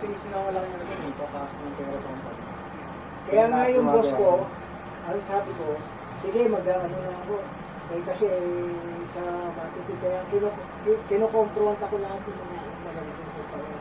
kasi 0.00 0.16
sinawala 0.24 0.64
niya 0.64 0.76
na 0.80 0.86
ganun, 0.88 1.12
papasok 1.20 1.58
ng 1.60 1.74
pera 1.76 1.92
sa 1.92 2.00
company. 2.08 2.42
Kaya 3.28 3.44
nga 3.52 3.60
yung 3.68 3.86
boss 3.92 4.10
ko, 4.16 4.30
ang 5.04 5.20
sabi 5.28 5.50
ko, 5.60 5.66
sige 6.24 6.40
mag-ano 6.48 6.88
na 6.88 7.12
ako. 7.20 7.36
Eh 7.90 8.00
kasi 8.08 8.26
sa 9.12 9.22
marketing, 9.52 10.00
kaya 10.00 10.24
kino, 10.32 10.48
kinokonfront 11.04 11.80
ako 11.84 11.94
lahat 12.00 12.20
yung 12.24 12.38
mga 12.40 12.56
magagawin 12.80 13.28
ko 13.28 13.42
pa 13.52 13.56
rin. 13.60 13.76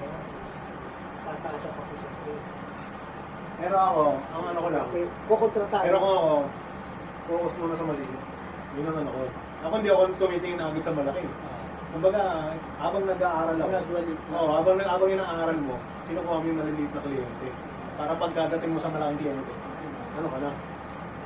Tataasap 1.24 1.72
ako 1.72 1.94
sa 1.96 2.10
state. 2.20 2.46
Pero 3.64 3.76
ako, 3.80 4.04
ang 4.20 4.44
ano 4.44 4.60
ko 4.60 4.70
lang, 4.76 4.86
Okay, 4.92 5.06
kukontratahin. 5.32 5.86
pero 5.88 5.98
kung 6.04 6.16
ako, 6.20 6.32
focus 7.32 7.54
muna 7.64 7.76
sa 7.80 7.86
maliit. 7.88 8.12
Yun 8.76 8.86
ang 8.92 8.98
ano 9.08 9.10
ko. 9.16 9.22
Ako 9.64 9.74
hindi 9.80 9.92
ako 9.92 10.02
tumitingin 10.20 10.60
agad 10.60 10.84
sa 10.84 10.92
malaki. 10.92 11.28
Kumbaga, 11.90 12.22
habang 12.78 13.04
nag-aaral 13.08 13.56
ako, 13.56 13.70
Gradually. 13.72 14.16
Oo, 14.30 14.50
habang, 14.52 14.78
habang 14.84 15.10
yun 15.10 15.22
ang 15.24 15.32
aaral 15.42 15.60
mo, 15.64 15.76
kinukuha 16.10 16.38
mo 16.42 16.46
yung 16.46 16.60
maliliit 16.60 16.92
na 16.92 17.02
kliyente. 17.06 17.48
Para 17.96 18.14
pagkadating 18.16 18.74
mo 18.74 18.80
sa 18.82 18.90
malaking 18.90 19.20
kliyente, 19.22 19.54
ano 20.18 20.28
ka 20.28 20.38
na? 20.42 20.52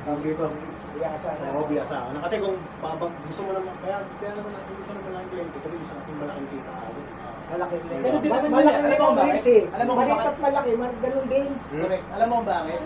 Tawag 0.03 0.21
dito, 0.21 0.45
Biyasa 0.93 1.25
na. 1.41 1.57
Oo, 1.57 1.65
biyasa 1.65 1.95
ka 2.05 2.09
na. 2.13 2.21
Kasi 2.21 2.35
kung 2.37 2.53
babag, 2.77 3.11
gusto 3.25 3.41
mo 3.41 3.51
naman, 3.57 3.73
kaya, 3.81 3.97
kaya 4.21 4.31
naman 4.37 4.51
natin 4.53 4.73
gusto 4.77 4.91
ng 4.93 5.05
malaking 5.09 5.31
kliyente, 5.33 5.57
kasi 5.57 5.75
gusto 5.79 5.93
natin 5.95 6.13
malaking 6.21 6.49
kita 6.53 6.71
agad. 6.75 7.05
Malaki 7.43 7.75
Ma- 7.77 8.41
naman 8.41 8.49
malaki 8.49 8.65
yun, 8.65 8.65
na 8.65 8.73
alam 8.73 8.89
mo 8.89 8.97
yung 8.97 9.17
bakit? 9.19 9.45
eh. 9.45 9.63
Alam 9.73 9.85
mo 9.85 9.93
Maliit 9.93 10.17
bakit? 10.17 10.25
at 10.25 10.37
malaki, 10.41 10.69
ganun 10.73 11.27
din. 11.29 11.47
Correct. 11.69 12.05
Alam 12.13 12.27
mo 12.29 12.37
bakit? 12.41 12.79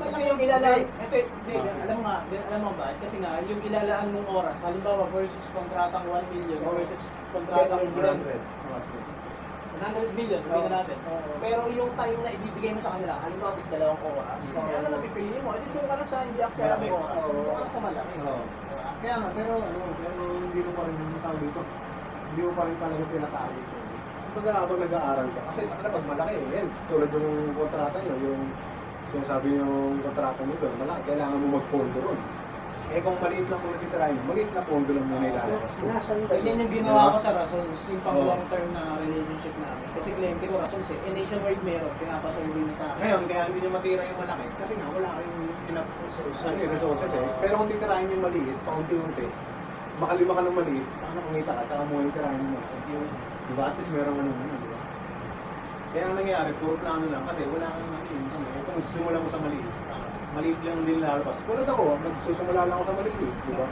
Kasi 0.00 0.20
yung 0.24 0.40
ilalaan, 0.40 0.80
ito, 0.80 1.16
hindi, 1.28 1.54
alam 1.60 1.96
mo 1.98 2.02
nga, 2.04 2.16
alam 2.24 2.60
mo 2.64 2.70
ba, 2.72 2.86
kasi 3.00 3.16
nga, 3.20 3.30
yung 3.44 3.60
ilalaan 3.64 4.08
mong 4.16 4.28
oras, 4.28 4.56
halimbawa 4.64 5.04
versus 5.12 5.46
kontratang 5.52 6.04
1 6.08 6.32
million 6.32 6.60
versus 6.64 7.04
kontratang 7.32 7.80
100 7.92 9.13
100 9.74 10.14
million, 10.14 10.40
sabihin 10.46 10.70
na 10.70 10.82
natin. 10.82 10.98
Pero 11.42 11.60
yung 11.70 11.90
time 11.98 12.18
na 12.22 12.30
ibibigay 12.30 12.70
mo 12.74 12.80
sa 12.80 12.94
kanila, 12.94 13.18
halimbawa, 13.20 13.52
tig 13.58 13.68
dalawang 13.68 14.02
oras, 14.06 14.40
Oo. 14.54 14.70
ano 14.70 14.86
na 14.86 14.98
pipiliin 15.02 15.42
mo? 15.42 15.50
Edi 15.58 15.68
doon 15.74 15.86
ka 15.90 15.94
lang 15.98 16.08
sa 16.08 16.18
hindi 16.22 16.40
acceptable 16.40 16.90
Oo. 16.94 17.02
oras, 17.02 17.22
doon 17.26 17.44
ka 17.44 17.62
lang 17.62 17.74
sa 17.74 17.82
malaki. 17.82 18.14
Oo. 18.22 18.44
Kaya 19.02 19.14
nga, 19.18 19.28
pero 19.34 19.52
ano, 19.58 19.80
pero 19.98 20.22
hindi 20.38 20.60
mo 20.62 20.70
pa 20.72 20.82
rin 20.86 20.94
yung 20.96 21.22
tawag 21.22 21.40
dito. 21.42 21.60
Hindi 22.30 22.40
mo 22.42 22.52
pa 22.54 22.62
rin 22.64 22.76
talaga 22.78 23.04
pinatarget. 23.10 23.66
Kumbaga 24.34 24.50
habang 24.58 24.80
nag-aaral 24.82 25.28
ka. 25.30 25.40
Kasi 25.52 25.60
ano 25.70 25.88
pag 25.90 26.06
malaki, 26.10 26.34
yan, 26.50 26.68
tulad 26.90 27.10
yung 27.14 27.28
kontrata 27.54 27.98
nyo, 28.02 28.14
yung 28.18 28.42
sinasabi 29.14 29.48
yung 29.58 30.02
kontrata 30.02 30.40
mo 30.42 30.54
doon, 30.58 30.74
malaki, 30.80 31.00
kailangan 31.10 31.38
mo 31.38 31.46
mag-pondo 31.58 31.98
ron. 32.02 32.20
Eh 32.92 33.00
kung 33.00 33.16
maliit 33.16 33.48
lang 33.48 33.60
kung 33.64 33.72
natitirahin 33.72 34.16
mo, 34.20 34.22
maliit 34.36 34.50
na 34.52 34.62
pondo 34.68 34.92
lang 34.92 35.06
muna 35.08 35.24
ilalabas 35.24 35.72
ba 35.80 36.36
Ganyan 36.36 36.60
yung 36.60 36.72
ginawa 36.84 37.16
ko 37.16 37.18
sa 37.24 37.32
Rasols, 37.32 37.80
yung 37.88 38.02
pang 38.04 38.20
Oo. 38.20 38.28
long 38.28 38.44
term 38.52 38.68
na 38.76 39.00
relationship 39.00 39.54
namin. 39.56 39.86
Kasi 39.96 40.08
kliyente 40.12 40.44
ko 40.44 40.60
Rasols 40.60 40.88
eh, 40.92 40.98
nationwide 41.16 41.62
meron, 41.64 41.94
pinapasurvey 41.96 42.64
na 42.68 42.74
sa 42.76 42.84
akin. 42.92 43.00
Ngayon, 43.00 43.22
kaya 43.24 43.42
hindi 43.48 43.58
niya 43.64 43.72
matira 43.72 44.02
yung 44.04 44.20
malaki. 44.20 44.44
Kasi 44.60 44.72
nga, 44.76 44.86
wala 44.92 45.08
kayong 45.16 45.40
pinap 45.64 45.86
ano, 45.88 46.58
eh, 46.60 46.68
resources 46.68 47.12
eh. 47.16 47.26
Pero 47.40 47.52
kung 47.56 47.70
titirahin 47.72 48.12
yung 48.12 48.24
maliit, 48.28 48.58
paunti-unti, 48.68 49.26
makalima 49.96 50.32
ka 50.36 50.42
ng 50.44 50.56
maliit, 50.60 50.86
paano 51.00 51.18
kumita 51.24 51.52
ka, 51.56 51.62
saka 51.64 51.82
mo 51.88 51.94
yung 52.04 52.12
tirahin 52.12 52.44
mo. 52.52 52.58
Yung, 52.92 53.06
di 53.48 53.54
ba? 53.56 53.64
At 53.72 53.76
least 53.80 53.92
meron 53.96 54.20
ano 54.20 54.28
ano, 54.28 54.54
di 54.60 54.68
ba? 54.68 54.78
Kaya 55.94 56.04
ang 56.10 56.16
nangyari, 56.18 56.50
puro 56.58 56.74
plano 56.82 57.06
lang 57.06 57.24
kasi 57.32 57.46
wala 57.48 57.70
kang 57.70 57.86
ano 57.88 58.08
yun. 58.12 58.24
Ano, 58.28 58.44
eh, 58.44 58.62
kung 58.66 58.78
simula 58.92 59.18
mo 59.22 59.28
sa 59.32 59.40
maliit, 59.40 59.83
maliit 60.34 60.58
lang 60.66 60.82
din 60.82 60.98
lalabas. 60.98 61.36
Tulad 61.46 61.66
ako, 61.70 61.84
nagsusimula 62.02 62.66
lang 62.66 62.74
ako 62.74 62.84
sa 62.90 62.94
maliit, 62.98 63.18
di 63.22 63.52
ba? 63.54 63.66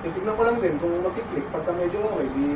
Titignan 0.00 0.36
ko 0.36 0.42
lang 0.44 0.58
din 0.60 0.74
kung 0.80 0.94
mag-click, 1.04 1.46
pagka 1.52 1.72
medyo 1.76 1.98
okay, 2.08 2.26
di 2.32 2.46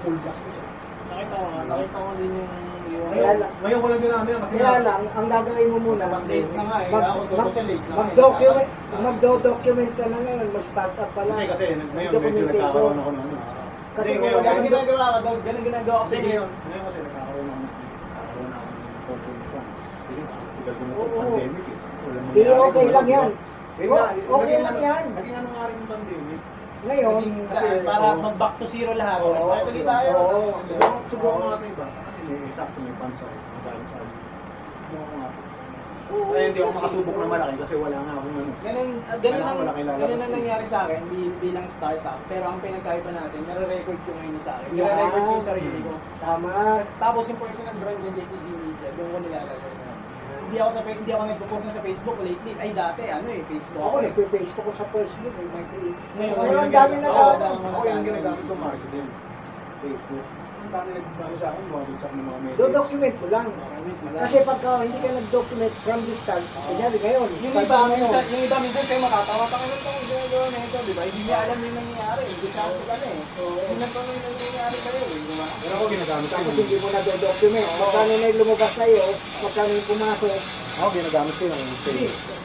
pull 0.00 0.16
gas 0.24 0.38
ko 0.40 0.48
siya. 0.52 0.66
Nakita 1.12 1.34
ko 1.36 1.46
nakita 1.68 1.96
ko 2.00 2.10
din 2.16 2.32
yung... 2.32 2.50
Ngayon, 2.92 3.38
ngayon 3.64 3.80
ko 3.82 3.86
lang 3.88 4.00
din 4.00 4.12
namin 4.12 4.32
kasi 4.40 4.54
Kaya 4.56 4.80
lang, 4.84 5.02
ang 5.12 5.28
gagawin 5.28 5.72
mo 5.72 5.78
muna, 5.80 6.04
Late 6.08 6.52
na 6.52 6.62
nga 6.64 6.78
eh, 6.84 6.90
mag, 6.92 7.04
ako 7.04 7.20
tulog 7.28 7.40
mag, 7.40 7.52
siya 7.52 7.64
late 7.68 7.84
na 7.84 7.92
nga 7.92 8.00
mag-document, 8.00 8.70
magdo-document 9.02 9.92
ka 9.96 10.04
na 10.08 10.18
ngayon, 10.22 10.48
mag-start 10.52 10.94
up 10.96 11.10
pa 11.12 11.22
lang. 11.24 11.36
Hindi 11.36 11.52
kasi 11.52 11.64
ngayon 11.76 12.12
medyo 12.20 12.42
nagkakaroon 12.48 12.98
ako 13.00 13.10
ng 13.12 13.26
ano. 13.28 13.36
Kasi 13.92 14.10
ngayon, 14.16 14.40
Ganun 14.40 14.64
ginagawa 14.64 15.04
ko, 15.04 15.18
Dog. 15.20 15.40
Ganun 15.44 15.64
ginagawa 15.68 15.98
ko 16.00 16.06
Kasi 16.08 16.16
sa 16.16 16.24
ngayon, 16.24 16.48
ngayon 16.48 16.84
kasi 16.88 16.98
nagkakaroon 17.02 17.46
ako 17.48 17.60
nagkakaroon 17.60 18.52
ako 18.52 18.68
ng 18.68 19.00
control 19.04 19.40
funds. 19.52 19.82
Ito, 20.62 20.72
pandemic 21.18 21.66
eh. 21.66 21.71
Hindi, 22.12 22.40
okay 22.46 22.86
lang 22.88 23.06
ba? 23.06 23.12
yan. 23.12 23.30
Nga, 23.72 24.04
okay 24.28 24.56
lang 24.60 24.76
ano- 24.76 24.84
yan. 24.84 25.04
Naging 25.12 25.36
ano 25.36 25.48
nga 25.48 25.62
rin 25.64 25.74
yung 25.74 25.90
pandemic. 25.90 26.40
Ngayon, 26.82 27.14
Naging 27.14 27.36
kasi, 27.46 27.66
para 27.86 28.06
mag-back 28.18 28.54
to 28.58 28.66
zero 28.66 28.92
lahat. 28.92 29.18
Oo, 29.22 29.38
Start 29.38 29.66
ulit 29.70 29.86
tayo. 29.86 30.08
oo. 30.12 30.38
Subukan 30.66 31.00
subukan 31.08 31.34
natin. 31.46 31.70
Kasi 31.78 32.20
may 32.26 32.52
sakto 32.58 32.78
may 32.82 32.94
funds 32.98 33.20
ako. 33.22 33.34
Magaling 33.54 33.88
sa 33.88 33.96
akin. 33.96 34.16
Subukan 34.90 35.08
nga. 35.14 35.30
Kaya 36.12 36.44
hindi 36.44 36.60
ako 36.60 36.70
makasubok 36.76 37.16
ng 37.16 37.32
malaki 37.32 37.54
kasi 37.56 37.74
wala 37.80 37.96
nga 37.96 38.12
akong 38.20 38.36
ano. 38.36 38.52
Ganun, 38.60 38.88
ah, 39.08 39.16
ganun, 39.16 39.42
ang, 39.48 39.58
ganun 39.96 40.20
ang 40.20 40.28
eh. 40.28 40.36
nangyari 40.36 40.64
sa 40.68 40.78
akin 40.84 41.00
bi- 41.08 41.32
bilang 41.40 41.66
startup. 41.72 42.20
Pero 42.28 42.44
ang 42.44 42.60
pinagkaiba 42.60 43.08
natin, 43.08 43.40
nare-record 43.48 43.96
ko 44.04 44.10
ngayon 44.12 44.42
sa 44.44 44.60
akin. 44.60 44.68
Nare-record 44.76 45.22
ko 45.24 45.30
yung 45.32 45.48
sarili 45.48 45.78
ko. 45.80 45.92
tama. 46.20 46.48
Tapos 47.00 47.24
yung 47.32 47.40
personal 47.40 47.74
brand 47.80 48.00
ng 48.04 48.12
JCG 48.12 48.44
Media, 48.44 48.88
doon 48.92 49.08
ko 49.08 49.18
nilalagay. 49.24 49.71
Hindi 50.52 50.60
ako 50.60 50.72
sa 50.76 50.82
hindi 50.84 51.12
ako 51.16 51.24
nagpo-post 51.32 51.64
na 51.64 51.72
sa 51.72 51.80
Facebook 51.80 52.18
lately. 52.20 52.52
Ay 52.60 52.76
dati 52.76 53.08
ano 53.08 53.24
eh, 53.32 53.40
Facebook. 53.48 53.80
Ako, 53.88 53.96
nagpe-Facebook 54.04 54.64
ko 54.68 54.72
sa 54.76 54.84
Facebook, 54.92 55.32
may 55.40 55.48
my 55.48 55.64
creates. 55.64 56.08
Ngayon, 56.12 56.60
ang 56.60 56.74
dami 56.76 56.94
na 57.00 57.08
tao. 57.08 57.56
Ako 57.72 57.84
yung 57.88 58.04
ginagamit 58.04 58.44
ko 58.44 58.54
marketing. 58.60 59.08
Facebook. 59.80 60.41
Dami 60.72 60.88
nagbago 60.96 61.36
sa 61.36 61.52
akin, 61.52 61.62
bumabagsak 61.68 62.12
ng 62.16 62.24
mga 62.24 62.38
media. 62.40 62.56
Do-document 62.56 63.14
mo 63.20 63.26
lang. 63.28 63.46
Kasi 64.24 64.36
pagka 64.40 64.70
hindi 64.80 64.98
ka 65.04 65.08
nag-document 65.20 65.74
from 65.84 66.00
start, 66.24 66.44
kunyari 66.64 66.96
ngayon, 66.96 67.28
yung 67.44 67.54
iba, 67.60 67.78
minsan, 67.92 68.24
yung 68.32 68.42
iba 68.48 68.56
minsan 68.56 68.84
kayo 68.88 69.00
makatawa 69.04 69.44
pa 69.52 69.56
kayo 69.60 69.74
itong 69.76 70.00
ginagawa 70.08 70.46
na 70.48 70.58
ito, 70.64 70.78
di 70.88 70.94
ba? 70.96 71.02
Hindi 71.04 71.22
niya 71.28 71.38
alam 71.44 71.58
yung 71.60 71.76
nangyayari. 71.76 72.22
Hindi 72.24 72.48
siya 72.48 72.62
ako 72.64 72.80
ka 72.88 72.94
na 72.96 73.06
eh. 73.12 73.20
Hindi 73.20 73.74
na 73.76 73.88
pa 73.92 74.00
nung 74.00 74.20
nangyayari 74.24 74.76
kayo 74.80 75.00
eh, 75.04 75.20
di 75.20 75.34
ba? 75.36 75.46
Pero 75.60 75.72
ako 75.76 75.84
ginagamit 75.92 76.24
ko 76.24 76.32
Tapos 76.32 76.48
yung... 76.48 76.56
hindi 76.64 76.76
mo 76.80 76.88
na 76.88 77.00
do-document. 77.04 77.68
Magkano 77.76 78.12
na 78.16 78.26
yung 78.32 78.38
lumabas 78.40 78.72
sa'yo, 78.72 79.04
magkano 79.44 79.70
yung 79.76 79.88
pumasok, 79.92 80.40
Ako 80.72 80.88
ginagamit 80.96 81.34
ko 81.36 81.42
yung 81.52 81.62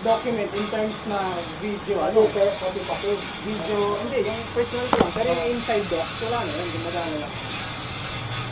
document 0.03 0.51
in 0.51 0.65
terms 0.67 0.97
na 1.07 1.19
video, 1.63 1.95
ano, 2.03 2.19
ano, 2.27 2.51
pati 2.59 2.79
pati. 2.83 3.11
video, 3.47 3.79
hindi, 4.03 4.19
yung 4.19 4.41
personal 4.51 4.87
ko 4.91 4.95
lang. 4.99 5.11
Pero 5.15 5.29
yung 5.31 5.49
inside 5.55 5.87
doc, 5.87 6.07
wala 6.27 6.37
na 6.43 6.51
yun, 6.51 6.67
gumagana 6.75 7.17
lang. 7.23 7.46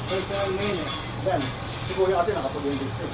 Personal 0.05 0.49
na 0.51 0.61
yun 0.61 0.77
eh. 0.79 0.89
Yan. 1.25 1.41
Si 1.85 1.91
Kuya 1.93 2.15
kasi 2.19 2.31
nakapag-invest 2.31 2.97
eh. 3.01 3.11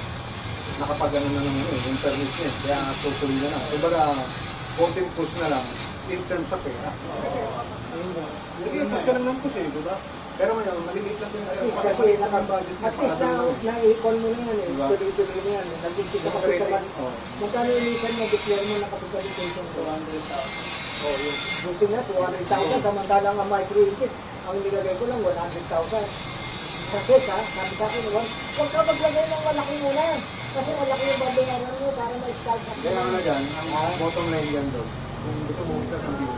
Nakapag-ano 0.78 1.26
na 1.28 1.40
ano, 1.40 1.60
eh, 1.62 1.88
internet 1.88 2.30
niya. 2.30 2.46
eh. 2.46 2.54
Kaya 2.62 2.78
tutuloy 3.00 3.36
na 3.38 3.48
lang. 3.48 3.62
Kumbaga, 3.68 4.00
konting 4.72 5.10
push 5.12 5.34
na 5.38 5.48
lang 5.48 5.64
in 6.10 6.20
terms 6.26 6.48
sa 6.48 6.58
pera. 6.58 6.90
Ayun 6.92 8.10
ba? 8.12 8.24
Hindi, 8.58 8.78
push 8.84 9.04
ka 9.04 9.12
lang 9.12 9.24
ng 9.24 9.38
push 9.40 9.56
eh, 9.56 9.66
di 9.68 9.82
ba? 9.84 9.96
Pero 10.32 10.50
ngayon, 10.56 10.78
maliliit 10.88 11.18
lang 11.20 11.30
din 11.30 11.44
kasi 11.44 12.16
naka-budget 12.16 12.78
at 12.80 12.94
least 12.96 13.18
na, 13.20 13.28
na-icon 13.62 14.16
mo 14.16 14.28
na 14.28 14.40
yan 14.42 14.58
eh. 14.58 14.68
Diba? 14.72 14.86
Tuloy-tuloy 14.88 15.40
na 15.44 15.50
yan. 15.52 15.66
Nag-isip 15.78 16.20
ka 16.24 16.30
kasi 16.32 16.56
ka 16.56 16.66
man. 16.72 16.84
Oh. 16.98 17.12
Magkano 17.36 17.68
yung 17.68 17.84
ilisan 17.84 18.12
mo, 18.16 18.24
declare 18.26 18.64
mo 18.64 18.74
nakapag-validation 18.80 19.64
ko. 19.70 19.80
200,000. 19.84 21.02
Oh, 21.02 21.14
yun. 21.18 21.36
Buti 21.62 21.84
nga, 21.86 22.00
200,000. 22.08 22.80
Samantalang 22.80 23.36
ang 23.36 23.50
micro-interest, 23.50 24.14
ang 24.42 24.56
nilagay 24.58 24.94
ko 24.96 25.04
lang 25.04 25.20
100,000. 25.20 26.31
Kasi 26.92 27.24
ka, 27.24 27.36
sabi 27.40 27.72
sa 27.80 27.88
akin, 27.88 28.04
huwag 28.12 28.68
ka 28.68 28.80
maglagay 28.84 29.24
ng 29.24 29.44
malaki 29.48 29.74
muna. 29.80 30.04
Kasi 30.52 30.70
malaki 30.76 31.04
yung 31.08 31.22
babayaran 31.24 31.72
mo 31.80 31.88
para 31.96 32.14
ma-start 32.20 32.60
up. 32.68 32.76
Kaya 32.84 33.00
nga 33.00 33.20
dyan, 33.24 33.42
ang 33.48 33.96
bottom 33.96 34.26
line 34.28 34.50
yan 34.52 34.66
doon, 34.76 34.88
kung 35.24 35.38
gusto 35.48 35.62
mo 35.64 35.72
kita 35.88 35.96
ng. 36.04 36.28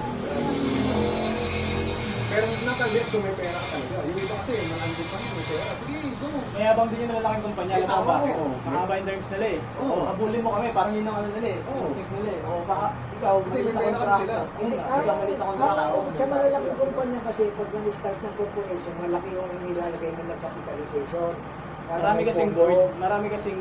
Pero 2.31 2.47
nakagets 2.71 3.11
kung 3.11 3.23
may 3.27 3.35
pera 3.35 3.59
ka 3.59 3.67
talaga. 3.67 3.99
Yung 4.07 4.15
iba 4.15 4.35
kasi, 4.39 4.55
malambot 4.71 5.07
pa 5.11 5.17
may 5.19 5.45
pera. 5.51 5.75
Sige. 5.75 6.14
May 6.55 6.71
habang 6.71 6.87
din 6.87 7.03
yung 7.03 7.11
malalaking 7.11 7.45
kumpanya, 7.51 7.75
alam 7.83 7.91
mo 7.91 8.05
ba 8.07 8.17
oo. 8.31 8.47
Mahaba 8.63 8.93
yung 8.95 9.07
terms 9.11 9.29
nila 9.35 9.47
eh. 9.59 9.59
Oo. 9.75 9.91
Oo, 9.91 10.03
habulin 10.07 10.43
mo 10.47 10.51
kami, 10.55 10.67
parang 10.71 10.95
yun 10.95 11.07
ang 11.11 11.19
ano 11.19 11.29
nila 11.35 11.49
eh. 11.51 11.59
Oo. 11.67 11.79
Instinct 11.83 12.11
nila 12.15 12.31
eh. 12.31 12.47
O 12.47 12.63
baka 12.63 12.87
ikaw, 13.19 13.35
Hindi, 13.43 13.59
may 13.59 13.73
na 13.75 13.81
pera 13.83 13.91
kontrata. 13.91 14.19
sila. 14.23 14.35
Ah, 14.39 14.99
ikaw 15.03 15.15
maliit 15.19 15.39
na 15.43 15.47
kontrata. 15.51 15.83
Sa 16.15 16.25
malalaking 16.31 16.77
kumpanya 16.79 17.21
kasi, 17.27 17.43
pag 17.59 17.69
nag-start 17.75 18.19
ng 18.23 18.35
corporation, 18.39 18.95
malaki 19.03 19.29
yung 19.35 19.51
nilalagay 19.67 20.11
ng 20.15 20.29
capitalization. 20.39 21.33
Marami 21.85 22.21
kasing 22.25 22.53
board, 22.57 22.81
marami 22.97 23.27
kasing 23.29 23.61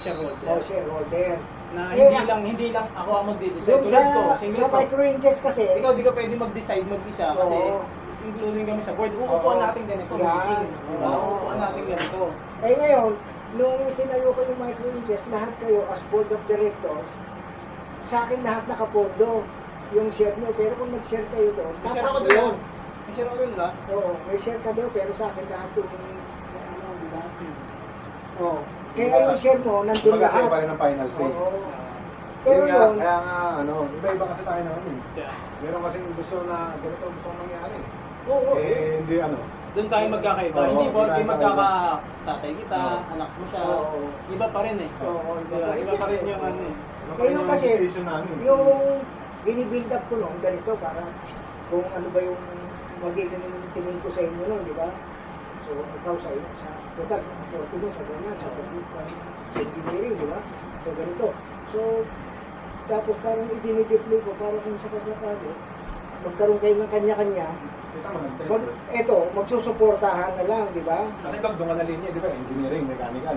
shareholder. 0.00 0.46
O 0.46 0.62
shareholder. 0.62 1.36
Na 1.74 1.90
hindi 1.90 2.22
lang, 2.22 2.40
hindi 2.46 2.66
lang 2.70 2.86
ako 2.94 3.10
ang 3.12 3.26
magde-decide. 3.34 3.82
Yung 3.82 3.90
sa, 3.90 4.00
ko, 4.14 4.20
sa 4.38 4.66
micro-interest 4.70 5.40
kasi, 5.42 5.62
ikaw 5.74 5.90
di 5.92 6.06
ka 6.06 6.14
pwede 6.14 6.38
mag-decide 6.38 6.86
mag-isa 6.86 7.34
kasi 7.34 7.58
Oo. 7.58 7.82
Including 8.26 8.66
kami 8.66 8.82
sa 8.82 8.92
board. 8.92 9.12
Uupuan 9.14 9.58
natin 9.60 9.82
ganito. 9.86 10.12
Yan. 10.16 10.66
Diba? 10.66 11.10
Uupuan 11.12 11.58
natin 11.58 11.82
ganito. 11.86 12.22
eh 12.60 12.74
ngayon, 12.74 13.12
nung 13.54 13.78
tinayo 13.94 14.28
ko 14.30 14.40
yung 14.42 14.60
micro-interest, 14.60 15.24
lahat 15.28 15.52
kayo 15.58 15.86
as 15.88 16.02
board 16.08 16.28
of 16.28 16.40
directors, 16.44 17.10
sa 18.04 18.26
akin 18.26 18.42
lahat 18.42 18.66
nakapondo 18.66 19.46
yung 19.90 20.10
share 20.10 20.34
nyo. 20.36 20.50
Pero 20.52 20.74
kung 20.76 20.90
nag-share 20.90 21.26
kayo 21.30 21.50
doon, 21.52 21.74
May 21.76 21.88
share 21.88 22.02
ako 22.02 22.18
tatakbo 22.18 22.28
doon. 22.28 22.36
yun. 22.36 22.56
May 23.06 23.12
share 23.14 23.26
ako 23.26 23.36
doon, 23.36 23.48
di 23.48 23.58
ba? 23.58 23.68
Oo, 23.88 24.10
may 24.26 24.38
share 24.38 24.60
ka 24.60 24.70
doon, 24.72 24.90
pero 24.90 25.10
sa 25.14 25.24
akin 25.30 25.44
lahat 25.46 25.70
yung, 25.74 25.90
ano, 25.90 26.88
lahat 27.08 27.32
yun. 27.38 27.54
Oo. 28.36 28.58
Kaya 28.92 29.16
yung 29.22 29.38
share 29.38 29.60
mo, 29.60 29.74
nandun 29.82 30.02
Kumbaga 30.02 30.26
sa'yo 30.26 30.40
lahat. 30.40 30.50
pa 30.50 30.58
rin 30.58 30.68
ang 30.68 30.80
final 30.80 31.08
say. 31.12 31.28
Oo. 31.28 31.60
Pero 32.46 32.62
Pero 32.62 32.64
nga, 32.64 32.78
yun, 32.78 32.94
kaya 32.96 33.18
nga, 33.20 33.38
ano, 33.58 33.74
iba-iba 33.92 34.24
kasi 34.24 34.42
tayo 34.42 34.60
naman 34.62 34.82
eh. 34.86 34.98
Kaya, 35.14 35.30
Meron 35.56 35.80
kasi 35.82 35.98
gusto 36.14 36.36
na 36.44 36.56
ganito 36.78 37.06
gusto 37.08 37.28
mangyari. 37.32 37.78
Oo. 38.26 38.52
Eh, 38.58 39.00
hindi 39.02 39.16
ano. 39.22 39.38
Doon 39.76 39.88
tayo 39.92 40.06
magkakaiba. 40.08 40.56
Oo, 40.56 40.70
hindi 40.72 40.86
po, 40.88 41.00
hindi 41.04 41.22
magkakaiba. 41.28 41.52
magkakatatay 41.52 42.52
kita, 42.64 42.78
Oo. 42.80 43.00
anak 43.12 43.30
mo 43.36 43.44
siya. 43.52 43.60
Oo. 43.62 43.98
Iba 44.32 44.46
pa 44.48 44.60
rin 44.64 44.76
eh. 44.80 44.90
Oo, 45.04 45.30
Di 45.36 45.52
ba? 45.52 45.68
Iba 45.76 45.94
pa 46.00 46.06
rin 46.08 46.20
yung 46.24 46.42
ano 46.42 46.60
eh. 46.64 46.74
Ano 46.76 47.12
pa 47.12 47.20
Ngayon 47.20 47.34
yung 47.36 47.48
kasi, 47.52 47.66
situation 47.70 48.04
namin? 48.08 48.34
yung 48.42 48.64
binibuild 49.46 49.90
up 49.92 50.04
ko 50.10 50.14
noon, 50.18 50.36
ganito, 50.42 50.72
para 50.80 51.02
kung 51.70 51.86
ano 51.92 52.08
ba 52.10 52.20
yung 52.24 52.40
magiging 53.04 53.44
tingin 53.76 53.98
ko 54.00 54.08
sa 54.10 54.20
inyo 54.24 54.44
noon, 54.48 54.62
di 54.64 54.74
ba? 54.74 54.88
So, 55.66 55.70
ikaw 55.76 56.14
sa 56.18 56.30
iyo, 56.32 56.46
sa 56.62 56.68
total, 56.96 57.20
sa 57.20 57.76
mo, 57.76 57.88
sa 57.92 58.02
ganyan, 58.06 58.36
sa 58.40 58.48
pagkukan, 58.48 59.06
sa 59.52 59.58
engineering, 59.60 60.14
di 60.16 60.26
ba? 60.26 60.38
So, 60.82 60.88
ganito. 60.96 61.28
So, 61.70 61.80
tapos 62.86 63.16
parang 63.20 63.50
idinideploy 63.50 64.20
ko, 64.24 64.30
para 64.40 64.56
kung 64.62 64.78
sa 64.80 64.88
kasakali, 64.88 65.50
magkaroon 66.24 66.60
kayo 66.62 66.74
ng 66.80 66.90
kanya-kanya, 66.90 67.46
mag, 68.46 68.62
eto, 68.92 69.16
magsusuportahan 69.32 70.32
na 70.36 70.44
lang, 70.44 70.64
di 70.72 70.82
ba? 70.84 71.04
Kasi 71.22 71.36
dog, 71.40 71.54
doon 71.56 71.68
ka 71.72 71.74
na 71.80 71.84
linya, 71.84 72.08
di 72.12 72.20
ba? 72.20 72.28
Engineering, 72.28 72.84
mechanical. 72.86 73.36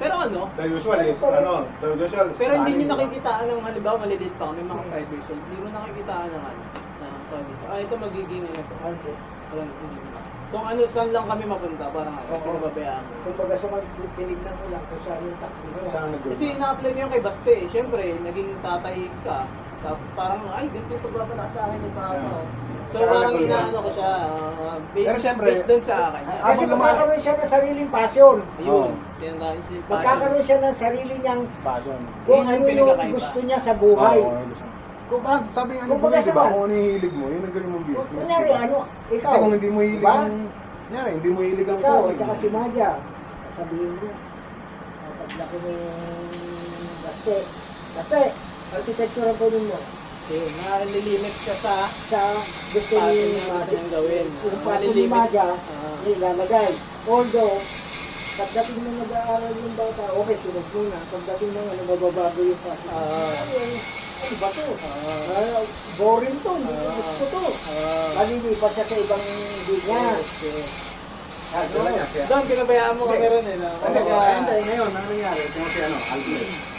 Pero 0.00 0.14
ano, 0.16 0.48
The 0.56 0.64
usual 0.64 1.00
is, 1.04 1.20
Pero- 1.20 1.36
ano, 1.36 1.52
the 1.84 1.88
usual 1.92 2.26
is 2.32 2.36
pero 2.40 2.52
hindi 2.56 2.72
nyo 2.72 2.96
nakikitaan 2.96 3.52
ng 3.52 3.60
halimbawa 3.60 3.96
maliliit 4.00 4.32
pa 4.40 4.48
kami 4.48 4.64
mga 4.64 4.84
private 4.88 5.10
vehicle, 5.12 5.40
hindi 5.44 5.56
mo 5.60 5.68
nakikitaan 5.68 6.28
ng 6.32 6.44
ano, 6.48 6.62
ng 7.04 7.14
project. 7.28 7.60
Ah, 7.68 7.78
ito 7.84 7.94
magiging 8.00 8.44
ano 8.48 8.60
to. 8.64 8.74
Ano? 8.80 9.12
Parang 9.52 9.68
hindi 9.68 9.98
mo 10.00 10.08
na. 10.16 10.20
Kung 10.50 10.64
ano, 10.66 10.80
saan 10.90 11.14
lang 11.14 11.26
kami 11.28 11.44
mapunta, 11.46 11.84
parang 11.92 12.16
ano, 12.16 12.28
Oo. 12.32 12.42
pinababayaan 12.42 13.02
mo. 13.04 13.12
Kung 13.28 13.36
baga 13.38 13.54
sa 13.60 13.66
tinignan 14.16 14.54
ko 14.56 14.64
lang 14.72 14.84
kung 14.88 15.02
saan 15.04 15.20
yung 15.20 15.38
takbo 15.38 15.64
ko. 15.68 15.78
Saan 15.92 16.08
nag-go? 16.16 16.28
Kasi 16.32 16.46
na-apply 16.56 16.90
ko 16.90 16.98
yung 17.04 17.12
kay 17.12 17.22
Baste 17.22 17.52
eh. 17.52 17.64
Siyempre, 17.68 18.02
naging 18.24 18.50
tatay 18.64 18.98
ka. 19.22 19.38
Parang, 19.80 20.44
ay, 20.52 20.68
ganito 20.68 20.92
yung 20.92 21.04
pagbabala 21.08 21.44
sa 21.48 21.60
akin 21.64 21.78
yung 21.80 21.96
tao. 21.96 22.12
Yeah. 22.12 22.60
So, 22.90 22.98
Saan 22.98 23.08
parang 23.08 23.32
nag-go 23.32 23.46
inaano 23.48 23.78
ko 23.80 23.90
siya, 23.96 24.10
uh, 24.28 24.76
Pero 24.92 25.16
based, 25.46 25.66
dun 25.70 25.80
sa 25.80 25.94
akin. 26.10 26.22
ah. 26.26 26.38
Kasi 26.42 26.62
Habang 26.66 26.72
magkakaroon 26.76 27.20
siya 27.22 27.34
ng 27.38 27.48
sariling 27.48 27.90
passion. 27.90 28.36
Ayun, 28.60 28.74
Oo. 28.74 28.90
yan 29.24 29.34
na 29.40 29.48
si 29.64 29.74
Magkakaroon 29.86 30.44
siya 30.44 30.58
ng 30.60 30.74
sarili 30.76 31.14
niyang 31.22 31.42
Passion. 31.64 32.00
kung 32.26 32.28
Yun 32.28 32.36
yung 32.36 32.48
ano 32.50 32.60
yung 32.60 32.68
pinagkakaiba. 32.68 33.14
gusto 33.16 33.38
niya 33.40 33.58
sa 33.62 33.72
buhay. 33.72 34.18
Oo, 34.20 34.42
gusto. 34.52 34.66
Kung 35.10 35.22
ba, 35.24 35.32
sabi 35.50 35.70
nga 35.74 35.84
ni 35.86 35.90
Kung 35.90 36.00
baga 36.04 36.18
di 36.20 36.30
ba, 36.30 36.42
sa- 36.44 36.50
kung 36.52 36.62
ano 36.66 36.72
yung 36.76 36.88
hilig 36.92 37.14
mo, 37.16 37.24
yun 37.30 37.42
ang 37.42 37.52
gawin 37.56 37.70
mong 37.72 37.86
business. 37.88 38.20
Kunyari, 38.20 38.44
di 38.44 38.52
ba? 38.52 38.60
ano, 38.60 38.76
ikaw, 39.08 39.30
Kasi 39.32 39.38
kung 39.40 39.52
hindi 39.56 39.68
mo 39.70 39.80
hilig 39.80 40.02
diba? 40.02 40.12
ang, 40.12 40.34
kunyari, 40.84 41.10
hindi 41.16 41.30
mo 41.32 41.40
hilig 41.40 41.66
ang 41.66 41.80
ikaw, 41.80 41.98
at 42.04 42.16
saka 42.20 42.34
si 42.36 42.48
Madja, 42.52 42.88
sabihin 43.50 43.90
mo, 43.96 44.08
"Ah, 45.00 45.12
paglaki 45.16 45.56
mo 45.56 45.68
yung 45.72 45.94
gaste, 47.00 47.36
gaste, 47.96 48.22
architecture 48.72 49.26
ang 49.26 49.36
kunin 49.36 49.64
mo. 49.66 49.78
Okay, 50.22 50.46
nalilimit 50.62 51.34
ka 51.42 51.54
sa 51.56 51.74
Sa 52.06 52.20
gusto 52.70 52.94
Passion 52.94 53.10
ni 53.10 53.34
na 53.34 53.40
gusto 53.40 53.50
Madja, 53.50 53.66
niyang 53.68 53.90
gawin. 53.90 54.26
yung 54.30 54.38
Ah, 54.38 54.62
passion 54.62 54.78
ni 54.78 54.86
nalilimit. 54.86 55.10
Madja, 55.10 55.46
Ah. 55.50 55.96
nilalagay. 56.00 56.70
Although, 57.04 57.56
pagdating 58.32 58.78
mo 58.78 58.88
nag-aaral 58.96 59.52
yung 59.52 59.74
bata, 59.74 60.04
okay, 60.14 60.36
sunod 60.38 60.66
muna. 60.70 60.98
Pagdating 61.08 61.50
mo, 61.50 61.60
ano, 61.64 61.82
mababago 61.84 62.40
yung 62.40 62.60
passion. 62.62 62.94
Ah. 62.94 63.34
Ay, 63.50 63.70
ay, 64.20 64.32
ba 64.38 64.48
to? 64.52 64.66
Ah, 64.78 65.62
boring 65.96 66.38
to, 66.38 66.50
hindi 66.54 66.72
ko 66.72 66.86
Ah. 66.86 66.94
gusto 66.94 67.24
to. 67.26 67.42
Ah. 67.74 68.08
Malilipat 68.16 68.70
siya 68.70 68.84
sa 68.86 68.96
ibang 68.96 69.24
linya. 69.66 70.02
Okay. 70.14 70.62
Ah, 71.50 71.66
Doon, 71.66 72.42
pinabayaan 72.46 72.94
mo 72.94 73.10
kami 73.10 73.26
rin 73.26 73.42
eh. 73.44 73.56
no? 73.58 73.66
Hindi, 73.82 73.98
Kumbaga, 73.98 74.14
kaya 74.14 74.34
hindi, 74.38 74.54
ngayon, 74.62 74.88
ang 74.88 75.06
nangyari, 75.10 75.42
kung 75.50 75.66
si 75.66 75.78
ano, 75.82 75.98
Alfred. 75.98 76.78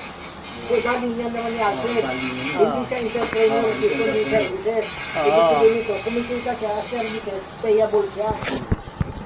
Kasi 0.72 0.88
galing 0.88 1.14
niya 1.20 1.28
naman 1.28 1.52
ni 1.52 1.60
Alfred. 1.60 2.00
Oh. 2.00 2.64
Hindi 2.64 2.82
siya 2.88 2.98
entrepreneur, 3.04 3.60
Ah, 3.60 3.68
hindi 3.68 3.88
siya 3.92 4.40
services. 4.40 4.86
Ah. 5.12 5.20
Ibig 5.20 5.44
sabihin 5.44 5.74
nito, 5.76 5.94
kumikita 6.00 6.52
siya 6.56 6.70
as 6.72 6.86
services, 6.88 7.42
payable 7.60 8.08
siya. 8.16 8.30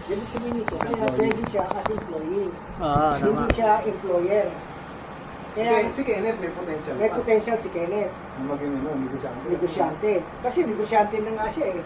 Ibig 0.10 0.30
sabihin 0.34 0.54
nito, 0.58 0.76
kaya 0.76 0.90
Employee. 0.98 1.14
pwede 1.22 1.42
siya 1.46 1.64
as 1.70 1.86
employee. 1.86 2.50
Ah, 2.82 3.14
Hindi 3.22 3.46
siya 3.54 3.72
employer. 3.86 4.48
Kaya 5.54 5.72
si 5.94 6.02
Kenneth 6.02 6.38
may 6.42 6.50
potential 6.52 6.94
may 6.98 7.08
pa. 7.08 7.16
potential 7.16 7.58
si 7.62 7.70
Kenneth. 7.70 8.10
Na 8.10 8.42
maging 8.50 8.74
ano, 8.76 8.90
negosyante. 8.98 9.46
negosyante. 9.46 10.12
Kasi 10.42 10.58
negosyante 10.66 11.16
na 11.22 11.32
nga 11.32 11.48
siya 11.48 11.68
eh. 11.78 11.82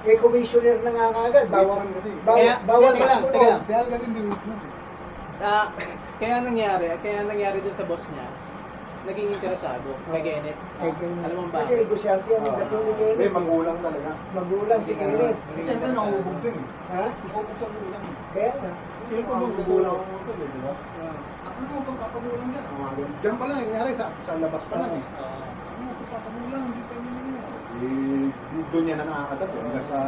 May 0.00 0.16
commissioner 0.20 0.76
na 0.84 0.90
nga 0.92 1.04
kagad. 1.10 1.46
Bawal, 1.48 1.88
bawal, 2.22 2.56
bawal 2.68 2.92
lang, 2.94 3.20
teka 3.32 3.80
lang. 3.88 4.04
Ah, 5.40 5.72
kaya 6.20 6.44
nangyari, 6.44 6.92
kaya 7.00 7.24
nangyari 7.24 7.64
dun 7.64 7.72
sa 7.72 7.88
boss 7.88 8.04
niya, 8.12 8.28
naging 9.00 9.28
interesado 9.32 9.88
kay 10.12 10.20
Kenneth. 10.20 10.60
Ay, 10.76 10.90
ganun. 11.00 11.24
Alam 11.24 11.36
mo 11.40 11.44
ba? 11.48 11.64
Kasi 11.64 11.72
negosyante 11.80 12.30
ang 12.36 12.44
Ah, 12.44 12.56
dating 12.60 12.82
ni 12.84 12.92
May 12.92 13.00
Kenneth. 13.00 13.32
mangulang 13.32 13.78
talaga. 13.80 14.10
Magulang 14.36 14.80
si 14.84 14.92
Kenneth. 14.92 15.38
Ano, 15.40 15.86
nakubog 15.88 16.38
din. 16.44 16.56
Ha? 16.92 17.04
Nakubog 17.08 17.56
sa 17.56 17.66
gulang. 17.68 18.04
Kaya 18.36 18.50
nga. 18.60 18.72
Sino 19.08 19.20
pa 19.26 19.34
magugulang 19.42 19.96
mo 19.96 20.14
ito, 20.22 20.32
di 20.38 20.60
ba? 20.62 20.72
Ano 21.40 21.66
mo 21.66 21.80
pagpapagulang 21.82 22.48
dyan? 22.52 22.64
Ganun. 22.64 23.10
Diyan 23.20 23.34
pa 23.36 23.44
lang, 23.48 23.58
nangyari 23.64 23.90
sa, 23.96 24.06
sa 24.22 24.32
labas 24.38 24.62
pa 24.70 24.76
lang 24.78 24.92
eh. 24.96 25.04
Ano 25.18 25.80
mo 25.82 25.92
pagpapagulang, 26.04 26.62
hindi 26.70 26.82
pa 26.84 26.92
yun 26.94 27.06
yun. 27.10 27.36
Eh, 27.80 28.26
doon 28.70 28.90
yan 28.90 28.98
na 29.00 29.06
nakakadapo. 29.08 29.56
Hanggang 29.56 29.86
sa... 29.88 29.98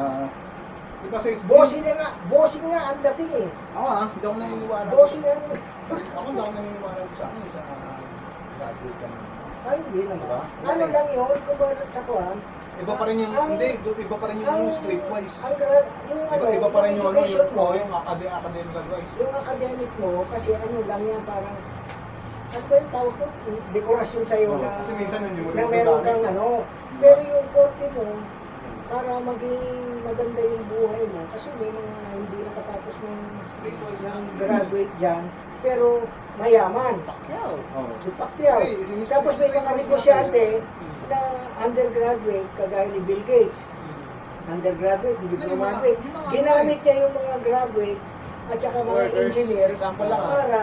Di 1.03 1.11
ba 1.11 1.19
sa 1.19 1.29
SB? 1.35 1.51
Bossing 1.51 1.83
na 1.83 1.95
nga. 1.99 2.09
Bossing 2.31 2.67
nga 2.71 2.95
ang 2.95 3.01
dating 3.03 3.33
eh. 3.35 3.49
Ako 3.75 3.87
ah, 3.91 4.07
hindi 4.07 4.23
ako 4.23 4.37
naniniwala. 4.39 4.89
Bossing 4.95 5.25
ang... 5.27 5.43
Ako 5.91 6.27
hindi 6.31 6.41
ako 6.41 6.51
naniniwala 6.55 7.01
sa 7.19 7.25
ano, 7.27 7.47
sa 7.51 7.61
graduate. 8.63 9.11
Ay, 9.63 9.77
hindi 9.79 10.01
naman. 10.07 10.27
Diba? 10.27 10.41
Ano 10.67 10.85
lang 10.91 11.09
yun, 11.15 11.39
kung 11.47 11.59
ba 11.59 11.67
sa 11.75 12.03
kuhan. 12.07 12.39
Iba 12.73 12.95
pa 12.97 13.05
rin 13.05 13.17
yung, 13.21 13.33
Ang- 13.37 13.53
hindi, 13.55 13.69
iba 13.79 14.17
pa 14.17 14.27
rin 14.27 14.37
yung 14.43 14.49
ang- 14.49 14.75
streetwise. 14.81 15.35
Ang 15.45 15.55
yung 16.09 16.23
ano, 16.27 16.43
Iba, 16.43 16.57
iba 16.57 16.69
pa 16.73 16.81
rin 16.83 16.93
yung 16.99 17.07
ano, 17.07 17.21
yung, 17.23 17.51
mo, 17.53 17.63
oh, 17.63 17.75
yung 17.77 17.93
acad- 17.93 18.33
academic 18.33 18.75
advice. 18.75 19.13
yung 19.21 19.35
academic 19.35 19.91
mo, 20.03 20.11
kasi 20.33 20.49
ano 20.57 20.79
lang 20.89 21.03
yan, 21.05 21.23
parang, 21.23 21.57
ano 22.53 22.65
ba 22.67 22.75
yung 22.75 22.91
tawag 22.91 23.15
ko? 23.19 23.25
Dekorasyon 23.71 24.25
sa'yo 24.27 24.47
Oo, 24.51 24.59
na, 24.59 24.71
kasi 24.83 24.93
minsan 24.99 25.21
hindi 25.31 25.41
mo 25.47 25.51
na 25.53 25.63
meron 25.69 26.01
kang 26.03 26.25
ano. 26.27 26.47
Pero 26.99 27.21
yung 27.23 27.47
korte 27.55 27.87
mo, 27.95 28.07
para 28.91 29.11
maging 29.21 29.63
maganda 30.03 30.41
yung 30.43 30.65
buhay 30.69 31.03
mo, 31.07 31.21
kasi 31.33 31.49
may 31.61 31.71
mga 31.71 31.95
hindi 32.19 32.37
nakatapos 32.51 32.95
ng, 32.99 33.21
ng 34.03 34.25
graduate 34.43 34.95
dyan, 34.99 35.23
pero 35.63 36.03
mayaman. 36.37 36.99
Pacquiao. 37.03 37.55
Oo. 37.55 37.93
Si 38.03 38.11
Pacquiao. 38.15 38.59
Okay, 38.59 38.77
si. 38.83 38.95
Tapos 39.07 39.35
may 39.39 39.51
mga 39.51 39.71
negosyante 39.79 40.45
na 41.09 41.19
undergraduate, 41.63 42.49
kagaya 42.57 42.87
ni 42.89 43.01
Bill 43.01 43.23
Gates. 43.25 43.63
Undergraduate, 44.43 45.19
hindi 45.23 45.37
graduate. 45.39 45.55
yung 45.55 45.63
mga- 45.63 46.31
Ginamit 46.35 46.79
niya 46.83 46.95
yung 47.07 47.15
mga 47.15 47.35
graduate 47.47 48.01
at 48.51 48.59
saka 48.59 48.79
mga 48.83 48.91
Workers. 48.91 49.23
engineer 49.23 49.69
Example 49.71 50.07
lang. 50.11 50.19
para 50.21 50.61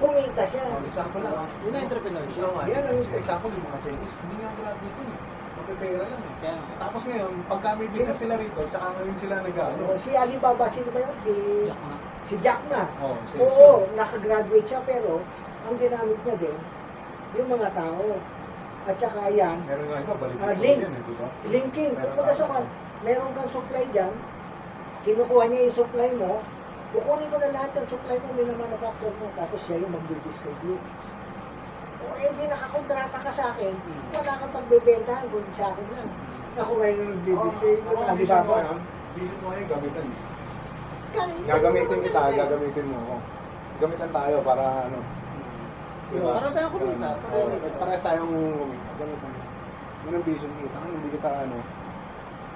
kumita 0.00 0.42
siya. 0.50 0.64
Oh, 0.66 0.82
example 0.82 1.20
lang. 1.22 1.34
Yun 1.62 1.70
ang 1.70 1.84
entrepreneurship. 1.86 2.40
Yan 2.42 2.82
ang- 2.90 3.14
example, 3.14 3.50
yung 3.54 3.64
mga 3.70 3.78
Chinese, 3.86 4.16
hindi 4.18 4.34
nga 4.42 4.50
graduate 4.58 4.96
yun 4.98 5.08
eh. 5.14 5.20
Mapipera 5.50 6.04
lang 6.08 6.22
eh. 6.24 6.34
Kaya, 6.40 6.56
Tapos 6.80 7.00
ngayon, 7.04 7.32
pagka 7.46 7.68
may 7.76 7.88
business 7.92 8.18
sila 8.18 8.34
rito, 8.34 8.60
tsaka 8.66 8.86
ngayon 8.96 9.16
sila 9.20 9.34
nag-ano. 9.44 9.82
Ano, 9.86 9.98
Si 10.00 10.10
Alibaba, 10.10 10.64
sino 10.72 10.88
ba 10.90 10.98
yun? 10.98 11.14
Si, 11.22 11.32
yak 11.68 11.80
na. 11.84 11.96
Si 12.26 12.34
Jack 12.38 12.60
Ma. 12.68 12.84
Oh, 13.00 13.16
si 13.28 13.36
Oo, 13.40 13.88
nakagraduate 13.96 14.66
siya 14.68 14.80
pero 14.84 15.24
ang 15.64 15.76
ginamit 15.76 16.18
niya 16.24 16.36
din, 16.36 16.58
yung 17.36 17.48
mga 17.48 17.68
tao. 17.76 18.04
At 18.88 18.96
saka 18.96 19.28
yan, 19.28 19.60
Meron 19.68 19.86
nga 19.92 19.98
iba, 20.00 20.14
balik 20.16 20.36
Ah, 20.40 20.56
link. 20.56 20.80
yan 20.80 20.92
eh, 20.96 21.02
di 21.04 21.14
ba? 21.20 21.28
linking. 21.44 21.92
Meron 21.92 22.16
Kung 22.16 22.32
sa 22.32 22.46
ka- 22.48 22.72
meron 23.04 23.30
kang 23.36 23.50
supply 23.52 23.84
dyan, 23.92 24.12
kinukuha 25.04 25.44
niya 25.48 25.60
yung 25.68 25.78
supply 25.84 26.10
mo, 26.16 26.32
kukunin 26.96 27.28
ko 27.28 27.36
na 27.38 27.50
lahat 27.54 27.70
ng 27.76 27.86
supply 27.92 28.16
mo, 28.24 28.28
minamanufacture 28.34 29.14
mo, 29.20 29.26
tapos 29.36 29.60
siya 29.64 29.76
yung 29.84 29.92
mag-distribute. 29.92 30.84
O 32.00 32.16
eh, 32.16 32.32
di 32.32 32.44
nakakontrata 32.48 33.18
ka 33.20 33.30
sa 33.36 33.44
akin, 33.52 33.74
Hmm. 33.76 34.16
wala 34.16 34.32
kang 34.40 34.52
pagbebentahan, 34.56 35.26
kundi 35.28 35.52
sa 35.52 35.68
akin 35.76 35.86
lang. 35.92 36.08
Ako 36.56 36.72
ngayon 36.80 36.96
yung 37.04 37.12
Oo, 37.36 37.44
distribute, 37.46 37.84
ako, 37.84 38.00
ang 38.00 38.16
vision 38.16 38.40
ko 38.40 38.48
Alibaba. 38.48 38.56
ngayon, 38.56 38.78
vision 39.14 39.38
ko 39.38 39.46
ngayon, 39.52 39.66
gamitan. 39.68 40.06
Kahit- 41.10 41.46
Gagamitin 41.46 41.98
kita, 42.06 42.20
gagamitin 42.34 42.86
mo 42.86 42.96
ako. 43.02 43.16
Gamitan 43.80 44.10
tayo 44.12 44.36
para 44.44 44.64
ano. 44.86 44.98
Diba? 46.10 46.32
Para 46.36 46.48
tayo 46.50 46.68
kumita. 46.74 47.10
Parehas 47.78 48.02
tayong 48.02 48.34
kumita. 48.58 48.90
Gamitan. 48.98 49.32
Yun 50.00 50.16
ang 50.16 50.24
vision 50.24 50.52
kita. 50.58 50.78
Hindi 50.86 51.08
kita 51.14 51.30
ano, 51.46 51.56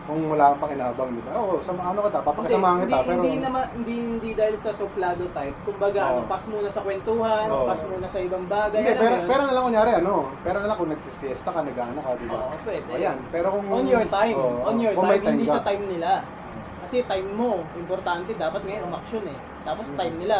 kung 0.05 0.21
wala 0.29 0.53
kang 0.53 0.69
pakinabang, 0.69 1.17
di 1.17 1.23
ba? 1.25 1.33
Oo, 1.33 1.65
sa 1.65 1.73
ano 1.73 2.05
kita, 2.05 2.21
papakasamahan 2.21 2.85
Hindi, 2.85 2.93
kita, 2.93 2.99
hindi, 3.01 3.09
pero... 3.09 3.23
hindi, 3.25 3.41
naman, 3.41 3.65
hindi, 3.73 3.95
hindi 3.97 4.31
dahil 4.37 4.57
sa 4.61 4.77
suplado 4.77 5.25
type. 5.33 5.57
Kumbaga, 5.65 6.01
Oo. 6.05 6.09
ano, 6.13 6.21
pass 6.29 6.45
muna 6.45 6.69
sa 6.69 6.85
kwentuhan, 6.85 7.49
Oo. 7.49 7.65
pass 7.65 7.81
muna 7.89 8.07
sa 8.13 8.21
ibang 8.21 8.45
bagay. 8.45 8.85
Hindi, 8.85 8.93
mo 8.93 9.01
pera, 9.01 9.17
yun? 9.17 9.29
pera 9.33 9.43
na 9.49 9.55
lang 9.57 9.65
kunyari, 9.65 9.91
ano, 9.97 10.15
pera 10.45 10.59
na 10.61 10.69
lang 10.69 10.77
kung 10.77 10.93
nagsisiesta 10.93 11.49
ka, 11.49 11.61
nag-ano 11.65 12.01
ka, 12.05 12.11
di 12.21 12.27
ba? 12.29 12.37
Oo, 12.37 12.57
pwede. 12.69 12.91
O 12.93 12.97
yan, 13.01 13.19
pero 13.33 13.47
kung... 13.49 13.65
On 13.73 13.87
your 13.89 14.07
time. 14.13 14.37
Oo, 14.37 14.61
on 14.69 14.77
your 14.77 14.93
kung 14.93 15.09
time, 15.09 15.23
may 15.25 15.33
hindi 15.33 15.49
ka. 15.49 15.57
sa 15.57 15.65
time 15.65 15.85
nila. 15.89 16.11
Kasi 16.85 17.01
time 17.09 17.33
mo, 17.33 17.65
importante. 17.73 18.37
Dapat 18.37 18.61
ngayon 18.69 18.93
umaksyon 18.93 19.25
eh. 19.33 19.39
Tapos 19.65 19.89
Mm. 19.89 19.97
time 19.97 20.17
nila. 20.21 20.39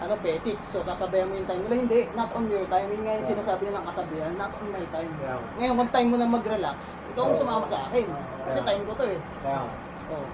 ano, 0.00 0.16
petics. 0.16 0.72
So, 0.72 0.80
sasabayan 0.80 1.28
mo 1.28 1.36
yung 1.36 1.44
time 1.44 1.60
nila. 1.60 1.76
Hindi, 1.76 2.00
not 2.16 2.32
on 2.32 2.48
your 2.48 2.64
time. 2.72 2.88
Yun 2.88 3.04
nga 3.04 3.20
yung 3.20 3.26
Yeah. 3.28 3.36
sinasabi 3.36 3.68
nilang 3.68 3.84
kasabihan, 3.84 4.32
not 4.32 4.48
on 4.56 4.72
my 4.72 4.80
time. 4.88 5.12
Nga. 5.20 5.36
Ngayon, 5.60 5.74
kung 5.76 5.92
time 5.92 6.08
mo 6.08 6.16
na 6.16 6.24
mag-relax, 6.24 6.96
ikaw 7.12 7.28
ang 7.28 7.36
sumama 7.36 7.68
sa 7.68 7.84
akin. 7.84 8.08
Kasi 8.48 8.58
Yeah. 8.64 8.68
time 8.72 8.82
ko 8.88 8.92
to 8.96 9.04
eh. 9.12 9.20
Nga. 9.44 9.60
Oh. 9.60 10.26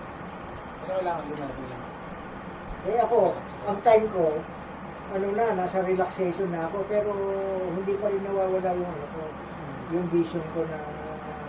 Pero 0.87 0.93
kailangan 1.03 1.23
din 1.27 1.39
natin 1.43 1.65
lang. 1.67 1.83
Eh 2.87 2.99
ako, 3.03 3.19
ang 3.67 3.79
time 3.83 4.07
ko, 4.15 4.25
ano 5.11 5.27
na, 5.35 5.45
nasa 5.59 5.79
relaxation 5.83 6.49
na 6.55 6.71
ako, 6.71 6.79
pero 6.87 7.11
hindi 7.75 7.93
pa 7.99 8.07
rin 8.07 8.23
nawawala 8.23 8.71
yung 8.71 8.87
ano 8.87 9.07
ko, 9.19 9.23
yung 9.99 10.07
vision 10.15 10.47
ko 10.55 10.63
na 10.63 10.79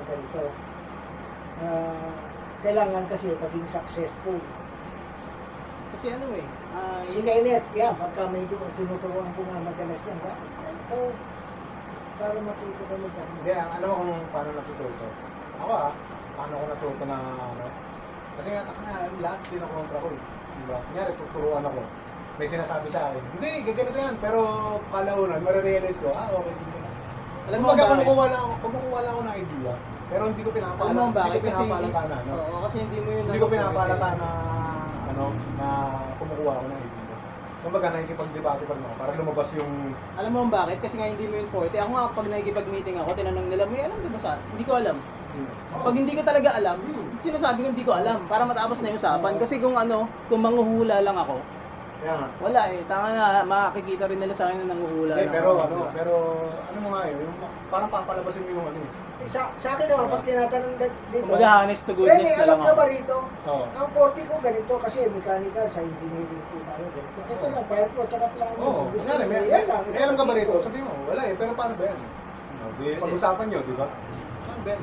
ganito. 0.09 0.43
Na 1.61 1.69
kailangan 2.65 3.03
kasi 3.09 3.27
maging 3.37 3.67
successful. 3.69 4.37
Kasi 5.97 6.05
ano 6.13 6.25
eh, 6.35 6.45
ah, 6.75 7.01
Si 7.09 7.19
Kenneth, 7.23 7.65
yeah, 7.73 7.93
pagka 7.95 8.27
may 8.29 8.45
tinuturuan 8.49 9.29
ko 9.33 9.41
nga 9.45 9.59
madalas 9.61 10.01
yan, 10.05 10.17
ba? 10.21 10.33
Ito, 10.67 10.97
para 12.17 12.37
matuto 12.37 12.83
ka 12.85 12.95
mo 12.97 13.07
dyan. 13.13 13.27
Hindi, 13.41 13.51
ang- 13.53 13.73
alam 13.77 13.87
mo 13.89 13.95
kung 14.01 14.29
paano 14.33 14.49
natututo. 14.57 15.05
Ako 15.57 15.71
ah, 15.73 15.93
paano 16.37 16.53
ko 16.53 16.65
natuto 16.69 17.03
na 17.05 17.17
ano. 17.17 17.65
Kasi 18.37 18.47
nga, 18.53 18.61
na, 18.85 18.93
lahat 19.17 19.39
kinokontra 19.49 19.97
ko 19.97 20.07
eh. 20.13 20.21
Diba? 20.57 20.77
Kunyari, 20.81 21.11
tuturuan 21.17 21.65
ako. 21.65 21.81
May 22.37 22.45
sinasabi 22.45 22.87
sa 22.93 23.09
akin, 23.09 23.23
hindi, 23.33 23.49
gaganito 23.65 23.97
yan. 23.97 24.15
Pero 24.21 24.41
kalaunan, 24.93 25.41
marirealize 25.41 25.97
ko, 25.97 26.13
ah, 26.13 26.29
okay. 26.29 26.53
hindi 26.53 26.77
na. 26.77 26.89
alam 27.47 27.57
mo 27.57 27.65
Kumbaga, 27.65 27.81
bakit? 27.81 27.93
kumukuha 27.95 28.25
lang, 28.29 28.43
ako- 28.43 28.59
kumukuha 28.61 28.99
lang 29.01 29.13
ako 29.13 29.21
ng 29.23 29.37
idea. 29.39 29.73
Pero 30.07 30.23
hindi 30.31 30.41
ko 30.41 30.49
Alam 30.49 30.55
mo 30.55 30.75
pinapaalala, 30.79 31.01
hindi 31.03 31.19
bakit? 31.19 31.39
ko 31.39 31.43
Kasi, 31.43 31.63
pinapaalata 31.67 32.01
na, 32.07 32.17
no? 32.23 32.33
Oo, 32.39 32.57
kasi 32.63 32.75
hindi 32.79 32.97
mo 33.03 33.09
yun. 33.11 33.23
Hindi 33.27 33.39
ko 33.39 33.47
ano, 33.47 33.55
pinapaalata 33.55 34.07
eh. 34.07 34.15
na, 34.15 34.29
ano, 35.11 35.23
na 35.59 35.67
kumukuha 36.15 36.53
ako 36.55 36.65
ng 36.71 36.79
idea. 36.79 37.15
Kumbaga, 37.57 37.87
nakikipag-debate 37.91 38.63
pa 38.63 38.73
rin 38.77 38.83
ako 38.87 38.95
para 38.95 39.11
lumabas 39.19 39.49
yung 39.51 39.71
Alam 40.15 40.31
mo 40.31 40.39
bakit? 40.47 40.77
Kasi 40.79 40.95
nga 40.95 41.11
hindi 41.11 41.25
mo 41.27 41.35
yun 41.35 41.49
forte. 41.51 41.75
Ako 41.75 41.89
nga, 41.91 42.05
pag 42.15 42.27
nakikipag-meeting 42.31 42.95
ako, 43.03 43.09
tinanong 43.19 43.47
nila, 43.51 43.63
may 43.67 43.83
alam 43.83 43.99
ka 43.99 44.09
ba 44.15 44.19
sa? 44.23 44.31
Hindi 44.39 44.63
ko 44.63 44.73
alam. 44.79 44.97
Pag 45.67 45.95
hindi 45.99 46.13
ko 46.15 46.21
talaga 46.23 46.49
alam, 46.55 46.77
sinasabi 47.19 47.59
ko 47.61 47.67
hindi 47.75 47.85
ko 47.85 47.93
alam 47.93 48.23
para 48.31 48.47
matapos 48.47 48.79
na 48.79 48.89
yung 48.89 48.99
usapan. 49.03 49.33
Kasi 49.35 49.59
kung 49.59 49.75
ano, 49.75 50.07
kung 50.31 50.39
manghuhula 50.39 51.03
lang 51.03 51.17
ako, 51.19 51.43
nga. 51.97 52.29
wala 52.39 52.61
eh. 52.71 52.79
Tanga 52.87 53.09
na, 53.11 53.43
makakikita 53.43 54.07
rin 54.07 54.23
nila 54.23 54.33
sa 54.37 54.47
akin 54.47 54.63
na 54.63 54.71
nanguhula 54.71 55.13
Eh, 55.17 55.27
pero 55.27 55.59
ako. 55.59 55.61
ano, 55.67 55.77
pero 55.91 56.13
ano 56.71 56.77
mo 56.79 56.89
nga 56.95 57.01
yun, 57.09 57.19
yung 57.25 57.35
parang 57.67 57.89
papalabasin 57.91 58.45
mo 58.47 58.49
yung 58.55 58.67
ano 58.71 58.79
eh. 58.79 58.91
Sa, 59.27 59.41
sa 59.59 59.67
akin 59.75 59.85
naman, 59.87 60.07
pag 60.07 60.23
tinatanong 60.23 60.75
dito, 60.77 61.23
Kumbaga 61.23 61.49
honest 61.61 61.83
to 61.83 61.93
goodness 61.93 62.31
na 62.31 62.43
alam 62.43 62.47
lang 62.47 62.59
ka 62.61 62.71
ako. 62.71 62.79
ba 62.79 62.85
rito? 62.87 63.15
Oo. 63.45 63.63
Ang 63.67 63.87
40 63.91 64.29
ko 64.29 64.35
ganito 64.39 64.73
kasi 64.79 64.97
mechanical 65.07 65.65
sa 65.69 65.79
engineering 65.79 66.43
po 66.47 66.57
tayo 66.63 66.85
ganito. 66.87 67.19
Ito 67.27 67.45
lang, 67.47 67.65
fire 67.67 67.89
ko, 67.91 68.01
tsaka 68.07 68.27
plan. 68.31 68.53
Oo, 68.57 68.81
kunyari, 68.89 69.23
may, 69.25 69.41
may, 69.43 69.63
may 69.67 69.99
alam 69.99 70.15
ka 70.15 70.23
ba 70.23 70.33
rito? 70.33 70.53
Sabi 70.59 70.79
mo, 70.79 70.91
wala 71.05 71.21
eh, 71.27 71.33
pero 71.35 71.51
paano 71.53 71.73
ba 71.75 71.83
yan? 71.85 71.99
Di, 72.77 72.87
pag-usapan 72.99 73.45
nyo, 73.49 73.59
di 73.63 73.73
ba? 73.75 73.87
Paano 74.45 74.61
ba 74.63 74.69
yan? 74.71 74.81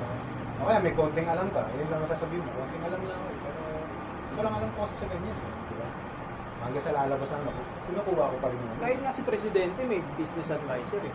O 0.55 0.63
kaya 0.65 0.79
may 0.79 0.95
konting 0.95 1.29
alam 1.29 1.49
ka, 1.51 1.63
yun 1.75 1.89
lang 1.91 2.01
ang 2.01 2.11
sasabihin 2.11 2.43
mo, 2.45 2.51
konting 2.55 2.85
alam 2.85 3.01
lang 3.03 3.19
ako 3.19 3.29
eh, 3.29 3.39
pero 3.43 3.61
hindi 4.15 4.35
ko 4.35 4.41
lang 4.43 4.55
alam 4.55 4.69
kung 4.75 4.89
sa 4.93 5.07
ganyan, 5.07 5.37
di 5.41 5.75
ba? 5.77 5.87
Hanggang 6.65 6.85
sa 6.87 6.93
lalabas 6.97 7.29
na 7.29 7.37
ako, 7.45 7.61
kinukuha 7.85 8.25
ko 8.33 8.37
pa 8.41 8.49
rin 8.49 8.57
yun. 8.57 8.77
Kahit 8.81 8.99
nga 9.03 9.13
si 9.13 9.21
Presidente 9.21 9.81
may 9.85 10.01
business 10.17 10.49
advisor 10.49 11.03
eh. 11.05 11.13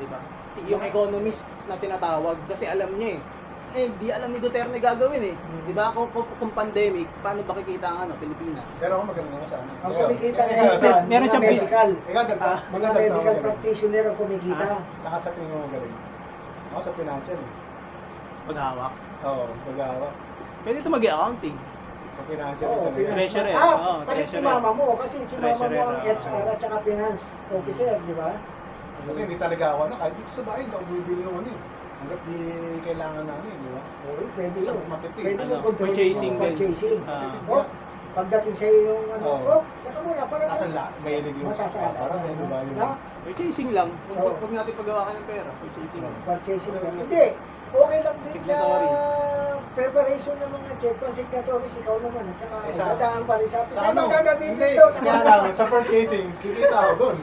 Di 0.00 0.06
ba? 0.08 0.18
Yung 0.66 0.82
economist 0.82 1.38
na 1.64 1.78
tinatawag 1.78 2.36
kasi 2.48 2.66
alam 2.66 2.90
niya 2.96 3.10
eh. 3.14 3.20
Eh, 3.68 3.92
di 3.94 4.08
alam 4.08 4.32
ni 4.32 4.40
Duterte 4.40 4.80
gagawin 4.80 5.20
eh. 5.22 5.36
Di 5.68 5.76
ba? 5.76 5.92
Kung, 5.92 6.08
kung, 6.08 6.24
kung 6.34 6.52
pandemic, 6.56 7.04
paano 7.20 7.44
ba 7.44 7.52
kikita 7.54 7.84
ang 7.84 8.08
ano, 8.08 8.12
Pilipinas? 8.16 8.64
Pero 8.80 8.96
ako 8.96 9.12
magaling 9.12 9.34
ako 9.34 9.46
sa 9.46 9.56
ano. 9.60 9.70
Ang 9.76 9.92
kumikita 9.92 10.40
business, 10.40 10.80
sa 10.80 10.88
meron 11.04 11.20
mga 11.20 11.28
siyang 11.28 11.44
medical. 11.44 11.88
Ikaw, 12.08 12.22
Ah, 12.40 12.58
Mga 12.72 12.88
medical 12.96 13.36
practitioner 13.44 14.04
ang 14.08 14.16
kumikita. 14.16 14.64
Ah. 14.66 14.80
Saka 15.04 15.16
sa 15.20 15.30
tingin 15.36 15.52
mo 15.52 15.68
magaling. 15.68 15.96
Ako 16.68 16.80
sa 16.80 16.92
financial 16.96 17.36
eh. 17.36 17.50
Paghawak. 18.48 18.92
Oo, 19.20 19.44
pag-aawa. 19.68 20.08
Pwede 20.64 20.76
ito 20.80 20.88
mag-accounting. 20.88 21.56
Sa 22.08 22.22
financial 22.24 22.66
Oo, 22.66 22.86
finance. 22.88 23.14
Treasurer, 23.14 23.52
Ah, 23.52 23.68
oo, 23.68 23.92
kasi 24.08 24.22
si 24.24 24.38
mama 24.40 24.70
mo, 24.72 24.84
kasi 24.96 25.16
si 25.20 25.34
mama 25.36 25.64
mo 25.68 25.80
ang. 25.92 26.00
HR 26.08 26.44
at 26.48 26.58
saka 26.58 26.76
finance 26.80 27.20
officer, 27.52 27.92
di 28.00 28.14
ba? 28.16 28.32
Kasi 29.08 29.18
hindi 29.24 29.36
talaga 29.36 29.64
ako 29.72 29.80
ano, 29.84 29.94
kahit 29.96 30.14
dito 30.14 30.30
sa 30.32 30.42
bahay, 30.44 30.60
hindi 30.62 30.74
ako 30.74 30.84
bibili 30.86 31.22
ng 31.22 31.34
ano 31.34 31.48
eh. 31.48 31.60
Hanggat 31.98 32.20
di 32.22 32.38
kailangan 32.84 33.24
namin, 33.26 33.52
di 33.58 33.68
ba? 33.68 33.82
Oo, 34.06 34.22
pwede 34.32 34.58
Sa 34.60 34.70
yun. 34.70 34.86
matipid, 34.86 35.22
Pwede 35.24 35.40
ano, 35.40 35.50
mo 35.50 35.56
control 35.64 35.80
purchasing 35.82 36.14
din. 36.30 36.32
purchasing. 36.38 36.98
Ah. 37.04 37.64
Pagdating 38.08 38.54
sa 38.56 38.64
iyo 38.66 38.80
yung 38.88 39.04
ano, 39.12 39.26
Oo. 39.28 39.50
oh, 39.52 39.62
saka 39.84 39.98
muna, 40.00 40.22
para 40.26 40.42
sa... 40.42 40.52
Kasan 40.56 40.72
lahat, 40.72 40.92
mahilig 41.00 41.34
yung 41.34 41.48
Masasala. 41.48 41.88
parang 41.94 42.18
di 42.20 42.46
ba? 42.46 42.58
Yung, 42.62 42.78
Ha? 42.78 42.90
Purchasing 43.20 43.70
lang. 43.70 43.88
Huwag 44.08 44.24
Oo. 44.24 44.38
huwag 44.38 44.52
natin 44.54 44.72
paggawa 44.74 45.10
ng 45.12 45.26
pera. 45.26 45.50
Purchasing. 45.58 46.02
Oo. 46.02 46.18
Purchasing 46.24 46.74
lang. 46.74 46.94
Hindi. 46.98 47.26
Okay 47.68 47.98
lang 48.00 48.16
din 48.16 48.24
sa 48.24 48.32
Signatory. 48.32 48.88
preparation 49.68 50.34
ng 50.34 50.50
mga 50.50 50.70
check 50.80 50.98
on 50.98 51.12
signatories, 51.12 51.74
ikaw 51.76 51.96
naman. 52.00 52.24
At 52.24 52.36
saka, 52.40 52.56
Eh, 52.64 52.72
sa- 52.72 52.88
dadaan 52.90 53.22
pa 53.22 53.34
rin 53.36 53.48
sa 53.48 53.58
sa 53.68 53.80
ano? 53.92 54.00
gagawin 54.08 54.50
Hindi, 54.50 54.68
dito. 54.72 54.84
kaya 54.96 55.20
lang, 55.20 55.42
sa 55.52 55.66
purchasing, 55.68 56.26
kikita 56.40 56.72
ako 56.74 56.92
doon. 56.96 57.16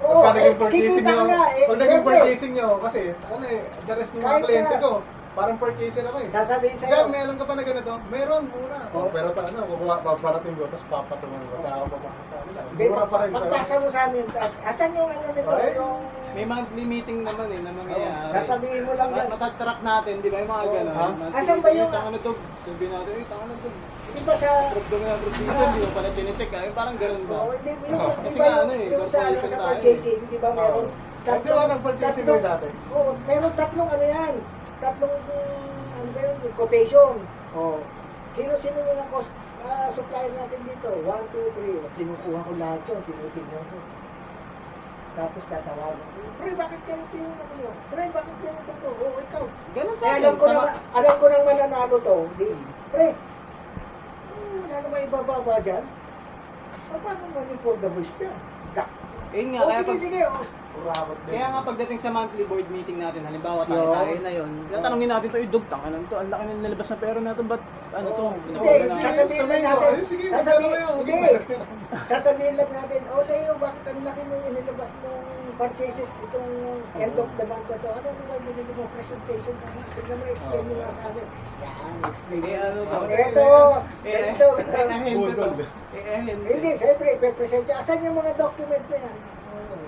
Pagka 0.00 0.30
naging 0.32 0.56
eh, 0.56 0.60
purchasing 0.60 1.04
nyo, 1.04 1.18
eh, 1.20 1.66
pag 1.68 1.76
naging 1.76 1.90
siyempre, 1.92 2.08
purchasing 2.08 2.52
nyo, 2.56 2.68
kasi, 2.80 3.00
ano 3.12 3.44
eh, 3.44 3.60
the 3.84 3.92
rest 3.92 4.12
ng 4.16 4.22
mga 4.24 4.38
kliyente 4.48 4.76
ko, 4.80 4.90
parang 5.30 5.56
purchaser 5.56 6.04
ako 6.04 6.18
eh. 6.18 6.28
Sasabihin 6.28 6.76
sa'yo. 6.76 6.90
Diyan, 6.90 7.06
meron 7.08 7.36
ka 7.36 7.44
pa 7.44 7.54
na 7.54 7.62
ganito? 7.62 7.92
Meron, 8.08 8.42
mura. 8.48 8.78
Oo. 8.90 8.98
Oh, 8.98 9.08
pero 9.08 9.28
ta, 9.30 9.42
ano, 9.44 9.62
kukuha, 9.64 9.94
paparating 10.00 10.54
ko, 10.54 10.66
tapos 10.66 10.84
papatungan 10.86 11.42
ko, 11.44 11.54
kaya 11.56 11.74
ako 11.76 11.86
papasok 11.88 12.24
sa 12.24 12.36
kanila. 12.36 12.60
Hindi, 12.66 12.84
Mura 12.84 13.04
pa 13.06 13.16
rin. 13.18 13.30
Pagpasa 13.30 13.74
mo 13.76 13.88
sa 13.88 14.00
amin, 14.04 14.24
asan 14.64 14.88
yung 14.92 15.08
ano 15.08 15.24
nito? 15.30 15.50
Yung, 15.76 15.94
May 16.30 16.46
monthly 16.46 16.84
meeting 16.84 17.26
naman 17.26 17.46
eh 17.48 17.58
na 17.58 17.70
mangyayari. 17.72 18.30
sasabihin 18.32 18.82
mo 18.84 18.92
lang 18.94 19.10
yan. 19.10 19.26
Ma- 19.26 19.34
Matatrack 19.34 19.80
natin, 19.82 20.14
di 20.18 20.28
ba? 20.30 20.38
Yung 20.38 20.50
mga 20.50 20.66
gano'n. 20.68 21.14
Asan 21.32 21.58
ba 21.58 21.68
yung- 21.70 21.90
eh, 21.90 21.96
Tanga 21.96 22.10
na 22.10 22.18
to. 22.20 22.32
Sabihin 22.60 22.90
natin, 22.92 23.12
eh, 23.12 23.26
tanga 23.26 23.44
na 23.44 23.54
to. 23.56 23.68
Di 24.10 24.22
ba 24.22 24.34
sa... 24.36 24.48
Approve 24.64 24.86
daw 24.86 24.98
nga, 25.00 25.10
approve 25.12 25.36
dito. 25.36 25.50
Hindi 25.52 25.78
mo 25.80 25.90
pala 25.90 26.08
chinecheck 26.10 26.50
ah. 26.52 26.62
Parang 26.70 26.96
gano'n 26.96 27.24
ba? 27.24 27.34
Oo, 27.36 27.50
hindi, 27.52 27.70
yung, 27.84 27.98
Oo. 28.00 28.10
di 28.12 28.18
Kasi 28.20 28.36
ba 28.36 28.44
nga, 28.44 28.58
ano 28.60 28.72
eh, 28.72 28.86
yung 28.88 29.06
sa, 29.06 29.18
ano, 29.20 29.36
sa 29.36 29.48
tayo. 29.48 29.62
purchasing, 29.64 30.20
di 30.24 30.38
ba 30.38 30.48
meron? 30.52 30.86
Oo. 30.86 30.90
Hindi 31.20 31.48
ba 31.48 31.62
nag-purchasing 31.68 32.24
tatlong- 32.24 32.38
kayo 32.38 32.48
dati? 32.48 32.66
Oo, 32.90 33.10
meron 33.24 33.52
tatlong 33.52 33.90
ano 33.90 34.04
yan. 34.04 34.34
Tatlong, 34.38 34.59
mm, 34.80 35.96
ano 36.00 36.08
ba 36.16 36.20
yun, 36.24 36.52
quotation. 36.56 37.14
Oh. 37.52 37.78
Sino-sino 38.32 38.78
yung 38.80 39.10
cost, 39.10 39.28
ah, 39.66 39.90
supplier 39.92 40.32
natin 40.32 40.64
dito? 40.64 40.88
One, 41.04 41.26
two, 41.34 41.50
three. 41.58 41.76
Kinukuha 41.98 42.40
ko 42.40 42.52
lahat 42.56 42.80
yun, 42.88 43.00
tinitignan 43.04 43.64
ko. 43.68 43.78
Tapos 45.18 45.42
tatawagan 45.50 45.98
ko. 46.14 46.18
Pre, 46.38 46.50
bakit 46.54 46.80
ganito 46.86 47.14
yung 47.18 47.34
ano 47.34 47.54
mo? 47.58 47.70
Pre, 47.90 48.04
bakit 48.14 48.36
ganito 48.40 48.70
to? 48.70 48.88
Oo, 48.88 49.18
ikaw. 49.18 49.44
Ganun 49.74 49.96
sa 49.98 50.04
Eh, 50.06 50.14
alam 50.22 50.34
ko 50.38 50.44
na, 50.46 50.62
alam 50.94 51.14
ko 51.18 51.24
nang 51.26 51.44
mananalo 51.44 51.96
to. 51.98 52.16
Di, 52.38 52.46
Hmm. 52.46 52.66
pre, 52.94 53.06
hmm, 53.10 54.56
wala 54.64 54.76
namang 54.80 55.04
ibababa 55.10 55.54
dyan. 55.60 55.84
Paano 56.90 57.22
mo 57.30 57.38
yung 57.42 57.60
for 57.62 57.74
the 57.78 57.90
voice 57.90 58.10
pa? 58.18 58.30
Da. 58.74 58.84
Yun 59.34 59.54
nga, 59.54 59.60
O, 59.62 59.68
kaya 59.68 59.82
sige, 59.82 59.90
pag, 59.90 60.00
sige. 60.02 60.20
oh. 60.26 60.42
Kaya 60.80 61.46
nga 61.46 61.60
pagdating 61.62 62.00
sa 62.00 62.08
monthly 62.08 62.44
board 62.44 62.66
meeting 62.68 62.98
natin, 62.98 63.22
halimbawa 63.22 63.62
tayo, 63.64 63.92
tayo 63.92 64.14
na 64.18 64.32
yun, 64.32 64.50
tatanungin 64.66 65.10
natin 65.10 65.28
to, 65.28 65.38
idog, 65.38 65.64
tanga 65.68 65.88
to, 66.02 66.16
ang 66.16 66.30
laki 66.30 66.44
ng 66.46 66.62
nilabas 66.62 66.88
na 66.88 66.96
pera 66.96 67.20
natin, 67.20 67.44
ba't 67.46 67.62
ano 67.90 68.08
to? 68.08 68.24
Hindi, 68.46 68.68
na- 68.86 69.02
sasabihin 69.02 69.46
lang 69.46 69.62
natin. 69.62 69.90
eh, 69.92 70.04
sige, 70.06 70.24
Sasabihin, 70.30 70.80
hindi. 70.96 71.20
Sasabihin 72.06 72.54
lang 72.54 72.70
natin, 72.70 73.00
oh 73.10 73.22
Leo, 73.22 73.52
bakit 73.58 73.82
ang 73.84 74.00
laki 74.00 74.22
nung 74.24 74.42
inilabas 74.42 74.90
mong 75.00 75.24
purchases 75.56 76.10
itong 76.22 76.50
end 76.96 77.14
of 77.14 77.28
the 77.36 77.44
month 77.44 77.66
na 77.66 77.76
to? 77.76 77.88
Ano 77.90 78.08
naman 78.08 78.38
binili 78.46 78.72
mo 78.72 78.84
presentation 78.90 79.54
mo? 79.54 79.66
Sige 79.90 80.12
mo, 80.14 80.24
explain 80.24 80.64
mo 80.64 80.74
lang 80.78 80.92
sa 80.94 81.02
amin. 81.10 81.26
Yan, 81.60 81.94
explain 82.06 82.40
Eh, 82.40 82.48
mo. 82.48 82.62
ano 82.62 82.80
to? 82.80 82.98
Ito, 83.10 83.46
Eh, 84.00 84.16
ito. 84.32 84.46
eh, 84.48 84.74
eh, 84.80 85.12
ito. 85.12 85.44
Eh, 85.90 86.02
eh, 86.06 86.18
Hindi, 86.46 86.70
siyempre, 86.78 87.06
ipipresent 87.18 87.64
niya. 87.66 87.76
Asan 87.82 88.00
yung 88.00 88.16
mga 88.16 88.32
document 88.34 88.84
na 88.86 88.98
yan? 88.98 89.16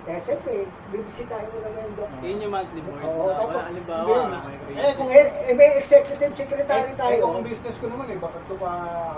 Kaya 0.02 0.18
siyempre, 0.26 0.66
bibisitahin 0.90 1.46
mo 1.54 1.58
lang 1.62 1.74
yung 1.78 1.94
document. 1.94 2.26
Yun 2.26 2.42
yung 2.42 2.52
monthly 2.52 2.82
board. 2.82 3.02
Oo, 3.06 3.22
na 3.22 3.34
tapos, 3.38 3.54
wala, 3.54 3.68
halimbawa, 3.70 4.14
may 4.42 4.56
Eh, 4.82 4.92
kung 4.98 5.10
Eh, 5.14 5.26
eh, 5.46 5.54
may 5.54 5.70
executive 5.78 6.32
secretary 6.34 6.90
Eh, 6.90 6.98
tayo. 6.98 7.14
eh, 7.14 7.22
kung 7.22 7.46
business 7.46 7.76
ko 7.78 7.86
naman 7.86 8.06
eh, 8.10 8.18
bakit 8.18 8.42
ko 8.50 8.54
pa 8.58 8.70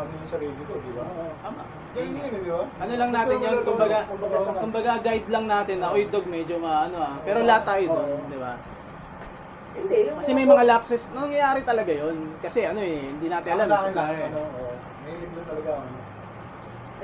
ano 0.05 0.11
yung 0.13 0.29
sarili 0.29 0.61
ko, 0.69 0.77
di 0.77 0.93
ba? 0.93 1.05
Tama. 1.41 1.63
Ganyan 1.97 2.21
yun 2.21 2.37
eh, 2.37 2.43
di 2.45 2.51
ba? 2.53 2.63
Ano 2.85 2.93
lang 3.01 3.11
natin 3.17 3.37
yun, 3.41 3.57
kumbaga, 3.65 3.99
Kumbaga, 4.05 4.39
kumbaga 4.61 4.93
guide 5.01 5.29
lang 5.33 5.47
natin 5.49 5.77
na, 5.81 5.89
uy 5.89 6.05
dog, 6.13 6.29
medyo 6.29 6.61
maano 6.61 6.97
ah. 7.01 7.17
Pero 7.25 7.41
lahat 7.41 7.65
tayo 7.65 7.85
doon, 7.89 8.09
Oo. 8.21 8.29
di 8.29 8.37
ba? 8.37 8.53
Hindi. 9.75 9.97
yung 10.07 10.19
Kasi 10.21 10.31
may 10.37 10.47
mga 10.47 10.65
lapses, 10.69 11.03
nangyayari 11.17 11.61
talaga 11.65 11.93
yun. 11.97 12.37
Kasi 12.45 12.61
ano 12.63 12.79
eh, 12.85 13.09
hindi 13.09 13.27
natin 13.33 13.57
alam. 13.57 13.67
Sa 13.73 13.79
akin 13.89 13.93
lang, 13.97 14.09
ano, 14.21 14.41
oo. 14.53 14.73
May 15.01 15.15
libro 15.17 15.41
talaga 15.49 15.71
ako. 15.81 16.04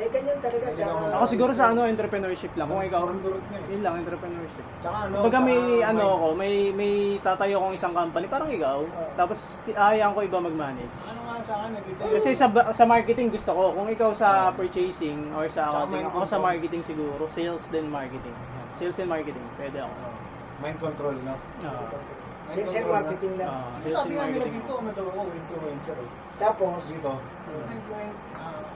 Eh, 0.00 0.08
ganyan 0.08 0.40
talaga. 0.40 0.64
Ganyan 0.64 0.76
tsaka- 0.80 0.96
ako. 0.96 1.12
Ako 1.12 1.24
siguro 1.28 1.52
sa 1.52 1.64
ano, 1.68 1.84
entrepreneurship 1.84 2.52
lang. 2.56 2.66
Kung 2.66 2.80
ikaw, 2.80 3.04
Durot-durot 3.04 3.44
na 3.44 3.56
eh. 3.58 3.68
yun 3.68 3.80
lang, 3.84 3.94
entrepreneurship. 4.00 4.64
Tsaka 4.80 4.96
ano, 5.04 5.14
Kumbaga 5.20 5.38
may 5.38 5.60
tsaka 5.60 5.86
ano 5.86 6.00
may- 6.00 6.14
ako, 6.16 6.26
may 6.34 6.52
may 6.72 6.92
tatayo 7.20 7.54
akong 7.58 7.76
isang 7.76 7.92
company, 7.92 8.24
parang 8.26 8.48
ikaw. 8.48 8.78
Oo. 8.80 9.10
Tapos 9.14 9.38
hayaan 9.66 10.12
ko 10.12 10.20
iba 10.22 10.38
mag-manage. 10.40 10.92
Ano 11.04 11.20
nga 11.22 11.36
sa 11.44 11.52
akin, 11.60 11.70
nagkita 11.76 12.00
Kasi 12.10 12.28
sa 12.32 12.46
sa 12.72 12.84
marketing 12.86 13.28
gusto 13.30 13.50
ko. 13.52 13.64
Kung 13.70 13.88
ikaw 13.88 14.10
sa 14.12 14.28
purchasing 14.50 15.30
or 15.30 15.44
sa 15.46 15.68
Tsaka 15.68 15.84
accounting, 15.84 15.92
mind 15.92 16.08
ako 16.08 16.16
sa 16.16 16.24
control. 16.32 16.44
marketing 16.46 16.82
siguro. 16.82 17.22
Sales 17.30 17.64
then 17.68 17.86
marketing. 17.86 18.36
Sales 18.78 18.96
and 18.96 19.10
marketing. 19.10 19.44
Pwede 19.54 19.78
ako. 19.78 19.92
Mind 20.58 20.78
control, 20.78 21.16
no? 21.20 21.36
Ah. 21.60 21.92
Sales 22.48 22.72
and 22.72 22.88
marketing 22.88 23.32
lang. 23.36 23.46
Ah, 23.46 23.68
Kasi 23.76 23.84
sales 23.84 23.94
sabi 23.94 24.08
and 24.08 24.16
nga 24.16 24.24
nila 24.24 24.36
marketing. 24.40 24.54
dito, 24.56 24.72
ano 24.74 24.90
daw 24.90 25.04
ako, 25.06 25.20
influencer. 25.30 25.96
eh. 26.00 26.10
Tapos, 26.40 26.80
Dito, 26.88 27.12
ah, 27.12 27.20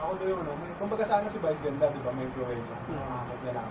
ako 0.04 0.12
daw 0.20 0.26
yung 0.28 0.40
ano, 0.44 0.52
may- 0.60 0.76
kumbaga 0.76 1.04
sana 1.08 1.26
si 1.32 1.38
Vice 1.40 1.62
ganda, 1.64 1.86
di 1.88 2.00
ba, 2.04 2.10
may 2.12 2.28
influencer. 2.28 2.78
Hmm. 2.84 2.96
Nakakakot 2.96 3.38
niya 3.40 3.52
lang. 3.56 3.68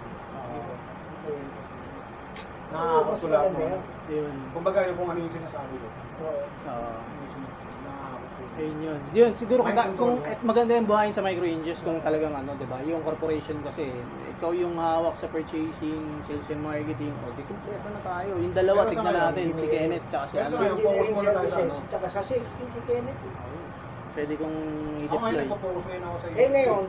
Nakakakot 2.74 3.18
ko. 3.22 3.66
Kumbaga 4.58 4.80
yung 4.90 4.98
kung 4.98 5.10
ano 5.14 5.20
yung 5.22 5.34
sinasabi 5.34 5.76
ko. 5.78 5.88
Oo. 6.26 6.44
Ah. 6.66 7.14
Ayun 8.54 8.78
yun. 8.86 9.00
Yun, 9.18 9.32
siguro 9.34 9.66
kung, 9.66 9.98
kung 9.98 10.14
maganda 10.46 10.78
yung 10.78 10.86
buhayin 10.86 11.10
sa 11.10 11.26
micro 11.26 11.42
ranges 11.42 11.82
kung 11.82 11.98
talagang 12.06 12.38
ano, 12.38 12.54
'di 12.54 12.70
ba? 12.70 12.86
Yung 12.86 13.02
corporation 13.02 13.58
kasi 13.66 13.90
ikaw 14.38 14.54
yung 14.54 14.78
hawak 14.78 15.18
sa 15.18 15.26
purchasing, 15.26 16.22
sales 16.22 16.46
and 16.54 16.62
marketing, 16.62 17.18
o 17.26 17.34
di 17.34 17.42
kumpleto 17.50 17.90
na 17.90 18.02
tayo. 18.06 18.38
Yung 18.38 18.54
dalawa 18.54 18.86
Pero 18.86 18.90
sa 18.90 18.94
tignan 18.94 19.16
natin, 19.18 19.46
si 19.58 19.66
Kenneth 19.74 20.06
tsaka 20.14 20.26
si 20.30 20.36
Pero 20.38 20.46
ano. 20.46 20.54
sa 20.54 20.62
ngayon, 20.62 20.78
focus 20.86 21.10
muna 21.18 21.32
tayo 21.34 21.50
sa 21.50 21.60
ano. 21.66 21.76
Tsaka 21.90 22.08
sa 22.14 22.22
sales, 22.22 22.52
hindi 22.62 22.80
Kenneth. 22.86 23.22
Pwede 24.14 24.34
kong 24.38 24.58
Ako 25.10 25.26
i-deploy. 25.26 25.34
nagpo-focus 25.42 25.84
ngayon 25.90 26.04
ako 26.06 26.18
sa 26.22 26.28
Eh 26.32 26.48
ngayon, 26.48 26.84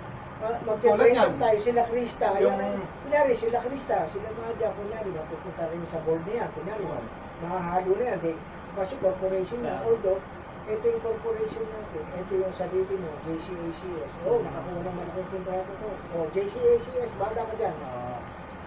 uh, 0.45 0.57
magpe-present 0.62 1.16
yan. 1.16 1.40
tayo, 1.40 1.57
sila 1.64 1.83
Krista. 1.88 2.28
Yung- 2.37 2.61
Yung... 2.61 2.85
Kunyari, 3.02 3.33
sila 3.33 3.59
Krista, 3.64 3.97
sila 4.12 4.28
Nadia, 4.31 4.69
kunyari, 4.76 5.09
mapupunta 5.09 5.64
rin 5.73 5.83
sa 5.88 5.99
board 6.04 6.21
niya. 6.28 6.45
Kunyari, 6.52 6.85
Oo. 6.85 7.00
mahahalo 7.40 7.93
na 7.97 8.04
yan. 8.12 8.21
Eh, 8.25 8.37
kasi 8.75 8.93
corporation 9.00 9.59
na, 9.64 9.73
Yeah. 9.73 9.87
although, 9.88 10.21
ito 10.64 10.85
yung 10.85 11.00
corporation 11.00 11.64
natin, 11.64 12.02
ito 12.12 12.33
yung 12.35 12.54
sabihin 12.57 13.00
mo, 13.00 13.11
JCACS. 13.25 14.12
Oh, 14.25 14.40
nakakuha 14.40 14.81
ng 14.81 14.97
malaking 14.97 15.28
kontrata 15.33 15.73
to. 15.81 15.88
Oh, 16.12 16.26
JCACS, 16.28 17.11
bahala 17.16 17.43
ka 17.49 17.54
dyan. 17.57 17.76
Ah, 17.81 18.21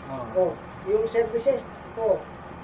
Oo. 0.07 0.25
Oh, 0.33 0.51
yung 0.87 1.05
services, 1.05 1.61
oh, 1.97 2.17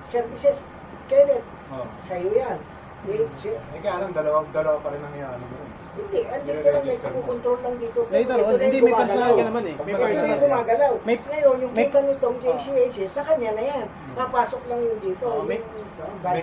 services, 0.10 0.58
Kenneth, 1.06 1.46
Oo. 1.70 1.86
sa'yo 2.02 2.34
yan. 2.34 2.58
Yung, 3.04 3.28
si, 3.38 3.52
Eh 3.52 3.80
kaya 3.84 4.00
lang, 4.00 4.16
dalawa, 4.16 4.48
dalawa 4.50 4.80
pa 4.80 4.90
rin 4.96 5.04
ang 5.04 5.12
mo. 5.38 5.63
Eh. 5.94 6.02
hindi, 6.02 6.20
andito 6.26 6.68
lang, 6.74 6.84
may 6.90 6.98
kumukontrol 6.98 7.58
lang 7.62 7.76
dito. 7.78 8.00
Later 8.10 8.38
on, 8.42 8.54
hindi 8.58 8.80
may 8.82 8.94
personal 8.94 9.32
ka 9.38 9.44
naman 9.46 9.64
eh. 9.70 9.76
May 9.86 9.94
personal. 9.94 10.38
gumagalaw. 10.42 10.94
May- 11.06 11.22
Ngayon, 11.22 11.56
yung 11.62 11.74
may- 11.74 11.86
kita 11.86 12.00
nitong 12.02 12.36
JCH, 12.42 12.98
sa 13.06 13.22
kanya 13.22 13.52
na 13.54 13.64
yan. 13.64 13.86
Papasok 14.14 14.62
lang 14.70 14.80
yung 14.82 15.00
dito. 15.02 15.26
Oh, 15.26 15.46
may- 15.46 15.62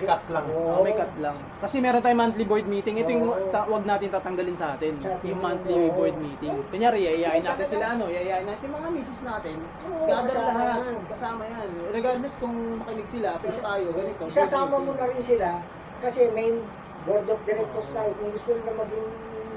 cut 0.01 0.23
lang. 0.31 0.45
Oh, 0.51 0.81
may 0.83 0.95
cut 0.95 1.13
lang. 1.19 1.35
Kasi 1.59 1.75
meron 1.83 1.99
tayong 1.99 2.19
monthly 2.19 2.45
board 2.47 2.67
meeting. 2.67 2.95
Ito 3.03 3.09
yung 3.11 3.25
ta- 3.51 3.67
wag 3.67 3.83
natin 3.83 4.07
tatanggalin 4.11 4.55
sa 4.55 4.79
atin. 4.79 4.93
Yung 5.27 5.39
monthly 5.43 5.91
board 5.91 6.15
meeting. 6.17 6.55
Kunyari, 6.71 7.03
yayain 7.03 7.43
natin 7.43 7.67
sila 7.67 7.95
ano, 7.95 8.07
yayain 8.07 8.47
natin 8.47 8.63
yung 8.63 8.75
mga 8.79 8.89
misis 8.95 9.19
natin. 9.21 9.55
Gather 10.07 10.31
kasama 10.31 10.51
lahat. 10.55 10.79
yan. 10.79 10.95
Kasama 11.11 11.41
yan. 11.43 11.69
Regardless 11.91 12.35
kung 12.39 12.55
makinig 12.81 13.09
sila, 13.11 13.29
pero 13.43 13.57
tayo, 13.59 13.87
ganito. 13.91 14.21
Isasama 14.27 14.75
mo 14.79 14.91
na 14.95 15.05
rin 15.11 15.21
sila 15.21 15.49
kasi 16.01 16.21
main 16.33 16.55
board 17.05 17.25
of 17.29 17.39
directors 17.45 17.89
tayo. 17.93 18.11
Kung 18.17 18.29
gusto 18.33 18.49
nila 18.53 18.71
maging 18.77 19.07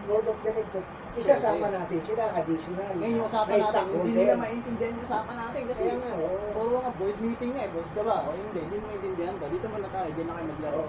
board 0.04 0.26
of 0.28 0.36
directors, 0.44 0.86
isasama 1.16 1.66
Pwede. 1.66 1.76
natin 1.78 1.98
sila 2.04 2.22
additional. 2.36 2.92
Ngayon 2.98 3.14
yung 3.16 3.28
usapan 3.28 3.56
natin, 3.60 3.84
hindi 3.94 4.12
nila 4.12 4.34
maintindihan 4.36 4.92
yung 4.92 5.06
usapan 5.06 5.36
natin 5.38 5.60
kasi 5.70 5.80
Kaya 5.84 5.96
nga, 5.96 6.10
oo. 6.18 6.36
puro 6.52 6.76
nga 6.82 6.90
board 6.98 7.18
meeting 7.22 7.50
nga 7.54 7.62
eh, 7.64 7.70
boss 7.72 7.90
ka 7.94 8.02
ba? 8.02 8.16
O 8.24 8.28
hindi, 8.34 8.60
hindi 8.64 8.76
mo 8.80 8.86
maintindihan 8.92 9.34
ba? 9.40 9.46
Dito 9.48 9.66
muna 9.70 9.88
tayo, 9.88 10.08
dyan 10.12 10.26
na 10.28 10.34
kayo 10.36 10.46
maglaro. 10.52 10.80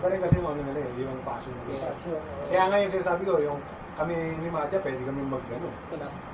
Iba 0.00 0.06
rin 0.08 0.20
kasi 0.22 0.34
yung 0.38 0.48
ano 0.48 0.60
nila 0.62 0.80
eh, 0.80 0.92
yung 1.00 1.18
passion 1.26 1.54
nila. 1.66 1.88
Kaya 2.50 2.64
nga 2.70 2.76
yung 2.78 2.92
sinasabi 2.94 3.22
ko, 3.26 3.32
yung 3.42 3.60
kami 4.00 4.16
ni 4.16 4.48
Madja, 4.48 4.80
pwede 4.80 5.02
kami 5.04 5.20
mag, 5.28 5.44
ano, 5.52 5.68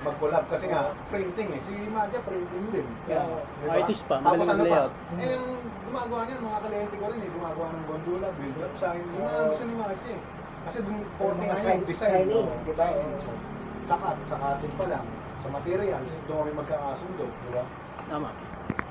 mag-collab 0.06 0.44
kasi 0.46 0.70
nga, 0.70 0.94
printing 1.10 1.50
eh. 1.50 1.60
Si 1.66 1.74
Madja, 1.90 2.22
printing 2.22 2.66
din. 2.70 2.86
Yeah. 3.10 3.26
Diba? 3.58 3.82
Artist 3.82 4.06
pa, 4.06 4.22
Tapos 4.22 4.46
magaling 4.46 4.70
ano 4.70 4.92
pa, 4.94 5.18
eh 5.18 5.34
yung 5.34 5.58
gumagawa 5.90 6.20
niyan, 6.30 6.40
mga 6.46 6.60
kalente 6.62 6.94
ko 6.94 7.06
rin 7.10 7.20
eh, 7.26 7.30
gumagawa 7.34 7.66
ng 7.74 7.86
gondola, 7.90 8.26
build 8.38 8.58
up 8.62 8.74
sa 8.78 8.94
akin. 8.94 9.02
Yung 9.02 9.24
mga 9.26 9.42
gusto 9.50 9.64
ni 9.66 9.74
Madja 9.82 10.10
eh. 10.14 10.20
Kasi 10.66 10.82
dun, 10.82 10.98
porting 11.14 11.46
mga 11.46 11.54
nga 11.54 11.62
side 11.62 11.86
design. 11.86 12.26
So, 13.22 13.30
sakat, 13.86 14.16
sakatin 14.26 14.72
pa 14.74 14.84
lang. 14.90 15.06
Sa 15.40 15.48
materials, 15.54 16.10
doon 16.26 16.38
kami 16.42 16.52
magkakasundo, 16.58 17.24
di 17.30 17.50
ba? 17.54 17.64
Tama. 18.10 18.30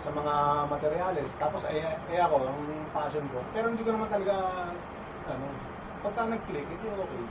sa 0.05 0.13
mga 0.13 0.33
materials. 0.69 1.31
Tapos 1.41 1.65
eh, 1.65 1.81
eh 2.13 2.19
ako, 2.21 2.45
ang 2.45 2.61
passion 2.93 3.25
ko. 3.33 3.41
Pero 3.57 3.73
hindi 3.73 3.81
ko 3.81 3.91
naman 3.97 4.05
talaga, 4.13 4.69
ano, 5.25 5.45
pagka 6.05 6.29
nag-click, 6.29 6.67
hindi 6.69 6.87
okay. 6.93 7.23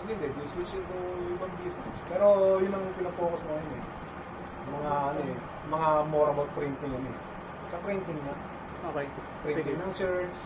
Pag 0.00 0.06
hindi, 0.08 0.26
di 0.32 0.44
switching 0.56 0.84
ko 0.88 0.96
ibang 1.36 1.52
business. 1.60 1.96
Pero 2.08 2.56
yun 2.64 2.72
ang 2.72 2.86
pinapokus 2.96 3.44
mo 3.44 3.52
ngayon 3.60 3.76
eh. 3.76 3.84
Mga 4.64 4.92
ano 5.12 5.20
eh, 5.20 5.38
mga 5.68 5.88
more 6.08 6.32
about 6.32 6.50
printing 6.56 6.92
yun 6.96 7.04
eh. 7.04 7.16
Sa 7.70 7.76
printing 7.84 8.18
na, 8.24 8.34
Okay. 8.84 9.08
printing 9.40 9.80
ng 9.80 9.92
shirts, 9.96 10.40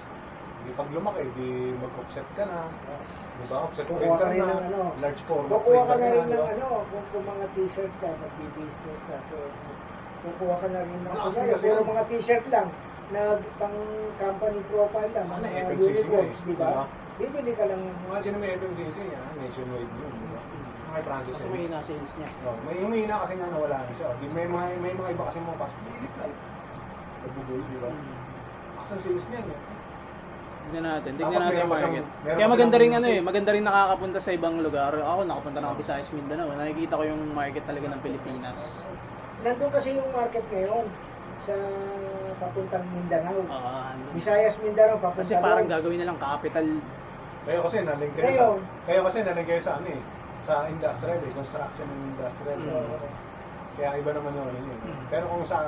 di 0.62 0.70
pag 0.74 0.90
lumaki, 0.94 1.26
di 1.34 1.74
mag-offset 1.78 2.26
ka 2.38 2.46
na. 2.46 2.70
Di 3.38 3.44
ba? 3.46 3.56
Offset 3.64 3.86
Kukuha 3.86 4.02
printer 4.02 4.18
ka 4.18 4.32
rin 4.34 4.40
na, 4.42 4.50
ng 4.50 4.62
ano. 4.66 4.80
large 4.98 5.22
format 5.24 5.50
Kukuha 5.54 5.82
ka 5.86 5.94
na 5.94 6.06
rin 6.10 6.26
ng 6.26 6.46
ano, 6.58 6.68
kung, 6.90 7.04
kung 7.14 7.24
mga 7.24 7.44
t-shirt 7.54 7.92
ka, 8.02 8.08
mag-business 8.18 9.00
ka. 9.06 9.16
So, 9.30 9.36
kukuha 10.26 10.54
ka 10.58 10.66
na 10.74 10.80
rin 10.82 10.98
ng 11.06 11.12
kunyari, 11.14 11.50
kasi 11.54 11.66
yan. 11.70 11.86
mga 11.86 12.04
t-shirt 12.10 12.46
lang, 12.50 12.68
na 13.08 13.20
pang 13.56 13.76
company 14.20 14.60
profile 14.68 15.10
lang, 15.14 15.26
Ano, 15.30 15.46
mga 15.46 15.72
uniforms, 15.80 16.38
di 16.44 16.54
ba? 16.58 16.68
diba? 16.68 16.84
Bibili 17.18 17.52
ka 17.56 17.64
lang. 17.66 17.82
Mga 18.06 18.18
din 18.22 18.34
may 18.38 18.50
FMCG, 18.54 18.98
ah, 19.16 19.30
nationwide 19.38 19.90
yun, 19.90 20.12
di 20.12 20.28
ba? 20.28 20.40
Mga 20.88 21.00
Francis 21.04 21.34
Kasi 21.38 21.46
may 21.50 21.66
na 21.68 21.78
sales 21.84 22.12
niya. 22.16 22.28
Oh, 22.42 22.56
may 22.64 22.76
humina 22.78 23.14
kasi 23.22 23.34
nga 23.36 23.48
nawala 23.50 23.76
na 23.84 23.92
siya. 23.94 24.08
Di 24.18 24.26
may 24.30 24.46
mga 24.48 24.66
may 24.80 24.94
mga 24.94 25.10
iba 25.14 25.24
kasi 25.28 25.38
mga 25.38 25.58
pasok. 25.60 25.80
Dilip 25.84 26.14
lang. 26.16 26.32
Nagbubul, 27.18 27.60
di 27.60 27.78
ba? 27.78 27.90
Hmm. 27.92 28.78
Action 28.78 28.98
sales 29.02 29.24
niyan 29.28 29.46
eh. 29.52 29.58
Tignan 30.68 30.84
natin, 30.84 31.16
Tapos 31.16 31.32
tignan 31.32 31.40
natin 31.48 31.60
yung 31.64 31.72
market. 31.72 32.04
Kaya 32.28 32.44
maganda 32.44 32.76
rin 32.76 32.92
ano 32.92 33.06
eh, 33.08 33.20
maganda 33.24 33.50
rin 33.56 33.64
nakakapunta 33.64 34.18
sa 34.20 34.30
ibang 34.36 34.60
lugar. 34.60 34.92
Ako 34.92 35.24
nakapunta 35.24 35.58
na 35.64 35.72
ako 35.72 35.80
Visayas, 35.80 36.12
Mindanao. 36.12 36.52
Nakikita 36.60 37.00
ko 37.00 37.04
yung 37.08 37.22
market 37.32 37.64
talaga 37.64 37.86
ng 37.88 38.00
Pilipinas. 38.04 38.58
Nandun 39.48 39.70
kasi 39.72 39.96
yung 39.96 40.12
market 40.12 40.44
ngayon 40.52 40.84
sa 41.48 41.54
papuntang 42.36 42.84
Mindanao. 42.92 43.40
Ah, 43.48 43.96
ano. 43.96 44.12
Visayas, 44.12 44.60
Mindanao, 44.60 45.00
papunta 45.00 45.24
Kasi 45.24 45.40
parang 45.40 45.64
doon. 45.64 45.72
gagawin 45.72 45.98
na 46.04 46.06
lang 46.12 46.18
capital. 46.20 46.66
Kayo 47.48 47.60
kasi 47.64 47.76
naling 47.80 48.12
kayo 48.12 48.24
Ngayon. 48.28 48.58
sa, 48.60 48.84
kayo 48.84 49.00
kasi 49.08 49.18
naling 49.24 49.46
kayo 49.48 49.60
sa 49.64 49.72
ano 49.80 49.88
eh, 49.88 50.02
sa 50.44 50.54
industrial 50.68 51.20
eh, 51.24 51.32
construction 51.32 51.86
and 51.88 52.02
industrial. 52.12 52.60
Mm. 52.60 52.76
Oo. 52.76 53.08
Kaya 53.80 53.90
iba 53.96 54.10
naman 54.12 54.36
yun 54.36 54.44
ano 54.52 54.58
yun. 54.68 54.80
Mm. 54.84 55.02
Pero 55.08 55.24
kung 55.32 55.48
sa 55.48 55.58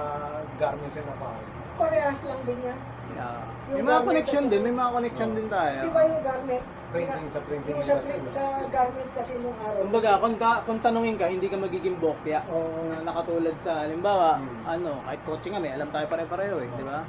garments 0.60 1.00
and 1.00 1.08
apparel, 1.08 1.46
Parehas 1.80 2.20
lang 2.28 2.40
din 2.44 2.60
yan. 2.60 2.76
Yeah. 3.16 3.40
Yung 3.70 3.76
May 3.76 3.86
mga 3.86 3.90
garment 3.92 4.08
connection 4.10 4.44
din, 4.50 4.60
may 4.66 4.74
mga 4.74 4.90
connection 4.90 5.28
din 5.30 5.46
tayo. 5.46 5.78
Di 5.78 5.90
ba 5.90 6.00
yung 6.02 6.22
garment? 6.26 6.64
printing 6.90 7.30
sa 7.30 7.40
printing 7.46 7.70
Yung 7.70 7.86
sa, 7.86 7.94
sa 8.34 8.44
garment 8.66 9.10
kasi 9.14 9.32
nung 9.38 9.54
araw. 9.62 9.78
Kumbaga, 9.78 10.10
kung, 10.18 10.34
ka, 10.34 10.50
kung 10.66 10.80
tanungin 10.82 11.14
ka, 11.14 11.30
hindi 11.30 11.46
ka 11.46 11.54
magiging 11.54 11.96
bokya. 12.02 12.42
Na 12.90 13.06
nakatulad 13.06 13.54
sa, 13.62 13.86
halimbawa, 13.86 14.42
Hmm. 14.42 14.66
ano, 14.66 14.98
kahit 15.06 15.22
kotse 15.22 15.46
nga, 15.54 15.62
may 15.62 15.70
alam 15.70 15.86
tayo 15.94 16.10
pare-pareho 16.10 16.56
eh, 16.58 16.68
di 16.68 16.82
ba? 16.82 17.06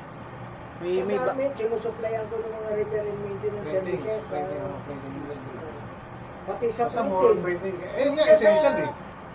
May, 0.77 0.93
Sa 0.93 1.05
may 1.09 1.17
ba- 1.17 1.25
garment, 1.33 1.53
sinusuplayan 1.57 2.23
ko 2.29 2.35
ng 2.37 2.51
mga 2.53 2.69
repair 2.77 3.05
and 3.09 3.19
maintenance 3.25 3.65
Printing, 3.65 4.01
services. 4.05 4.21
printing, 4.29 4.59
ah, 4.61 4.65
ano, 4.69 4.77
printing 4.85 5.13
pati 6.41 6.67
sa 6.73 6.83
printing. 6.85 7.41
printing. 7.41 7.75
Eh, 7.81 8.05
nga, 8.13 8.23
Sa- 8.23 8.33
essential 8.33 8.75
eh. 8.81 8.89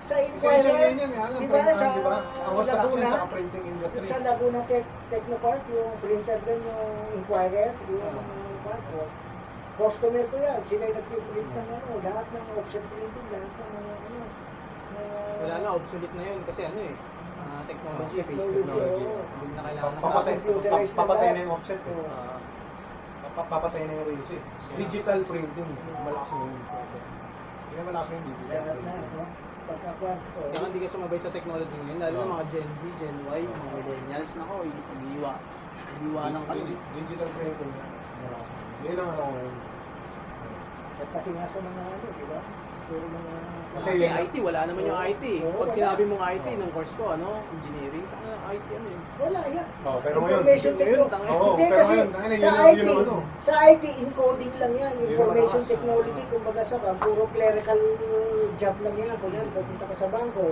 Sa 0.07 0.23
Inquirer, 0.23 0.95
di 0.95 1.03
ba 1.51 1.59
printing, 1.66 1.75
sa? 1.75 1.87
Ang 2.47 2.55
construction 2.62 3.03
Laguna, 3.03 3.27
at 3.27 3.27
printing 3.27 3.64
industry. 3.66 4.07
sa 4.07 4.23
Laguna 4.23 4.62
Tech, 4.71 4.87
Technopark, 5.11 5.62
yung 5.66 5.90
printer 5.99 6.38
din, 6.47 6.61
yung 6.62 6.95
Inquirer, 7.19 7.75
yung 7.90 8.07
uh, 8.07 9.03
oh, 9.03 9.11
customer 9.75 10.23
ko 10.31 10.37
yan. 10.38 10.62
Sila 10.71 10.83
yung 10.87 10.99
nagpiprint 11.03 11.51
ng 11.51 11.69
ano, 11.75 11.88
lahat 12.07 12.27
ng 12.31 12.45
offset 12.55 12.85
printing, 12.87 13.27
lahat 13.35 13.51
ng 13.51 13.71
ano. 13.75 13.90
mga- 14.95 15.38
wala 15.42 15.55
na, 15.59 15.69
obsolete 15.75 16.14
na 16.14 16.23
yun 16.23 16.40
kasi 16.47 16.61
ano 16.71 16.79
eh, 16.87 16.95
ah, 17.42 17.61
technology, 17.66 18.16
face 18.23 18.47
Technology. 18.47 19.05
Hindi 19.11 19.55
na 19.59 19.62
kailangan 19.66 19.90
ng 19.90 20.03
Papatay, 20.07 20.35
papatay 20.95 21.29
na 21.35 21.40
yung 21.42 21.55
offset. 21.59 21.83
Ah, 21.83 22.38
Pa- 23.35 23.49
Papatay 23.53 23.85
na 23.85 23.92
yung 24.01 24.07
rails 24.07 24.31
eh. 24.33 24.42
Digital 24.81 25.19
printing. 25.27 25.71
Malakas 26.07 26.31
na 26.31 26.38
yun. 26.47 26.62
Hindi 26.62 27.75
na 27.75 27.83
malakas 27.90 28.07
na 28.09 28.14
yung 28.14 28.27
digital 28.31 28.62
printing. 28.71 29.45
Kaya 29.66 30.62
hindi 30.62 30.79
ka 30.79 30.88
sumabay 30.94 31.18
sa 31.18 31.31
technology 31.35 31.74
ngayon, 31.74 31.98
lalo 31.98 32.16
na 32.16 32.33
mga 32.33 32.44
Gen 32.55 32.68
Z, 32.70 32.81
Gen 33.02 33.16
Y, 33.26 33.40
mga 33.42 33.68
millennials, 33.74 34.33
nako, 34.38 34.55
iniiwa. 34.62 35.33
Iniiwa 35.90 36.22
ng 36.24 36.44
ano. 36.46 36.55
Digi- 36.55 36.81
Digital 36.94 37.29
printing. 37.35 37.72
Malakas 37.74 38.46
na 38.46 38.59
yun. 38.62 38.85
Yun 38.87 38.94
lang 38.94 39.09
ako 39.11 39.22
ngayon. 39.26 39.55
At 40.96 41.09
pati 41.12 41.31
nga 41.35 41.46
sa 41.50 41.59
mga 41.59 41.83
ano, 41.83 42.07
di 42.07 42.24
ba? 42.31 42.38
Puro 42.87 43.07
mga... 43.11 43.33
Kasi 43.76 43.90
IT, 43.98 44.35
wala 44.40 44.61
naman 44.64 44.83
yung 44.87 45.00
IT. 45.02 45.24
Pag 45.42 45.68
sinabi 45.74 46.02
mong 46.07 46.22
IT, 46.33 46.46
nung 46.57 46.72
course 46.72 46.94
ko, 46.94 47.05
ano, 47.11 47.29
engineering, 47.52 48.07
IT 48.52 48.66
ano 48.70 48.87
yun. 48.87 49.02
Wala 49.16 49.40
yan. 49.50 49.66
Oh, 49.82 49.98
pero 50.04 50.16
ngayon, 50.20 50.40
Information 50.44 50.72
ngayon, 50.76 50.82
technology. 51.09 51.32
Oo, 51.32 51.48
Hindi 51.56 51.64
pero 51.66 51.85
ngayon, 51.87 52.09
sa 52.12 52.50
IT, 52.70 52.78
yun 52.78 52.96
ano. 53.02 53.16
sa 53.42 53.54
IT, 53.66 53.85
encoding 54.06 54.52
lang 54.61 54.72
yan. 54.76 54.92
Information 55.02 55.62
technology, 55.66 56.22
kumbaga 56.30 56.62
sa 56.66 56.76
ka, 56.78 56.90
puro 57.02 57.24
clerical 57.35 57.80
job 58.61 58.76
lang 58.85 58.94
yan. 58.94 59.16
Kung 59.18 59.32
yan, 59.35 59.46
pupunta 59.50 59.85
ka 59.90 59.94
sa 59.98 60.06
bangko, 60.12 60.46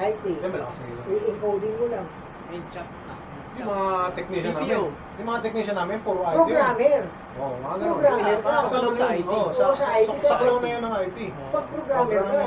IT, 0.00 0.24
Yan, 0.40 0.50
malakas 0.52 0.76
i-encoding 1.08 1.74
mo 1.80 1.86
lang. 1.88 2.06
Yung 2.50 2.66
chat 2.74 2.88
na. 3.06 3.14
Yung 3.58 3.66
mga 3.66 3.88
technician 4.14 4.54
namin, 4.54 4.70
yung 5.18 5.28
mga 5.28 5.40
technician 5.42 5.76
namin, 5.76 5.96
puro 6.06 6.20
IT. 6.22 6.36
Programmer. 6.38 7.02
Oo, 7.40 7.46
oh, 7.46 7.54
mga 7.62 7.74
ganun. 7.78 7.94
Programmer 7.98 8.36
Sa 8.40 8.78
na 8.78 8.88
yun. 8.90 9.10
IT. 9.20 9.28
Oo, 9.30 9.48
sa, 9.54 9.62
sa 9.70 9.74
sa, 9.78 9.86
IT 9.98 10.08
sa, 10.22 10.28
saklaw 10.34 10.56
na 10.58 10.68
yun 10.70 10.82
ng 10.82 10.94
IT. 11.08 11.18
Pag 11.50 11.64
programmer 11.70 12.22
ka, 12.22 12.42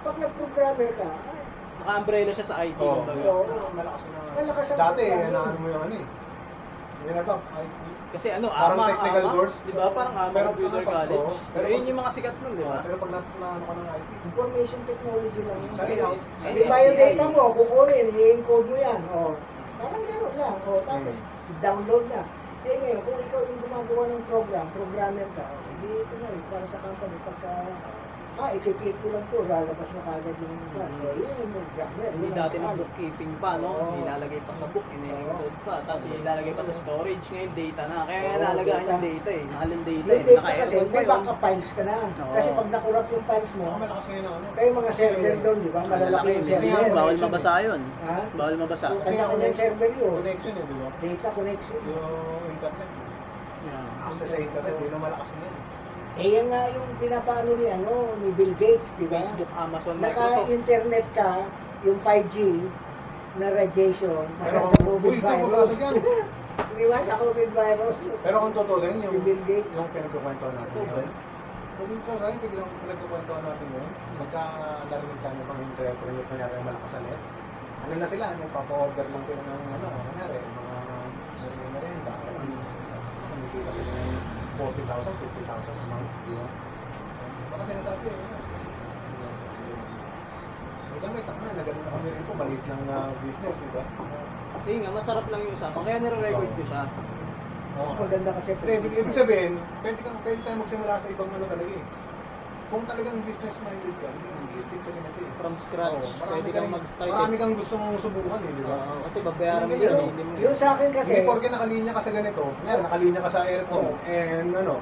pag 0.00 0.16
nag-programmer 0.16 0.90
ka, 0.96 1.08
Naka-umbrella 1.80 2.32
siya 2.36 2.46
sa 2.46 2.56
IT. 2.60 2.76
Oo. 2.76 3.02
Malakas 3.72 4.02
na. 4.12 4.19
Malakas 4.30 4.66
ang 4.70 4.78
Dati, 4.78 5.02
programming. 5.02 5.32
naano 5.34 5.58
mo 5.58 5.68
yung 5.68 5.82
ano 5.84 5.94
eh. 5.98 6.06
Nag 7.00 7.16
IT. 7.24 7.80
Kasi 8.10 8.28
ano, 8.28 8.46
Parang 8.52 8.76
AMA, 8.76 8.86
technical 8.92 9.24
AMA, 9.24 9.32
course. 9.32 9.56
Di 9.64 9.72
ba? 9.72 9.84
Parang 9.90 10.14
AMA 10.14 10.34
Pero 10.36 10.48
Computer 10.52 10.82
College. 10.84 11.08
Pero 11.08 11.30
Pero 11.56 11.66
yun 11.72 11.88
yung 11.88 11.98
mga 11.98 12.10
sikat 12.12 12.34
nun, 12.44 12.52
di 12.60 12.64
ba? 12.66 12.78
Pero 12.84 12.94
pag 13.00 13.10
na, 13.10 13.20
naano 13.40 13.62
ka 13.64 13.72
ng 13.72 13.88
IT, 13.88 14.08
information 14.28 14.80
technology 14.84 15.40
lang. 15.48 15.58
yun. 15.64 16.18
Ay, 16.44 16.50
Di 16.52 16.62
ba 16.68 16.76
yung 16.84 16.96
data 17.00 17.24
mo, 17.32 17.42
kukunin, 17.56 18.06
i-encode 18.12 18.68
mo 18.68 18.76
yan. 18.76 19.00
O, 19.16 19.18
parang 19.80 20.04
gano'n 20.04 20.34
lang. 20.36 20.56
O, 20.60 20.70
tapos, 20.84 21.16
download 21.64 22.04
na. 22.12 22.22
Eh 22.60 22.76
ngayon, 22.76 23.00
kung 23.00 23.16
ikaw 23.16 23.40
yung 23.40 23.60
gumagawa 23.64 24.02
ng 24.12 24.24
program, 24.28 24.66
programmer 24.76 25.28
ka, 25.32 25.44
hindi 25.48 25.88
ito 25.96 26.14
na 26.20 26.28
rin, 26.28 26.42
para 26.52 26.66
sa 26.68 26.78
company, 26.84 27.16
pagka, 27.24 27.50
ah, 28.40 28.50
i-click 28.50 28.76
ko 28.96 29.08
lang 29.08 29.24
to, 29.26 29.38
lalabas 29.42 29.88
na 29.90 30.00
kagad 30.00 30.36
yung, 30.36 30.56
Mhm. 30.72 30.80
o, 30.98 31.08
yun 31.12 31.32
yung 31.36 31.52
programmer. 31.52 32.10
Hindi 32.10 32.28
dati 32.32 32.56
na 32.56 32.72
bookkeeping 32.72 33.32
pa, 33.36 33.50
no? 33.54 33.68
Oo. 33.70 34.00
Ilalagay 34.00 34.40
pa 34.40 34.52
sa 34.54 34.66
book, 34.66 34.86
ine-encode 34.88 35.58
pa. 35.62 35.74
Tapos 35.84 36.02
Oo. 36.02 36.16
ilalagay 36.16 36.52
pa 36.52 36.62
sa 36.64 36.74
storage. 36.74 37.24
Ngayon, 37.26 37.52
data 37.52 37.82
na. 37.84 37.96
Kaya 38.02 38.20
Oo, 38.20 38.32
nalalagaan 38.34 38.80
data. 38.80 38.90
yung 38.90 39.04
data 39.06 39.30
eh. 39.30 39.44
Mahal 39.46 39.68
yung 39.68 39.84
data 39.84 39.92
Yung 39.92 40.10
eh. 40.10 40.24
data 40.24 40.40
kasi, 40.40 40.40
Naka-aircon 40.40 40.80
pa 40.80 40.90
may 40.90 41.00
yun. 41.00 41.10
backup 41.12 41.38
files 41.38 41.70
ka 41.70 41.82
na. 41.82 41.96
Oo. 42.00 42.32
Kasi 42.32 42.48
pag 42.50 42.68
nakurap 42.70 43.06
yung 43.06 43.24
files 43.24 43.52
mo, 43.54 43.64
Baka 43.66 43.78
malakas 43.78 44.04
ngayon 44.06 44.24
ang 44.24 44.34
ano. 44.34 44.46
kayo 44.50 44.68
mga 44.72 44.90
server 44.90 45.34
doon, 45.40 45.56
di 45.58 45.70
ba? 45.70 45.80
Malalaki 45.80 46.00
Malalaki 46.00 46.26
yung 46.26 46.34
yun. 46.40 46.48
Kasi 46.50 46.66
server. 46.66 46.94
Bawal 46.96 47.16
mabasa 47.18 47.52
yun. 47.60 47.80
Ha? 48.02 48.18
Bawal 48.34 48.54
mabasa. 48.56 48.86
Kasi 48.90 49.04
kanya-kanyang 49.04 49.54
server 49.54 49.90
yun. 49.92 50.12
Connection 50.16 50.52
eh, 50.52 50.64
di 50.64 50.74
ba? 50.74 50.88
Data 50.96 51.28
connection. 51.30 51.78
Yung 51.84 52.42
internet. 52.50 52.90
Yeah. 53.60 54.08
Access 54.08 54.28
sa 54.30 54.38
internet, 54.38 54.74
yun 54.74 54.88
ang 54.90 55.02
malakas 55.02 55.28
ngayon. 55.30 55.54
Eh, 56.18 56.26
yan 56.34 56.50
nga 56.50 56.66
yung 56.68 56.88
pinapaano 56.98 57.54
ni, 57.54 57.66
ano, 57.66 57.92
ni 58.18 58.34
Bill 58.34 58.54
Gates, 58.58 58.90
di 58.98 59.06
ba? 59.06 59.22
Facebook, 59.22 59.46
Amazon, 59.54 59.94
Microsoft. 59.98 60.50
Naka-internet 60.50 61.06
ka, 61.14 61.30
yung 61.82 61.98
5G 62.02 62.36
na 63.38 63.46
radiation, 63.54 64.26
Pero 64.42 64.58
maka 64.66 64.74
sa 64.74 64.82
COVID 64.82 65.06
uy, 65.06 65.18
virus. 65.22 65.46
mabasag 65.46 65.80
yan. 65.80 65.94
Di 66.76 66.84
ba? 66.84 66.98
Sa 67.06 67.16
COVID 67.16 67.50
virus. 67.54 67.96
Pero 68.20 68.36
kung 68.36 68.52
totoo 68.52 68.78
din, 68.82 69.00
yung, 69.00 69.14
Yung 69.16 69.24
Bill 69.24 69.42
Gates. 69.46 69.72
yung 69.72 69.88
pinagkukwento 69.94 70.44
natin 70.50 70.80
yun. 70.82 71.08
Kung 71.78 71.88
ito 71.88 72.12
rin, 72.12 72.36
biglang 72.36 72.72
pinagkukwento 72.84 73.32
natin 73.38 73.66
yun, 73.70 73.88
magka 74.18 74.42
narinig 74.90 75.20
tayo 75.22 75.34
ng 75.40 75.60
entrepreneur 75.62 76.20
na 76.20 76.28
nangyari 76.28 76.52
ang 76.52 76.66
malakas 76.66 76.90
na 76.90 77.00
net. 77.06 77.20
Ano 77.80 77.92
na 77.96 78.08
sila, 78.10 78.24
nagpapa-order 78.36 79.06
lang 79.08 79.24
sila 79.24 79.40
ng 79.40 79.62
ano, 79.72 79.86
nangyari, 79.88 80.36
mga 80.36 80.74
mga 81.40 81.68
merienda. 81.72 82.12
Kumikita 83.24 83.70
sila 83.72 83.90
ng 83.94 84.39
40,000, 84.60 85.08
50,000 85.08 85.72
a 85.72 85.84
month, 85.88 86.10
di 86.28 86.32
ba? 86.36 86.46
Baka 87.48 87.62
sinasabi 87.64 88.04
eh. 88.12 88.18
Ito 91.00 91.06
may 91.08 91.24
takna, 91.24 91.48
nagaling 91.56 91.80
na 91.80 91.90
kami 91.96 92.08
rin 92.12 92.22
po, 92.28 92.32
maliit 92.36 92.64
lang 92.68 92.82
na 92.84 92.96
business, 93.24 93.56
di 93.56 93.70
ba? 93.72 93.82
Hindi 94.60 94.72
nga, 94.84 94.90
masarap 94.92 95.26
lang 95.32 95.40
yung 95.48 95.56
usapan. 95.56 95.82
Kaya 95.88 95.98
nire-record 96.04 96.52
ko 96.52 96.62
siya. 96.68 96.82
Mas 97.70 97.96
maganda 97.96 98.30
kasi. 98.36 98.50
Ibig 98.60 99.16
sabihin, 99.16 99.52
pwede, 99.80 99.98
kang, 100.04 100.20
pwede 100.20 100.40
tayo 100.44 100.56
magsimula 100.60 101.00
sa 101.00 101.08
ibang 101.08 101.30
ano 101.32 101.44
talaga 101.48 101.72
eh. 101.72 101.84
Kung 102.70 102.86
talagang 102.86 103.18
business 103.26 103.58
minded 103.66 103.94
ka, 103.98 104.06
i-stick 104.54 104.78
ka 104.86 104.90
rin 104.94 105.02
natin 105.02 105.22
eh. 105.26 105.32
From 105.42 105.54
scratch. 105.58 105.90
Oo, 105.90 106.06
marami 106.22 106.38
Pwede 106.38 106.50
kang 106.54 106.70
mag-start. 106.70 107.10
Marami 107.10 107.34
eh. 107.34 107.40
kang 107.42 107.54
gustong 107.58 107.84
subukan 107.98 108.38
eh, 108.46 108.52
di 108.54 108.62
ba? 108.62 108.76
Oo, 108.78 108.98
kasi 109.10 109.18
babayaran 109.26 109.66
mo 109.66 109.74
Hindi 109.74 109.74
yun. 109.74 109.90
ganun. 109.90 110.08
Hindi 110.14 110.22
mo 110.22 110.30
Yung 110.38 110.54
sa 110.54 110.66
akin 110.78 110.88
kasi, 110.94 111.10
Kasi 111.10 111.26
porke 111.26 111.48
nakalinya 111.50 111.92
ka 111.98 112.00
sa 112.06 112.10
ganito, 112.14 112.42
kunyari 112.46 112.80
nakalinya 112.86 113.20
ka 113.26 113.30
sa 113.34 113.40
aircon, 113.42 113.86
and 114.06 114.50
ano, 114.54 114.74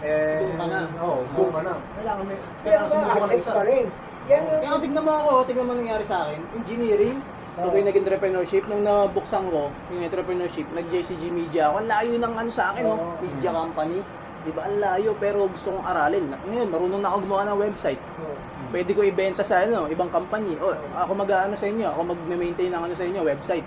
and, 0.00 0.40
Boom 0.40 0.56
ka 0.56 0.66
na. 0.72 0.80
Oo, 1.04 1.20
boom 1.36 1.50
ka 1.52 1.60
na. 1.60 1.74
Kailangan 2.00 2.24
may, 2.24 2.38
kailangan 2.64 2.88
sumubukan 2.88 3.12
ng 3.12 3.20
access 3.20 3.44
isa. 3.44 3.52
pa 3.52 3.62
rin. 3.68 3.84
Yan 4.24 4.42
yung, 4.48 4.60
Kaya 4.64 4.80
tignan 4.80 5.02
mo 5.04 5.12
ako, 5.12 5.32
tignan 5.44 5.66
mo 5.68 5.72
nangyari 5.76 6.04
sa 6.08 6.16
akin. 6.24 6.40
Engineering, 6.56 7.18
Oo. 7.60 7.68
okay, 7.68 7.80
nag-entrepreneurship. 7.84 8.64
Nung 8.72 8.88
nabuksan 8.88 9.52
ko, 9.52 9.68
yung 9.92 10.00
entrepreneurship, 10.00 10.64
nag-JCG 10.72 11.28
Media 11.28 11.68
ako. 11.68 11.84
Ang 11.84 11.88
layo 11.92 12.14
ng 12.16 12.34
ano 12.40 12.48
sa 12.48 12.72
akin, 12.72 12.84
no? 12.88 12.96
Oo. 12.96 13.20
Media 13.20 13.52
company. 13.52 14.00
Di 14.44 14.52
ba, 14.52 14.68
ang 14.68 14.76
layo, 14.76 15.16
pero 15.16 15.48
gusto 15.48 15.72
kong 15.72 15.88
aralin. 15.88 16.24
Ngayon, 16.28 16.68
marunong 16.68 17.00
na 17.00 17.08
ako 17.08 17.18
gumawa 17.24 17.42
ng 17.48 17.58
website. 17.64 18.00
oh, 18.20 18.36
Pwede 18.68 18.90
ko 18.92 19.00
ibenta 19.00 19.40
sa 19.40 19.64
ano, 19.64 19.88
ibang 19.88 20.12
company. 20.12 20.52
O, 20.60 20.68
ako 20.94 21.12
mag-ano 21.16 21.54
sa 21.56 21.64
inyo, 21.64 21.88
ako 21.88 22.00
mag-maintain 22.12 22.68
ng 22.68 22.82
ano 22.84 22.94
sa 22.94 23.06
inyo, 23.06 23.20
website. 23.24 23.64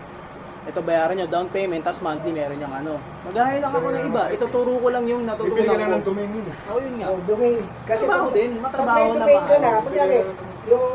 Ito 0.68 0.84
bayaran 0.84 1.16
nyo, 1.16 1.26
down 1.26 1.48
payment, 1.48 1.82
tapos 1.82 2.04
monthly 2.04 2.30
meron 2.30 2.60
yung 2.60 2.70
ano. 2.70 3.00
Mag-hire 3.24 3.58
lang 3.58 3.72
ako 3.72 3.88
ng 3.88 4.06
iba. 4.06 4.24
Ituturo 4.30 4.72
ko 4.78 4.88
lang 4.92 5.06
yung 5.08 5.24
Bibili 5.24 5.34
ka 5.64 5.74
natutunan 5.74 5.78
na 5.80 5.88
ng 5.88 6.04
ko. 6.04 6.08
domain 6.12 6.30
yun 6.30 6.46
eh. 6.46 6.56
Oo, 6.68 6.78
yun 6.78 6.94
nga. 6.94 7.06
oh, 7.08 7.20
domain. 7.24 7.62
Kasi 7.88 8.02
Trabaho 8.04 8.28
din, 8.30 8.52
matrabaho 8.60 9.10
na 9.10 9.18
domain 9.18 9.42
ka 9.42 9.56
na, 9.56 9.70
mahal. 9.72 9.82
kunyari, 9.82 10.16
yung 10.68 10.86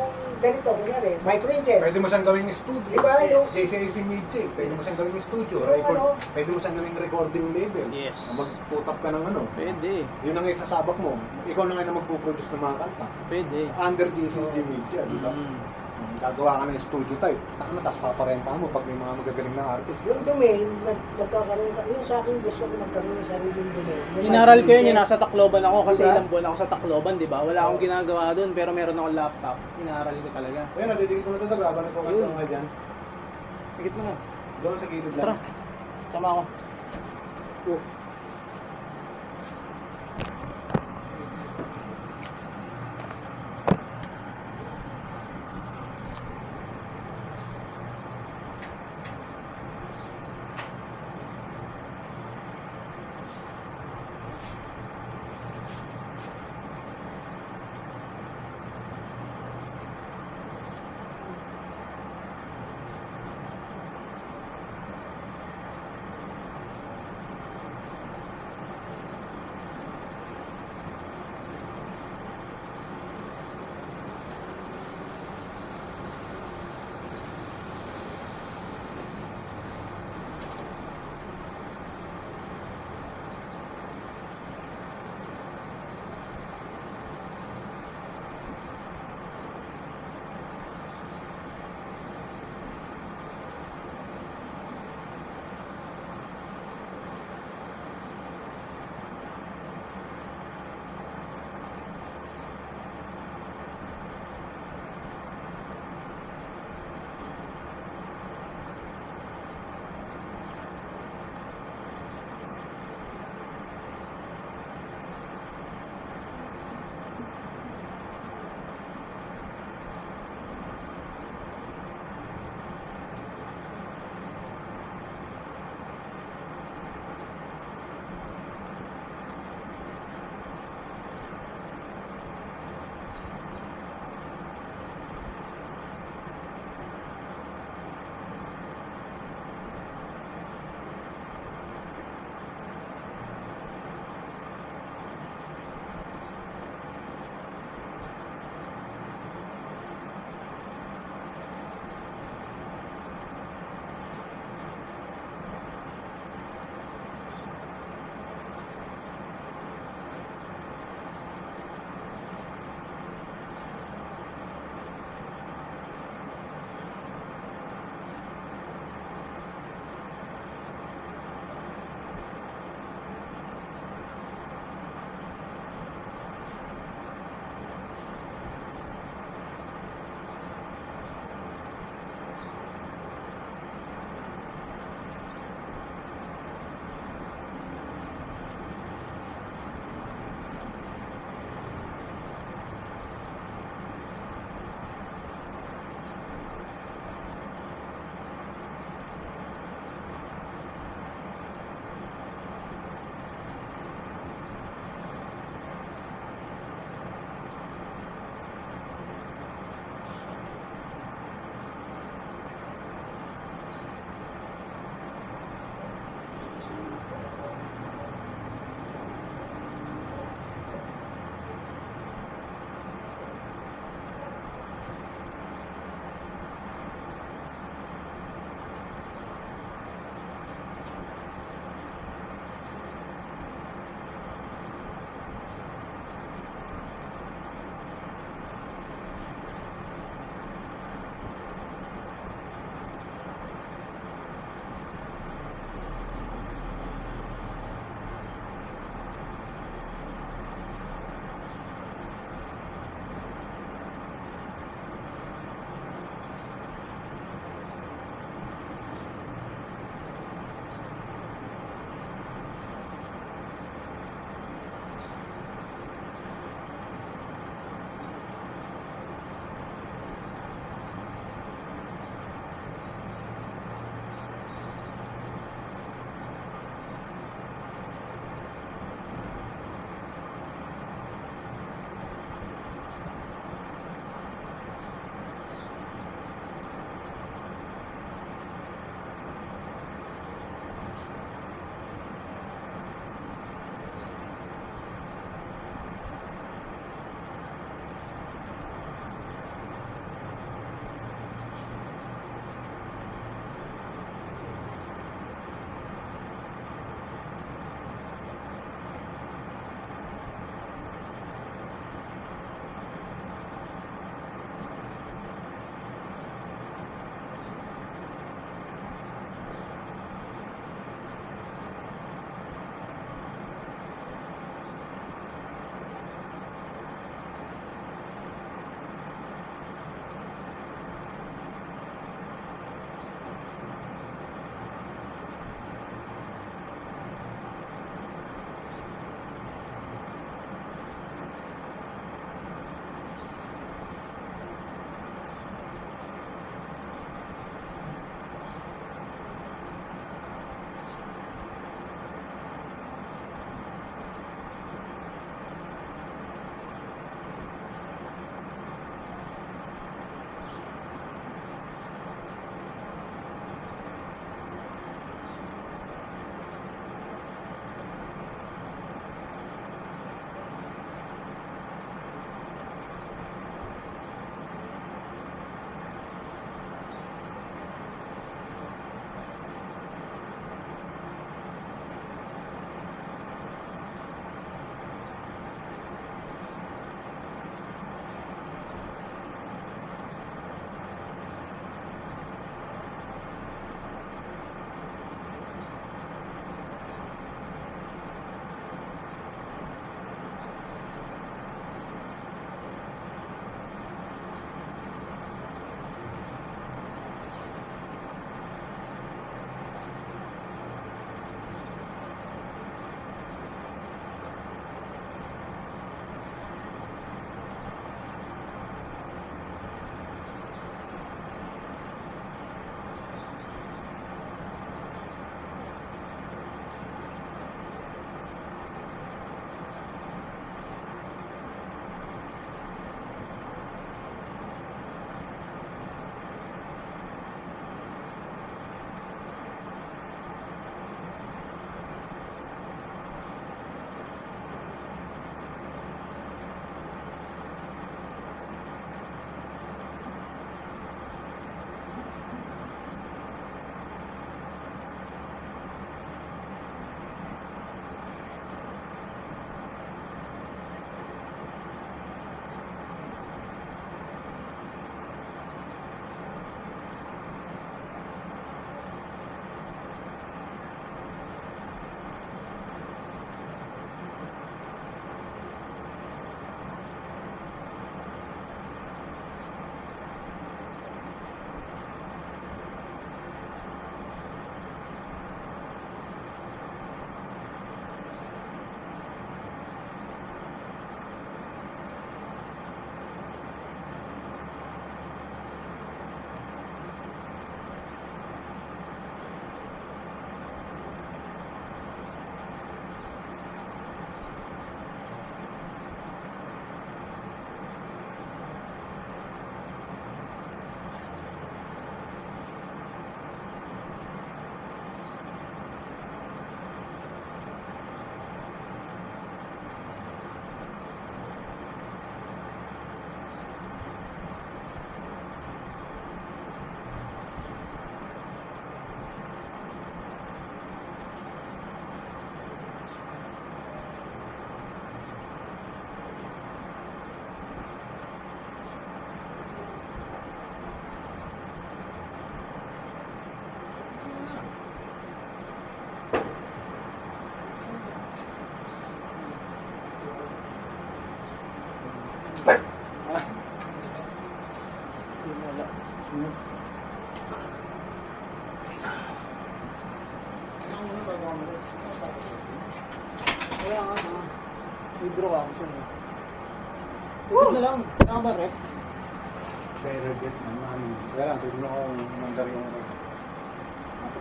ganito, 0.42 0.68
kunyari, 0.74 1.10
microinjet. 1.22 1.78
Pwede 1.78 1.98
mo 2.02 2.06
siyang 2.10 2.26
gawing 2.26 2.50
studio. 2.50 2.90
Di 2.90 2.98
ba, 2.98 3.22
yung- 3.22 3.46
JCAC 3.46 3.96
Music, 4.02 4.46
pwede 4.58 4.72
mo 4.74 4.80
siyang 4.82 4.98
gawing 4.98 5.22
studio. 5.22 5.56
Record, 5.62 5.98
ano? 6.02 6.18
pwede 6.34 6.48
mo 6.50 6.58
siyang 6.58 6.76
gawing 6.76 6.98
recording 6.98 7.46
label. 7.54 7.86
Yes. 7.94 8.18
Mag-put 8.34 8.84
up 8.84 8.98
ka 8.98 9.08
ng 9.14 9.24
ano. 9.24 9.40
Pwede. 9.54 10.02
Yun 10.26 10.34
ang 10.34 10.46
isasabak 10.50 10.98
mo. 10.98 11.14
Ikaw 11.46 11.64
na 11.70 11.78
nga 11.78 11.86
na 11.86 11.94
magpo-produce 11.94 12.50
ng 12.50 12.60
mga 12.60 12.76
kanta. 12.82 13.06
Pwede. 13.30 13.58
Under 13.78 14.06
JCG 14.10 14.54
Media, 14.66 15.00
di 15.06 15.18
ba? 15.22 15.30
Mm. 15.30 15.81
Gagawa 16.22 16.62
ka 16.62 16.64
ng 16.70 16.78
studio 16.78 17.14
type. 17.18 17.40
Ano, 17.58 17.82
tapos 17.82 17.98
paparenta 17.98 18.54
mo 18.54 18.70
pag 18.70 18.86
may 18.86 18.94
mga 18.94 19.12
magagaling 19.18 19.56
na 19.58 19.64
artist. 19.74 20.06
Yung 20.06 20.22
domain, 20.22 20.70
nag- 20.86 21.06
nagkakaroon 21.18 21.72
ka, 21.74 21.82
yung 21.90 22.04
sa 22.06 22.22
akin 22.22 22.34
gusto 22.46 22.62
ko 22.62 22.74
magkaroon 22.78 23.16
ng 23.18 23.26
sariling 23.26 23.70
domain. 23.74 24.02
Yung 24.14 24.24
Inaral 24.30 24.58
ko 24.62 24.70
yun, 24.70 24.84
yung 24.86 24.98
nasa 25.02 25.18
Tacloban 25.18 25.66
ako 25.66 25.78
kasi 25.90 26.00
Diba? 26.06 26.14
ilang 26.14 26.28
buwan 26.30 26.44
ako 26.46 26.56
sa 26.62 26.70
Tacloban, 26.70 27.14
di 27.18 27.26
ba? 27.26 27.38
Wala 27.42 27.60
akong 27.66 27.82
ginagawa 27.82 28.22
doon 28.38 28.50
pero 28.54 28.70
meron 28.70 28.98
akong 29.02 29.18
laptop. 29.18 29.56
Inaral 29.82 30.14
ko 30.14 30.28
talaga. 30.30 30.60
Kaya 30.78 30.86
nadidikit 30.94 31.24
mo 31.26 31.30
na 31.34 31.38
ito 31.42 31.46
sa 31.50 31.58
graba 31.58 31.80
na 31.82 31.90
po 31.90 31.98
Yun. 32.06 32.38
ka 32.38 32.44
dyan. 32.46 32.66
Higit 33.82 33.94
mo 33.98 34.02
na. 34.06 34.12
Doon 34.62 34.76
sa 34.78 34.86
gilid 34.86 35.14
Tara. 35.18 35.26
lang. 35.34 35.38
Sama 36.14 36.26
ako. 36.30 36.42
Oh. 37.66 37.80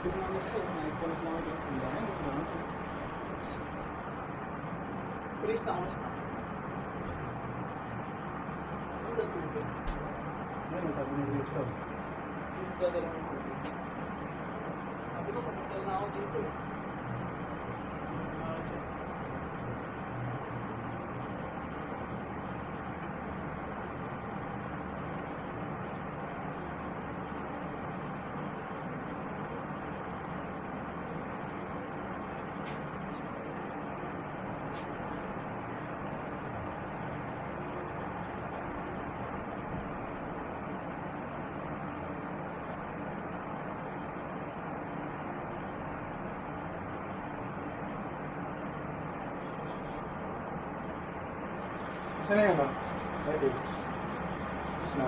Kapatid 0.02 0.18
na 0.18 0.34
next 0.34 0.58
year, 0.58 0.66
naipulit 0.66 1.20
na 1.22 1.30
ako 1.30 1.40
dito. 1.46 1.62
Ang 1.62 1.78
dami, 1.78 2.00
ang 2.02 2.22
dami. 2.26 2.44
Please 5.46 5.62
na 5.62 5.72
ako 5.78 5.86
sa 5.94 6.10
Ang 8.98 9.14
datubig. 9.14 9.68
Ayun, 10.74 10.94
sabi 10.98 11.12
ni 11.14 11.24
Cristo. 11.30 11.62
Yung 11.62 12.74
dadala 12.82 13.10
ng 13.14 13.26
tubig. 13.30 13.58
Sabi 15.06 15.30
ko, 15.30 15.40
papuntal 15.46 15.82
na 15.86 15.94
ako 15.94 16.06
dito. 16.18 16.38
eh. 16.50 16.72
Saan 52.32 52.40
na 52.40 52.48
yan 52.48 52.56
ba? 52.56 52.68
Ready. 53.28 53.52
Tapos 53.52 54.94
na. 54.96 55.08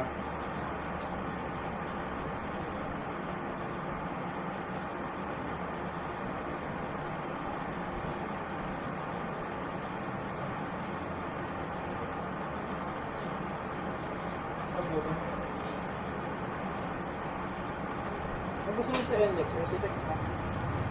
Kung 18.68 18.76
gusto 18.76 18.92
mo 18.92 19.00
sa 19.08 19.16
LX, 19.16 19.48
or 19.48 19.66
si 19.72 19.78
text 19.80 20.04
ka. 20.04 20.16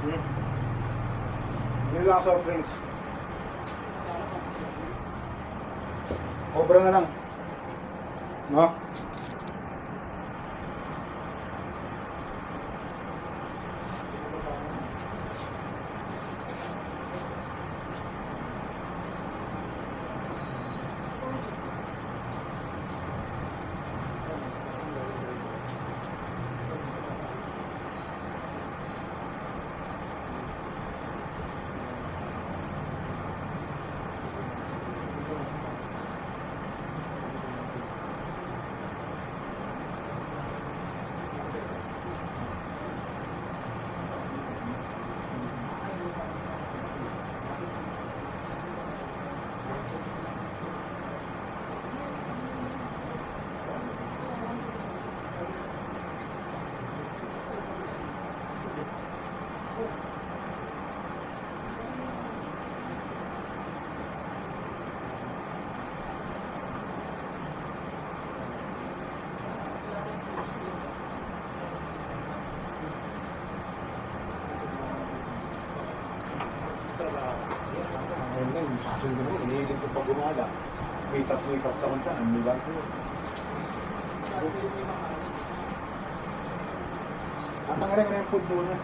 Hmm. 0.01 0.23
Yun 1.93 2.09
lang 2.09 2.25
soft 2.25 2.49
drinks. 2.49 2.73
Obra 6.63 6.79
na 6.79 6.95
lang. 6.95 7.07
No? 8.55 8.71
Ayun 78.33 78.49
nga, 78.49 78.61
yung 78.65 78.81
passion 78.83 79.13
ko 79.13 79.23
mo, 79.23 79.37
inihilig 79.45 79.79
ko 79.79 79.87
pag 79.93 80.07
gumala. 80.09 80.47
Wait 81.13 81.29
up, 81.29 81.41
wait 81.47 81.63
up 81.63 81.77
sa 81.79 81.87
kung 81.87 82.03
saan, 82.03 82.17
ang 82.17 82.33
lugar 82.33 82.57
ko. 82.65 82.73
At 87.71 87.79
ang 87.79 87.93
rin 87.93 88.09
yung 88.09 88.29
food 88.33 88.45
muna. 88.51 88.75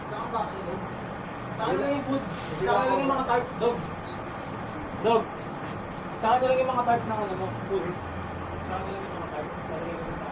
Saan 1.59 1.75
lang 1.75 1.91
yung 1.91 2.05
food? 2.07 2.23
Saan 2.63 2.87
lang 2.87 2.99
yung 3.03 3.11
mga 3.11 3.25
type? 3.25 3.49
Dog. 3.59 3.77
Dog. 5.03 5.23
Saan 6.23 6.39
lang 6.39 6.55
yung 6.61 6.71
mga 6.71 6.83
type 6.87 7.05
ng 7.09 7.19
ano 7.19 7.35
mo? 7.35 7.47
Food. 7.67 7.85
Saan 8.69 8.81
lang 8.85 8.95
yung 8.95 9.15
mga 9.17 9.27
type? 9.33 9.51
Saan 9.67 9.81
lang 9.81 9.91
yung 9.91 10.03
mga 10.07 10.17
type? 10.23 10.29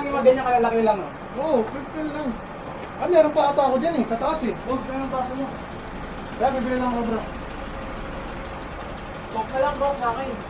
Mas 0.00 0.08
maganda 0.26 0.39
lang 0.50 0.58
kalalaki 0.74 0.80
lang. 0.82 0.98
oh. 0.98 1.40
Oo, 1.40 1.58
pipil 1.62 2.08
lang. 2.10 2.30
Ah, 3.00 3.08
meron 3.08 3.32
pa 3.32 3.54
ata 3.54 3.62
ako 3.64 3.76
dyan 3.80 4.02
eh, 4.02 4.04
sa 4.10 4.18
taas 4.18 4.42
eh. 4.44 4.52
Dog, 4.66 4.82
saan 4.84 5.00
yung 5.00 5.12
baso 5.14 5.32
mo? 5.38 5.46
Kaya 6.36 6.50
bibili 6.58 6.76
lang 6.76 6.90
ako 6.92 7.00
bro. 7.06 7.20
Dog 9.30 9.46
ka 9.48 9.58
lang 9.62 9.76
ba 9.78 9.88
sa 9.96 10.06
akin? 10.12 10.49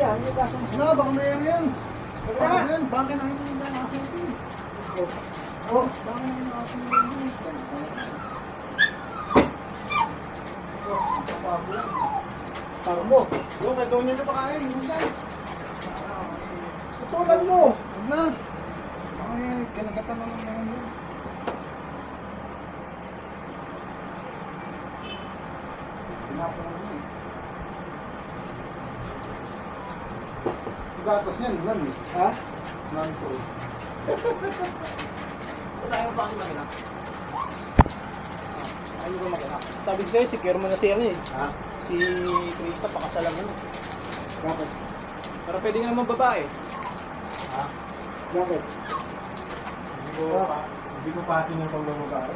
Kay 0.00 0.08
Parsia, 0.08 0.24
yung 0.24 0.36
kaso 0.36 0.56
Na, 0.80 0.96
baka 0.96 1.12
mayroon 1.12 1.44
yan. 1.44 1.64
Wala. 2.24 2.40
Baka 2.40 2.68
yan, 2.72 2.82
baka 2.88 3.12
na 3.20 3.24
hindi 3.28 3.52
na 3.52 3.68
ako 3.84 3.94
ito. 4.00 4.20
Oh, 5.70 5.84
Baka 5.84 6.18
na 6.24 6.28
hindi 6.32 6.50
ako 6.56 6.74
ito. 7.52 7.78
tao 12.80 13.02
mo. 13.04 13.28
Yung 13.60 13.76
may 13.76 13.86
doon 13.92 14.02
nyo 14.08 14.24
pa 14.24 14.34
kain, 14.40 14.64
minsan. 14.72 15.04
Tutulan 16.96 17.40
mo. 17.44 17.60
Huwag 17.76 18.04
na. 18.08 18.22
Baka 19.20 19.32
yan, 19.36 19.60
kinagatan 19.76 20.16
na 20.16 20.24
lang 20.24 20.40
naman 20.48 20.64
yun. 20.72 20.84
Tinapon 26.24 26.64
na 26.64 26.80
yun. 26.88 26.98
Gatas 31.10 31.42
niyan, 31.42 31.58
nan 31.66 31.90
eh. 31.90 31.94
Ha? 32.14 32.28
Nan 32.94 33.10
po. 33.18 33.34
Wala 35.82 35.96
yung 36.06 36.14
pang 36.14 36.34
mag-anak. 36.38 36.68
Ayaw 39.02 39.16
ko 39.18 39.26
mag-anak. 39.26 39.62
Sabi 39.82 40.06
ko 40.06 40.10
sa'yo, 40.14 40.26
si 40.30 40.38
Kermo 40.38 40.70
na 40.70 40.78
siya 40.78 41.02
eh. 41.02 41.18
Ha? 41.34 41.50
Si 41.82 41.98
Krista, 42.62 42.86
pakasalan 42.94 43.34
mo 43.34 43.42
na. 43.42 43.54
Bakit? 44.38 44.70
Pero 45.50 45.56
pwede 45.58 45.76
nga 45.82 45.90
naman 45.90 46.06
babae. 46.14 46.46
Ha? 47.58 47.64
Bakit? 48.30 48.62
Hindi 48.62 50.10
ko 50.14 50.38
pa, 50.46 50.58
hindi 50.94 51.10
ko 51.10 51.20
pasin 51.26 51.58
yung 51.58 51.72
paglulugar. 51.74 52.30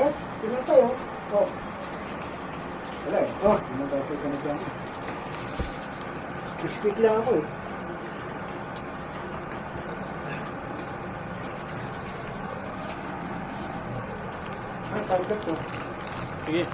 Eh, 0.00 0.12
sino 0.40 0.56
sa'yo? 0.64 1.11
Oh, 1.32 1.48
Wala 3.08 3.18
eh. 3.24 3.30
Oh, 3.40 3.56
pinag-offer 3.56 4.16
ka 4.20 4.26
na 4.28 4.38
dyan. 4.44 4.58
speak 6.76 6.96
lang 7.00 7.16
ako 7.24 7.40
eh. 7.40 7.46
Ay, 14.92 15.02
target 15.08 15.38
ko. 15.40 15.52
Sige. 16.44 16.64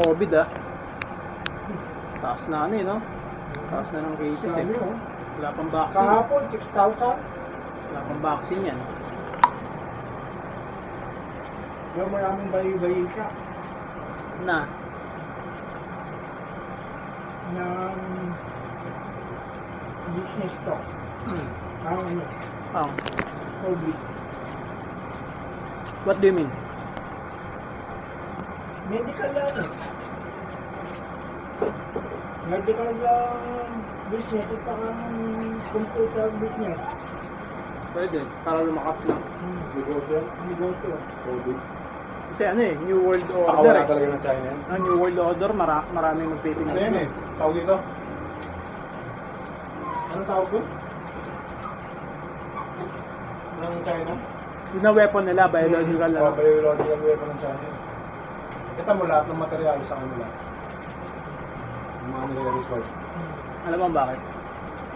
COVID 0.00 0.32
ah. 0.40 0.48
Taas 2.24 2.40
na 2.48 2.64
ano 2.64 2.74
eh, 2.80 2.84
no? 2.88 2.96
Taas 3.68 3.92
na 3.92 4.08
ng 4.08 4.16
cases 4.16 4.56
eh. 4.56 4.64
Oh. 4.72 4.96
Wala 5.36 5.48
pang 5.52 5.68
vaccine. 5.68 6.00
Kahapon, 6.00 6.42
6,000. 6.48 7.29
Wala 8.10 8.18
pang 8.18 8.42
vaccine 8.42 8.74
yan. 8.74 8.80
Yung 11.94 12.10
maraming 12.10 12.50
bayi-bayi 12.50 13.06
siya. 13.14 13.26
Na. 14.42 14.66
ng 17.50 17.98
business 20.10 20.54
to. 20.66 20.74
Ang 21.86 22.02
ano, 22.02 22.22
Oh. 22.70 22.90
COVID. 23.62 23.98
What 26.06 26.18
do 26.18 26.30
you 26.30 26.34
mean? 26.34 26.50
Medical 28.90 29.30
lang. 29.34 29.54
Medical 32.50 32.90
lang 33.02 33.70
business 34.10 34.46
at 34.46 34.60
saka 34.66 34.88
computer 35.74 36.26
business. 36.38 36.99
Pwede. 37.90 38.18
Para 38.40 38.58
lumakas 38.60 38.96
lang. 39.04 39.18
Hmm. 39.18 39.58
Negosyo. 39.74 40.18
Negosyo. 40.46 40.92
COVID. 41.24 41.58
Kasi 42.30 42.42
ano 42.46 42.60
eh, 42.62 42.74
New 42.78 43.00
World 43.02 43.26
Order 43.26 43.50
Pakawala 43.50 43.80
eh. 43.82 43.88
talaga 43.90 44.06
ng 44.06 44.22
China 44.22 44.42
yan. 44.46 44.58
Ang 44.68 44.80
New 44.80 44.96
World 44.96 45.18
Order, 45.18 45.50
mara 45.50 45.76
maraming 45.90 46.28
Ano 46.28 46.34
magpipinas. 46.36 46.74
yan 46.78 46.94
eh? 46.96 47.06
Tawag 47.34 47.54
dito? 47.56 47.74
Anong 50.10 50.28
tawag 50.28 50.48
ko? 50.48 50.58
Ng 53.60 53.82
China? 53.82 54.12
Yung 54.70 54.84
na 54.86 54.92
weapon 54.94 55.24
nila, 55.26 55.42
biological 55.50 56.10
Oh, 56.12 56.22
ano. 56.22 56.38
biological 56.38 57.00
weapon 57.02 57.28
ng 57.28 57.40
China. 57.40 57.66
Kita 58.78 58.90
mo 58.94 59.02
lahat 59.04 59.24
ng 59.26 59.40
material 59.42 59.78
sa 59.82 59.94
kanila. 59.98 60.26
Yung 62.00 62.10
mga 62.14 62.26
nire-research. 62.30 62.90
Alam 63.60 63.76
mo 63.76 63.88
bakit? 63.90 64.20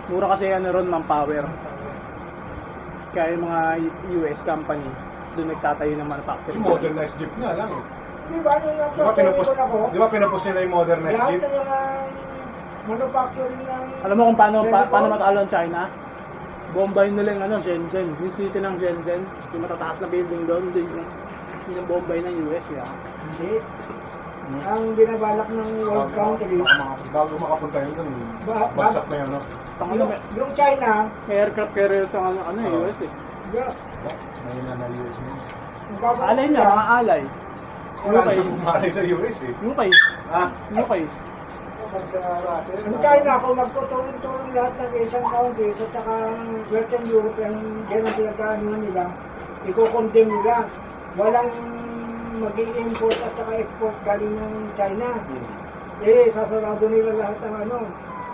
Mura 0.07 0.27
kasi 0.31 0.45
ano 0.49 0.67
ron 0.71 0.87
manpower. 0.89 1.45
Kaya 3.15 3.39
yung 3.39 3.45
mga 3.47 3.61
US 4.19 4.39
company, 4.43 4.89
doon 5.35 5.49
nagtatayo 5.51 5.93
ng 5.95 6.09
manufacturing. 6.11 6.59
Yung 6.59 6.67
modernized 6.67 7.15
jeep 7.17 7.33
nga 7.39 7.53
lang 7.55 7.71
eh. 7.71 7.85
Di 8.25 8.41
ba 8.41 8.53
nung 8.59 8.77
Di 8.95 9.03
ba 9.05 9.13
pinupos, 9.15 9.47
ako? 9.47 9.77
di 9.93 9.99
ba 10.01 10.09
pinupos 10.11 10.41
nila 10.43 10.59
yung 10.65 10.75
modernized 10.75 11.19
Lahat 11.19 11.31
jeep? 11.31 11.43
ng 11.43 11.55
mga 11.55 11.79
manufacturing 12.85 13.63
ng... 13.65 13.83
Alam 14.05 14.17
mo 14.19 14.23
kung 14.29 14.39
paano 14.39 14.57
pa, 14.67 14.79
paano 14.91 15.07
matalo 15.09 15.39
ang 15.47 15.51
China? 15.51 15.81
Bombayin 16.75 17.15
nila 17.15 17.29
yung 17.39 17.45
ano, 17.47 17.57
Shenzhen. 17.63 18.09
Yung 18.19 18.35
city 18.35 18.59
ng 18.59 18.77
Shenzhen, 18.83 19.23
yung 19.55 19.63
matataas 19.63 19.97
na 20.03 20.09
building 20.11 20.43
doon, 20.51 20.75
doon 20.75 20.87
yung, 20.91 21.07
yun 21.71 21.77
ang 21.79 21.87
bombay 21.87 22.19
ng 22.19 22.35
US. 22.51 22.67
Yeah. 22.67 22.89
Hindi. 23.31 23.63
Ang 24.45 24.93
binabalak 24.93 25.49
ng 25.49 25.71
World 25.83 26.13
Country, 26.13 26.57
maka- 26.61 27.01
Bago 27.09 27.33
makapunta 27.41 27.79
yun 27.81 27.93
dun, 27.97 28.09
Ba- 28.45 28.71
bagsak 28.77 29.07
na 29.09 29.17
yun, 29.17 29.29
no? 29.33 29.41
Ano, 29.75 29.93
yung, 29.97 30.11
yung 30.37 30.51
China, 30.55 30.91
may 31.27 31.37
aircraft 31.41 31.73
carrier 31.75 32.05
ito 32.05 32.19
ano, 32.19 32.41
ano 32.45 32.59
Oo. 32.61 32.85
US 32.85 32.99
eh. 33.01 33.11
yeah, 33.51 33.71
May 34.45 34.57
na 34.63 34.73
na 34.77 34.87
US 34.87 35.17
yun. 35.17 35.37
nagbabalak 35.91 36.31
Alay 36.31 36.47
na, 36.47 36.55
siya. 36.55 36.69
mga 36.71 36.87
alay. 36.95 37.23
Wala 38.05 38.19
na 38.21 38.43
pumalay 38.45 38.91
sa 38.93 39.03
US 39.03 39.39
eh. 39.41 39.53
UK. 39.59 39.81
Ha? 40.29 40.43
Sa 41.85 42.21
Russell, 42.43 42.81
Ang 42.85 42.97
China, 42.99 43.33
kung 43.39 43.55
magtutulong-tulong 43.55 44.51
lahat 44.53 44.73
ng 44.75 44.93
isang 44.99 45.27
countries 45.27 45.79
at 45.79 45.91
saka 45.93 46.13
ng 46.33 46.41
Western 46.67 47.05
Europe, 47.07 47.39
yung 47.39 47.59
ang 47.87 48.07
pinagkaanuhan 48.11 48.81
nila, 48.83 49.05
iko-condemn 49.65 50.31
nila. 50.33 50.57
Walang 51.15 51.51
mag-i-import 52.41 53.19
at 53.21 53.33
saka 53.39 53.53
export 53.63 53.97
galing 54.03 54.35
ng 54.35 54.55
China. 54.75 55.09
Hmm. 55.19 55.47
Eh, 56.03 56.27
sasarado 56.35 56.85
nila 56.91 57.15
lahat 57.17 57.39
ng 57.39 57.55
ano. 57.69 57.79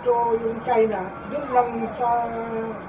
So, 0.01 0.33
yung 0.33 0.57
China, 0.65 1.05
yun 1.29 1.45
lang 1.53 1.69
sa 1.93 2.25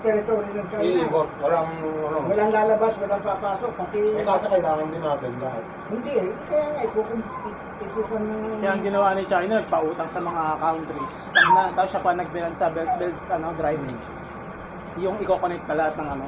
territory 0.00 0.48
ng 0.56 0.68
China. 0.72 0.80
Ilibot, 0.80 1.28
walang 1.44 1.68
ano. 1.76 2.24
Walang 2.24 2.50
lalabas, 2.56 2.96
walang 2.96 3.20
papasok, 3.20 3.68
pati... 3.76 4.00
Eh 4.16 4.24
kasi 4.24 4.48
kailangan 4.48 4.88
din 4.88 5.02
natin 5.04 5.32
lahat. 5.36 5.64
Hindi 5.92 6.12
eh, 6.16 6.28
kaya 6.48 6.64
nga 6.72 6.80
ikukun... 6.88 7.20
Ikukun... 7.84 8.24
Kaya 8.64 8.70
ang 8.72 8.80
ginawa 8.80 9.12
ni 9.12 9.24
China, 9.28 9.60
nagpautang 9.60 10.08
sa 10.08 10.20
mga 10.24 10.42
countries. 10.56 11.14
Tapos 11.36 11.52
na, 11.52 11.62
tapos 11.76 11.90
siya 11.92 12.00
pa 12.00 12.10
nagbilan 12.16 12.54
sa 12.56 12.66
belt, 12.72 12.92
belt 12.96 13.18
ano, 13.28 13.46
driving. 13.60 13.98
Yung 14.96 15.16
i-connect 15.20 15.64
ka 15.68 15.74
lahat 15.76 15.94
ng 16.00 16.08
ano, 16.16 16.24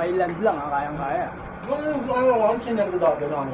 by 0.00 0.08
land 0.08 0.36
lang, 0.40 0.56
ah, 0.56 0.72
kayang-kaya. 0.72 1.26
Yung 1.68 2.08
ano, 2.08 2.32
ano 2.48 2.58
sinergo 2.64 2.96
dati 2.96 3.28
na 3.28 3.44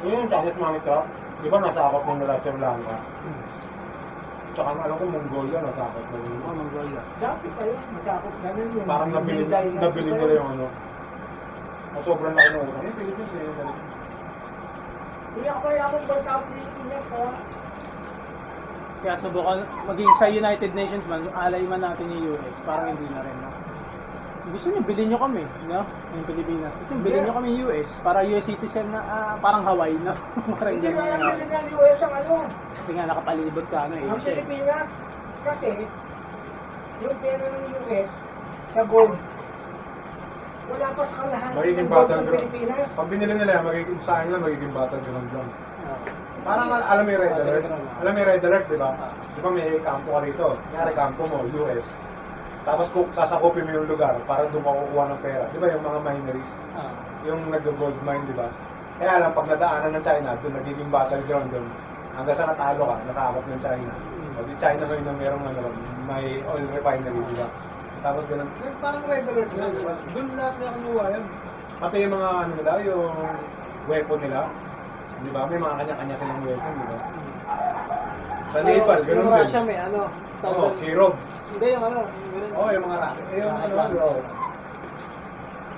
ano? 0.00 0.08
Yung 0.08 0.28
Jacket 0.32 0.56
Mamita, 0.56 0.96
di 1.44 1.48
ba 1.52 1.58
nasa 1.60 1.80
akap 1.88 2.02
ng 2.08 2.18
nila 2.24 2.40
Sri 2.40 2.56
Lanka? 2.56 2.96
Tsaka 4.50 4.70
alam 4.82 4.96
ko 4.98 5.04
Mongolia 5.06 5.58
nasa 5.60 5.82
akap 5.84 6.04
ng 6.08 6.40
Oh, 6.44 6.54
Mongolia. 6.56 7.02
Dati 7.20 7.46
pa 7.52 7.62
yun, 7.68 7.80
matakot 7.94 8.34
ganun 8.40 8.68
yun. 8.72 8.84
Parang 8.88 9.10
nabili, 9.12 9.44
nabili 9.48 10.10
nila 10.10 10.34
yung 10.40 10.48
ano. 10.56 10.66
Ang 11.90 12.02
sobrang 12.06 12.34
laki 12.34 12.48
ng 12.54 12.62
utang. 12.64 12.82
Eh, 12.86 12.92
Philippines 12.96 13.32
dali. 13.34 13.72
Hindi 15.30 15.46
ako 15.46 15.60
kaya 15.62 15.82
akong 15.86 16.06
bansa 16.10 16.30
sa 16.34 16.42
Pilipinas, 16.50 17.04
kaya... 17.06 17.30
Kaya 19.00 19.14
subukan, 19.16 19.58
maging 19.88 20.12
sa 20.20 20.26
United 20.28 20.70
Nations 20.76 21.06
man, 21.08 21.24
alay 21.32 21.64
man 21.64 21.80
natin 21.80 22.04
yung 22.12 22.36
US, 22.36 22.56
parang 22.68 22.92
hindi 22.98 23.08
na 23.08 23.24
rin, 23.24 23.36
no? 23.40 23.48
Gusto 24.40 24.66
niyo, 24.72 24.80
bilhin 24.88 25.06
niyo 25.12 25.18
kami, 25.20 25.44
no? 25.68 25.84
Yung 26.16 26.26
Pilipinas. 26.26 26.72
Ito, 26.72 26.92
bilhin 27.04 27.22
niyo 27.28 27.34
kami 27.36 27.48
US, 27.68 27.88
para 28.00 28.24
US 28.24 28.48
citizen 28.48 28.88
na, 28.88 29.00
ah, 29.04 29.34
parang 29.36 29.68
Hawaii, 29.68 30.00
no? 30.00 30.16
parang 30.56 30.80
Hindi 30.80 30.88
ganyan 30.88 31.04
kaya 31.04 31.16
na. 31.20 31.26
natin 31.36 31.48
ng 31.52 31.68
US 31.76 31.98
ang 32.00 32.14
ano. 32.16 32.34
Kasi 32.72 32.90
nga 32.96 33.04
nakapalibot 33.04 33.66
sa 33.68 33.78
ano, 33.84 33.94
eh. 34.00 34.04
Ang 34.08 34.16
eh. 34.16 34.24
Pilipinas, 34.24 34.88
kasi, 35.44 35.68
yung 37.00 37.16
pera 37.20 37.44
ng 37.44 37.64
US, 37.84 38.08
sa 38.72 38.82
gold, 38.88 39.14
wala 40.70 40.86
pa 40.94 41.02
sa 41.02 41.16
kalahan 41.26 41.50
Magiging 41.52 41.86
ng 41.86 41.90
gold 41.90 42.08
ng 42.08 42.24
ground. 42.24 42.30
Pilipinas. 42.40 42.88
Pag 42.96 43.08
binili 43.12 43.32
nila, 43.36 43.50
yan, 43.60 43.64
magiging, 43.68 43.98
sa 44.08 44.12
akin 44.18 44.28
lang, 44.32 44.42
magiging 44.42 44.72
battle 44.72 45.02
ground 45.04 45.30
lang. 45.36 45.48
Ah. 45.84 45.98
Parang 46.40 46.68
al- 46.72 46.88
alam 46.88 47.02
mo 47.04 47.10
yung 47.12 47.20
red 47.20 47.36
alert? 47.36 47.64
ground. 47.68 47.86
Alam 48.00 48.10
mo 48.10 48.18
yung 48.24 48.30
red 48.32 48.44
alert, 48.48 48.64
di 48.72 48.78
ba? 48.80 48.90
Di 49.36 49.40
ba 49.44 49.48
may 49.52 49.68
kampo 49.84 50.08
ka 50.16 50.20
rito? 50.24 50.46
Nangyari 50.72 50.92
kampo 50.96 51.22
mo, 51.28 51.38
US. 51.44 51.86
Tapos 52.60 52.86
kung 52.92 53.08
sasakupin 53.16 53.64
mo 53.64 53.72
yung 53.72 53.88
lugar 53.88 54.20
para 54.28 54.44
doon 54.52 54.60
makukuha 54.60 55.04
ng 55.16 55.20
pera. 55.24 55.44
Di 55.48 55.58
ba 55.58 55.66
yung 55.72 55.84
mga 55.84 55.98
mineries? 56.04 56.52
Ah. 56.76 56.92
Yung 57.24 57.40
nag-gold 57.48 57.96
mine, 58.04 58.24
di 58.28 58.36
ba? 58.36 58.48
Kaya 59.00 59.16
lang, 59.16 59.32
pag 59.32 59.48
nadaanan 59.48 59.96
ng 59.96 60.04
China, 60.04 60.36
doon 60.44 60.54
nagiging 60.60 60.90
battleground 60.92 61.48
doon. 61.48 61.68
Hanggang 62.12 62.36
sa 62.36 62.52
natalo 62.52 62.84
ka, 62.84 62.96
natakot 63.08 63.44
ng 63.48 63.62
China. 63.64 63.92
O 64.36 64.44
di 64.44 64.54
China 64.60 64.82
ngayon 64.84 65.04
na 65.08 65.14
merong 65.16 65.44
ano, 65.48 65.60
may 66.04 66.44
oil 66.44 66.66
refinery, 66.68 67.20
di 67.32 67.36
ba? 67.40 67.48
Tapos 68.00 68.24
ganun, 68.28 68.48
eh, 68.60 68.72
parang 68.80 69.04
red 69.08 69.24
alert 69.24 69.52
na, 69.56 69.66
di 69.72 69.82
ba? 69.84 69.94
Doon 70.12 70.26
lahat 70.36 70.54
na 70.60 70.76
kinuha 70.76 71.04
yan. 71.16 71.24
Pati 71.80 71.96
yung 72.04 72.12
mga 72.12 72.28
ano 72.28 72.52
nila, 72.60 72.72
yung 72.84 73.16
weapon 73.88 74.18
nila. 74.20 74.40
Di 75.20 75.30
ba? 75.32 75.40
May 75.48 75.60
mga 75.60 75.74
kanya-kanya 75.80 76.16
silang 76.20 76.42
weapon, 76.44 76.72
di 76.76 76.86
ba? 76.88 76.98
Sa 78.50 78.58
Nepal, 78.60 79.00
ganun 79.06 79.24
din. 79.24 79.32
Russia 79.32 79.60
may 79.64 79.78
ano, 79.80 80.00
Oo, 80.40 80.52
tawag- 80.72 80.78
Kirov. 80.80 81.14
Hindi, 81.50 81.66
yung 81.74 81.84
ano. 81.84 81.98
Oo, 82.54 82.68
yung 82.70 82.84
mga 82.86 82.96
rocket. 83.02 83.24
Eh, 83.30 83.38
yung 83.42 83.56
ano, 83.58 83.74
oo. 84.00 84.20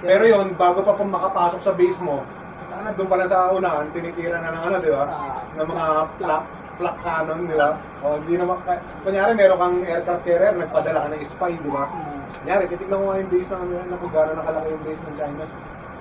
Pero 0.02 0.22
yun, 0.26 0.46
bago 0.58 0.82
pa 0.82 0.98
pong 0.98 1.14
makapasok 1.14 1.60
sa 1.62 1.72
base 1.78 1.98
mo, 2.02 2.26
ano, 2.72 2.88
doon 2.98 3.08
pa 3.08 3.16
lang 3.22 3.30
sa 3.30 3.54
unahan, 3.54 3.86
tinitira 3.94 4.42
na 4.42 4.50
ng 4.50 4.64
ano, 4.66 4.76
di 4.82 4.90
ba? 4.90 5.04
Ah. 5.06 5.38
ng 5.52 5.68
mga 5.68 5.84
flak, 6.18 6.44
flak 6.80 6.96
cannon, 7.04 7.46
di 7.46 7.54
ba? 7.54 7.78
O, 8.02 8.18
hindi 8.18 8.34
naman, 8.40 8.58
kunyari, 9.06 9.30
meron 9.36 9.60
kang 9.60 9.76
aircraft 9.86 10.24
carrier, 10.26 10.54
nagpadala 10.56 11.06
ka 11.06 11.08
ng 11.12 11.22
spy, 11.28 11.52
di 11.54 11.70
ba? 11.70 11.84
Hmm. 11.86 12.20
Kunyari, 12.42 12.64
titignan 12.66 12.98
mo 12.98 13.04
nga 13.12 13.20
yung 13.22 13.30
base 13.30 13.48
ng, 13.52 13.62
ano, 13.78 13.94
kung 14.00 14.12
gano'n 14.12 14.36
nakalaki 14.42 14.68
yung 14.72 14.84
base 14.88 15.02
ng 15.06 15.16
China. 15.20 15.44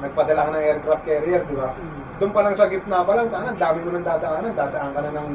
Nagpadala 0.01 0.41
ka 0.41 0.49
ng 0.49 0.65
aircraft 0.65 1.03
carrier, 1.05 1.41
di 1.45 1.55
ba? 1.59 1.69
Hmm. 1.69 2.01
Doon 2.17 2.31
pa 2.33 2.41
lang 2.41 2.55
sa 2.57 2.65
gitna 2.71 2.97
pa 3.05 3.13
lang, 3.13 3.27
tanang, 3.29 3.59
dami 3.61 3.79
mo 3.85 3.89
nang 3.93 4.07
dadaanan, 4.07 4.53
dadaan 4.57 4.91
ka 4.95 4.99
na 5.05 5.11
ng, 5.13 5.29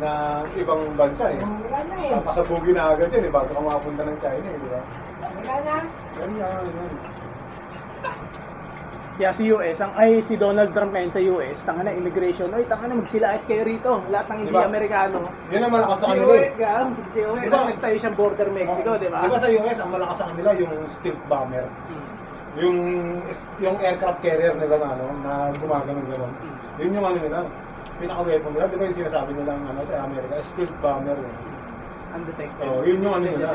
na 0.00 0.10
ibang 0.58 0.82
bansa 0.98 1.30
eh. 1.30 1.38
Wala 1.38 1.80
na 1.86 1.96
eh. 2.02 2.10
Papasabugin 2.18 2.74
na 2.74 2.94
agad 2.94 3.10
yun 3.14 3.26
eh, 3.26 3.32
bago 3.32 3.50
ka 3.50 3.62
makapunta 3.62 4.02
ng 4.02 4.18
China 4.18 4.46
eh, 4.46 4.58
di 4.58 4.68
ba? 4.68 4.80
Wala 5.22 5.54
na. 5.62 5.76
Yan 6.18 6.30
yan, 6.34 6.64
yan. 6.66 6.92
Kaya 9.14 9.30
si 9.30 9.46
US, 9.46 9.78
ang 9.78 9.94
ay 9.94 10.26
si 10.26 10.34
Donald 10.34 10.74
Trump 10.74 10.90
ngayon 10.90 11.14
sa 11.14 11.22
US, 11.22 11.62
tanga 11.62 11.86
na 11.86 11.94
immigration, 11.94 12.50
oy 12.50 12.66
tanga 12.66 12.90
na 12.90 12.98
magsilayas 12.98 13.46
kayo 13.46 13.62
rito. 13.62 14.02
Lahat 14.10 14.26
ng 14.26 14.38
hindi 14.42 14.50
Diba? 14.50 14.66
Amerikano. 14.66 15.22
Yun 15.54 15.62
ang 15.62 15.70
malakas 15.70 15.96
sa 16.02 16.04
Si 16.04 16.10
kanila 16.10 16.34
eh. 16.34 16.42
US, 16.42 16.54
gaan, 16.58 16.88
si 17.14 17.18
US, 17.22 17.44
Diba? 17.46 17.58
kasi 17.62 17.72
tayo 17.78 17.96
siyang 18.02 18.16
border 18.18 18.48
Mexico, 18.50 18.90
di 18.98 19.06
ba? 19.06 19.18
Di 19.22 19.30
ba 19.30 19.38
sa 19.38 19.50
US, 19.54 19.78
ang 19.78 19.90
malakas 19.94 20.16
sa 20.18 20.26
kanila 20.34 20.50
yung 20.58 20.74
stealth 20.90 21.22
bomber. 21.30 21.62
Hmm. 21.86 22.04
Yung 22.54 22.78
yung 23.62 23.76
aircraft 23.78 24.18
carrier 24.18 24.54
nila 24.58 24.82
na 24.82 24.88
ano, 24.98 25.06
na 25.22 25.32
gumagano'n 25.62 26.06
gano'n. 26.10 26.32
Yun 26.82 26.90
yung 26.98 27.06
ano 27.06 27.18
nila. 27.22 27.38
Pinaka-weapon 28.02 28.50
nila, 28.54 28.66
di 28.66 28.76
ba 28.76 28.84
yung 28.90 28.98
sinasabi 28.98 29.30
nila 29.38 29.52
ng 29.54 29.66
ano, 29.70 29.80
sa 29.86 29.96
Amerika, 30.02 30.34
stealth 30.50 30.76
bomber. 30.82 31.18
Eh. 31.18 31.34
Undetected. 32.14 32.66
So, 32.66 32.82
yun 32.82 33.04
yung 33.04 33.14
ano 33.18 33.26
nila. 33.26 33.48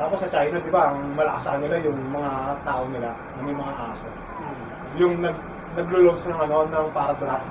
Tapos 0.00 0.16
sa 0.24 0.28
China, 0.32 0.56
di 0.56 0.72
ba, 0.72 0.82
ang 0.92 1.12
malakas 1.12 1.42
sa 1.44 1.52
kanila 1.60 1.76
yung 1.84 2.00
mga 2.08 2.32
tao 2.64 2.82
nila, 2.88 3.10
na 3.12 3.40
may 3.44 3.56
mga 3.56 3.72
aso. 3.76 4.08
Hmm. 4.40 4.56
Yung 4.96 5.14
nag 5.20 5.36
naglo-launch 5.70 6.24
ng 6.26 6.40
ano, 6.40 6.56
ng 6.66 6.86
paradrop. 6.90 7.42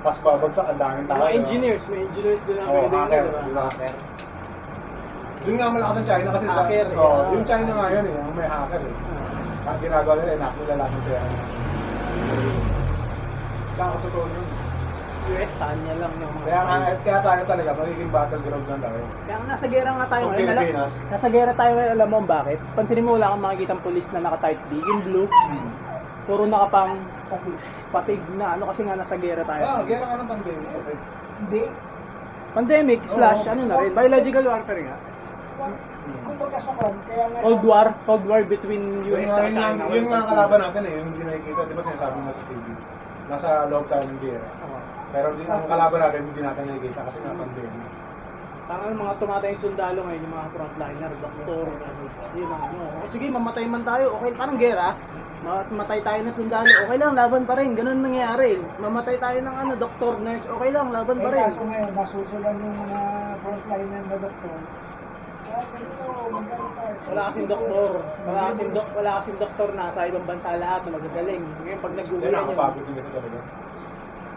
Tapos 0.00 0.18
babagsak 0.24 0.66
ang 0.68 0.80
daming 0.80 1.06
tao. 1.08 1.20
Mga 1.20 1.34
engineers, 1.44 1.84
may 1.92 2.00
engineers 2.08 2.42
din 2.48 2.56
ang 2.56 2.68
pwede 2.72 2.96
hacker, 2.96 3.24
di 3.28 3.52
ba? 3.52 3.66
ba? 3.68 3.88
Yun 5.44 5.56
nga 5.60 5.68
malakas 5.68 5.96
ang 6.00 6.08
China 6.08 6.28
kasi 6.32 6.46
Hacker, 6.48 6.86
sa... 6.88 6.96
Oh, 6.96 7.04
yeah. 7.04 7.32
yung 7.36 7.44
China 7.44 7.70
nga 7.76 7.86
yun 7.92 8.04
eh, 8.08 8.32
may 8.32 8.48
hacker 8.48 8.80
eh. 8.80 8.94
Ang 9.64 9.78
ginagawa 9.80 10.14
nila, 10.20 10.32
inak 10.40 10.54
nila 10.56 10.74
lahat 10.80 10.92
ng 10.92 11.04
pera. 11.04 11.26
Kakatotoo 13.74 14.26
yun. 14.30 14.46
US, 15.24 15.52
tanya 15.56 15.92
lang 15.96 16.12
ng 16.20 16.30
mga... 16.36 16.44
Kaya 16.44 16.62
nga, 16.68 16.76
kaya 17.00 17.18
tayo 17.24 17.42
talaga, 17.48 17.70
magiging 17.80 18.12
battleground 18.12 18.66
lang 18.68 18.80
tayo. 18.84 19.00
Kaya 19.24 19.36
nga 19.40 19.46
nasa 19.56 19.66
gera 19.72 19.90
nga 19.96 20.06
tayo 20.12 20.24
Kung 20.28 20.32
ngayon. 20.36 20.48
Alam, 20.52 20.64
Pilipinas. 20.68 20.92
nasa 21.08 21.26
gera 21.32 21.52
tayo 21.56 21.72
ngayon, 21.72 21.92
alam 21.96 22.08
mo 22.12 22.18
bakit? 22.28 22.58
Pansinin 22.76 23.04
mo 23.08 23.10
wala 23.16 23.32
kang 23.32 23.44
makikita 23.44 23.74
pulis 23.80 24.06
na 24.12 24.20
naka-type 24.20 24.62
B. 24.68 24.72
Yung 24.84 25.02
blue, 25.08 25.28
puro 26.28 26.42
nakapang 26.44 26.92
patig 27.88 28.20
na 28.36 28.46
ano 28.52 28.68
kasi 28.68 28.80
nga 28.84 29.00
nasa 29.00 29.16
gera 29.16 29.42
tayo. 29.48 29.62
Ah, 29.64 29.80
gera 29.88 30.04
ka 30.04 30.14
ng 30.20 30.28
pandemic. 30.28 30.68
Okay. 30.76 30.96
Hindi. 31.40 31.62
Pandemic 32.54 33.00
slash 33.08 33.42
ano 33.48 33.62
na 33.64 33.74
rin, 33.80 33.90
biological 33.96 34.44
warfare 34.44 34.82
nga. 34.84 34.96
Kung 36.04 36.36
pagkasakon, 36.36 36.94
kaya 37.08 37.24
nga... 37.32 37.38
Cold 37.40 37.62
War, 37.64 37.86
Cold 38.04 38.24
War 38.28 38.44
between 38.44 39.08
Yun 39.08 39.24
US 39.24 39.32
nga, 39.32 39.48
yun, 39.48 39.56
nga, 39.56 39.66
China. 39.72 39.82
yun 39.88 40.04
nga 40.12 40.18
ang 40.20 40.28
kalaban 40.28 40.60
natin 40.68 40.82
eh, 40.84 40.92
yung 41.00 41.08
hindi 41.16 41.22
nakikita, 41.24 41.60
di 41.64 41.72
ba 41.72 41.82
sinasabi 41.88 42.16
mo 42.20 42.28
sa 42.28 42.44
TV? 42.44 42.66
Nasa 43.24 43.64
loob 43.66 43.88
tayo 43.88 44.04
ng 44.04 44.20
gera. 44.20 44.48
Oo. 44.64 44.78
Pero 45.14 45.26
di, 45.38 45.46
ang 45.46 45.64
kalaban 45.64 46.00
natin, 46.02 46.20
hindi 46.26 46.40
natin 46.42 46.62
nakikita 46.68 47.00
kasi 47.06 47.18
nga 47.22 47.32
pandemic. 47.32 47.88
Parang 48.64 48.96
mga 48.96 49.14
tumatay 49.20 49.52
sundalo 49.60 50.08
ngayon, 50.08 50.24
yung 50.24 50.34
mga 50.34 50.48
frontliner, 50.56 51.12
doktor, 51.20 51.66
ano, 51.68 52.02
yun 52.32 52.48
ang 52.48 52.62
ano. 52.64 52.84
O 53.04 53.08
sige, 53.12 53.26
mamatay 53.28 53.64
man 53.68 53.84
tayo, 53.84 54.16
okay, 54.16 54.32
parang 54.32 54.56
gera. 54.56 54.96
Mamatay 55.44 56.00
tayo 56.00 56.20
ng 56.24 56.32
sundalo, 56.32 56.72
okay 56.88 56.96
lang, 56.96 57.12
laban 57.12 57.44
pa 57.44 57.60
rin. 57.60 57.76
Ganun 57.76 58.00
nangyayari. 58.00 58.64
Mamatay 58.80 59.20
tayo 59.20 59.38
ng 59.44 59.56
ano, 59.60 59.72
doktor, 59.76 60.16
nurse, 60.16 60.48
okay 60.48 60.70
lang, 60.72 60.88
laban 60.88 61.20
pa 61.20 61.28
Eh, 61.28 61.32
rin. 61.36 61.44
kaso 61.44 61.62
ngayon, 61.62 61.92
nasusulan 61.92 62.56
yung 62.56 62.76
mga 62.80 63.00
frontliner 63.44 64.02
na 64.08 64.16
doktor. 64.16 64.56
Kaya 64.56 64.72
ganito, 64.72 64.72
magaling 64.72 65.43
tayo. 65.43 65.43
Wala 67.04 67.20
kasing 67.28 67.46
doktor. 67.46 67.90
Wala 68.24 68.40
kasing, 68.50 68.70
dok 68.72 68.88
wala 68.92 69.10
kasing 69.16 69.38
doktor 69.38 69.68
na 69.72 69.84
sa 69.90 70.00
ibang 70.04 70.26
bansa 70.26 70.50
lahat 70.56 70.80
na 70.82 70.90
magagaling. 70.92 71.44
Ngayon 71.60 71.80
pag 71.80 71.94
naggugulan 71.94 72.24
yun, 72.24 72.34
nakapagod 72.34 72.82
din 72.82 72.94
kasi 72.96 73.10
talaga. 73.12 73.38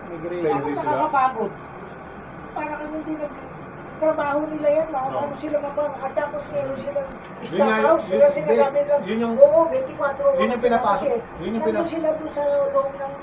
migrate. 0.07 0.39
Kaya- 0.39 0.55
Hindi 0.57 0.71
sila. 0.73 0.87
nakakapagod. 0.87 1.51
Para 2.49 2.73
kami 2.73 2.95
hindi 2.95 3.13
nag 3.17 3.33
trabaho 3.97 4.39
nila 4.45 4.69
yan, 4.71 4.87
mga 4.87 5.01
Oo. 5.01 5.11
paano 5.11 5.35
sila 5.35 5.57
mapang 5.59 5.93
at 5.97 6.11
tapos 6.13 6.43
meron 6.47 6.77
silang 6.77 7.09
Yun 7.09 7.47
staff 7.49 7.65
nga, 7.67 7.77
house, 7.81 8.05
yun- 8.05 8.11
kaya 8.13 8.29
sinasabi 8.29 8.77
hindi, 8.77 8.81
lang, 8.87 9.01
yun 9.03 9.17
yung- 9.17 9.37
oo, 9.37 9.59
24 9.65 10.21
oras 10.21 10.37
yun 10.37 10.45
yung 10.47 10.53
sila 10.53 10.67
pinapasok, 10.69 11.01
kasi 11.01 11.07
yun 11.09 11.17
yung 11.17 11.53
nandun 11.57 11.65
pinap- 11.73 11.89
sila 11.89 12.07
doon 12.13 12.31
sa 12.31 12.43
loob 12.67 12.91
ng 12.93 13.13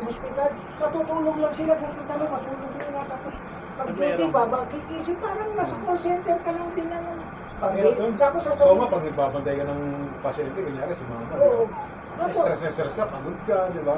hospital, 0.00 0.48
matutulog 0.80 1.36
lang 1.36 1.52
sila, 1.52 1.72
pupunta 1.74 2.12
mo, 2.14 2.24
matulog 2.30 2.72
lang 2.72 3.06
tapos 3.10 3.34
pag 3.70 3.76
Pag 3.80 3.86
duty 3.90 4.00
meron. 4.06 4.30
ba, 4.30 4.42
magkikisip, 4.46 5.16
parang 5.18 5.50
nasa 5.52 5.76
call 5.80 5.98
center 5.98 6.36
ka 6.38 6.50
lang 6.52 6.70
din 6.70 6.86
na 6.86 6.98
lang. 7.00 7.18
Pag, 7.60 7.76
Hirap 7.76 7.92
yun. 7.92 8.12
tapos 8.16 8.40
sa 8.40 8.56
Oo 8.56 8.76
nga, 8.80 8.88
pag 8.88 9.04
nagbabantay 9.04 9.54
ka 9.60 9.64
ng 9.68 9.80
pasyente, 10.24 10.58
kunyari 10.64 10.92
si 10.96 11.04
mama. 11.04 11.28
Oo. 11.36 11.68
Kasi 12.16 12.32
stress 12.32 12.60
na 12.64 12.70
stress 12.72 12.94
ka, 12.96 13.04
pagod 13.04 13.36
ka, 13.44 13.68
di 13.68 13.82
ba? 13.84 13.96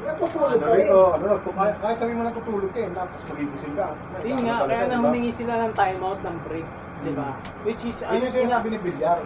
natutulog 0.00 0.48
Ano 0.48 0.64
ka 0.64 0.72
rin. 0.72 0.80
rito, 0.86 1.00
ano, 1.12 1.26
tu- 1.44 1.52
kahit, 1.52 1.76
kahit 1.82 1.96
kami 2.00 2.12
mo 2.16 2.22
natutulog 2.24 2.70
ka, 2.72 2.80
eh, 2.80 2.90
tapos 2.94 3.20
magigising 3.26 3.74
ka. 3.76 3.86
Yun 4.22 4.40
nga, 4.46 4.56
kaya 4.64 4.84
na 4.86 4.96
humingi 5.02 5.32
sila 5.34 5.52
ng 5.66 5.72
timeout 5.74 6.20
ng 6.22 6.36
break. 6.46 6.68
Di 7.00 7.12
ba? 7.12 7.28
Which 7.64 7.82
is, 7.84 7.96
Yun 8.00 8.22
yung 8.22 8.24
ang 8.24 8.34
sinasabi 8.34 8.68
ni 8.70 8.78
Bilyar. 8.80 9.18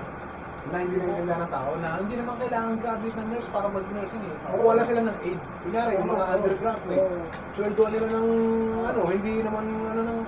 Na 0.72 0.80
hindi 0.80 0.96
na 0.96 1.06
nila 1.20 1.34
ng 1.44 1.52
tao 1.52 1.70
na 1.76 1.88
hindi 2.00 2.14
naman 2.16 2.34
kailangan 2.40 2.72
graduate 2.80 3.16
ng 3.20 3.28
nurse 3.28 3.48
para 3.52 3.66
mag-nursing 3.68 4.24
eh. 4.24 4.34
Kukuha 4.48 4.72
lang 4.74 4.86
sila 4.88 5.00
ng 5.04 5.16
aid. 5.20 5.40
Kunyari, 5.60 5.92
yung 6.00 6.08
mga 6.08 6.24
undergraduate. 6.34 7.04
Sweldo 7.54 7.84
nila 7.92 8.06
ng 8.10 8.26
ano, 8.80 9.00
hindi 9.06 9.32
naman 9.44 9.64
ano 9.92 10.00
ng 10.02 10.18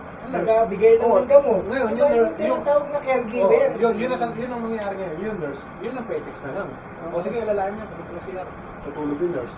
Oo. 1.01 1.16
ng 1.22 1.28
gamot. 1.30 1.62
Ngayon, 1.70 1.91
yun, 1.95 2.09
yung 2.11 2.11
yung- 2.18 2.34
tinatawag 2.37 2.87
na 2.91 2.99
Oh, 2.99 3.05
caregiver. 3.07 3.70
yun, 3.78 3.95
yun, 3.97 4.11
ang, 4.12 4.32
yun 4.34 4.51
ang 4.51 4.62
mangyayari 4.62 4.95
ngayon. 4.99 5.16
Yun 5.22 5.37
nurse, 5.41 5.62
yun 5.80 5.95
ang 5.97 6.07
petex 6.07 6.37
na 6.43 6.51
lang. 6.53 6.68
O 7.14 7.22
sige, 7.22 7.37
alalayan 7.41 7.72
niya, 7.78 7.87
pag 7.87 8.09
na 8.11 8.20
sila, 8.26 8.41
tutulog 8.84 9.18
yung 9.22 9.34
nurse. 9.34 9.57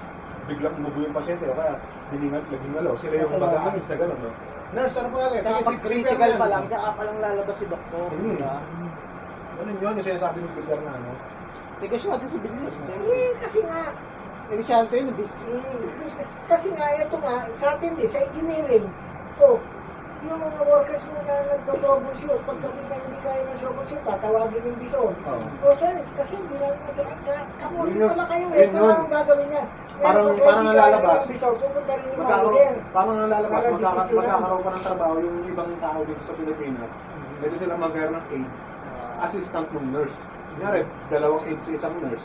Biglang 0.48 0.74
umubo 0.80 0.98
yung 1.04 1.16
pasyente, 1.16 1.44
o 1.44 1.52
kaya 1.52 1.74
hiningat, 2.08 2.44
laging 2.48 2.72
malo. 2.72 2.90
Sila 3.00 3.14
yung 3.20 3.32
mag-a-assist 3.36 3.88
na 3.88 3.96
gano'n, 4.00 4.18
no? 4.24 4.30
Nurse, 4.68 4.94
ano 5.00 5.08
pa 5.08 5.18
lang? 5.20 5.32
Tsaka 5.40 5.58
pag 5.64 5.80
critical 5.84 6.30
pa 6.36 6.46
lang, 6.48 6.62
tsaka 6.68 6.88
pa 6.92 7.02
lang 7.04 7.16
lalabas 7.20 7.56
si 7.56 7.64
doktor. 7.68 8.08
Hmm. 8.12 8.38
Ano 9.58 9.68
yun, 9.72 9.98
yung 9.98 10.06
sinasabi 10.06 10.38
ng 10.38 10.54
Bilyar 10.54 10.80
na 10.80 10.92
ano? 10.94 11.10
Negosyante 11.78 12.26
si 12.26 12.38
Bilis. 12.38 12.74
Eh, 13.06 13.30
kasi 13.38 13.58
nga, 13.62 13.80
Negosyante 14.48 14.94
yun, 14.94 15.10
business. 15.12 15.44
mm, 15.44 15.82
business- 15.98 16.34
kasi 16.46 16.68
nga, 16.74 16.86
ito 16.96 17.16
nga, 17.18 17.34
sa 17.58 17.66
atin 17.74 17.90
din, 17.94 18.08
sa 18.08 18.18
engineering, 18.20 18.86
oh, 19.38 19.58
yung 20.18 20.34
mga 20.34 20.62
workers 20.66 21.02
mo 21.06 21.18
na 21.22 21.34
nagto-troubleshoot, 21.46 22.40
pagdating 22.42 22.86
na 22.90 22.96
hindi 22.98 23.18
kaya 23.22 23.40
ng 23.44 23.58
troubleshoot, 23.58 24.02
tatawagin 24.02 24.66
yung 24.66 24.78
bison. 24.82 25.14
Oo. 25.14 25.42
O 25.62 25.74
sir, 25.74 25.94
kasi 26.16 26.32
hindi 26.34 26.56
lang 26.58 26.74
nagkakita. 26.80 27.34
Kamuti 27.60 27.86
Yun 27.88 27.98
yun. 27.98 28.10
pala 28.10 28.24
kayo, 28.26 28.44
Yun 28.44 28.58
ito 28.58 28.78
lang 28.80 28.98
ang 28.98 29.12
gagawin 29.12 29.48
niya. 29.48 29.64
Parang- 29.98 30.38
parang 30.38 30.64
nalalabas. 30.64 31.20
ng 31.20 31.30
bison, 31.30 31.54
pupunta 31.58 31.92
rin 31.92 32.04
yung 32.04 32.18
Magkakaroon, 32.18 32.54
manager. 32.54 32.74
parang 32.90 33.16
nalalabas, 33.16 33.62
magkakaroon 34.08 34.62
pa 34.62 34.70
ng 34.70 34.82
trabaho 34.82 35.14
yung 35.18 35.38
ibang 35.44 35.70
tao 35.78 35.98
dito 36.02 36.22
sa 36.24 36.34
Pilipinas. 36.34 36.90
Pwede 37.38 37.54
sila 37.56 37.74
mag-hire 37.76 38.10
ng 38.10 38.26
aid. 38.32 38.50
Assistant 39.18 39.68
ng 39.74 39.88
nurse. 39.90 40.16
Kunyari, 40.54 40.82
dalawang 41.10 41.42
aid 41.46 41.58
sa 41.66 41.70
isang 41.74 41.94
nurse. 42.02 42.24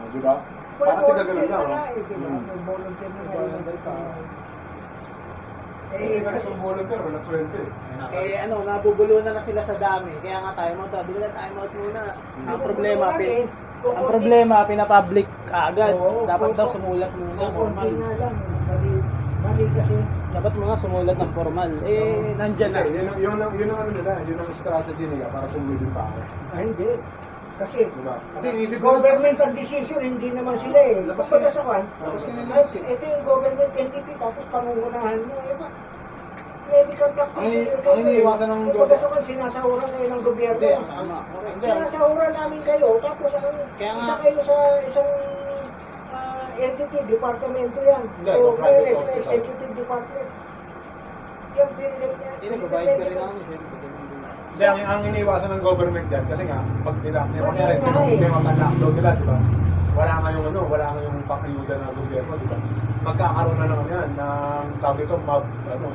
O, 0.00 0.08
Di 0.12 0.20
ba? 0.20 0.34
Parang 0.80 1.04
tiga 1.04 1.22
ganun 1.28 1.46
lang. 1.46 1.62
no? 1.68 1.76
eh, 1.76 2.02
di 2.02 2.14
ba? 2.16 2.26
Hmm. 2.26 2.42
May 2.48 2.58
volunteer 2.64 3.10
na. 3.12 3.20
Eh, 5.92 6.00
Eh, 6.16 6.24
kasi, 6.24 6.48
kasi 6.48 6.56
volunteer, 6.56 7.00
wala 7.04 7.20
sweldo 7.28 7.58
eh. 7.60 7.70
Eh 8.16 8.34
ano, 8.40 8.64
nabubulunan 8.64 9.36
na 9.36 9.44
sila 9.44 9.60
sa 9.68 9.76
dami. 9.76 10.08
Kaya 10.24 10.40
nga 10.40 10.52
tayo 10.56 10.72
mo, 10.80 10.88
sabi 10.88 11.10
nila 11.12 11.28
time 11.36 11.56
out 11.60 11.72
muna. 11.76 12.00
Ang 12.48 12.60
problema, 12.64 13.06
pin, 13.12 13.28
eh. 13.28 13.44
ang 13.92 14.06
problema, 14.08 14.56
pinapublic 14.64 15.28
agad. 15.52 15.94
Dapat 16.24 16.50
daw 16.56 16.66
sumulat 16.72 17.12
muna, 17.12 17.44
lang. 18.16 18.34
Mali, 19.52 19.66
kasi. 19.70 19.94
Dapat 20.32 20.52
mga 20.56 20.74
sumulat 20.80 21.16
ng 21.18 21.32
formal. 21.32 21.70
Eh, 21.84 22.32
nandyan 22.34 22.70
na. 22.72 22.80
Yun, 22.82 23.04
ang- 23.06 23.20
yun, 23.20 23.36
ang- 23.36 23.52
yun 23.52 23.68
ang 23.68 23.78
ano 23.78 23.90
nila, 23.92 24.12
yun 24.24 24.38
ang 24.40 24.50
strategy 24.56 25.04
nila 25.04 25.28
para 25.28 25.44
sumunod 25.46 25.76
yung 25.76 25.92
tao. 25.92 26.16
Ah, 26.50 26.60
hindi. 26.62 26.88
Kasi, 27.52 27.84
Diba? 27.84 28.16
Kasi 28.32 28.46
iniisip 28.48 28.78
ko 28.80 28.96
government 28.96 29.38
ang 29.38 29.52
decision, 29.52 30.00
hindi 30.00 30.32
naman 30.32 30.56
sila 30.56 30.78
eh. 30.80 31.04
Labas 31.04 31.28
Kumbaga 31.28 31.46
ka- 31.46 31.54
sa 31.54 31.62
kwan, 31.62 31.84
labas 32.00 32.20
ka 32.24 32.30
labas 32.32 32.70
eh. 32.72 32.82
ito 32.88 33.04
yung 33.04 33.24
government 33.28 33.72
entity, 33.76 34.12
tapos 34.16 34.44
pangungunahan 34.48 35.18
mo, 35.20 35.36
eh 35.44 35.56
ba? 35.60 35.68
Medical 36.64 37.10
practitioner. 37.12 37.68
Ang- 37.68 37.84
ang 37.84 37.98
iniiwasan 38.00 38.46
ng 38.48 38.60
Kumbaga 38.72 38.96
sa 38.96 39.06
kwan, 39.06 39.22
sinasahuran 39.22 39.88
kayo 39.92 40.06
ng 40.08 40.22
gobyerno. 40.24 40.64
Hindi, 40.64 40.72
tama. 40.88 41.16
Hindi, 41.28 41.66
ang- 41.68 41.76
Sinasahuran 41.84 42.32
namin 42.32 42.60
kayo, 42.64 42.88
tapos 42.98 43.30
ano, 43.36 43.48
nga- 43.52 43.96
isa 44.00 44.14
kayo 44.18 44.40
sa 44.40 44.56
isang 44.82 45.08
ah, 45.12 45.41
entity, 46.58 46.98
departamento 47.08 47.78
yan. 47.80 48.04
Hindi, 48.20 48.30
o 48.32 48.40
no, 48.40 48.50
private 48.58 48.84
kayo, 48.84 48.98
hospital. 49.00 49.20
executive 49.22 49.72
department. 49.76 50.28
Yan, 51.52 51.68
pinilip 51.76 52.12
niya. 52.16 52.32
Hindi, 52.32 52.46
nagbabayad 52.52 52.96
ka 52.96 53.04
rin 53.06 53.18
ako. 53.18 53.32
Hindi, 54.52 54.64
ang, 54.68 54.80
ang 54.84 55.00
iniiwasan 55.08 55.50
ng 55.56 55.62
government 55.64 56.06
yan, 56.12 56.24
kasi 56.28 56.42
nga, 56.44 56.58
pag 56.84 56.96
nila, 57.00 57.20
may 57.32 57.40
Wala 57.40 57.48
mangyari, 57.52 57.74
nga 57.80 57.90
eh. 58.04 58.20
may 58.20 58.32
mga 58.32 58.50
lockdown 58.60 58.94
nila, 58.96 59.10
di 59.16 59.24
ba? 59.24 59.36
Wala 59.92 60.14
nga 60.20 60.28
yung 60.32 60.46
ano, 60.48 60.60
wala 60.68 60.86
nga 60.92 61.00
yung 61.04 61.18
pakayuda 61.24 61.74
ng 61.76 61.92
gobyerno, 61.96 62.32
di 62.36 62.46
ba? 62.48 62.56
Magkakaroon 63.02 63.58
na 63.58 63.66
lang 63.68 63.80
yan, 63.88 64.08
ng 64.16 64.66
tawag 64.80 65.00
ito, 65.00 65.16
mag, 65.24 65.44
ano, 65.72 65.86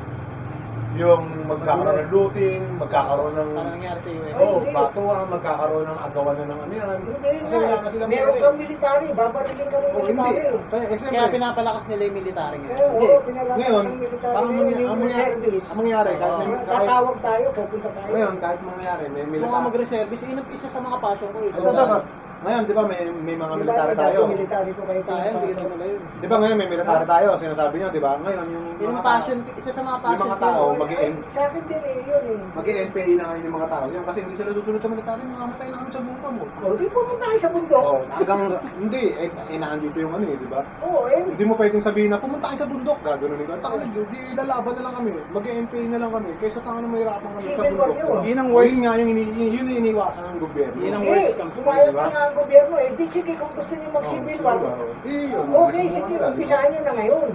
yung 0.98 1.24
magkakaroon 1.46 1.96
ng 1.96 2.10
looting, 2.10 2.60
magkakaroon 2.76 3.32
ng, 3.32 3.50
Parang 3.52 3.72
nangyari 3.72 3.98
sa 3.98 4.10
US. 4.10 4.34
oh, 4.36 4.58
batuan, 4.68 5.24
magkakaroon 5.28 5.86
ng 5.86 5.98
agawan 6.00 6.34
na 6.34 6.44
ng 6.44 6.58
ano 6.58 6.72
yan. 6.74 6.98
Kasi 7.38 7.54
wala 7.54 7.76
na 7.78 7.88
silang 7.88 8.08
Meron 8.08 8.34
kang 8.36 8.56
military, 8.56 9.06
babarilin 9.12 9.66
ka 9.66 9.78
ng 9.78 9.88
Oh, 9.88 10.02
military. 10.02 10.38
Kaya, 10.68 10.84
eh, 10.84 10.98
Kaya 11.08 11.24
pinapalakas 11.30 11.84
nila 11.86 12.02
yung 12.02 12.16
military 12.16 12.56
Eh, 12.56 12.64
ngayon. 12.64 12.90
Oo, 12.90 13.16
pinalakas 13.22 13.56
Ngayon, 13.56 13.84
ang 13.84 13.96
military. 13.96 14.34
parang 14.34 14.50
ngayon, 14.50 14.58
mangyari, 14.60 14.78
yung 14.78 14.90
ang 14.90 15.00
mangyari, 15.00 15.30
reservist. 15.30 15.66
ang 15.66 15.78
mangyari, 15.78 16.10
kahit, 16.12 16.28
Oo. 16.28 16.38
may- 16.40 16.58
kahit, 16.60 16.68
Tatawag 16.82 17.16
tayo, 17.20 17.46
pupunta 17.54 17.88
tayo. 17.88 18.10
ngayon, 18.10 18.34
kahit 18.38 18.60
mangyari, 18.60 19.04
may 19.08 19.24
military. 19.24 19.64
mag-reservice, 19.64 20.22
yun 20.22 20.36
ang 20.36 20.48
isa 20.50 20.68
sa 20.68 20.80
mga 20.80 20.96
passion 20.98 21.28
ko. 21.30 21.38
eh. 21.40 21.50
Ito 21.54 21.70
dapat, 21.70 22.02
ngayon, 22.38 22.62
di 22.64 22.72
ba, 22.72 22.82
may, 22.86 23.02
may 23.10 23.34
mga 23.34 23.54
military 23.58 23.94
tayo. 23.98 24.18
Military 24.30 24.70
ko 24.70 24.82
kayo 24.86 25.02
Tayo, 25.02 25.30
hindi 25.34 25.50
ko 25.52 25.74
yun. 25.74 26.00
Di 26.18 26.26
ba 26.30 26.36
ngayon 26.38 26.56
may 26.56 26.68
military 26.70 27.02
tayo, 27.04 27.28
sinasabi 27.34 27.74
nyo, 27.76 27.88
di 27.90 27.98
ba? 27.98 28.12
Ngayon 28.14 28.46
yung 28.46 28.66
Yung 28.78 28.94
mga 28.94 29.02
passion, 29.02 29.38
tao, 29.42 29.58
isa 29.58 29.70
sa 29.70 29.82
mga 29.82 29.90
Yung 29.90 30.04
passion 30.06 30.22
mga 30.22 30.38
ko. 30.38 30.44
tao, 30.46 30.62
Ay, 30.64 30.78
mag-i- 30.78 31.18
Sa 31.28 31.40
akin 31.44 31.62
din 31.66 31.82
eh, 31.82 31.96
yun 32.06 32.22
eh. 32.24 32.38
mag-NPA 32.54 33.10
na 33.10 33.24
ngayon 33.26 33.42
yung 33.42 33.56
mga 33.58 33.68
tao 33.68 33.84
yan 33.90 34.04
kasi 34.06 34.18
hindi 34.22 34.34
sila 34.38 34.50
susunod 34.54 34.78
sa 34.78 34.88
military, 34.88 35.22
mamamatay 35.24 35.66
na 35.66 35.76
kami 35.76 35.90
sa 35.90 36.00
buka 36.00 36.28
mo. 36.30 36.42
O, 36.46 36.66
di 36.78 36.86
pumunta 36.86 37.24
kayo 37.26 37.40
sa 37.42 37.50
bundok. 37.50 37.82
Oh, 37.82 38.00
hanggang, 38.08 38.40
hindi, 38.78 39.02
eh, 39.18 39.28
eh 39.50 39.58
nandito 39.58 39.98
yung 39.98 40.14
ano 40.14 40.24
eh, 40.30 40.36
di 40.38 40.46
ba? 40.46 40.60
Oo, 40.80 41.00
eh. 41.10 41.22
Hindi 41.26 41.42
mo 41.42 41.54
pwedeng 41.58 41.82
sabihin 41.82 42.10
na 42.14 42.22
pumunta 42.22 42.54
kayo 42.54 42.60
sa 42.62 42.70
bundok, 42.70 42.98
gagano'n 43.02 43.42
ka. 43.42 43.54
Taka 43.58 43.76
di, 43.82 43.88
di 43.90 44.20
lalaban 44.38 44.72
na 44.78 44.82
lang 44.86 44.94
kami, 44.94 45.10
mag-NPA 45.34 45.82
na 45.90 45.98
lang 45.98 46.10
kami, 46.14 46.30
kaysa 46.38 46.62
tanga 46.62 46.80
na 46.80 46.88
mahirapan 46.88 47.30
kami 47.34 47.42
sa 47.42 47.62
bundok. 47.66 47.90
yun. 47.98 48.20
Yun 48.22 48.38
ang 48.38 48.48
Oh, 48.48 48.54
worst. 48.54 48.70
Yun 48.70 48.82
nga 48.86 48.94
yung, 48.94 49.10
ini, 49.10 49.22
yun 49.26 49.66
yung 49.66 49.78
iniwasan 49.82 50.22
ng 50.24 50.38
gobyerno. 50.38 50.78
Yun 50.78 50.94
ang 50.94 51.02
Eh, 51.02 51.10
worst 51.10 51.34
diba? 51.34 51.74
na 51.98 52.10
nga 52.14 52.27
ang 52.28 52.36
gobyerno 52.36 52.76
eh. 52.76 52.88
Di 52.94 53.06
sige, 53.08 53.32
kung 53.34 53.52
gusto 53.56 53.72
niyo 53.72 53.88
mag-civil 53.90 54.38
war, 54.44 54.58
Eh, 55.02 55.32
yun. 55.32 55.46
okay, 55.48 55.84
sige, 55.88 56.14
umpisahan 56.20 56.68
niyo 56.70 56.82
na 56.84 56.94
ngayon. 56.94 57.28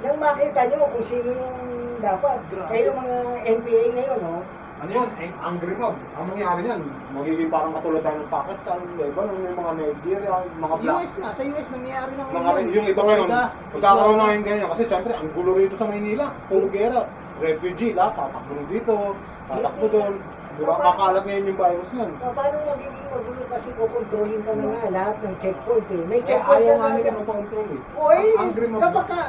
Nang 0.00 0.18
makita 0.22 0.60
niyo 0.70 0.86
kung 0.86 1.04
sino 1.04 1.28
yung 1.34 1.56
dapat. 2.00 2.38
Kayo 2.70 2.88
mga 2.96 3.16
NPA 3.58 3.84
ngayon, 3.92 4.20
oh. 4.24 4.42
Ano 4.80 4.90
yun? 4.96 5.08
Eh, 5.20 5.28
angry 5.44 5.76
mob. 5.76 5.92
Ang 6.16 6.26
mangyari 6.32 6.60
niyan, 6.64 6.80
magiging 7.12 7.52
parang 7.52 7.76
katulad 7.76 8.00
tayo 8.00 8.16
ng 8.16 8.32
Pakistan, 8.32 8.80
iba 8.96 9.20
nung 9.28 9.40
yung 9.44 9.58
mga 9.60 9.72
Nigeria, 9.76 10.34
mga 10.56 10.76
black. 10.80 10.96
US 11.04 11.12
na, 11.20 11.28
sa 11.36 11.42
US 11.44 11.68
nangyayari 11.68 12.10
na 12.16 12.22
Mga, 12.32 12.50
yung 12.72 12.88
iba 12.88 13.02
ngayon, 13.04 13.28
magkakaroon 13.76 14.16
na 14.16 14.24
ngayon 14.24 14.42
ganyan. 14.48 14.68
Kasi 14.72 14.82
syempre, 14.88 15.12
ang 15.12 15.28
gulo 15.36 15.50
rito 15.52 15.76
sa 15.76 15.84
Maynila, 15.84 16.32
puro 16.48 16.64
gera. 16.72 17.04
Refugee, 17.44 17.92
lahat, 17.92 18.16
tatakbo 18.16 18.52
dito, 18.72 18.94
tatakbo 19.48 19.84
doon. 19.92 20.14
Di 20.60 20.68
ba? 20.68 20.76
Kakalat 20.76 21.24
ngayon 21.24 21.44
yung 21.46 21.58
virus 21.58 21.88
niyan. 21.90 22.10
Pa- 22.14 22.34
Paano 22.34 22.56
magiging 22.62 23.06
magulo 23.08 23.42
kasi 23.48 23.68
kukontrolin 23.72 24.40
ka 24.44 24.52
na 24.52 24.64
nga 24.68 24.88
lahat 24.92 25.16
ng 25.18 25.34
checkpoint 25.38 25.88
eh. 25.88 26.02
May 26.04 26.20
Kaya 26.20 26.28
checkpoint 26.30 26.60
ayaw 26.60 26.74
na 26.74 26.80
nga 26.82 26.88
nila 26.92 27.00
nga. 27.06 27.18
magpa-control 27.18 27.66
eh. 27.70 27.80
Oy, 27.98 28.20
Ang 28.20 28.40
angry 28.44 28.66
mob. 28.68 28.80
kapag 28.82 29.06
ka, 29.06 29.20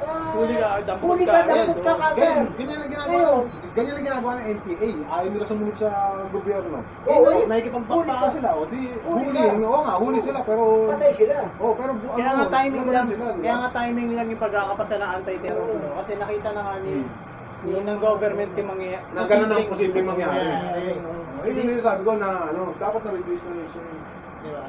ah, 0.00 0.32
Huli 0.32 0.54
ka, 0.56 0.68
dampot 0.80 1.04
huli 1.06 1.22
ka 1.22 1.30
ka, 1.30 1.38
agad, 1.38 1.56
dampot 1.60 1.76
ka 1.78 1.92
oh. 1.92 1.98
kagad. 2.00 2.16
Ganyan, 2.16 2.46
ganyan 2.56 2.80
ang 2.80 2.90
ginagawa 2.90 3.20
ng, 3.20 3.44
ganyan 3.70 3.94
ang 3.94 4.06
ginagawa 4.06 4.30
ng 4.32 4.46
NPA. 4.50 4.88
Ayaw 5.12 5.28
nila 5.28 5.44
sumunod 5.44 5.76
sa 5.76 5.88
gobyerno. 6.26 6.78
Oo, 7.04 7.28
Eh, 7.28 7.36
eh. 7.36 7.44
nakikipagpaktaan 7.44 8.00
Huli 8.00 8.14
ka. 8.16 8.28
sila. 8.32 8.48
O 8.50 8.62
di, 8.64 8.80
Huli 8.98 9.24
huli. 9.26 9.38
ka. 9.38 9.52
Oo 9.60 9.80
nga, 9.84 9.94
huli 9.94 10.18
sila. 10.22 10.38
Pero, 10.42 10.64
Patay 10.88 11.12
sila. 11.12 11.36
oh, 11.58 11.72
pero 11.74 11.92
bu- 11.94 12.10
Kaya 12.10 12.30
nga 12.32 12.46
timing 12.50 12.80
ano 12.80 12.90
lang, 12.90 13.06
sila, 13.06 13.14
di 13.28 13.36
ba? 13.36 13.38
kaya 13.38 13.54
nga 13.58 13.70
timing 13.76 14.10
lang 14.10 14.26
yung 14.26 14.40
pagkakapasa 14.40 14.94
ng 14.96 15.10
anti-terror 15.14 15.68
law. 15.68 15.92
Kasi 16.00 16.10
nakita 16.16 16.48
na 16.50 16.60
nga 16.62 16.74
ni, 16.80 16.92
Hmm. 16.96 17.08
Ni 17.60 17.76
ng 17.76 18.00
government 18.00 18.52
yung 18.54 18.70
mangyayari. 18.70 19.04
Na 19.12 19.20
ganun 19.24 19.50
ang 19.50 19.68
posibleng 19.68 20.08
mangyari. 20.08 20.40
Mangyayari. 20.40 20.92
Yun 21.46 21.72
yung 21.72 21.84
sabi 21.84 22.00
ko 22.02 22.12
na, 22.16 22.28
ano, 22.48 22.72
dapat 22.76 23.00
na-reduce 23.02 23.44
na 23.44 23.52
yun. 23.54 23.68
Di 24.40 24.50
ba? 24.50 24.62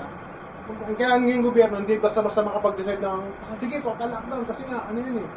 Kaya 0.96 1.10
ang 1.16 1.26
yung 1.28 1.44
gobyerno, 1.44 1.76
hindi 1.80 1.96
basta-basta 1.98 2.40
makapag-decide 2.42 3.02
ng, 3.02 3.22
ah, 3.44 3.56
sige, 3.58 3.76
total 3.80 4.10
lockdown. 4.10 4.44
Kasi 4.46 4.62
nga, 4.66 4.80
ano 4.88 4.98
yun 4.98 5.20
eh, 5.20 5.28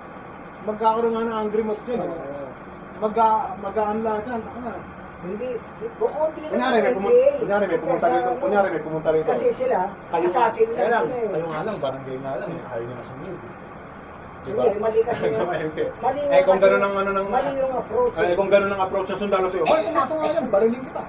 magkakaroon 0.64 1.12
nga 1.12 1.22
ng 1.24 1.36
angry 1.40 1.62
mob 1.62 1.80
dyan. 1.84 2.02
eh. 2.02 2.12
Magka, 3.02 3.26
magkaan 3.59 4.07
lahat 4.07 4.22
yan. 4.30 4.40
Na. 4.62 4.72
Hindi. 5.24 5.48
Kukunti 5.96 6.40
lang 6.44 6.52
Kunyari, 6.52 6.76
may 6.76 6.84
ang 6.84 6.96
pumunta, 7.00 7.32
kunyari, 7.40 7.64
may 7.64 7.80
pumunta 7.80 8.05
Kasi 8.05 8.12
rito. 8.12 8.28
ano, 8.28 8.40
Kunyari, 8.44 8.68
may 8.68 8.82
pumunta 8.84 9.09
rito. 9.11 9.28
Kasi 9.32 9.46
sila, 9.57 9.78
Kayo, 10.12 10.26
assassin 10.28 10.68
lang, 10.68 10.76
sila 10.76 10.98
eh. 11.09 11.28
kayo 11.32 11.46
nga 11.48 11.61
lang, 11.64 11.76
barangay 11.80 12.16
nga 12.20 12.32
lang, 12.38 12.50
eh, 12.52 12.62
ayaw 12.68 12.84
nyo 12.84 12.94
na 12.94 13.05
sumunod. 13.09 13.38
Diba? 14.45 14.62
Hindi, 14.62 14.78
mali 14.78 15.01
kasi 15.03 15.24
yun. 15.32 15.47
Mali 15.99 16.20
eh, 16.20 16.42
kung 16.45 16.61
kasi- 16.61 16.64
gano'n 16.68 16.82
ang 16.84 16.95
ano 16.95 17.11
ng... 17.16 17.26
Mali 17.32 17.51
yung 17.57 17.74
approach. 17.74 18.14
Eh, 18.20 18.36
kung 18.36 18.51
gano'n 18.53 18.72
ang 18.72 18.82
approach 18.84 19.09
ng 19.09 19.20
sundalo 19.20 19.47
sa'yo, 19.49 19.64
hoy, 19.64 19.82
pumasok 19.88 20.16
nga 20.20 20.28
yan, 20.30 20.45
barilin 20.53 20.82
kita. 20.84 21.03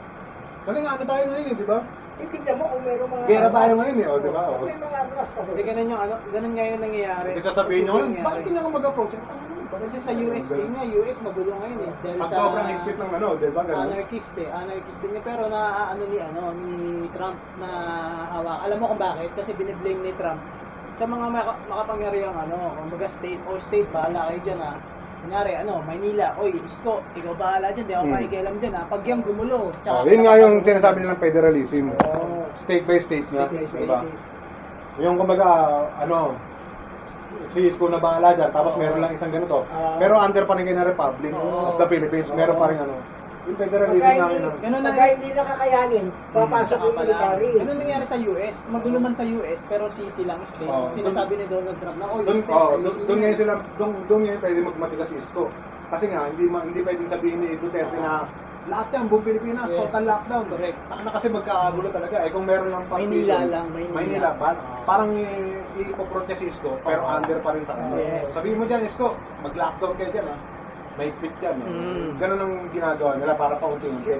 Kasi 0.65 0.77
nga, 0.81 0.91
ano 0.95 1.03
tayo 1.03 1.23
ngayon 1.27 1.47
eh, 1.51 1.55
di 1.55 1.67
ba? 1.67 1.79
Titignan 2.15 2.55
mo 2.55 2.65
kung 2.71 2.83
meron 2.87 3.07
mga... 3.11 3.23
Gera 3.27 3.49
tayo 3.51 3.71
ngayon 3.75 3.97
eh, 3.99 4.07
o, 4.07 4.13
di 4.17 4.31
ba? 4.31 4.43
O. 4.47 4.53
May 4.63 4.77
mga 4.79 4.97
armas 4.97 5.29
kasi. 5.35 5.49
Hindi 5.51 5.63
ganun 5.67 5.91
yung 5.91 6.01
ano, 6.01 6.13
ganun 6.31 6.53
nga 6.55 6.65
yung 6.65 6.81
nangyayari. 6.81 7.29
Kasi 7.35 7.45
sasabihin 7.45 7.83
nyo, 7.85 7.93
Nangyayari. 7.99 8.23
bakit 8.23 8.41
hindi 8.47 8.59
ako 8.59 8.69
mag-approach? 8.71 9.13
Eh, 9.13 9.19
ano, 9.19 9.43
Kasi 9.75 9.97
sa 9.99 10.11
US, 10.15 10.45
eh 10.47 10.67
nga, 10.71 10.83
US 10.87 11.17
magulo 11.19 11.51
ngayon 11.59 11.79
eh. 11.83 11.91
Dahil 11.99 12.17
Pag 12.17 12.31
sa 12.31 12.37
sobrang 12.39 12.67
higpit 12.71 12.95
ng 12.95 13.11
ano, 13.11 13.27
di 13.35 13.49
ba? 13.51 13.61
Ganun. 13.67 13.83
anarchist 13.83 14.35
eh. 14.39 14.47
Anarchist 14.47 14.99
din 15.03 15.11
niya. 15.11 15.23
Pero 15.27 15.43
na 15.51 15.61
ano 15.91 16.03
ni 16.07 16.17
ano 16.17 16.41
ni 16.55 16.73
Trump 17.11 17.35
na 17.59 17.69
hawak. 18.31 18.59
Alam 18.63 18.77
mo 18.79 18.85
kung 18.87 19.01
bakit? 19.03 19.29
Kasi 19.35 19.51
biniblame 19.51 19.99
ni 19.99 20.11
Trump 20.15 20.39
sa 20.95 21.03
mga 21.03 21.25
maka- 21.27 21.59
makapangyarihang 21.67 22.37
ano, 22.39 22.57
kumbaga 22.77 23.07
state 23.11 23.41
or 23.45 23.59
state, 23.59 23.87
bahala 23.91 24.31
kayo 24.31 24.39
dyan 24.41 24.59
ha. 24.59 24.73
Kunyari, 25.25 25.51
ano, 25.57 25.81
Maynila, 25.81 26.37
oy, 26.37 26.53
Isko, 26.53 27.01
ikaw 27.17 27.33
bahala 27.33 27.73
dyan, 27.73 27.85
di 27.85 27.93
ako 27.93 28.05
Hmm. 28.05 28.13
makikialam 28.13 28.55
dyan 28.61 28.73
ha. 28.77 28.83
Pag 28.85 29.01
yung 29.03 29.21
gumulo, 29.21 29.57
Oh, 29.73 30.03
yun 30.05 30.21
nga 30.21 30.33
yung 30.37 30.61
sinasabi 30.61 30.97
nilang 31.01 31.19
federalism. 31.19 31.91
Oo. 31.91 32.45
State 32.55 32.85
by 32.85 32.99
state 32.99 33.27
nga, 33.27 33.49
State 33.49 33.67
by 33.67 33.83
state. 33.83 34.15
Yung 34.95 35.19
kumbaga, 35.19 35.47
ano, 35.99 36.39
si 37.51 37.67
Isko 37.67 37.91
na 37.91 37.99
bahala 37.99 38.31
dyan, 38.31 38.53
tapos 38.53 38.79
meron 38.79 39.01
lang 39.01 39.11
isang 39.11 39.33
ganito. 39.33 39.67
Ah. 39.67 39.99
Pero 39.99 40.15
under 40.15 40.47
pa 40.47 40.55
rin 40.55 40.63
kayo 40.63 40.77
ng 40.77 40.87
Republic 40.87 41.33
Oo. 41.33 41.73
of 41.73 41.75
the 41.75 41.87
Philippines, 41.89 42.29
meron 42.31 42.55
pa 42.55 42.71
rin 42.71 42.79
ano. 42.79 42.95
Yung 43.45 43.57
federalism 43.57 44.01
Pagka 44.01 44.17
namin. 44.17 44.25
hindi, 44.31 44.41
ano. 44.43 44.57
Ganun 44.57 44.81
na- 44.81 44.89
pagka 44.89 45.03
hindi 45.07 45.27
nakakayanin, 45.31 46.05
papasok 46.33 46.79
yung 46.81 46.97
military. 46.97 47.49
Ano 47.55 47.69
nangyari 47.71 48.05
sa 48.05 48.17
US? 48.17 48.55
Magulo 48.65 48.97
man 48.97 49.13
sa 49.13 49.21
US, 49.23 49.59
pero 49.69 49.83
city 49.87 50.23
lang 50.25 50.41
state. 50.45 50.65
Oh, 50.67 50.89
Sinasabi 50.91 51.33
ni 51.37 51.45
Donald 51.45 51.77
Trump 51.77 51.97
na, 51.97 52.05
oy, 52.07 52.21
Doon, 52.23 52.41
state, 52.41 52.49
oh, 52.51 52.73
doon, 52.73 52.81
niyo." 52.81 53.05
doon 53.05 53.17
ngayon 53.21 53.37
sila, 53.37 53.53
doon, 53.77 53.91
doon 54.05 54.21
ngayon 54.23 54.39
pwede 54.41 54.59
magmatigas 54.63 55.09
Isko. 55.11 55.43
Kasi 55.85 56.09
nga, 56.09 56.25
hindi, 56.25 56.45
ma, 56.45 56.65
hindi 56.65 56.81
pwedeng 56.81 57.05
sabihin 57.07 57.37
ni 57.39 57.53
Duterte 57.55 57.93
na 57.95 58.25
lahat 58.65 58.87
yan, 58.89 59.05
buong 59.05 59.21
Pilipinas, 59.21 59.69
Yes. 59.69 59.77
total 59.77 60.03
lockdown. 60.09 60.45
Correct. 60.49 60.77
Taka 60.89 61.01
na 61.05 61.11
kasi 61.13 61.27
magkakagulo 61.29 61.87
talaga. 61.93 62.15
Eh 62.17 62.33
kung 62.33 62.49
meron 62.49 62.73
lang 62.73 62.83
Maynila 62.89 63.45
lang, 63.45 63.69
Maynila. 63.69 63.93
Maynila, 63.93 64.29
ba, 64.33 64.49
Ah. 64.49 64.81
parang 64.81 65.13
i- 65.13 65.53
ipoprot 65.77 66.25
niya 66.25 66.37
si 66.41 66.49
Isko, 66.49 66.81
pero 66.81 67.05
Oo. 67.05 67.13
under 67.13 67.37
pa 67.45 67.53
rin 67.53 67.61
sa 67.61 67.77
kanya. 67.77 67.93
Yes. 67.93 68.33
Sabihin 68.33 68.57
mo 68.57 68.65
dyan, 68.65 68.81
Isko, 68.81 69.13
mag-lockdown 69.45 69.93
kayo 69.93 70.09
dyan, 70.09 70.25
ha? 70.25 70.35
May 70.95 71.11
pit 71.19 71.35
yan. 71.43 71.59
eh. 71.59 71.67
Mm. 71.67 72.07
Ganun 72.15 72.39
ang 72.39 72.53
ginagawa 72.71 73.19
nila 73.19 73.35
para 73.35 73.59
paunti-unti. 73.59 74.15
Eh, 74.15 74.19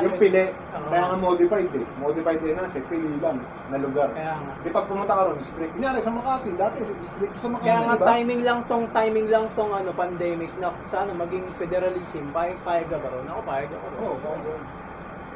Yung 0.00 0.16
pili, 0.16 0.48
kaya 0.72 1.04
nga 1.04 1.16
modified 1.20 1.68
eh. 1.68 1.84
Modified 2.00 2.40
din 2.40 2.56
na, 2.56 2.64
pili 2.68 3.20
lang 3.20 3.44
na 3.68 3.76
lugar. 3.76 4.08
Kaya 4.16 4.40
nga. 4.40 4.52
Di 4.64 4.72
pag 4.72 4.88
pumunta 4.88 5.12
ka 5.12 5.22
ron, 5.28 5.44
strict. 5.44 5.72
Kunyari 5.76 6.00
sa 6.00 6.12
Makati, 6.16 6.50
dati 6.56 6.78
strict 6.80 7.36
sa 7.36 7.48
Makati, 7.52 7.68
Kaya 7.68 7.78
nga 7.84 7.94
di 7.94 8.00
ba? 8.00 8.06
timing 8.08 8.40
lang 8.40 8.60
tong 8.64 8.86
timing 8.96 9.28
lang 9.28 9.46
tong 9.52 9.72
ano 9.76 9.90
pandemic 9.92 10.48
na 10.56 10.72
sana 10.88 11.12
maging 11.12 11.44
federalism, 11.60 12.24
payag 12.32 12.88
ka 12.88 12.96
ba 12.96 13.08
ron? 13.12 13.28
Ako 13.28 13.40
payag 13.44 13.68
ako 13.68 13.84
ron. 13.92 14.00
Oo, 14.00 14.16
oo. 14.24 14.54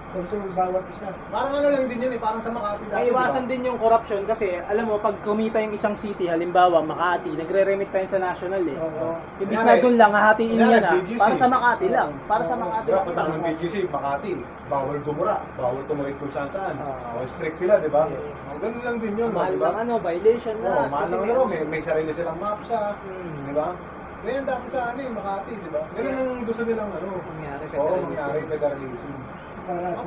Control 0.08 0.48
bawat 0.56 0.88
isa. 0.88 1.12
Parang 1.28 1.52
ano 1.52 1.68
lang 1.68 1.84
din 1.84 2.00
yun 2.00 2.12
eh, 2.12 2.18
parang 2.18 2.40
sa 2.40 2.48
Makati 2.48 2.88
dati, 2.88 2.96
Ay, 2.96 3.12
iwasan 3.12 3.44
di 3.44 3.44
ba? 3.44 3.50
din 3.52 3.68
yung 3.68 3.76
corruption 3.76 4.24
kasi 4.24 4.56
alam 4.56 4.88
mo 4.88 4.96
pag 4.96 5.20
kumita 5.20 5.60
yung 5.60 5.76
isang 5.76 5.92
city, 5.94 6.24
halimbawa 6.24 6.80
Makati, 6.80 7.28
nagre-remit 7.30 7.84
yun 7.86 8.08
sa 8.08 8.16
national 8.18 8.64
eh. 8.64 8.78
Oo. 8.78 9.20
Ibig 9.38 9.52
Kunyari- 9.52 9.68
na 9.70 9.84
doon 9.84 9.96
lang 9.96 10.10
hahatiin 10.10 10.56
niya 10.56 10.80
na 10.80 10.92
BGC. 10.96 11.20
para 11.20 11.36
sa 11.36 11.46
Makati 11.46 11.86
lang, 11.88 12.10
para 12.24 12.42
sa 12.42 12.54
Makati 12.56 12.86
Diba, 12.88 12.96
lang. 12.96 13.04
punta 13.04 13.22
ng 13.28 13.42
BGC, 13.44 13.74
Makati, 13.86 14.30
bawal 14.66 14.96
gumura, 15.04 15.36
bawal 15.54 15.82
tumawid 15.84 16.16
kung 16.16 16.32
saan 16.32 16.48
saan. 16.48 16.74
Oo. 16.78 17.20
Oh, 17.20 17.24
strict 17.28 17.56
sila, 17.58 17.76
di 17.76 17.90
ba? 17.90 18.08
Yes. 18.08 18.32
Oh, 18.48 18.56
ganun 18.56 18.80
lang 18.80 18.96
din 18.96 19.12
yun, 19.14 19.28
Mahal 19.30 19.52
di 19.52 19.58
ba? 19.58 19.66
lang 19.66 19.76
ano, 19.84 19.94
violation 20.00 20.56
Oo, 20.58 20.72
na. 20.72 20.88
mahal 20.88 21.08
lang 21.10 21.22
laro, 21.26 21.42
may, 21.44 21.60
may 21.62 21.82
sarili 21.84 22.10
silang 22.10 22.40
maps 22.40 22.72
ha, 22.72 22.96
Hmm. 22.96 23.44
di 23.44 23.52
ba? 23.52 23.76
Ganyan 24.18 24.42
dati 24.42 24.66
sa 24.68 24.80
ano 24.88 24.98
eh, 24.98 25.10
Makati, 25.12 25.52
di 25.52 25.68
ba? 25.68 25.82
Ganun 25.92 26.14
ang 26.16 26.42
gusto 26.42 26.62
nilang 26.64 26.90
ano. 26.90 27.08
Mangyari 27.12 27.64
Oo, 27.68 27.70
federalism. 27.70 28.08
mangyari 28.08 28.40
federalism. 28.48 29.12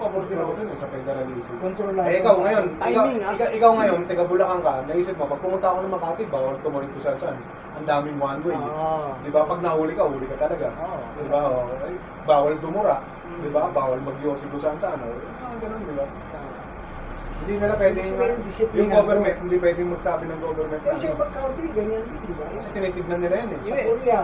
Pabor 0.01 0.23
din 0.25 0.37
ako 0.41 0.51
dun 0.57 0.67
eh, 0.73 0.77
sa 0.81 0.87
federalism. 0.89 1.53
Kontrolado. 1.61 2.07
Eh, 2.09 2.17
ikaw 2.17 2.35
ngayon, 2.41 2.65
ikaw, 2.81 3.05
Timing, 3.05 3.21
ah. 3.21 3.33
ikaw, 3.37 3.47
ikaw 3.53 3.71
ngayon, 3.77 3.99
taga 4.09 4.23
Bulacan 4.25 4.59
ka, 4.65 4.73
naisip 4.89 5.15
mo, 5.17 5.25
pag 5.29 5.41
pumunta 5.45 5.67
ako 5.69 5.77
ng 5.85 5.93
Makati, 5.93 6.23
bawal 6.33 6.55
tumawid 6.65 6.89
ko 6.97 6.99
saan 7.05 7.17
saan. 7.21 7.37
Ang 7.77 7.85
daming 7.85 8.17
one 8.17 8.41
way. 8.41 8.57
Oo. 8.57 9.13
Di 9.21 9.29
ba? 9.29 9.41
Pag 9.45 9.61
nahuli 9.61 9.93
ka, 9.93 10.03
huli 10.09 10.25
ka 10.25 10.37
talaga. 10.41 10.67
Oo. 10.73 10.99
Di 11.17 11.29
ba? 11.29 11.39
Oh, 11.45 11.69
eh, 11.85 11.97
bawal 12.25 12.53
dumura. 12.57 12.97
Di 13.41 13.49
ba? 13.53 13.69
Bawal 13.69 13.99
mag-yosi 14.01 14.45
kung 14.49 14.63
saan 14.63 14.77
saan. 14.81 14.97
Oh. 15.05 15.13
Ah, 15.45 15.53
ganun, 15.61 15.81
di 15.85 15.93
ba? 15.93 16.05
Hindi 17.41 17.57
nila 17.57 17.73
pwedeng, 17.73 18.05
Gusto 18.05 18.21
yung 18.21 18.43
disiplina. 18.45 18.77
yung 18.77 18.91
government, 18.93 19.37
hindi 19.41 19.57
pwedeng 19.57 19.89
magsabi 19.97 20.23
ng 20.29 20.39
government. 20.45 20.81
Eh, 20.85 20.93
sa 20.93 20.93
ano. 20.93 21.13
ibang 21.17 21.33
country, 21.33 21.67
ganyan 21.73 22.03
din, 22.05 22.21
di 22.29 22.33
ba? 22.37 22.45
Kasi 22.53 22.69
tinitignan 22.69 23.19
nila 23.25 23.35
yan 23.41 23.49
eh. 23.49 23.59
Sa 23.61 23.65
US. 23.65 23.81
Korea, 23.81 24.21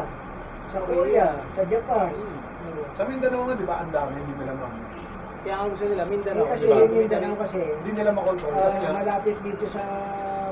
sa 0.70 0.80
Korea, 0.86 1.28
sa 1.58 1.62
Japan. 1.66 2.10
Sa 2.98 3.04
Mindanao 3.06 3.42
nga, 3.46 3.56
di 3.58 3.66
ba, 3.66 3.76
ang 3.82 3.92
dami, 3.94 4.14
hindi 4.22 4.34
nila 4.38 4.54
ma... 4.58 4.70
Kaya 5.48 5.64
ang 5.64 5.72
gusto 5.72 5.88
nila, 5.88 6.04
Mindanao. 6.12 6.44
Kasi 6.52 6.68
diba? 6.68 6.76
yung 6.84 6.96
Mindanao 7.08 7.34
kasi, 7.40 7.60
Hindi 7.80 7.92
nila 7.96 8.12
makontrol. 8.12 8.52
ah, 8.52 8.68
Kasi 8.68 8.78
malapit 8.84 9.36
dito 9.48 9.66
sa 9.72 9.84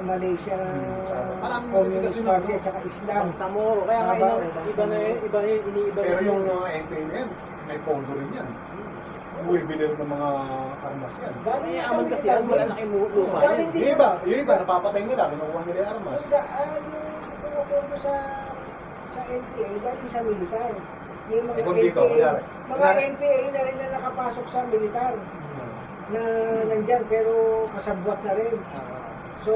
Malaysia, 0.07 0.55
Hmm. 0.55 1.35
Parang 1.43 1.63
Communist 1.67 2.15
Party 2.23 2.51
at 2.55 2.61
saka 2.63 2.79
Islam. 2.87 3.25
Samoro. 3.35 3.83
Kaya 3.83 4.01
nga, 4.07 4.15
eh. 4.15 4.71
iba 4.71 4.83
na 4.87 4.95
yun, 4.95 5.17
iba 5.19 5.39
na 5.43 5.47
yun, 5.51 5.61
iniiba 5.67 5.99
pero 5.99 6.15
na 6.15 6.23
yung 6.23 6.41
na 6.47 6.55
yan, 7.11 7.27
may 7.67 7.79
pondo 7.83 8.11
rin 8.15 8.29
yan. 8.39 8.47
Bumibili 9.43 9.83
rin 9.83 9.99
ng 9.99 10.09
mga 10.15 10.29
armas 10.79 11.13
yan. 11.19 11.33
Ay, 11.43 11.75
sa 11.75 11.83
aman 11.91 12.05
kasi 12.07 12.25
yan, 12.31 12.41
wala 12.47 12.63
na 12.63 12.73
kayong 12.79 12.95
lupa 12.95 13.37
Galing 13.43 13.67
yan. 13.67 13.73
din 13.75 13.81
Yung 13.83 13.91
iba, 13.99 14.09
yung 14.23 14.39
iba, 14.47 14.53
napapatay 14.63 15.03
nila, 15.03 15.23
kinukuha 15.27 15.61
nila 15.67 15.75
yung 15.83 15.91
armas. 15.91 16.19
Yung 16.23 16.39
ah, 16.39 16.75
yung 17.67 17.99
sa 17.99 18.13
sa 19.11 19.19
NPA, 19.27 19.69
galing 19.83 20.07
sa 20.07 20.19
militar. 20.23 20.71
Yung 21.25 21.45
mga 21.49 21.57
dito, 21.57 22.01
NPA, 22.01 22.05
kunyari, 22.05 22.41
mga 22.41 22.69
kunyari- 22.69 23.05
NPA 23.13 23.39
na 23.49 23.61
rin 23.65 23.75
na 23.75 23.87
nakapasok 23.97 24.45
sa 24.53 24.59
militar 24.69 25.13
na 26.05 26.21
nandyan 26.69 27.03
pero 27.09 27.31
kasabwat 27.73 28.19
na 28.21 28.33
rin. 28.37 28.55
Ah. 28.77 29.01
So, 29.41 29.53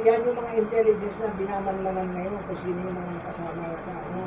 yan 0.00 0.24
yung 0.24 0.36
mga 0.36 0.52
intelligence 0.56 1.16
na 1.16 1.32
binamanmanan 1.32 2.08
ngayon 2.12 2.40
kung 2.44 2.60
sino 2.60 2.76
yung 2.76 2.96
mga 2.96 3.20
kasama 3.28 3.64
sa, 3.84 3.92
ano, 3.92 4.20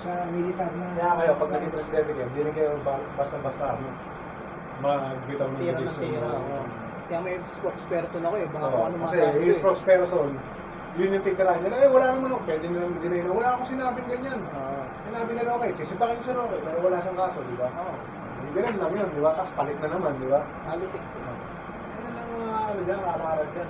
sa 0.00 0.10
militar 0.32 0.70
na. 0.72 0.86
Kaya 0.96 1.12
kayo, 1.16 1.32
pag 1.36 1.50
naging 1.52 1.72
presidente 1.72 2.10
kayo, 2.12 2.26
hindi 2.28 2.40
rin 2.44 2.54
kayo 2.56 2.70
ba- 2.80 3.08
basta-basta 3.16 3.64
ano, 3.76 3.88
magbitaw 4.80 5.48
ng 5.48 5.56
Tira 5.56 5.72
ng 5.72 5.84
decision. 5.84 6.20
tira. 6.20 6.28
Kaya 7.06 7.20
may 7.22 7.36
spokesperson 7.54 8.22
ako 8.24 8.34
eh. 8.36 8.46
Baka 8.50 8.66
kung 8.66 8.84
ano 8.84 8.96
kasi 9.06 9.16
ko 9.16 9.26
his 9.38 9.56
eh. 9.56 9.60
spokesperson, 9.62 10.28
yun 10.96 11.16
yung 11.16 11.24
titirahan 11.24 11.60
nila. 11.60 11.76
Eh, 11.84 11.88
wala 11.92 12.06
naman 12.16 12.32
ako. 12.32 12.42
Pwede 12.48 12.66
nilang 12.72 12.96
dinero. 13.04 13.30
Wala 13.36 13.48
akong 13.56 13.68
sinabing 13.68 14.08
ganyan. 14.08 14.40
Oo. 14.40 14.82
Sinabi 15.06 15.30
na 15.36 15.54
okay, 15.60 15.70
sisipakin 15.76 16.20
siya 16.24 16.40
okay, 16.40 16.60
pero 16.64 16.76
wala 16.80 16.96
siyang 17.04 17.20
kaso, 17.20 17.38
di 17.44 17.56
ba? 17.60 17.68
Oo. 17.68 17.94
Hindi 18.40 18.50
ganun 18.56 18.78
lang 18.80 18.92
yun, 18.96 19.08
di 19.12 19.22
ba? 19.22 19.30
Tapos 19.36 19.52
palit 19.52 19.78
na 19.84 19.88
naman, 19.92 20.12
di 20.16 20.28
ba? 20.32 20.40
Politics. 20.64 21.08
Ano 22.00 22.08
lang 22.08 22.28
mga 22.32 22.56
ano 22.56 22.80
dyan, 22.88 23.00
araw-araw 23.04 23.46
dyan. 23.52 23.68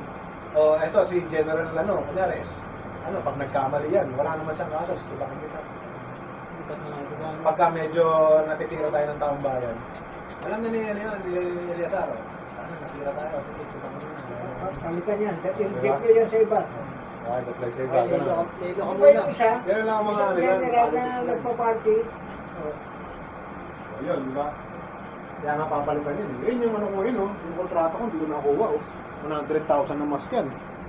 O, 0.56 0.60
eto, 0.80 1.00
si 1.04 1.16
General 1.28 1.68
ano, 1.74 1.94
kunyari, 2.06 2.40
is- 2.40 2.62
ano, 3.06 3.16
pag 3.22 3.36
nagkamali 3.38 3.88
yan, 3.90 4.06
wala 4.14 4.30
naman 4.38 4.54
siyang 4.54 4.72
kaso, 4.72 4.94
sisipakin 5.02 5.38
kita. 5.42 5.60
Pagka 7.46 7.66
medyo 7.70 8.04
natitira 8.46 8.90
tayo 8.90 9.06
ng 9.06 9.20
taong 9.22 9.42
bayan, 9.42 9.76
alam 10.46 10.58
na 10.62 10.68
ni, 10.70 10.80
ano 10.82 11.00
yun, 11.02 11.18
ni 11.26 11.34
Eliasar, 11.74 12.06
oh. 12.06 12.22
ano, 12.58 12.72
natira 12.82 13.12
tayo, 13.14 13.36
sige, 13.42 13.62
kita 13.66 13.86
mo 13.86 13.98
na. 13.98 14.16
Palitan 14.82 15.18
yan. 15.20 15.36
Dati 15.44 15.60
yung 15.62 16.30
sa 16.30 16.38
iba. 16.42 16.60
Okay, 17.26 17.42
the 17.42 17.52
place 17.58 17.74
ay 17.74 17.82
Ay, 17.82 17.90
bago 17.90 18.14
na. 18.14 18.22
lelo 18.62 18.78
ka 18.78 18.92
muna. 18.94 19.10
yung 19.10 19.30
isa, 19.34 19.48
Yan 19.66 19.82
lang 19.82 19.96
ang 19.98 20.06
mga 20.06 20.14
isang 20.14 20.30
ano 20.30 20.38
yan, 20.38 20.58
politics 20.62 20.94
na 20.94 21.26
nagpa-party. 21.26 21.96
O, 22.56 22.60
Yun, 24.06 24.20
di 24.22 24.32
ba? 24.36 24.46
Kaya 25.36 25.52
nga 25.58 25.66
papalitan 25.66 26.14
yun. 26.16 26.30
Yun 26.46 26.56
yung 26.62 26.74
ano 26.78 26.86
ko 26.86 27.00
yun, 27.02 27.16
oh. 27.18 27.30
Yung 27.34 27.56
kontrata 27.58 27.94
ko, 27.98 28.02
hindi 28.06 28.18
ko 28.22 28.26
nakuha, 28.30 28.66
oh. 28.78 28.82
100,000 29.26 29.98
na 29.98 30.06
mask 30.06 30.30
yan. 30.30 30.46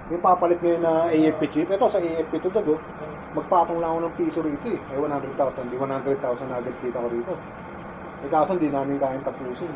Yung 0.07 0.23
papalit 0.23 0.59
ngayon 0.61 0.81
na 0.85 0.93
AFP 1.09 1.41
chip, 1.49 1.67
ito 1.67 1.88
sa 1.89 1.97
AFP 1.97 2.33
to 2.38 2.49
to, 2.53 2.61
oh. 2.77 2.79
Magpatong 3.33 3.81
lang 3.81 3.91
ako 3.91 3.99
ng 4.05 4.15
piso 4.15 4.39
rito 4.45 4.67
eh. 4.71 4.79
Ay 4.93 4.97
100,000, 5.01 5.73
di 5.73 5.75
100,000 5.75 6.47
na 6.47 6.57
agad 6.57 6.75
kita 6.79 7.01
ko 7.01 7.09
rito. 7.09 7.33
Eh 8.21 8.29
kaso 8.29 8.53
hindi 8.53 8.69
namin 8.69 8.97
kayang 8.97 9.25
tapusin. 9.25 9.69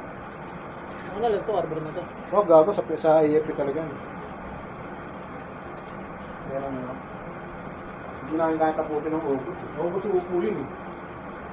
Ano 1.11 1.17
na 1.19 1.29
lang 1.29 1.43
to, 1.43 1.51
arbor 1.51 1.77
na 1.77 1.91
to. 1.93 2.03
Oh, 2.31 2.41
gago 2.41 2.71
sa, 2.71 2.81
sa 2.97 3.19
AFP 3.21 3.49
talaga. 3.53 3.81
Kaya 6.51 6.67
ano. 6.67 6.91
Hindi 8.21 8.33
namin 8.35 8.59
kayang 8.59 8.77
tapusin 8.77 9.11
ng 9.11 9.23
August. 9.23 9.55
eh. 9.55 9.79
August 9.79 10.05
upo 10.05 10.35
yun 10.39 10.59
eh. 10.59 10.67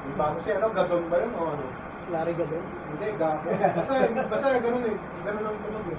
Yung 0.05 0.17
bago 0.19 0.37
siya, 0.43 0.59
ano, 0.59 0.75
gagawin 0.75 1.07
ba 1.07 1.17
yun 1.23 1.39
o 1.39 1.43
ano? 1.55 1.67
Larry 2.09 2.35
Gabon. 2.35 2.65
Hindi, 2.89 3.07
gapo. 3.15 3.47
Basta, 3.47 3.95
basta 4.27 4.47
ganun 4.59 4.85
eh. 4.85 4.97
Ganun 5.23 5.45
ang 5.45 5.59
tunog 5.63 5.87
eh. 5.87 5.99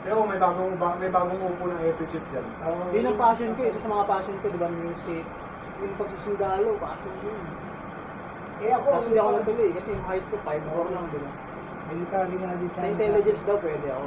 Pero 0.00 0.24
may 0.24 0.40
bagong, 0.40 0.80
ba, 0.80 0.96
may 0.96 1.12
bagong 1.12 1.36
upo 1.36 1.64
ng 1.68 1.80
AFP 1.84 2.00
chip 2.08 2.24
dyan. 2.32 2.46
Oh, 2.64 2.88
Yun 2.88 3.12
ang 3.12 3.18
passion 3.20 3.52
ko, 3.52 3.68
isa 3.68 3.76
sa 3.76 3.90
mga 3.90 4.08
passion 4.08 4.36
ko, 4.40 4.46
di 4.48 4.56
ba, 4.56 4.68
music. 4.72 5.24
Yung 5.80 5.94
pagsusundalo, 6.00 6.70
passion 6.80 7.14
ko 7.20 7.26
yun. 7.28 7.44
Eh 8.60 8.72
ako, 8.72 8.88
Kasi 8.94 9.04
hindi 9.06 9.20
ako 9.20 9.30
natuloy, 9.36 9.70
kasi 9.72 9.88
yung 9.92 10.04
height 10.08 10.24
ko, 10.32 10.36
5'4 10.40 10.94
lang, 10.96 11.04
di 11.12 11.20
ba? 11.20 11.30
military 11.90 12.34
nga 12.38 12.54
din 12.54 12.70
Sa 12.70 12.86
intelligence 12.86 13.42
daw, 13.42 13.56
pwede 13.58 13.86
ako. 13.90 14.06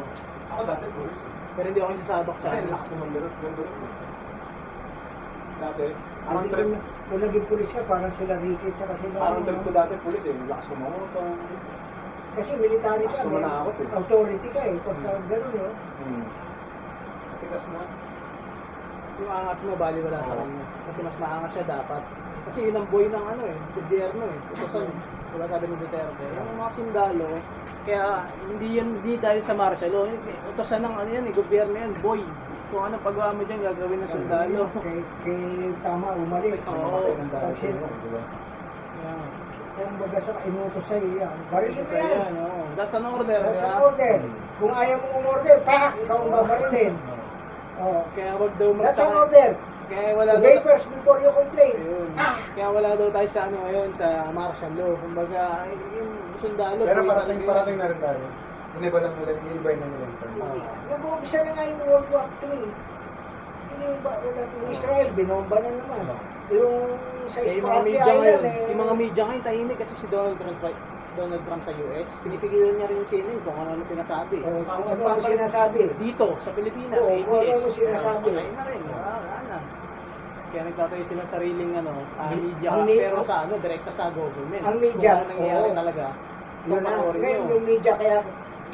Ako 0.55 0.61
dati, 0.63 0.85
boys. 0.95 1.19
Pero 1.53 1.65
hindi 1.69 1.79
ako 1.79 1.91
sasabak 2.01 2.37
sa 2.41 2.47
Kasi 2.49 2.57
ano. 2.59 2.71
lakas 2.73 2.87
naman 2.89 3.07
ganun. 3.13 3.33
Dati, 5.53 5.85
Ang 5.85 6.25
parang 6.25 6.47
trip. 6.49 6.69
Kung 7.03 7.19
naging 7.19 7.45
pulis 7.45 7.69
ka, 7.69 7.81
parang 7.85 8.13
sila 8.15 8.33
Ricky 8.41 8.67
at 8.67 8.75
saka 8.79 8.93
sila. 8.97 9.15
parang 9.19 9.43
trip 9.43 9.59
ko 9.61 9.69
dati 9.69 9.93
pulis 10.01 10.23
eh. 10.23 10.35
Lakas 10.49 10.65
mo 10.71 10.75
mo 10.81 10.99
ito. 11.03 11.21
Kasi 12.33 12.51
military 12.57 13.05
ka, 13.05 13.11
Lakas 13.13 13.29
mo 13.29 13.37
na 13.37 13.51
ako, 13.61 13.69
eh. 13.71 13.87
authority 13.93 14.47
ka 14.49 14.61
eh. 14.65 14.75
Pagka 14.81 15.09
Hmm. 15.13 15.25
gano'n 15.29 15.53
yun. 15.53 15.73
Hmm. 16.01 16.23
Matikas 17.29 17.65
na. 17.69 17.81
Yung 19.13 19.29
angas 19.29 19.59
mo, 19.61 19.73
bali 19.77 19.99
wala 20.01 20.19
sa 20.19 20.33
kanya. 20.33 20.65
Kasi 20.89 20.99
mas 21.05 21.17
maangas 21.21 21.51
siya 21.53 21.65
dapat. 21.69 22.01
Kasi 22.43 22.59
yun 22.65 22.75
ang 22.75 22.87
boy 22.89 23.05
ng 23.05 23.25
ano 23.29 23.43
eh, 23.45 23.57
gobyerno 23.71 24.23
eh. 24.25 24.39
Utosan, 24.51 24.89
wala 25.33 25.45
sabi 25.47 25.65
ni 25.65 25.75
Duterte. 25.77 26.23
Yung 26.29 26.57
mga 26.57 26.71
sundalo, 26.73 27.29
kaya 27.83 28.05
hindi 28.45 28.67
yan, 28.73 28.87
hindi 28.97 29.13
dahil 29.17 29.41
sa 29.41 29.53
martial 29.53 29.91
law. 29.91 30.05
eh, 30.05 30.17
Utosan 30.49 30.81
ng 30.81 30.93
ano 30.93 31.09
yan 31.09 31.25
eh, 31.25 31.33
gobyerno 31.33 31.73
yan, 31.73 31.93
boy. 31.99 32.21
Kung 32.69 32.81
anong 32.83 33.03
pagawa 33.03 33.33
mo 33.33 33.41
dyan, 33.43 33.61
gagawin 33.61 33.99
ng 33.99 34.11
sundalo. 34.11 34.61
Kay, 34.79 34.97
kay 35.23 35.41
tama, 35.81 36.07
umalis. 36.15 36.57
Oo. 36.65 37.13
Pag 37.29 37.55
sin- 37.57 37.77
Yeah. 39.03 39.19
Kung 39.73 39.97
baga 39.99 40.19
sa 40.21 40.31
inutos 40.45 40.85
sa'yo 40.85 41.09
yan. 41.17 41.35
Barilin 41.49 41.81
mo 41.81 41.95
yan. 41.97 42.33
That's 42.77 42.93
an 42.93 43.03
order, 43.03 43.41
That's 43.41 43.57
an 43.59 43.75
order. 43.81 44.13
Kung 44.61 44.69
ayaw 44.71 44.95
mong 44.95 45.13
umorder, 45.17 45.57
pak! 45.65 45.91
Ikaw 45.97 46.17
ang 46.19 46.29
babarilin. 46.31 46.93
Oh. 47.81 48.05
Kaya 48.13 48.31
wag 48.37 48.53
daw 48.55 48.69
That's 48.79 49.01
an 49.01 49.09
magtaka. 49.09 49.21
order. 49.27 49.49
Kaya 49.89 50.11
wala 50.15 50.31
daw. 50.39 50.63
first 50.63 50.87
before 50.89 51.19
you 51.19 51.31
complain. 51.33 51.75
Ayun. 51.75 52.09
Kaya 52.55 52.67
wala 52.71 52.89
daw 52.95 53.07
tayo 53.11 53.27
sa 53.33 53.41
ano 53.49 53.55
ngayon, 53.67 53.89
sa 53.99 54.07
martial 54.31 54.73
law. 54.79 54.91
Kumbaga, 54.99 55.41
yung 55.67 56.11
sundalo. 56.39 56.81
Pero 56.83 57.01
parating, 57.03 57.39
talaga 57.43 57.49
parating 57.51 57.75
yan. 57.75 57.83
na 57.83 57.91
rin 57.91 57.99
tayo. 57.99 58.23
Iniba 58.73 58.97
lang 59.05 59.13
nila, 59.21 59.31
iiba 59.37 59.69
na 59.69 59.85
nila 59.85 60.03
yung 60.03 60.17
term. 60.17 60.33
Oo. 60.41 60.57
Nag-uumpisa 60.89 61.37
na 61.45 61.51
nga 61.53 61.63
yung 61.67 61.79
World 61.85 62.07
War 62.09 62.27
III. 62.41 62.65
Hindi 63.73 63.85
ba, 64.01 64.11
wala, 64.21 64.41
yung 64.41 64.69
Israel, 64.73 65.07
binomba 65.13 65.57
na 65.61 65.69
naman. 65.73 66.03
Yung 66.53 66.75
sa 67.33 67.39
Eh, 67.41 67.57
yung 67.57 67.65
mga 67.65 67.81
media 67.81 68.03
Island, 68.03 68.19
ngayon, 68.19 68.41
eh, 68.43 68.69
yung 68.69 68.81
mga 68.81 68.93
media 68.97 69.23
ngayon 69.25 69.43
tahimik 69.45 69.77
kasi 69.79 69.93
si 69.97 70.07
Donald 70.11 70.37
Trump, 70.37 70.59
Donald 71.13 71.43
Trump 71.45 71.61
sa 71.61 71.71
US, 71.71 72.07
pinipigilan 72.21 72.73
niya 72.73 72.87
rin 72.89 72.97
yung 72.97 73.09
CNN 73.09 73.39
kung 73.45 73.53
ano 73.55 73.69
ano 73.71 73.83
sinasabi. 73.85 74.37
Oh, 74.41 74.61
kung 74.63 74.85
ano 74.89 75.01
ang 75.05 75.21
sinasabi. 75.21 75.79
Dito, 75.95 76.27
sa 76.41 76.49
Pilipinas, 76.51 76.97
Oo, 76.97 77.05
sa 77.05 77.21
kung 77.21 77.37
ano 77.37 77.51
ano 77.53 77.69
sinasabi. 77.69 78.29
Patay 78.33 78.49
na 78.51 78.63
rin. 78.65 78.81
Wala, 78.89 79.13
wala. 79.21 79.57
Kaya 80.49 80.61
nagtatayo 80.69 81.03
silang 81.09 81.29
sariling 81.29 81.71
ano, 81.75 81.93
ah, 82.15 82.29
Ang- 82.29 82.41
media, 82.41 82.67
ang 82.69 82.85
pero 82.85 83.17
sa 83.25 83.35
ano, 83.45 83.53
direkta 83.57 83.91
sa 83.93 84.05
government. 84.09 84.61
Ang 84.61 84.77
media, 84.77 85.11
Kung 85.11 85.21
ano 85.21 85.31
nangyayari 85.33 85.69
oo. 85.69 85.77
talaga. 85.77 86.05
Yun 86.63 86.79
na, 86.79 86.91
ngayon 86.95 87.41
nyo. 87.43 87.53
yung 87.53 87.65
media 87.65 87.93
kaya 87.93 88.17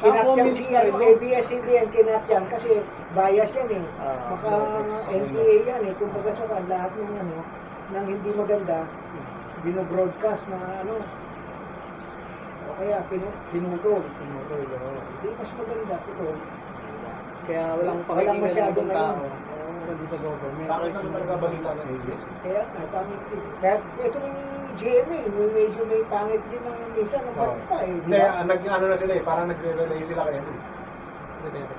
kinatyan 0.00 0.24
comments 0.32 0.56
si 0.56 0.64
ano, 0.72 0.90
no? 0.96 1.04
ABS-CBN 1.04 1.86
kinatyan 1.92 2.44
kasi 2.48 2.70
bias 3.12 3.50
yan 3.52 3.68
eh. 3.68 3.84
Ah, 4.00 4.32
Maka. 4.32 4.50
NPA 5.12 5.56
yan 5.68 5.82
eh. 5.84 5.92
Kung 6.00 6.08
baga 6.16 6.32
sa 6.32 6.44
lahat 6.48 6.92
ng 6.96 7.14
ano, 7.20 7.36
nang 7.92 8.06
hindi 8.08 8.30
maganda, 8.32 8.88
binobroadcast 9.60 10.40
na 10.48 10.56
ano, 10.80 11.04
kaya 12.80 12.96
pinu 13.12 13.28
pinutol. 13.52 14.00
Pinutol, 14.00 14.64
oo. 14.64 15.00
Hindi 15.20 15.28
mas 15.36 15.50
maganda 15.52 15.96
ito. 16.00 16.26
Kaya 17.44 17.64
walang 17.76 17.98
Walang 18.08 18.40
masyado 18.40 18.80
ng 18.80 18.88
tao. 18.88 19.20
Oo, 19.20 19.70
kundi 19.84 20.04
sa 20.08 20.16
government. 20.16 20.68
Bakit 20.72 20.90
naman 20.96 21.10
talaga 21.12 21.34
balita 21.36 21.70
ng 21.76 21.88
ABS? 21.92 22.22
Kaya 22.40 22.62
nga, 22.64 22.82
pangit 22.88 23.20
din. 23.28 23.42
Kaya 23.60 23.76
itong 24.00 24.30
GMA, 24.80 25.18
may 25.28 25.48
medyo 25.52 25.82
may 25.84 26.02
pangit 26.08 26.42
din 26.48 26.62
ng 26.64 26.78
misa 26.96 27.18
ng 27.20 27.36
balita 27.36 27.76
eh. 27.84 27.92
di 27.92 28.00
Hindi, 28.08 28.16
ba? 28.16 28.32
ah, 28.32 28.44
nag, 28.48 28.60
ano 28.64 28.84
na 28.88 28.96
sila 28.96 29.12
eh, 29.12 29.22
parang 29.28 29.46
nagre-relay 29.52 30.00
sila 30.08 30.22
kayo. 30.24 30.40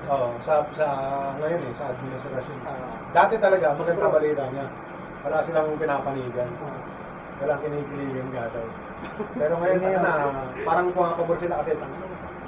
Oo, 0.06 0.28
sa, 0.46 0.54
sa 0.78 0.86
ngayon 1.42 1.66
eh, 1.66 1.72
sa 1.74 1.90
administrasyon. 1.90 2.58
Ah. 2.62 2.78
Dati 3.10 3.34
talaga, 3.42 3.74
maganda 3.74 4.06
balita 4.06 4.46
niya. 4.54 4.66
Wala 5.26 5.42
silang 5.42 5.74
pinapanigan. 5.78 6.50
Wala 7.42 7.58
kinikiligan 7.58 8.28
ka 8.30 8.54
daw. 8.54 8.66
Pero 9.36 9.54
ngayon, 9.58 9.80
ano 9.82 9.98
na, 10.00 10.12
parang 10.66 10.86
pumapabor 10.94 11.36
sila 11.38 11.60
kasi 11.62 11.74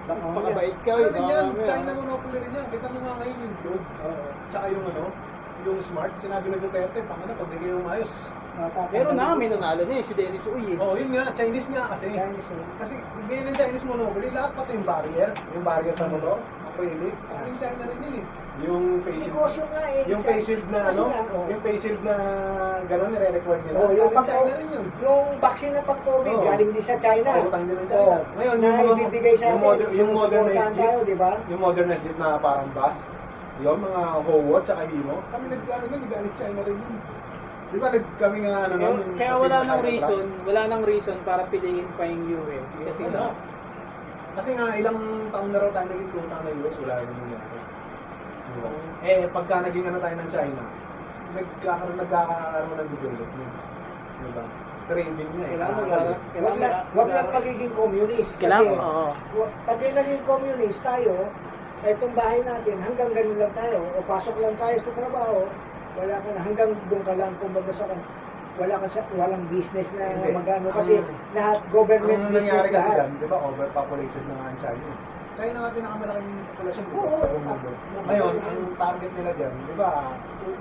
Pakabait 0.05 0.77
ka, 0.85 0.93
Ano 1.01 1.17
yan? 1.33 1.47
China 1.65 1.91
monopoly 1.97 2.37
rin 2.37 2.53
yan. 2.53 2.67
Kita 2.69 2.87
mo 2.93 2.99
nga 3.01 3.13
ngayon 3.25 3.37
yung 3.41 3.57
crude. 3.65 3.87
Tsaka 4.53 4.67
yung 4.69 4.85
ano, 4.85 5.05
yung 5.65 5.81
smart, 5.81 6.13
sinabi 6.21 6.53
ng 6.53 6.61
Duterte, 6.61 7.01
tanga 7.09 7.25
na, 7.25 7.33
pag 7.33 7.49
di 7.49 7.57
kayo 7.57 7.81
umayos. 7.81 8.13
Pero 8.93 9.09
na, 9.17 9.33
may 9.33 9.49
nanalo 9.49 9.83
na 9.89 9.95
eh, 9.99 10.05
si 10.05 10.13
Dennis 10.13 10.45
Uy 10.45 10.77
eh. 10.77 10.79
Oo, 10.79 10.93
oh, 10.93 10.95
yun 11.01 11.09
nga, 11.17 11.33
Chinese 11.33 11.73
nga 11.73 11.89
kasi. 11.97 12.13
Chinese. 12.13 12.49
Kasi 12.77 12.95
ganyan 13.27 13.49
yung 13.49 13.59
Chinese 13.59 13.85
monopoly, 13.89 14.29
lahat 14.29 14.51
pati 14.53 14.71
yung 14.77 14.87
barrier, 14.87 15.31
yung 15.57 15.65
barrier 15.65 15.97
sa 15.97 16.07
motor, 16.07 16.39
acrylic, 16.75 17.15
yung 17.15 17.57
China 17.63 17.83
rin 17.87 17.99
yun 18.03 18.15
eh. 18.19 18.27
Yung 18.55 19.03
face 19.03 19.19
shield, 19.19 19.35
Negosyo 19.35 19.63
nga 19.67 19.83
eh. 19.91 20.03
yung 20.07 20.23
face 20.23 20.45
shield 20.47 20.67
na 20.71 20.81
ano, 20.87 21.03
oh. 21.11 21.47
yung 21.51 21.63
face 21.67 21.81
shield 21.83 22.01
na 22.07 22.15
gano'n, 22.87 23.11
nire-record 23.11 23.61
nila. 23.67 23.77
Oh, 23.83 23.91
yung 23.91 24.11
pang 24.15 24.27
China 24.27 24.53
rin 24.55 24.69
yun. 24.71 24.87
Yung 25.03 25.25
vaccine 25.43 25.75
na 25.75 25.83
pang-COVID, 25.83 26.37
Oo. 26.39 26.47
galing 26.47 26.71
din 26.71 26.85
sa 26.87 26.97
China. 27.03 27.31
Oo, 27.35 27.47
utang 27.51 27.65
din 27.67 27.77
ng 27.83 27.89
China. 27.91 28.15
Oo. 28.15 28.19
Ngayon, 28.39 28.57
na 28.59 28.67
yung 28.67 28.79
mga- 28.79 28.95
ibibigay 28.95 29.35
sa 29.35 29.47
yung 29.51 29.63
moder- 29.63 29.91
yung 29.91 30.11
modernized 30.15 30.75
jeep, 30.79 30.87
tayo, 30.87 30.99
di 31.03 31.17
ba? 31.19 31.31
Yung 31.51 31.61
modernized 31.63 32.05
jeep 32.07 32.17
na 32.19 32.29
parang 32.39 32.69
bus, 32.71 32.97
yun, 33.59 33.79
mga 33.83 34.03
Howo, 34.23 34.55
tsaka 34.63 34.83
Hino, 34.87 35.17
kami 35.35 35.45
nag-ano 35.51 35.85
nun, 35.91 36.03
galing 36.07 36.35
China 36.39 36.61
rin 36.63 36.79
yun. 36.79 36.97
Di 37.75 37.79
ba, 37.83 37.87
nag, 37.91 38.05
kami 38.23 38.37
nga 38.47 38.55
ano 38.71 38.75
nun, 38.79 38.99
kaya 39.19 39.35
kasi 39.35 39.43
wala 39.43 39.59
nang 39.67 39.83
reason, 39.83 40.25
wala 40.47 40.63
nang 40.71 40.83
reason 40.87 41.17
para 41.27 41.43
piliin 41.51 41.91
pa 41.99 42.07
yung 42.07 42.23
US. 42.39 42.71
Kasi 42.87 43.03
nga, 43.11 43.35
Kasi 44.35 44.51
nga, 44.59 44.67
ilang 44.75 44.99
taon 45.31 45.51
na 45.55 45.59
raw 45.63 45.71
tayo 45.71 45.87
naging 45.95 46.11
tutang 46.11 46.43
na 46.43 46.51
US, 46.59 46.77
wala 46.83 46.95
rin 46.99 47.09
nangyari. 47.15 47.59
Diba? 48.45 48.69
Eh, 49.07 49.25
pagka 49.31 49.55
naging 49.63 49.87
ano 49.87 49.99
tayo 50.03 50.15
ng 50.19 50.31
China, 50.35 50.63
nagkakaroon, 51.35 51.97
nagkakaroon 52.03 52.77
ng 52.79 52.91
development. 52.99 53.53
Diba? 54.19 54.45
Trading 54.85 55.31
nga 55.33 55.47
eh. 55.47 55.53
Kailangan 55.55 55.75
Kakal- 55.75 55.89
mag-aral. 55.89 56.17
Huwag 56.35 56.57
na, 56.61 56.69
huwag 56.93 57.09
na 57.09 57.23
pagiging 57.31 57.73
communist. 57.73 58.33
kailangan, 58.37 58.77
oo. 58.77 59.07
pag 59.65 59.79
naging 59.81 60.23
communist 60.29 60.81
tayo, 60.85 61.15
itong 61.85 62.15
bahay 62.17 62.41
natin, 62.43 62.77
hanggang 62.83 63.11
ganun 63.15 63.39
lang 63.39 63.55
tayo, 63.55 63.79
o 63.97 64.03
pasok 64.05 64.37
lang 64.43 64.55
tayo 64.59 64.77
sa 64.83 64.91
trabaho, 64.93 65.39
wala 65.95 66.15
ka 66.21 66.29
na, 66.35 66.41
hanggang 66.43 66.71
doon 66.91 67.05
ka 67.07 67.15
lang, 67.15 67.33
kumbaga 67.39 67.73
sa 67.77 67.87
wala 68.55 68.75
ka 68.79 68.87
sa, 68.95 69.01
walang 69.19 69.45
business 69.51 69.89
na 69.99 70.05
Hindi. 70.15 70.31
magano 70.31 70.71
kasi 70.71 71.03
Ang- 71.03 71.11
lahat 71.35 71.59
government 71.75 72.23
Ang 72.23 72.31
business 72.31 72.45
nangyari 72.47 72.69
kasi 72.71 72.79
lahat. 72.79 72.95
dyan, 72.95 73.11
di 73.19 73.27
ba, 73.27 73.39
overpopulated 73.43 74.23
na 74.31 74.35
nga 74.39 74.45
ang 74.47 74.59
China. 74.63 74.89
China 75.35 75.57
nga 75.59 75.71
pinakamalaking 75.75 76.33
populasyon 76.47 76.85
dito 76.87 76.99
Oo. 77.03 77.19
sa 77.19 77.27
buong 77.27 77.47
mundo. 77.51 77.71
Ngayon, 78.07 78.35
ang 78.39 78.59
target 78.79 79.13
nila 79.19 79.31
dyan, 79.35 79.55
di 79.67 79.75
ba, 79.75 79.91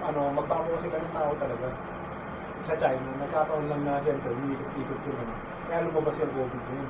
ano, 0.02 0.22
magbabawa 0.34 0.78
sila 0.82 0.98
ng 0.98 1.14
tao 1.14 1.32
talaga 1.38 1.68
sa 2.66 2.74
China. 2.82 3.10
Nagkataon 3.22 3.66
lang 3.70 3.82
na 3.86 4.02
siyempre, 4.02 4.30
umiikot-ikot 4.34 5.02
yun. 5.06 5.18
Ano. 5.22 5.34
Kaya 5.70 5.86
lumabas 5.86 6.18
yung 6.18 6.34
COVID 6.34 6.64
yun. 6.74 6.90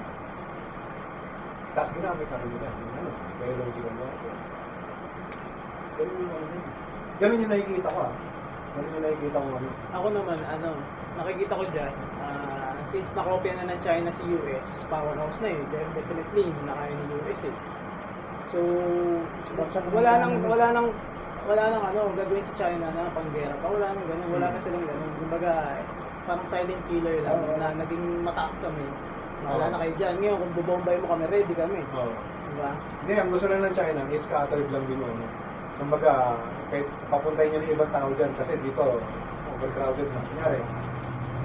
Tapos 1.73 1.91
ginamit 1.91 2.27
na 2.29 2.37
rin 2.39 2.49
nila. 2.53 2.67
Yung 2.69 2.93
ano, 2.95 3.11
biological 3.41 3.95
warfare. 3.99 4.39
Ganun 5.93 6.15
yung 6.15 6.31
ano 6.31 6.45
yun. 6.47 6.63
Ganun 7.19 7.41
yung 7.43 7.51
nakikita 7.51 7.89
ko 7.91 7.99
ah. 7.99 8.13
Ganun 8.73 8.93
yung 8.97 9.03
nakikita 9.05 9.37
ko 9.37 9.47
ano. 9.53 9.69
Ako 9.93 10.07
naman, 10.09 10.37
ano, 10.41 10.69
nakikita 11.21 11.53
ko 11.53 11.63
dyan, 11.69 11.93
ah, 12.25 12.73
since 12.89 13.11
nakopya 13.13 13.53
na 13.57 13.69
ng 13.69 13.81
China 13.85 14.09
si 14.17 14.23
US, 14.33 14.67
powerhouse 14.89 15.37
na 15.45 15.49
eh, 15.53 15.61
definitely, 15.69 16.43
hindi 16.49 16.61
na 16.65 16.73
kaya 16.73 16.93
ni 16.93 17.05
US 17.21 17.41
eh. 17.45 17.55
So, 18.49 18.59
wala 19.93 20.11
nang, 20.21 20.33
wala 20.45 20.65
nang, 20.73 20.87
wala 21.45 21.63
nang 21.69 21.83
ano, 21.89 22.01
gagawin 22.17 22.45
sa 22.49 22.55
China 22.65 22.85
na 22.93 23.13
panggera 23.13 23.53
pa, 23.61 23.67
wala 23.69 23.87
nang 23.93 24.05
ganun, 24.09 24.29
wala 24.41 24.47
na 24.53 24.59
silang 24.61 24.85
ganun. 24.85 25.13
Kumbaga, 25.21 25.51
parang 26.25 26.47
silent 26.49 26.83
killer 26.89 27.17
lang, 27.25 27.37
Oo. 27.37 27.57
na 27.57 27.67
naging 27.77 28.05
mataas 28.25 28.55
kami. 28.61 28.85
Wala 29.43 29.75
na 29.75 29.81
kayo 29.83 29.93
dyan. 29.99 30.15
Ngayon, 30.23 30.37
kung 30.39 30.53
bubombay 30.55 30.95
mo 31.03 31.07
kami, 31.11 31.23
ready 31.27 31.53
kami. 31.53 31.81
Oo. 31.91 32.15
Diba? 32.53 32.71
Hindi, 33.03 33.13
ang 33.17 33.29
gusto 33.33 33.47
lang 33.49 33.61
ng 33.65 33.75
China 33.75 34.01
is 34.13 34.23
scattered 34.23 34.69
lang 34.69 34.85
din 34.87 35.01
ano. 35.01 35.25
Kumbaga, 35.81 36.37
kahit 36.73 36.89
papuntahin 37.13 37.53
niyo 37.53 37.59
ng 37.61 37.71
ibang 37.77 37.91
tao 37.93 38.09
dyan 38.17 38.33
kasi 38.33 38.57
dito, 38.65 38.97
overcrowded 39.53 40.09
na. 40.09 40.19
Kunyari, 40.25 40.59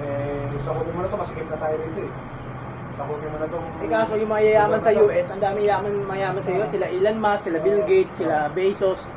eh, 0.01 0.57
sakutin 0.64 0.93
mo 0.97 1.05
na 1.05 1.12
to, 1.12 1.16
masikip 1.20 1.47
na 1.53 1.59
tayo 1.61 1.76
rito 1.76 2.01
eh. 2.01 2.12
Sakutin 2.97 3.29
mo 3.29 3.37
na 3.37 3.47
to. 3.53 3.59
Eh 3.85 3.89
kaso 3.93 4.12
yung 4.16 4.33
mayayaman 4.33 4.81
sa 4.81 4.91
US, 4.97 5.26
ang 5.29 5.43
dami 5.45 5.68
yaman 5.68 5.93
mayaman 6.09 6.41
sa 6.41 6.57
US, 6.57 6.72
sila 6.72 6.89
Elon 6.89 7.20
Musk, 7.20 7.45
sila 7.45 7.59
Bill 7.61 7.85
Gates, 7.85 8.16
sila 8.16 8.49
Bezos. 8.57 9.12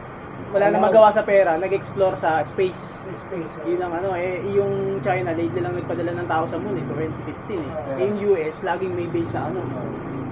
Wala 0.51 0.67
na 0.67 0.83
magawa 0.83 1.15
sa 1.15 1.23
pera, 1.23 1.55
nag-explore 1.55 2.19
sa 2.19 2.43
space. 2.43 2.99
Space. 3.31 3.53
Yun 3.63 3.79
ang 3.79 3.95
ano, 3.95 4.19
eh, 4.19 4.43
yung 4.51 4.99
China, 4.99 5.31
lately 5.31 5.63
lang 5.63 5.79
nagpadala 5.79 6.11
ng 6.11 6.27
tao 6.27 6.43
sa 6.43 6.59
moon, 6.59 6.75
eh, 6.75 6.83
2015 6.91 7.55
eh. 7.55 7.71
Yeah. 7.71 7.97
Yung 8.03 8.13
US, 8.35 8.59
laging 8.59 8.91
may 8.91 9.07
base 9.15 9.31
sa 9.31 9.47
ano, 9.47 9.63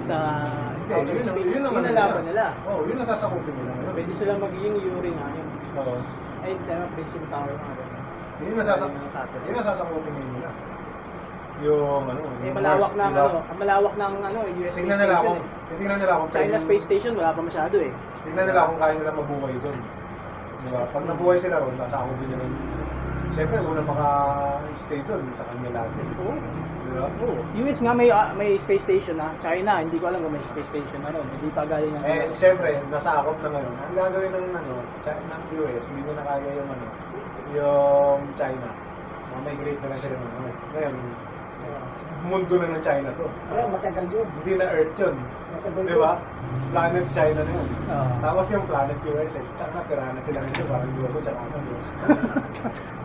sa 0.03 0.17
Hindi, 0.89 1.23
yun, 1.23 1.23
yun 1.23 1.63
Yun 1.63 1.63
yun 2.83 2.97
ang 2.99 3.07
sasakupin 3.07 3.53
nila. 3.55 3.71
Pwede 3.93 4.11
sila 4.17 4.31
magiging 4.41 4.75
Yuri 4.81 5.11
nga 5.13 5.27
yun. 5.37 5.47
Oo. 5.47 5.47
Ay, 5.47 5.47
tama, 5.47 5.47
Principal 5.47 5.47
Tower 5.47 5.47
nga 5.47 5.47
ganun. 5.47 5.47
Yun 5.47 5.47
ang 5.47 5.47
sasak 5.47 5.47
Yung 5.47 5.47
satellite. 5.47 5.47
yun 5.47 5.48
ang 9.59 9.67
sasakupin 9.67 10.13
nila. 10.15 10.49
Yung 11.59 12.07
ano, 12.07 12.21
Eh, 12.23 12.47
yung 12.47 12.55
malawak 12.55 12.91
diba? 12.95 13.03
ano, 13.03 13.43
malawak 13.59 13.93
ng 13.99 14.13
ano, 14.23 14.39
US 14.47 14.73
Tingnan 14.79 14.99
nila 15.03 15.15
kung, 15.19 15.39
eh. 15.43 15.75
tingnan 15.75 15.99
nila 15.99 16.13
kung 16.23 16.29
China 16.31 16.57
Space 16.63 16.83
Station, 16.87 17.13
wala 17.19 17.35
pa 17.35 17.41
masyado 17.43 17.75
eh. 17.83 17.91
Tingnan 18.23 18.45
nila 18.47 18.67
kung 18.71 18.79
kaya 18.79 18.93
nila 18.95 19.11
mabuhay 19.11 19.55
doon. 19.59 19.77
Diba? 20.59 20.81
Pag 20.91 21.03
nabuhay 21.07 21.37
sila 21.39 21.59
ron, 21.59 21.75
nasakop 21.75 22.15
din 22.23 22.29
nila. 22.31 22.45
Siyempre, 23.35 23.61
una 23.61 23.83
maka-stay 23.83 24.99
doon 25.03 25.23
sa 25.35 25.43
kanila 25.51 25.83
natin. 25.83 26.07
Oo. 26.23 26.33
Diba? 26.89 27.05
Oo. 27.21 27.41
US 27.61 27.79
nga 27.85 27.93
may 27.93 28.09
ah, 28.09 28.33
may 28.33 28.57
space 28.57 28.81
station 28.81 29.21
na. 29.21 29.29
China, 29.45 29.77
hindi 29.77 30.01
ko 30.01 30.09
alam 30.09 30.25
kung 30.25 30.33
may 30.33 30.41
space 30.49 30.69
station 30.73 30.99
na 31.05 31.13
ron. 31.13 31.25
Hindi 31.37 31.49
pa 31.53 31.63
galing 31.69 31.93
ng 31.93 32.01
Eh, 32.01 32.25
siyempre, 32.33 32.81
nasakop 32.89 33.37
na 33.45 33.49
ngayon. 33.53 33.73
Ang 33.77 33.93
gagawin 33.93 34.31
ng, 34.33 34.47
ano, 34.57 34.73
China, 35.05 35.21
ng 35.37 35.43
US, 35.61 35.83
hindi 35.85 36.01
na 36.09 36.23
kaya 36.25 36.49
yung, 36.49 36.69
ano, 36.73 36.85
yung 37.53 38.21
China. 38.33 38.67
Migrate 39.39 39.79
na 39.85 39.87
lang 39.93 39.99
sila 40.01 40.15
ng 40.17 40.33
US. 40.43 40.59
Ngayon, 40.73 40.95
mundo 42.25 42.53
na 42.59 42.67
ng 42.75 42.83
China 42.83 43.09
to. 43.15 43.25
Wala, 43.53 43.63
matagal 43.71 44.05
yun. 44.11 44.27
Hindi 44.41 44.53
na 44.59 44.65
Earth 44.67 44.95
yun. 44.99 45.15
Matagal 45.55 45.83
Di 45.87 45.95
ba? 45.95 46.13
Planet 46.69 47.05
China 47.11 47.41
na 47.41 47.51
yun. 47.51 47.67
Oo. 47.89 48.13
Tapos 48.21 48.45
yung 48.49 48.65
planet 48.65 48.99
US, 49.03 49.33
eh, 49.33 49.45
tsaka 49.55 49.77
tirahan 49.85 50.13
na 50.13 50.21
sila 50.21 50.39
nito, 50.39 50.61
parang 50.63 50.91
Globo, 50.93 51.17
tsaka 51.17 51.39
ano, 51.41 51.57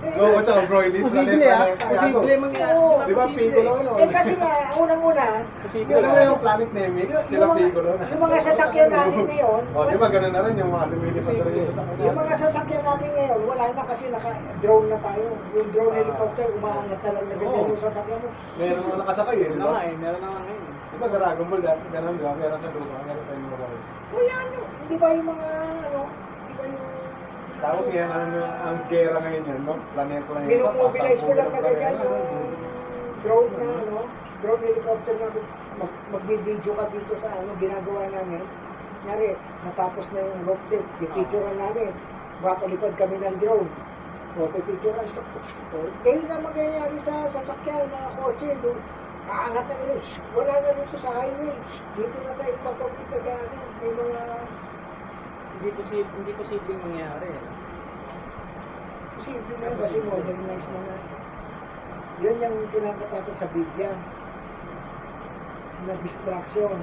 Globo, 0.05 0.39
tsaka 0.45 0.61
Broily, 0.69 1.01
Posible 1.01 1.33
ah. 1.41 1.65
planet, 1.65 1.77
Posible 1.81 2.21
planet. 2.21 2.41
mangyari. 2.45 2.77
Oo. 2.77 3.01
Di 3.01 3.15
ba. 3.15 3.25
Piccolo, 3.27 3.71
ano? 3.75 3.91
Eh 3.97 4.09
kasi 4.11 4.33
nga, 4.37 4.53
unang-una, 4.71 5.27
Posible. 5.65 5.91
Yun 5.91 6.03
na 6.05 6.23
yung 6.23 6.41
planet 6.45 6.71
Namek, 6.71 7.09
sila 7.25 7.45
Piccolo 7.57 7.91
na. 7.91 8.05
yung 8.05 8.23
mga 8.23 8.39
sasakyan 8.45 8.89
natin 8.91 9.25
ngayon, 9.25 9.63
O, 9.73 9.79
di 9.83 9.97
ba, 9.97 10.07
ganun 10.07 10.29
na 10.31 10.41
rin 10.45 10.55
yung 10.55 10.71
mga 10.71 10.87
lumilipad 10.87 11.35
na 11.35 11.43
rin 11.43 11.55
yung 11.57 11.69
sasakyan. 11.73 12.05
Yung 12.05 12.19
mga 12.21 12.35
sasakyan 12.37 12.83
natin 12.85 13.09
ngayon, 13.17 13.41
wala 13.49 13.65
na 13.67 13.83
kasi 13.89 14.05
naka-drone 14.13 14.87
na 14.93 14.99
tayo. 15.01 15.27
Yung 15.57 15.69
drone 15.73 15.89
Ah. 15.89 15.99
helicopter, 15.99 16.47
umaangat 16.53 17.01
na 17.01 17.11
lang 17.11 17.25
na 17.25 17.35
ganyan 17.35 17.65
yung 17.67 17.81
sasakyan 17.81 18.19
mo. 18.21 18.29
Meron 18.55 18.85
na 18.85 18.95
nakasakay 19.01 19.35
eh, 19.35 19.41
di 19.41 19.47
Meron 19.47 19.57
na 19.57 19.65
nga 19.65 19.73
ba? 19.73 19.81
eh, 19.83 19.95
meron 19.97 20.21
na 20.21 20.29
nga 20.29 20.41
ngayon. 20.45 20.63
Di 20.85 21.01
ba, 21.01 21.07
Dragon 21.11 21.47
Ball, 21.49 21.63
dati 21.65 21.85
ganun, 21.91 22.15
di 22.15 22.23
ba? 22.23 22.33
Meron 22.37 22.61
sa 22.61 22.69
lupa, 22.71 22.97
meron 23.03 23.25
sa 23.25 23.34
inyo 23.35 23.57
ba? 23.59 23.67
O 24.15 24.17
yan, 24.23 24.47
yung- 24.55 24.73
hindi 24.85 24.95
ba 24.97 25.09
yung 25.15 25.29
mga, 25.29 25.49
ano, 25.85 26.01
hindi 26.09 26.53
ba 26.55 26.65
yung... 26.71 26.93
Tapos 27.65 27.85
ngayon, 27.89 28.11
ano, 28.13 28.39
ang 28.45 28.79
gera 28.93 29.17
ngayon 29.19 29.49
yun, 29.49 29.61
no? 29.65 29.75
Planeta 29.97 30.31
na 30.31 30.39
yun. 30.45 30.51
Binumobilize 30.51 31.23
ko 31.23 31.33
lang 31.33 31.51
puro 31.51 31.69
yung 31.71 31.99
ng 31.99 32.55
drone 33.25 33.53
na, 33.57 33.67
ano, 33.73 33.99
drone 34.45 34.63
helicopter 34.69 35.15
na 35.17 35.29
mag, 35.81 35.93
magbibideo 36.13 36.73
ka 36.77 36.85
dito 36.93 37.13
sa 37.25 37.29
ano, 37.33 37.51
ginagawa 37.57 38.03
namin. 38.13 38.45
Nyari, 39.05 39.37
natapos 39.65 40.05
na 40.13 40.21
yung 40.21 40.45
deck, 40.69 40.85
pipicturean 41.01 41.57
namin. 41.57 41.93
Makapalipad 42.45 42.95
kami 43.01 43.17
ng 43.21 43.37
drone. 43.41 43.69
O, 44.37 44.51
pipicturean. 44.53 45.09
Ganyan 46.05 46.27
na 46.29 46.37
mangyayari 46.45 46.97
sa 47.07 47.29
sasakyan, 47.33 47.89
mga 47.89 48.11
kotse. 48.21 48.49
Doon, 48.61 48.79
aangat 49.25 49.65
na 49.69 49.75
nila. 49.81 49.95
Wala 50.37 50.53
na 50.53 50.71
dito 50.77 50.97
sa 51.01 51.11
highway. 51.17 51.55
Dito 51.97 52.17
na 52.21 52.33
sa 52.37 52.45
ibang 52.45 52.77
public 52.77 53.09
na 53.09 53.19
gano'n. 53.25 53.69
May 53.81 53.93
mga 53.93 54.23
Hindi 55.55 55.69
posible, 55.81 56.13
hindi 56.19 56.33
posibleng 56.35 56.83
mangyari. 56.83 57.31
Simple 59.25 59.57
na 59.57 59.69
kasi 59.81 59.99
modernize 60.03 60.69
na 60.69 60.81
na. 60.83 60.97
Yan 62.21 62.43
yung 62.43 62.69
pinakatakot 62.69 63.35
sa 63.39 63.47
Biblia. 63.49 63.95
Na 65.89 65.95
distraction. 66.03 66.75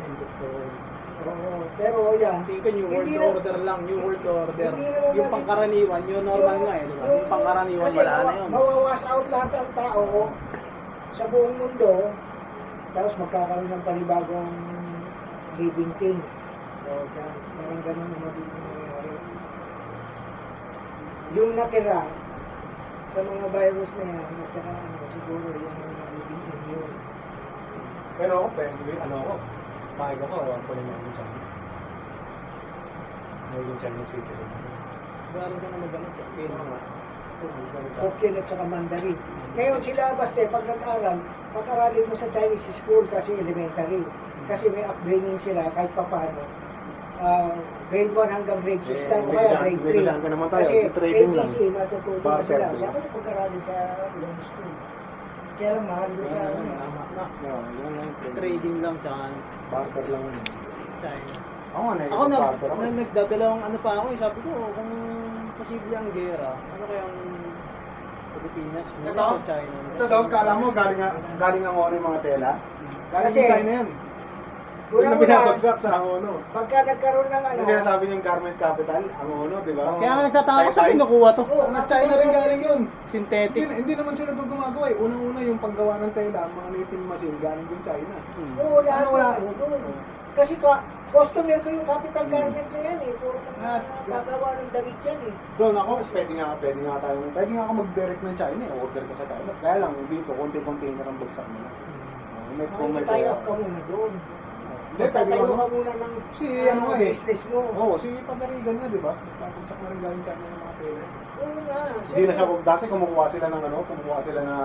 Oo. 1.21 1.53
Pero 1.77 1.99
yan. 2.17 2.41
Hindi 2.47 2.57
ka 2.65 2.69
New 2.73 2.87
World 2.89 3.05
Hindi 3.05 3.17
na- 3.21 3.29
Order 3.29 3.57
lang, 3.61 3.79
New 3.85 3.99
World 4.01 4.25
Order. 4.25 4.71
Yung 5.13 5.29
pangkaraniwan, 5.29 6.01
yun 6.09 6.23
normal 6.25 6.57
nga 6.65 6.73
eh, 6.73 6.83
di 6.89 6.95
ba? 6.97 7.03
Yung 7.05 7.29
pangkaraniwan, 7.29 7.87
kasi 7.87 7.99
wala 8.01 8.13
na 8.17 8.33
yun. 8.33 8.49
Mawawas 8.49 9.03
out 9.05 9.27
lahat 9.29 9.49
ng 9.53 9.71
tao 9.77 10.05
sa 11.13 11.23
buong 11.29 11.55
mundo. 11.59 11.91
Tapos 12.91 13.13
magkakaroon 13.15 13.71
ng 13.71 13.85
panibagong 13.87 14.51
living 15.55 15.91
things. 15.95 16.27
So. 16.83 16.91
Parang 17.55 17.81
ganun 17.87 18.09
ang 18.11 18.23
magiging 18.27 18.51
nangyayari. 18.51 19.11
Yung 21.39 21.51
natira 21.55 22.03
sa 23.11 23.19
mga 23.23 23.47
virus 23.51 23.91
na 23.95 24.03
yan, 24.07 24.23
at 24.23 24.49
saka 24.55 24.71
ano, 24.71 25.03
siguro 25.15 25.45
yung 25.55 25.75
mga 25.75 26.03
living 26.15 26.41
things 26.47 26.95
Pero 28.19 28.31
ako, 28.43 28.47
pwede, 28.59 28.91
ano 28.99 29.15
ako, 29.23 29.33
pakig 29.95 30.21
ako, 30.27 30.35
awan 30.35 30.61
ko 30.67 30.71
naman 30.75 30.95
yung 30.99 31.15
China. 31.15 31.39
Ngayon 33.51 33.77
Chinese 33.83 34.11
citizen. 34.11 34.49
Gano'n 35.31 35.59
ka 35.59 35.67
na 35.67 35.77
mag-ano. 35.79 36.07
Hokkien 38.03 38.37
at 38.37 38.45
saka 38.47 38.63
Mandarin. 38.67 39.17
Ngayon 39.51 39.79
sila 39.79 40.15
basta 40.15 40.39
pag 40.45 40.63
nag-aral, 40.63 41.17
pag-aralin 41.51 42.07
mo 42.07 42.15
sa 42.15 42.27
Chinese 42.29 42.63
school 42.73 43.03
kasi 43.07 43.35
elementary. 43.35 44.01
Kasi 44.45 44.67
may 44.67 44.83
upbringing 44.83 45.37
sila 45.37 45.67
kahit 45.69 45.91
pa 45.91 46.03
paano. 46.03 46.41
Ah, 47.17 47.53
grade 47.87 48.09
1 48.09 48.17
hanggang 48.31 48.59
grade 48.61 48.81
6 48.81 48.97
Eh, 48.97 49.05
lang 49.05 49.23
kaya 49.27 49.53
grade 49.59 49.77
may 49.77 49.93
3. 49.93 50.01
dyan 50.01 50.19
ka 50.19 50.27
naman 50.27 50.47
tayo, 50.49 50.63
Kasi 50.63 50.77
trading 50.91 51.31
lang. 51.31 51.45
ABC 51.45 51.59
matututo 51.69 52.25
na 52.25 52.41
sila. 52.41 52.65
ko 52.73 53.07
pag-aralin 53.13 53.61
sa 53.61 53.75
long 54.15 54.39
school. 54.41 54.73
Kaya 55.53 55.71
lang 55.71 55.85
mahal 55.85 56.09
doon 56.09 56.27
sa 56.27 56.41
ano. 56.41 58.01
Trading 58.33 58.77
lang 58.81 58.95
tsaka 58.99 59.25
Barter 59.69 60.05
lang 60.09 60.23
yun. 60.25 60.43
China. 60.99 61.33
Ako 61.71 61.79
nga, 61.79 61.93
Ako 62.03 62.23
na, 62.23 62.35
nakikipag-barter 62.35 62.67
ako. 62.67 62.79
na 62.81 62.89
nagdadalawang 62.97 63.61
ano 63.63 63.77
pa 63.77 63.91
ako 63.93 64.07
eh. 64.09 64.17
Sabi 64.17 64.37
ko, 64.41 64.49
kung 64.73 64.91
posible 65.55 65.93
ang 65.93 66.09
gera, 66.11 66.51
ano 66.51 66.83
kayang 66.83 67.15
Pilipinas, 68.41 68.87
hindi 68.89 69.09
Ito? 69.09 69.21
sa 69.21 69.41
China. 69.45 69.73
Ito 69.93 70.05
daw, 70.09 70.21
kala 70.25 70.51
mo 70.57 70.65
galing, 70.73 70.99
galing 71.37 71.63
ang 71.63 71.77
ono 71.77 71.93
yung 71.93 72.07
mga 72.09 72.21
tela. 72.21 72.51
Galing 73.11 73.25
Kasi- 73.29 73.37
sa 73.39 73.51
China 73.53 73.71
yan. 73.71 73.89
Yung 74.91 75.23
binabagsak 75.23 75.77
sa 75.79 75.89
ang 75.95 76.19
ono. 76.19 76.43
pagka 76.51 76.83
nagkaroon 76.83 77.31
ng 77.31 77.43
ano, 77.47 77.55
Yung 77.55 77.69
sinasabi 77.71 78.03
niyang 78.11 78.25
garment 78.27 78.57
capital, 78.59 79.03
ang 79.07 79.29
ono, 79.31 79.55
di 79.63 79.71
ba? 79.71 79.83
Kaya 79.95 80.11
nga 80.11 80.23
nagtataka 80.27 80.59
ko 80.67 80.71
sa 80.75 80.89
kinukuha 80.91 81.29
to. 81.31 81.43
Oo, 81.47 81.63
Ang 81.63 81.87
China 81.87 82.13
rin 82.19 82.29
galing 82.29 82.61
yun. 82.61 82.81
Hindi, 82.83 83.07
Synthetic. 83.07 83.55
hindi 83.71 83.93
naman 83.95 84.13
sila 84.19 84.31
doon 84.35 84.47
gumagawa 84.51 84.85
eh. 84.91 84.97
Unang-una 84.99 85.39
yung 85.39 85.59
paggawa 85.63 85.93
ng 85.95 86.11
tela, 86.11 86.43
mga 86.43 86.69
knitting 86.75 87.05
machine 87.07 87.37
galing 87.39 87.67
din 87.71 87.81
China. 87.87 88.15
Hmm. 88.35 88.53
Oo, 88.59 88.77
lahat 88.83 88.99
Ano 88.99 89.09
wala? 89.15 89.27
Kasi 90.31 90.53
ka, 90.59 90.73
customer 91.11 91.57
ko 91.59 91.67
yung 91.69 91.85
capital 91.85 92.25
garment 92.25 92.69
na 92.71 92.79
yan 92.79 92.99
eh. 92.99 93.11
Puro 93.19 93.37
Ah, 93.61 93.77
mga 93.77 94.23
gagawa 94.25 94.47
ng 94.57 94.69
damit 94.71 94.97
yan 95.03 95.19
eh. 95.21 95.33
Doon 95.55 95.75
ako, 95.77 95.91
pwede 96.09 96.31
nga, 96.33 96.47
pwede 96.57 96.79
nga 96.81 96.95
tayo, 96.97 97.17
pwede 97.29 97.49
nga 97.51 97.63
ako 97.63 97.73
mag-direct 97.83 98.21
ng 98.23 98.35
China 98.35 98.63
eh. 98.63 98.71
Order 98.73 99.03
ko 99.05 99.13
sa 99.13 99.25
China. 99.27 99.51
Kaya 99.59 99.75
lang, 99.77 99.93
dito, 100.07 100.31
konti-container 100.33 101.05
ang 101.05 101.17
bagsak 101.19 101.47
nila. 101.47 101.69
Oh, 101.69 102.53
may 102.57 102.67
kung 102.67 102.91
may 102.91 103.03
Tayo 103.03 103.31
ka 103.37 103.51
muna 103.53 103.81
doon. 103.85 104.13
Hindi, 104.91 105.03
pwede 105.07 105.31
nga. 105.31 105.55
ka 105.55 105.65
muna 105.71 105.91
ng 105.93 106.13
Si 106.35 106.47
ano 106.67 106.81
nga 106.83 106.95
eh. 106.97 107.11
business 107.11 107.41
mo. 107.47 107.59
Oo, 107.71 107.93
si 107.95 108.07
Pagarigan 108.27 108.75
nga, 108.75 108.87
di 108.87 108.99
ba? 108.99 109.13
Pagpagsak 109.13 109.77
na 109.77 109.87
rin 109.87 109.99
galing 110.01 110.23
China 110.23 110.41
yung 110.41 110.59
mga 110.59 110.75
pera. 110.75 111.03
Oo 111.37 111.59
nga. 111.61 111.79
Hindi 112.11 112.23
na 112.23 112.33
siya, 112.33 112.45
dati 112.61 112.83
kumukuha 112.87 113.25
sila 113.31 113.47
ng 113.47 113.63
ano, 113.63 113.77
kumukuha 113.87 114.19
sila 114.25 114.41
na 114.41 114.55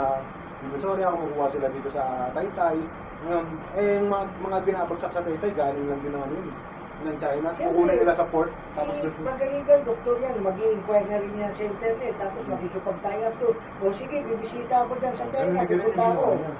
Divisoria, 0.66 1.08
kumukuha 1.08 1.46
sila 1.48 1.66
dito 1.70 1.88
sa 1.88 2.02
Taytay. 2.32 2.78
Ngayon, 3.18 3.46
eh, 3.74 3.96
yung 3.96 4.10
mga, 4.10 4.24
mga 4.40 4.58
binabagsak 4.62 5.10
sa 5.10 5.22
Taytay, 5.22 5.52
galing 5.52 5.86
lang 5.86 6.00
din 6.00 6.12
ano 6.12 6.26
yun, 6.28 6.50
ng 6.96 7.18
China. 7.18 7.52
Kukunin 7.52 7.96
nila 7.98 8.14
sa 8.14 8.24
port, 8.24 8.48
tapos 8.72 8.96
Si 8.96 9.04
doon. 9.04 9.14
Magaligan, 9.22 9.80
doktor 9.84 10.16
yan, 10.16 10.36
mag-i-inquire 10.40 11.06
na 11.06 11.16
rin 11.20 11.32
yan 11.36 11.52
sa 11.52 11.62
internet, 11.62 12.14
tapos 12.16 12.42
makikipag-tie 12.46 13.22
up 13.22 13.34
to. 13.36 13.48
O 13.78 13.92
sige, 13.92 14.16
bibisita 14.24 14.74
ako 14.80 14.92
dyan 14.96 15.14
sa 15.14 15.24
China, 15.28 15.44
Ganun, 15.44 15.68
ganun, 15.68 15.80
pupunta 15.86 16.04
ako. 16.08 16.24
ganun. 16.24 16.56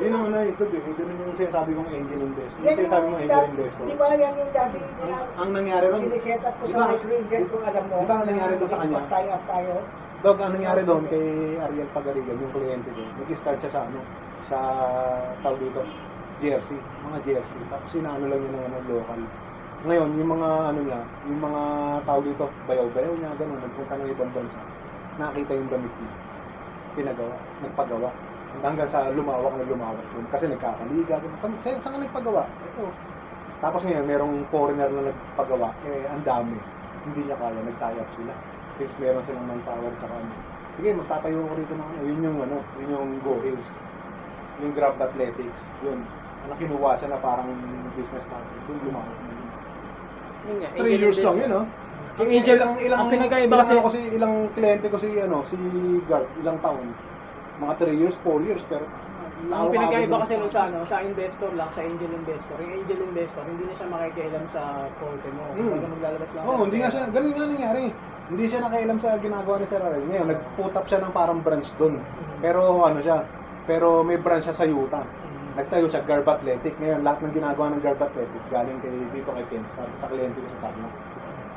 Yun 0.00 0.10
naman 0.10 0.28
na 0.32 0.40
ito, 0.42 0.62
di? 0.64 0.78
Ganun 0.80 1.20
yung 1.20 1.36
sinasabi 1.36 1.70
kong 1.70 1.90
angel 1.90 2.20
invest. 2.22 2.54
Yung 2.58 2.78
sinasabi 2.80 3.04
yung 3.04 3.20
angel 3.20 3.44
investor. 3.46 3.84
di 3.84 3.94
ba 3.94 4.06
yan 4.10 4.32
yung 4.34 4.52
dati 4.52 4.78
Ang, 4.80 5.12
ang 5.36 5.50
nangyari 5.52 5.84
ron, 5.86 6.00
siniset 6.02 6.42
up 6.42 6.54
ko 6.56 6.64
sa 6.64 6.74
ba- 6.74 6.90
microinvest 6.90 7.46
kung 7.48 7.64
alam 7.64 7.84
mo. 7.86 7.96
di 7.96 8.08
ba 8.08 8.16
ang 8.16 8.26
nangyari 8.26 8.52
doon 8.56 8.70
sa 8.72 8.78
kanya? 8.80 8.94
Mag-tie 8.98 9.30
up 9.30 9.44
tayo. 9.46 9.74
Dog, 10.24 10.40
ang 10.40 10.56
nangyari 10.56 10.88
doon 10.88 11.04
kay 11.12 11.20
Ariel 11.60 11.84
Pagarigan, 11.92 12.40
yung 12.40 12.48
kliyente 12.56 12.88
ko, 12.96 13.04
nag-start 13.20 13.60
siya 13.60 13.76
sa 13.76 13.80
ano, 13.84 14.00
sa 14.48 14.56
tawag 15.44 15.60
dito, 15.60 15.84
jersey, 16.40 16.80
mga 16.80 17.18
jersey. 17.28 17.60
Tapos 17.68 17.92
sinano 17.92 18.24
lang 18.24 18.40
yun 18.40 18.56
ng 18.56 18.64
ano, 18.72 18.78
local. 18.88 19.20
Ngayon, 19.84 20.16
yung 20.16 20.30
mga 20.32 20.48
ano 20.72 20.80
niya, 20.80 21.00
yung 21.28 21.40
mga 21.44 21.62
tawag 22.08 22.24
dito, 22.24 22.48
bayaw-bayaw 22.64 23.12
niya, 23.20 23.36
gano'n, 23.36 23.60
nagpunta 23.68 23.94
ng 24.00 24.10
ibang 24.16 24.32
bansa. 24.32 24.60
Nakita 25.20 25.52
yung 25.60 25.68
damit 25.68 25.92
niya. 25.92 26.12
Pinagawa, 26.96 27.36
nagpagawa. 27.60 28.10
Hanggang 28.64 28.88
sa 28.88 29.12
lumawak 29.12 29.52
na 29.60 29.68
lumawak 29.68 30.08
yun. 30.16 30.24
Kasi 30.32 30.48
nagkakaliga. 30.48 31.20
ganun. 31.20 31.36
Saan 31.60 31.84
saan 31.84 32.00
ka 32.00 32.00
nagpagawa? 32.00 32.48
Ito. 32.48 32.88
Tapos 33.60 33.84
ngayon, 33.84 34.08
merong 34.08 34.34
foreigner 34.48 34.88
na 34.88 35.12
nagpagawa. 35.12 35.68
Eh, 35.84 36.08
ang 36.08 36.24
dami. 36.24 36.56
Hindi 37.12 37.28
niya 37.28 37.36
kaya, 37.36 37.60
nag-tie 37.60 38.00
up 38.00 38.08
sila. 38.16 38.53
Since 38.74 38.94
meron 38.98 39.22
silang 39.26 39.46
manpower 39.46 39.92
tsaka 40.02 40.14
ano. 40.18 40.34
Sige, 40.74 40.90
magtatayo 40.98 41.38
ko 41.46 41.54
rito 41.54 41.74
ng 41.78 41.86
ano. 41.86 42.00
Yun 42.02 42.20
yung 42.26 42.38
ano, 42.42 42.56
yun 42.82 42.88
yung 42.90 43.10
Go 43.22 43.38
Hills. 43.38 43.70
Yung 44.58 44.74
Grab 44.74 44.98
Athletics. 44.98 45.62
Yun. 45.86 46.02
Ano 46.44 46.52
kinuha 46.58 46.90
siya 46.98 47.08
na 47.14 47.18
parang 47.22 47.50
business 47.94 48.26
partner. 48.26 48.58
Doon 48.66 48.78
lumawak 48.90 49.18
na 49.22 49.30
yun. 49.30 49.48
Yun 50.44 50.56
nga, 50.58 50.68
3 50.74 50.82
angel 50.82 51.00
years 51.00 51.18
lang 51.22 51.36
yun, 51.38 51.50
no? 51.50 51.62
Ang 52.14 52.30
angel- 52.30 52.58
ilang, 52.58 52.74
ilang, 52.78 53.00
ang 53.00 53.10
pinagkaiba 53.10 53.46
ilang 53.50 53.60
kasi- 53.62 53.74
ano 53.74 53.82
ko 53.82 53.90
si, 53.90 54.00
ilang 54.14 54.34
kliyente 54.54 54.86
ko 54.86 54.98
si, 54.98 55.08
ano, 55.18 55.36
si 55.50 55.56
Gart, 56.06 56.28
ilang 56.42 56.58
taon. 56.62 56.86
Mga 57.58 57.74
3 57.78 57.94
years, 57.94 58.16
4 58.22 58.38
years, 58.42 58.62
pero 58.66 58.84
Ang 59.50 59.68
pinagkaiba 59.68 60.16
kasi 60.24 60.34
nun 60.40 60.52
sa 60.52 60.62
ano, 60.70 60.78
sa 60.88 60.96
investor 61.04 61.50
lang, 61.52 61.68
sa 61.76 61.80
angel 61.84 62.12
investor. 62.16 62.56
Yung 62.62 62.72
angel 62.80 63.00
investor, 63.12 63.42
hindi 63.44 63.62
na 63.68 63.74
siya 63.76 63.86
makikialam 63.92 64.44
sa 64.54 64.62
porte 64.96 65.28
mo. 65.34 65.42
Hmm. 65.52 65.56
Kumbaga 65.58 65.88
maglalabas 65.92 66.30
lang. 66.32 66.44
Oo, 66.48 66.56
ng 66.56 66.64
hindi 66.68 66.78
nga 66.80 66.90
siya, 66.92 67.02
ganun 67.12 67.32
nga 67.36 67.46
nangyari. 67.52 67.82
Hindi 68.24 68.44
siya 68.48 68.60
nakailam 68.64 68.98
sa 69.04 69.10
ginagawa 69.20 69.54
ni 69.60 69.66
Sir 69.68 69.82
Ariel. 69.84 70.06
Ngayon, 70.08 70.28
nag-put 70.32 70.74
up 70.74 70.86
siya 70.88 71.00
ng 71.04 71.12
parang 71.12 71.40
branch 71.44 71.68
doon. 71.76 71.94
Pero 72.40 72.60
ano 72.88 72.98
siya, 73.04 73.16
pero 73.68 74.00
may 74.00 74.16
branch 74.16 74.48
siya 74.48 74.56
sa 74.56 74.64
Utah. 74.64 75.04
Hmm. 75.04 75.60
Nagtayo 75.60 75.86
siya, 75.92 76.02
Garb 76.08 76.24
Athletic. 76.24 76.72
Ngayon, 76.80 77.00
lahat 77.04 77.18
ng 77.20 77.34
ginagawa 77.36 77.66
ng 77.76 77.82
Garb 77.84 78.00
Athletic, 78.00 78.42
galing 78.48 78.80
kay, 78.80 78.94
dito 79.12 79.28
kay 79.28 79.44
Kenstar, 79.52 79.88
sa 80.00 80.08
kliyente 80.08 80.40
ko 80.40 80.48
sa 80.56 80.70
Tarlac. 80.70 80.94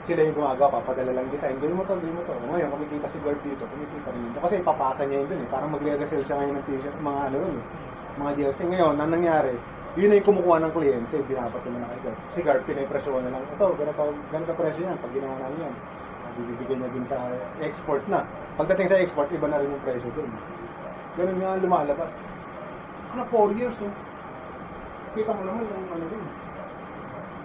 Sila 0.05 0.21
yung 0.21 0.37
gumagawa, 0.37 0.77
papadala 0.77 1.11
lang 1.15 1.27
design. 1.33 1.57
Gawin 1.57 1.75
mo 1.79 1.83
to, 1.87 1.97
gawin 1.97 2.15
mo 2.15 2.21
to. 2.27 2.33
Ngayon, 2.37 2.69
kumikita 2.69 3.07
si 3.09 3.17
Garb 3.25 3.39
dito, 3.41 3.63
kumikita 3.65 4.13
rin 4.13 4.21
dito. 4.29 4.39
Kasi 4.43 4.53
ipapasa 4.61 5.01
niya 5.07 5.25
yun 5.25 5.27
dun 5.31 5.41
eh. 5.41 5.49
Parang 5.49 5.69
magre-resell 5.73 6.23
siya 6.23 6.37
ngayon 6.37 6.55
ng 6.61 6.65
t-shirt, 6.69 6.97
mga 7.01 7.19
ano 7.31 7.35
rin 7.41 7.55
eh. 7.57 7.65
Mga 8.17 8.31
jersey. 8.37 8.65
Ngayon, 8.69 8.93
ang 9.01 9.11
nangyari, 9.11 9.53
yun 9.97 10.13
yung 10.13 10.27
kumukuha 10.29 10.57
ng 10.61 10.73
kliyente, 10.77 11.15
binabat 11.25 11.61
mo 11.65 11.77
na 11.81 11.89
kay 11.89 12.01
Garb. 12.05 12.19
Si 12.31 12.39
Garb, 12.45 12.61
pinapresyo 12.69 13.17
na 13.17 13.33
lang. 13.33 13.43
Ito, 13.49 13.65
ganito, 13.73 14.03
ganito 14.29 14.51
presyo 14.53 14.81
yan. 14.85 14.97
Pag 15.01 15.11
ginawa 15.11 15.35
namin 15.41 15.65
yan, 15.65 15.75
ah, 16.21 16.31
bibigyan 16.37 16.77
niya 16.85 16.89
din 16.93 17.05
sa 17.09 17.17
export 17.65 18.03
na. 18.05 18.19
Pagdating 18.55 18.87
sa 18.93 18.99
export, 19.01 19.27
iba 19.33 19.49
na 19.49 19.57
rin 19.57 19.73
yung 19.73 19.83
presyo 19.83 20.07
dun. 20.13 20.29
Ganun 21.17 21.41
nga 21.41 21.57
lumalabas. 21.57 22.11
Ano, 23.11 23.23
4 23.27 23.59
years, 23.59 23.75
oh. 23.81 23.93
Kita 25.17 25.33
mo 25.33 25.41
naman 25.41 25.65
yung 25.65 25.89
ano 25.89 26.05
dun. 26.05 26.46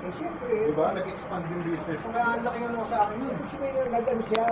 Eh, 0.02 0.10
siyempre, 0.18 0.50
Di 0.66 0.74
ba? 0.74 0.90
Nag-expand 0.92 1.44
yung 1.46 1.62
business. 1.62 2.00
Ang 2.10 2.42
laki 2.42 2.60
ano 2.66 2.82
sa 2.90 2.96
akin 3.06 3.16
yun. 3.22 3.34
Which 3.38 3.54
means, 3.62 3.86
nag-ano 3.86 4.22
siya, 4.26 4.44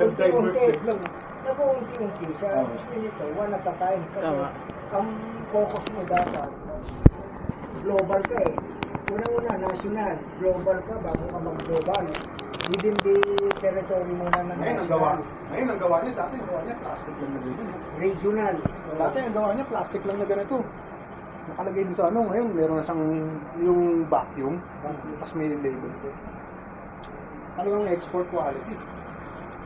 Nag-divert 0.00 0.80
lang. 0.88 1.00
Nakuunti-unti 1.44 2.26
siya. 2.40 2.50
Oo. 2.56 2.68
Which 2.72 2.86
means 2.88 3.04
ito, 3.12 3.24
one 3.36 3.52
at 3.52 3.68
a 3.68 3.74
time. 3.76 4.02
Kasi 4.16 4.24
Tama. 4.24 4.48
ang 4.96 5.08
focus 5.52 5.84
mo 5.92 6.00
dapat, 6.08 6.50
global 7.84 8.20
ka 8.24 8.36
eh. 8.48 8.54
Unang-una, 9.08 9.52
national. 9.60 10.14
Global 10.40 10.78
ka 10.84 10.94
bago 11.00 11.24
ka 11.28 11.38
mag-global. 11.38 12.04
Within 12.68 12.96
the 13.00 13.16
territory 13.64 14.12
mo 14.12 14.28
na 14.28 14.40
ng 14.44 14.56
Ngayon 14.60 14.78
ang 14.84 14.90
gawa. 14.92 15.08
national. 15.16 15.48
Ngayon 15.48 15.68
ang 15.68 15.80
gawa 15.80 15.96
niya. 16.04 16.12
Dati 16.16 16.34
ang 16.36 16.46
gawa 16.48 16.60
niya 16.64 16.76
plastic 16.80 17.14
lang 17.16 17.30
na 17.32 17.40
ganyan. 17.40 17.68
Regional. 17.96 18.54
Dati 18.96 19.16
ang 19.20 19.34
gawa 19.36 19.48
niya 19.52 19.66
plastic 19.68 20.00
lang 20.04 20.16
na 20.20 20.26
ganito. 20.28 20.56
Nakalagay 21.58 21.90
din 21.90 21.96
sa 21.98 22.06
ano. 22.06 22.22
Ngayon 22.30 22.54
meron 22.54 22.78
na 22.78 22.86
siyang 22.86 23.02
yung 23.66 23.82
vacuum. 24.06 24.62
Tapos 24.78 25.34
may 25.34 25.50
label 25.50 25.90
ko. 25.98 26.08
Talagang 27.58 27.90
export 27.90 28.30
quality. 28.30 28.78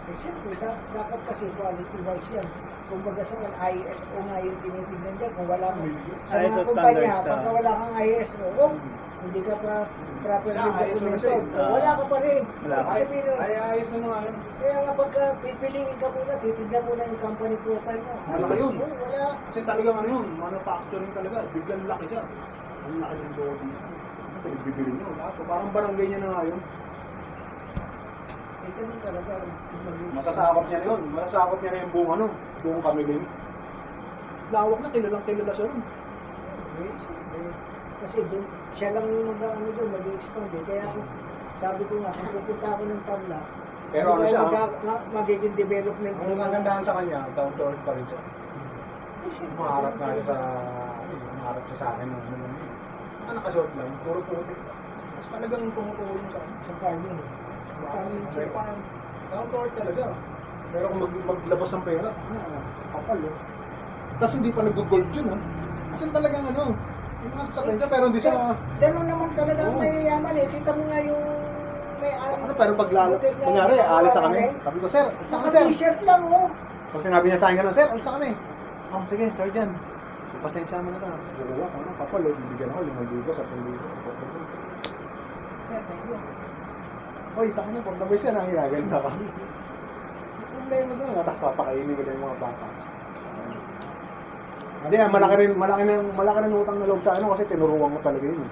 Eh, 0.09 0.17
siyempre, 0.17 0.57
da- 0.57 0.81
dapat 0.89 1.21
kasi 1.29 1.45
quality-wise 1.53 2.29
yan. 2.33 2.49
Kung 2.93 3.09
baga 3.09 3.25
sa 3.25 3.37
mga 3.41 3.57
ISO 3.73 4.17
nga 4.21 4.37
yung 4.45 4.59
tinitignan 4.61 5.15
dyan, 5.17 5.33
kung 5.33 5.49
wala 5.49 5.67
kang, 5.73 5.89
sa 6.29 6.37
ISO 6.45 6.61
mga 6.61 6.69
kumpanya, 6.69 6.93
standards, 6.93 7.25
pagka 7.25 7.49
ah. 7.49 7.57
wala 7.57 7.71
kang 7.73 7.95
ISO, 8.05 8.45
oh, 8.61 8.73
hindi 9.25 9.41
ka 9.49 9.55
pa 9.65 9.75
properly 10.21 10.59
Yeah, 10.61 10.69
na 10.69 10.81
documented. 10.85 11.43
Oh, 11.57 11.71
wala 11.73 11.91
ka 11.97 12.05
pa 12.05 12.17
rin. 12.21 12.43
Wala 12.45 12.77
ka. 12.77 12.89
Kasi 12.93 13.03
pino, 13.09 13.33
Ay, 13.41 13.53
ayos 13.57 13.89
na 13.89 13.99
nga 14.05 14.19
yun. 14.29 14.37
kaya 14.61 14.77
nga 14.77 14.93
pagka 14.93 15.23
pipiliin 15.41 15.97
ka 15.97 16.07
muna, 16.13 16.35
titignan 16.45 16.83
muna 16.85 17.03
yung 17.09 17.23
company 17.25 17.57
profile 17.65 18.03
mo. 18.05 18.15
Malaki 18.29 18.57
yun. 18.61 18.75
Oh, 18.77 18.93
wala. 18.93 19.25
Kasi 19.49 19.61
talagang 19.65 19.97
ano 19.97 20.09
yun, 20.13 20.27
manufacturing 20.37 21.13
talaga. 21.17 21.39
Biglang 21.49 21.85
laki 21.89 22.05
siya. 22.13 22.23
Ang 22.85 22.97
laki 23.01 23.15
ng 23.17 23.35
lobby. 23.41 23.69
Ito, 23.73 24.49
bibili 24.69 24.91
niyo. 25.01 25.09
Parang 25.49 25.71
barangay 25.73 26.07
niya 26.13 26.21
na 26.21 26.29
nga 26.29 26.45
yun. 26.45 26.61
Eh. 28.63 30.15
Matasakop 30.15 30.65
niya 30.71 30.79
na 30.79 30.87
yun. 30.87 31.01
Matasakop 31.11 31.59
niya 31.59 31.71
na 31.75 31.83
yung 31.83 31.93
buong 31.93 32.11
ano, 32.15 32.27
buong 32.63 32.83
Camiguin. 32.83 33.25
Lawak 34.55 34.79
na, 34.85 34.89
kilalang 34.95 35.25
kilala 35.27 35.53
siya. 35.57 35.67
Eh, 35.67 36.93
eh, 36.93 37.53
Kasi 38.03 38.19
doon, 38.31 38.45
siya 38.75 38.89
lang 38.95 39.07
yung 39.07 39.27
mag 39.31 39.43
ano 39.43 39.71
doon, 39.75 39.91
mag-expand 39.95 40.53
eh. 40.55 40.63
Kaya 40.67 40.85
sabi 41.59 41.83
ko 41.87 41.95
nga, 42.03 42.15
kung 42.15 42.31
pupunta 42.35 42.69
ako 42.75 42.83
ng 42.87 43.03
Tarla, 43.07 43.41
Pero 43.93 44.09
ano 44.17 44.25
siya, 44.25 44.43
mag- 44.49 44.81
mag- 44.89 45.09
magiging 45.13 45.55
development 45.55 46.17
Ang 46.17 46.41
kagandahan 46.41 46.83
sa 46.87 46.97
kanya, 46.97 47.21
down 47.37 47.53
to 47.61 47.63
earth 47.69 47.83
pa 47.85 47.93
rin 47.93 48.07
siya. 48.09 48.21
Umaharap 49.55 49.95
nga 49.99 50.09
siya 50.17 50.25
sa, 50.27 50.37
ano, 51.03 51.13
umaharap 51.13 51.65
siya 51.67 51.77
sa 51.79 51.87
akin. 51.95 52.09
Ano. 52.11 52.47
Ah, 53.23 53.33
nakashort 53.39 53.71
lang, 53.79 53.91
puro 54.03 54.21
putik. 54.27 54.59
Mas 55.15 55.27
talagang 55.31 55.71
tumutulong 55.71 56.27
sa. 56.35 56.41
Sa 56.67 56.73
farming. 56.83 57.21
Sa 57.83 58.41
parang 58.53 58.79
earth 59.33 59.75
talaga. 59.77 60.05
Pero 60.73 60.85
kung 60.89 61.01
mag, 61.05 61.13
maglabas 61.29 61.69
ng 61.69 61.85
pera, 61.85 62.09
ano, 62.09 62.39
kapal 62.97 63.19
oh. 63.29 63.37
Tapos 64.21 64.35
hindi 64.39 64.51
pa 64.53 64.61
nag-gold 64.65 65.09
yun 65.13 65.27
ha. 65.29 65.37
Kasi 65.93 66.05
talagang 66.09 66.45
ano, 66.49 66.63
yung 67.23 67.33
mga 67.37 67.45
sasakyan 67.53 67.77
siya 67.77 67.89
pero 67.93 68.05
hindi 68.09 68.21
siya, 68.21 68.35
Ganun 68.81 69.07
naman 69.07 69.29
talaga 69.37 69.61
ang 69.69 69.77
Oo. 69.77 69.83
mayayaman 69.85 70.35
eh. 70.41 70.47
Kita 70.49 70.71
mo 70.73 70.83
nga 70.89 70.99
yung 71.05 71.23
may 72.03 72.13
ano, 72.19 72.53
pero 72.59 72.73
pag 72.75 72.91
lalo, 72.91 73.15
kunyari, 73.21 73.75
alis 73.79 74.13
na 74.17 74.23
kami. 74.27 74.41
Sabi 74.67 74.77
ko, 74.83 74.87
sir, 74.91 75.05
alis 75.07 75.29
na 75.29 75.31
Saka 75.31 75.49
kami, 75.49 75.55
sir. 75.55 75.65
t-shirt 75.71 76.01
lang 76.03 76.23
oh. 76.27 76.49
Pag 76.93 77.03
sinabi 77.05 77.25
niya 77.31 77.39
sa 77.39 77.47
akin 77.49 77.57
gano'n, 77.63 77.77
sir, 77.77 77.87
alis 77.89 78.05
na 78.05 78.15
kami. 78.19 78.31
Oh, 78.93 79.03
sige, 79.09 79.25
sir 79.39 79.49
dyan. 79.55 79.71
Pasensya 80.43 80.83
mo 80.83 80.91
na 80.91 80.99
to. 80.99 81.07
Bukuha 81.39 81.67
ko, 81.71 81.77
ano, 81.79 81.91
kapal, 82.03 82.21
oh, 82.27 82.35
bibigyan 82.35 82.69
ako, 82.75 82.81
limang 82.83 83.09
libo, 83.13 83.31
sa 83.37 83.45
libo. 83.47 83.87
Oy, 87.33 87.49
taka 87.57 87.69
na, 87.73 87.81
pag 87.81 87.97
nabay 87.97 88.19
siya, 88.21 88.37
nangyayagay 88.37 88.83
na 88.93 89.01
ka. 89.01 89.11
Problema 90.53 90.93
doon, 91.01 91.17
tapos 91.25 91.41
papakainin 91.41 91.97
ko 91.97 92.03
na 92.05 92.13
yung 92.13 92.25
mga 92.29 92.41
bata. 92.45 92.67
Hindi, 94.83 94.97
ah, 94.99 95.09
malaki 95.09 95.35
rin, 95.41 95.53
malaki 95.57 95.83
rin, 95.89 96.03
malaki 96.13 96.39
rin 96.45 96.59
utang 96.59 96.79
na 96.83 96.89
loob 96.91 97.01
sa 97.07 97.15
ano 97.17 97.33
kasi 97.33 97.47
tinuruan 97.49 97.95
ko 97.97 98.01
talaga 98.03 98.27
yun. 98.27 98.43
eh. 98.43 98.51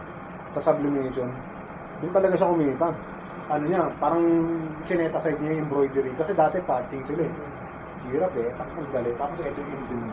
Sa 0.56 0.60
sublimation. 0.72 1.28
Doon 2.00 2.14
talaga 2.14 2.34
siya 2.38 2.48
kumita. 2.48 2.88
Ano 3.50 3.64
niya, 3.66 3.82
parang 3.98 4.24
sineta 4.86 5.18
side 5.18 5.42
niya 5.42 5.58
yung 5.58 5.66
embroidery. 5.66 6.14
Kasi 6.14 6.32
dati 6.32 6.62
patching 6.62 7.02
sila 7.04 7.26
eh. 7.26 7.34
Hirap 8.08 8.32
eh. 8.38 8.48
Tapos 8.54 8.86
galit. 8.94 9.18
Tapos 9.18 9.42
ito 9.42 9.58
yung. 9.60 10.08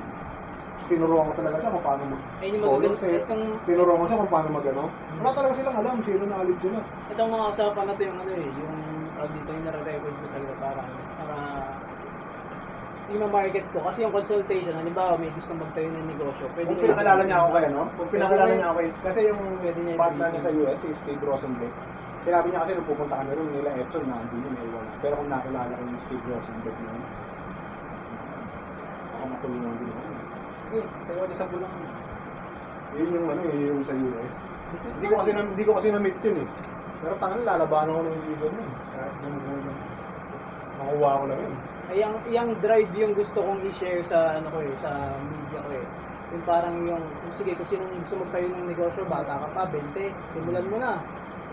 Tinuruan 0.87 1.27
ko 1.27 1.33
talaga 1.35 1.57
siya 1.59 1.73
kung 1.75 1.85
paano 1.85 2.03
mag 2.07 2.21
Ayun 2.39 2.53
yung 2.55 2.63
color 2.63 2.79
magaganda. 2.79 3.01
tape. 3.03 3.23
Itong, 3.27 3.43
Tinuruan 3.67 3.99
ko 3.99 4.05
siya 4.07 4.19
kung 4.23 4.31
paano 4.31 4.47
mag 4.55 4.65
ano. 4.71 4.83
Wala 5.19 5.31
talaga 5.35 5.53
silang 5.59 5.77
alam. 5.83 5.95
Sino 6.07 6.23
na 6.25 6.37
alib 6.39 6.57
sila. 6.63 6.79
itong 7.11 7.31
mga 7.31 7.45
usapan 7.51 7.85
na 7.87 7.93
to 7.93 8.01
yung 8.07 8.17
ano 8.17 8.31
eh, 8.31 8.47
yung 8.47 8.75
tawag 9.17 9.31
dito 9.33 9.49
yung 9.49 9.65
nare-record 9.65 10.15
ko 10.15 10.25
talaga 10.29 10.53
para, 10.61 10.81
para 11.17 11.35
yung 13.07 13.31
market 13.31 13.65
ko. 13.71 13.77
Kasi 13.87 13.97
yung 14.03 14.13
consultation, 14.15 14.75
halimbawa 14.75 15.15
may 15.15 15.31
gusto 15.31 15.51
magtayo 15.55 15.89
ng 15.91 16.07
negosyo. 16.11 16.45
Pwede 16.51 16.67
Kung 16.67 16.83
pinakilala 16.83 17.21
niya 17.23 17.37
ako 17.39 17.49
kay 17.55 17.65
ano, 17.71 17.81
kung 17.95 18.09
pinakilala 18.11 18.51
niya 18.51 18.67
ako 18.71 18.79
is- 18.83 19.01
kasi 19.03 19.19
yung 19.27 19.41
Pwede 19.63 19.79
niya 19.79 19.95
partner 19.95 20.27
niya 20.31 20.41
sa 20.43 20.51
US 20.51 20.79
is 20.83 20.97
Steve 21.03 21.23
Rosenbeck. 21.23 21.73
Sinabi 22.27 22.47
niya 22.51 22.61
kasi 22.67 22.71
nung 22.75 22.89
pupunta 22.91 23.15
kami 23.23 23.31
ron 23.39 23.49
nila 23.55 23.71
Epson 23.79 24.03
na 24.03 24.19
hindi 24.19 24.37
eh, 24.51 24.67
wala. 24.75 24.91
Pero 24.99 25.13
kung 25.23 25.29
nakilala 25.31 25.71
ko 25.71 25.81
yung 25.87 26.01
Steve 26.03 26.25
Rosenbeck 26.27 26.77
yun, 26.83 26.99
ako 29.15 29.23
matulungan 29.31 29.75
din 29.79 29.89
ako. 29.95 30.16
Eh, 30.67 30.83
tayo 31.07 31.23
niya 31.23 31.37
sa 31.39 31.47
bulang. 31.47 31.73
Yun 32.97 33.15
yung 33.15 33.27
ano, 33.31 33.41
yun 33.47 33.63
yung 33.71 33.83
sa 33.87 33.95
US. 33.95 34.33
Hindi 34.67 35.07
ko 35.07 35.15
kasi 35.23 35.31
na, 35.31 35.41
hindi 35.47 35.63
ko 35.63 35.71
kasi 35.79 35.87
na-meet 35.95 36.19
yun 36.27 36.43
eh. 36.43 36.47
Pero 36.99 37.13
tangan 37.21 37.41
lalabanan 37.45 37.95
ko 37.95 38.01
ng 38.03 38.25
liver 38.27 38.51
nun. 38.51 38.69
Kahit 38.91 39.13
gumugulo 39.23 39.59
lang. 39.63 39.79
Makuha 40.77 41.11
ko 41.21 41.25
lang 41.29 41.39
yun. 41.39 41.55
Ay, 41.87 41.95
yung, 42.03 42.15
yung 42.27 42.49
drive 42.59 42.91
yung 42.99 43.13
gusto 43.15 43.39
kong 43.39 43.63
i-share 43.71 44.03
sa 44.11 44.35
ano 44.35 44.51
ko 44.51 44.59
eh, 44.59 44.73
sa 44.83 44.91
media 45.23 45.59
ko 45.63 45.71
eh. 45.71 45.85
Yung 46.35 46.43
parang 46.43 46.75
yung, 46.83 47.03
sige, 47.39 47.55
kung 47.55 47.69
sino 47.71 47.87
gusto 47.87 48.19
magtayo 48.19 48.51
ng 48.51 48.67
negosyo, 48.67 49.07
bata 49.07 49.39
ka 49.39 49.47
pa, 49.55 49.63
20, 49.71 50.11
simulan 50.35 50.67
mo 50.67 50.77
na. 50.83 50.99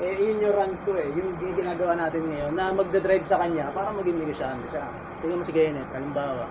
Eh, 0.02 0.18
yun 0.18 0.42
yung 0.42 0.54
run 0.58 0.74
ko 0.82 0.98
eh, 0.98 1.06
yung 1.14 1.30
gi- 1.38 1.54
ginagawa 1.54 1.94
natin 1.94 2.26
ngayon, 2.26 2.58
na 2.58 2.74
magda-drive 2.74 3.30
sa 3.30 3.38
kanya 3.38 3.70
para 3.70 3.94
maging 3.94 4.18
negosyante 4.18 4.66
siya. 4.74 4.90
Tingnan 5.22 5.38
mo 5.38 5.44
si 5.46 5.54
Kenneth, 5.54 5.94
halimbawa. 5.94 6.50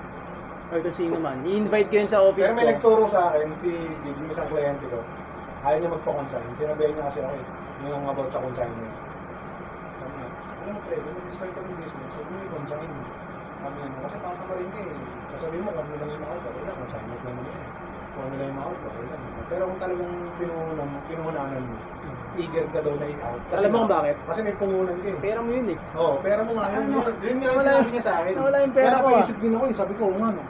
Or 0.71 0.79
kung 0.79 0.95
sino 0.95 1.15
man, 1.17 1.43
i-invite 1.43 1.89
ko 1.89 1.95
yun 1.95 2.09
sa 2.09 2.19
office 2.21 2.45
Pero 2.45 2.55
may 2.55 2.65
ko. 2.65 2.71
nagturo 2.71 3.03
sa 3.05 3.21
akin, 3.29 3.47
si 3.59 3.69
yung 4.01 4.29
isang 4.29 4.47
kliyente 4.47 4.85
ko, 4.87 4.99
ayaw 5.61 5.77
niya 5.77 5.91
magpa-consign. 5.91 6.47
Sinabihan 6.55 6.91
niya 6.93 7.03
kasi 7.07 7.19
ako 7.19 7.33
eh, 7.33 7.45
yung 7.83 8.03
about 8.05 8.29
sa 8.29 8.39
consignment. 8.39 8.93
Sabi 9.99 10.13
niya, 10.13 10.27
alam 10.63 10.73
mo 10.73 10.79
pre, 10.81 10.95
kung 10.97 11.13
mag-start 11.19 11.51
ka 11.51 11.59
ng 11.59 11.77
business, 11.77 12.11
huwag 12.11 12.27
mo 12.27 12.35
yung 12.37 12.51
consign. 12.53 12.89
Sabi 13.59 13.75
niya, 13.77 13.87
kasi 14.01 14.17
tatamarin 14.17 14.69
ka 14.69 14.79
eh. 14.81 14.93
Sasabihin 15.33 15.61
mo, 15.61 15.69
kung 15.71 15.83
ano 15.83 15.95
lang 15.95 16.09
yung 16.09 16.23
makaupa, 16.23 16.49
wala, 16.53 16.71
consignment 16.79 17.21
naman 17.23 17.43
yan. 17.43 17.61
Kung 18.13 18.23
ano 18.23 18.33
lang 18.33 18.47
yung 18.47 18.57
makaupa, 18.57 18.87
wala. 18.89 19.15
Pero 19.43 19.63
kung 19.67 19.79
talagang 19.79 20.13
pinuhunan, 20.39 20.89
pinuhunanan 21.05 21.63
mo, 21.63 21.75
eager 22.33 22.65
ka 22.73 22.79
daw 22.81 22.93
na 22.97 23.05
i-out. 23.05 23.41
Alam 23.53 23.69
mo 23.69 23.77
kung 23.79 23.91
bakit? 23.93 24.15
Kasi 24.25 24.39
may 24.41 24.55
pungunan 24.57 24.97
ka 24.97 25.07
eh. 25.07 25.17
Pera 25.21 25.39
mo 25.39 25.49
yun 25.53 25.67
eh. 25.69 25.77
Oo, 25.93 26.01
oh, 26.01 26.15
pera 26.17 26.41
mo 26.41 26.51
nga. 26.57 26.65
Yun, 26.67 26.81
Ano? 26.83 26.97
yun, 26.97 27.13
yun 27.21 27.37
nga 27.37 27.45
yung 27.45 27.53
Nawala- 27.53 27.69
sinabi 27.69 27.89
niya 27.93 28.03
sa 28.03 28.13
akin. 28.19 28.33
nawala 28.33 28.57
yung 28.57 28.73
pera 28.73 28.83
Kaya 28.83 28.93
ko, 28.93 28.97
ah. 28.97 29.11
napaisip 29.13 29.37
din 29.37 29.53
ako 29.53 29.63
eh. 29.63 29.75
Sabi 29.77 29.93
ko, 29.93 30.03
oo 30.03 30.17
nga 30.17 30.29
no. 30.33 30.41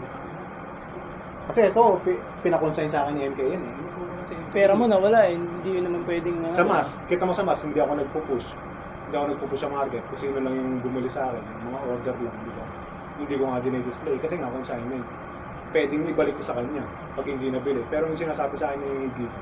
Kasi 1.49 1.59
ito, 1.67 1.83
pi- 2.07 2.23
pinakonsign 2.39 2.89
sa 2.91 3.03
akin 3.03 3.13
ni 3.19 3.27
MK 3.27 3.39
yan 3.43 3.61
eh. 3.61 3.75
Pera 4.55 4.73
mo 4.77 4.87
nawala 4.87 5.27
eh, 5.27 5.35
hindi 5.35 5.69
yun 5.75 5.83
naman 5.89 6.01
pwedeng... 6.07 6.37
ano. 6.39 6.55
Sa 6.55 6.63
mas, 6.63 6.87
kita 7.11 7.23
mo 7.27 7.33
sa 7.35 7.43
mas, 7.43 7.59
hindi 7.65 7.79
ako 7.81 7.91
nagpo-push. 7.99 8.47
Hindi 9.09 9.15
ako 9.17 9.25
nagpo-push 9.35 9.61
sa 9.61 9.69
market. 9.69 10.01
Kung 10.07 10.19
sino 10.21 10.37
lang 10.39 10.53
yung 10.55 10.79
bumili 10.79 11.09
sa 11.11 11.27
akin, 11.27 11.43
mga 11.67 11.79
order 11.83 12.15
lang, 12.23 12.35
di 12.47 12.51
ba? 12.55 12.65
Hindi 13.19 13.33
ko 13.35 13.43
nga 13.51 13.59
dinay-display 13.59 14.15
kasi 14.23 14.35
nga 14.39 14.49
consignment. 14.49 15.05
Pwedeng 15.73 16.05
ibalik 16.05 16.37
ko 16.37 16.43
sa 16.45 16.55
kanya 16.55 16.85
pag 17.17 17.25
hindi 17.25 17.49
nabili. 17.49 17.81
Pero 17.89 18.05
yung 18.07 18.17
sinasabi 18.17 18.55
sa 18.61 18.71
akin 18.71 18.79
ni 18.79 19.09
Gig, 19.17 19.33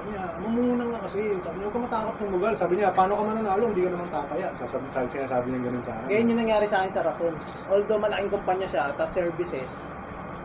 sabi 0.00 0.16
niya, 0.16 0.24
mamuna 0.40 0.84
nga 0.88 1.00
kasi. 1.04 1.20
Sabi 1.44 1.56
niya, 1.60 1.66
huwag 1.68 1.74
ka 1.76 1.80
matakot 1.84 2.14
tumugal. 2.16 2.54
Sabi 2.56 2.72
niya, 2.80 2.88
paano 2.96 3.12
ka 3.20 3.22
mananalo? 3.28 3.64
Hindi 3.68 3.82
ka 3.84 3.90
naman 3.92 4.08
tataya. 4.08 4.48
Sasabi, 4.56 4.84
sabi, 4.96 5.06
sinasabi 5.12 5.46
niya 5.52 5.60
ganun 5.68 5.84
sa 5.84 5.92
akin. 5.92 6.06
Ngayon 6.08 6.30
yung 6.32 6.40
nangyari 6.40 6.66
sa 6.72 6.76
akin 6.80 6.92
sa 6.96 7.04
Razons. 7.04 7.44
Although 7.68 8.00
malaking 8.00 8.32
kumpanya 8.32 8.66
siya, 8.72 8.82
tapos 8.96 9.12
services, 9.12 9.70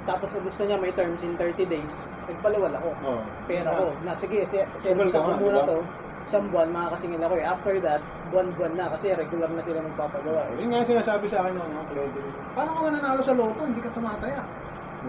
tapos 0.05 0.29
gusto 0.37 0.61
niya 0.65 0.77
may 0.77 0.93
terms 0.93 1.17
in 1.25 1.33
30 1.37 1.65
days, 1.65 1.95
nagpalawal 2.29 2.73
ako. 2.77 2.89
Oo. 3.05 3.23
Pera 3.49 3.69
ko. 3.73 3.85
Na 4.05 4.13
sige, 4.17 4.45
service 4.49 5.11
ka 5.11 5.19
ako 5.19 5.29
nga, 5.33 5.41
muna 5.41 5.59
diba? 5.61 5.69
to. 5.69 5.77
Isang 6.25 6.49
buwan, 6.49 6.69
makakasingil 6.73 7.21
ako 7.21 7.35
eh. 7.37 7.45
After 7.45 7.73
that, 7.85 8.01
buwan-buwan 8.33 8.73
na 8.73 8.89
kasi 8.97 9.13
regular 9.13 9.49
na 9.53 9.61
sila 9.61 9.79
magpapagawa 9.85 10.41
eh. 10.49 10.61
Yun 10.61 10.67
nga 10.73 10.81
yung 10.81 10.91
sinasabi 10.97 11.25
sa 11.29 11.45
akin 11.45 11.53
ng 11.53 11.69
mga 11.69 11.85
kliyente. 11.93 12.19
Paano 12.57 12.69
ka 12.73 12.79
mananalo 12.81 13.21
sa 13.21 13.33
loto? 13.37 13.61
Hindi 13.61 13.81
ka 13.81 13.89
tumataya. 13.93 14.41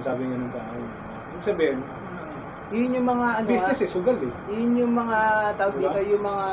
Sabi 0.05 0.23
nga 0.29 0.37
nung 0.37 0.53
sa 0.53 0.61
akin. 0.61 0.83
Ibig 1.37 1.45
sabihin, 1.45 1.79
Yun 2.75 2.99
yung 2.99 3.07
mga 3.07 3.27
ano 3.39 3.47
business 3.47 3.79
ah, 3.79 3.87
eh, 3.87 3.91
sugal 3.95 4.19
eh. 4.19 4.33
yun 4.51 4.75
yung 4.75 4.91
mga 4.91 5.19
tawag 5.55 5.79
dito, 5.79 6.03
yung 6.03 6.25
mga 6.27 6.47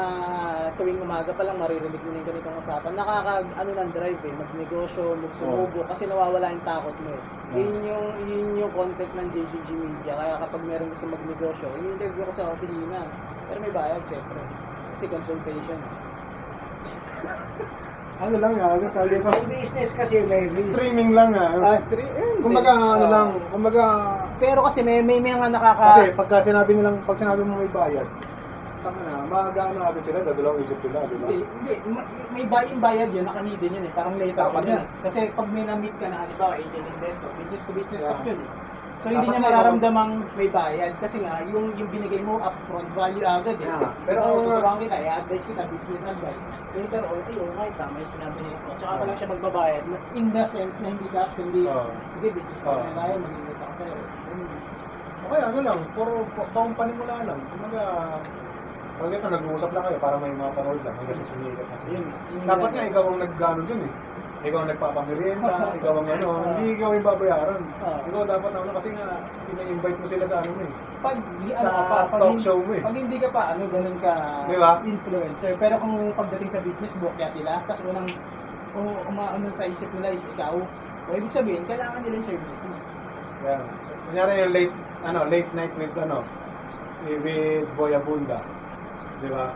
tuwing 0.78 1.02
umaga 1.02 1.34
pa 1.34 1.42
lang 1.42 1.58
maririnig 1.58 1.98
mo 2.06 2.10
na 2.14 2.22
yung 2.22 2.30
ganitong 2.30 2.58
usapan. 2.62 2.94
Nakaka 2.94 3.32
ano 3.58 3.70
ng 3.74 3.92
drive 3.98 4.22
eh, 4.22 4.34
magnegosyo, 4.38 5.18
magsumubo 5.18 5.80
kasi 5.90 6.06
nawawala 6.06 6.54
yung 6.54 6.66
takot 6.70 6.94
mo 7.02 7.10
eh. 7.18 7.22
Yun 7.58 7.82
yung 7.82 8.06
yun 8.30 8.46
yung 8.62 8.72
content 8.78 9.10
ng 9.18 9.28
JGG 9.34 9.70
Media. 9.74 10.14
Kaya 10.14 10.34
kapag 10.38 10.62
meron 10.70 10.94
gusto 10.94 11.06
magnegosyo, 11.10 11.68
in-interview 11.82 12.24
ko 12.30 12.34
sa 12.38 12.54
opisina. 12.54 13.00
Pero 13.50 13.58
may 13.58 13.74
bayad 13.74 14.02
syempre. 14.06 14.42
Kasi 14.94 15.04
consultation. 15.10 15.82
Ano 18.22 18.38
lang 18.38 18.56
nga, 18.56 18.78
ano 18.78 18.86
sabi 18.94 19.18
ko. 19.20 19.30
Business 19.50 19.90
kasi 19.98 20.22
may 20.24 20.46
risk. 20.48 20.70
Streaming 20.78 21.18
lang 21.18 21.34
nga. 21.34 21.50
Ah, 21.60 21.78
street. 21.82 22.08
Eh, 22.08 22.40
kumbaga 22.40 22.72
ano 22.72 23.04
Ah. 23.04 23.10
lang, 23.10 23.30
kumbaga 23.50 23.84
Pero 24.36 24.60
kasi 24.62 24.80
may 24.80 25.00
may 25.00 25.20
mga 25.20 25.50
nakaka 25.50 25.86
kasi 26.00 26.12
pagka 26.14 26.38
sinabi 26.42 26.72
nilang 26.74 26.98
pag 27.04 27.16
sinabi 27.16 27.42
mo 27.42 27.54
may 27.56 27.70
bayad, 27.70 28.08
tama 28.82 29.00
na, 29.02 29.24
magaano 29.24 29.80
agad 29.82 30.04
sila, 30.04 30.20
dadalawang 30.22 30.60
isip 30.62 30.76
nila, 30.82 31.08
di 31.08 31.16
ba? 31.16 31.26
Hindi, 31.26 31.38
hindi. 31.40 31.74
Ma- 31.88 32.08
May 32.30 32.46
bayad 32.46 32.78
bayad 32.78 33.10
yun, 33.14 33.24
nakanidin 33.24 33.72
yun 33.72 33.86
eh. 33.86 33.94
Parang 33.94 34.18
later 34.18 34.36
Dapat 34.44 34.58
on 34.58 34.66
yun 34.66 34.74
yan. 34.74 34.84
eh. 34.84 35.02
Kasi 35.06 35.20
pag 35.32 35.48
may 35.48 35.64
na-meet 35.64 35.96
ka 35.96 36.08
na, 36.10 36.18
halimbawa, 36.20 36.58
agent 36.58 36.84
investor, 36.90 37.30
business 37.38 37.62
to 37.64 37.72
business 37.72 38.02
Yeah. 38.02 38.26
yun 38.26 38.40
eh. 38.42 38.52
So 39.00 39.06
hindi 39.06 39.20
Dapat 39.20 39.28
niya 39.30 39.40
nga 39.44 39.48
mararamdamang 39.54 40.12
may 40.34 40.50
bayad 40.50 40.92
kasi 40.98 41.20
nga 41.20 41.44
yung 41.46 41.76
yung 41.76 41.90
binigay 41.92 42.20
mo 42.20 42.40
upfront 42.40 42.88
value 42.92 43.22
agad 43.22 43.56
eh. 43.56 43.68
Yeah. 43.70 43.92
Pero 44.04 44.20
Pero- 44.20 44.24
kung 44.34 44.44
tuturuan 44.50 44.78
kita, 44.80 44.96
i-advise 44.98 45.46
kita, 45.46 45.62
business 45.70 46.04
advice. 46.10 46.44
Later 46.74 47.02
on, 47.06 47.20
ay, 47.22 47.36
oh, 47.38 47.52
kahit 47.54 47.74
tama 47.78 47.96
yung 47.96 48.12
sinabi 48.12 48.38
niya. 48.42 48.58
Tsaka 48.74 48.94
pa 48.98 49.04
lang 49.06 49.16
siya 49.16 49.28
magbabayad. 49.30 49.84
In 50.12 50.26
the 50.28 50.44
sense 50.50 50.76
na 50.82 50.88
hindi 50.90 51.08
cash, 51.08 51.34
kundi, 51.38 51.62
Oo. 51.64 51.92
sige, 52.18 52.28
business 52.34 52.60
Oo. 52.60 52.68
partner 52.74 52.94
tayo. 52.98 53.16
Okay, 55.34 55.50
ano 55.50 55.60
lang, 55.66 55.80
puro 55.98 56.22
pa- 56.38 56.46
pangpanimula 56.54 57.26
lang. 57.26 57.42
Kumbaga, 57.50 57.82
pag 58.94 59.10
ito, 59.10 59.26
nag-uusap 59.26 59.74
lang 59.74 59.84
kayo 59.90 59.98
para 59.98 60.16
may 60.22 60.30
mapanood 60.30 60.78
lang 60.86 60.94
hanggang 60.94 61.18
sa 61.18 61.26
sumikat 61.26 61.66
na 61.66 61.78
siya. 61.82 62.00
Dapat 62.46 62.70
nga 62.70 62.84
ikaw 62.86 63.04
ang 63.10 63.18
nag-gano 63.18 63.62
dun 63.66 63.82
eh. 63.82 63.94
Ikaw 64.46 64.60
ang 64.62 64.70
nagpapamerienda, 64.70 65.54
ikaw 65.82 65.94
ang 65.98 66.08
ano, 66.08 66.28
hindi 66.54 66.78
ikaw 66.78 66.90
yung 66.94 67.08
babayaran. 67.10 67.62
Oo. 67.66 68.00
Ikaw 68.14 68.22
dapat 68.30 68.50
na 68.54 68.60
ano, 68.62 68.72
kasi 68.78 68.90
nga, 68.94 69.06
pina-invite 69.50 69.98
mo 69.98 70.06
sila 70.06 70.26
sa 70.30 70.36
ano 70.38 70.54
eh. 70.62 70.72
pag 71.02 71.18
Sa 71.50 71.58
ano 71.66 71.82
pa, 71.84 71.98
pag, 72.06 72.20
talk 72.22 72.30
hindi- 72.30 72.46
show 72.46 72.58
mo 72.62 72.72
eh. 72.72 72.82
pag 72.86 72.94
hindi 72.96 73.18
ka 73.18 73.30
pa 73.34 73.42
ano 73.52 73.64
ganun 73.68 73.98
ka 73.98 74.14
Di 74.46 74.56
ba? 74.56 74.72
influencer 74.86 75.54
pero 75.60 75.76
kung 75.76 76.14
pagdating 76.16 76.48
sa 76.48 76.64
business 76.64 76.94
book 76.96 77.12
kaya 77.20 77.28
sila 77.34 77.60
tapos 77.68 77.84
unang 77.84 78.08
kung 78.72 78.88
umaano 79.04 79.52
sa 79.52 79.68
isip 79.68 79.92
nila 79.92 80.16
is 80.16 80.24
ikaw 80.32 80.56
o 80.56 81.10
ibig 81.12 81.36
sabihin 81.36 81.68
kailangan 81.68 82.00
nila 82.00 82.24
yung 82.24 82.28
services 82.30 82.62
mo 82.64 82.76
Yan. 83.44 83.62
Kunyari 84.08 84.32
yung 84.40 84.54
late, 84.56 84.76
ano, 85.04 85.20
late 85.28 85.52
night 85.54 85.74
with, 85.76 85.96
ano, 85.96 86.24
with 87.06 87.68
Boy 87.76 87.92
Abunda. 87.94 88.40
Di 89.20 89.28
ba? 89.28 89.52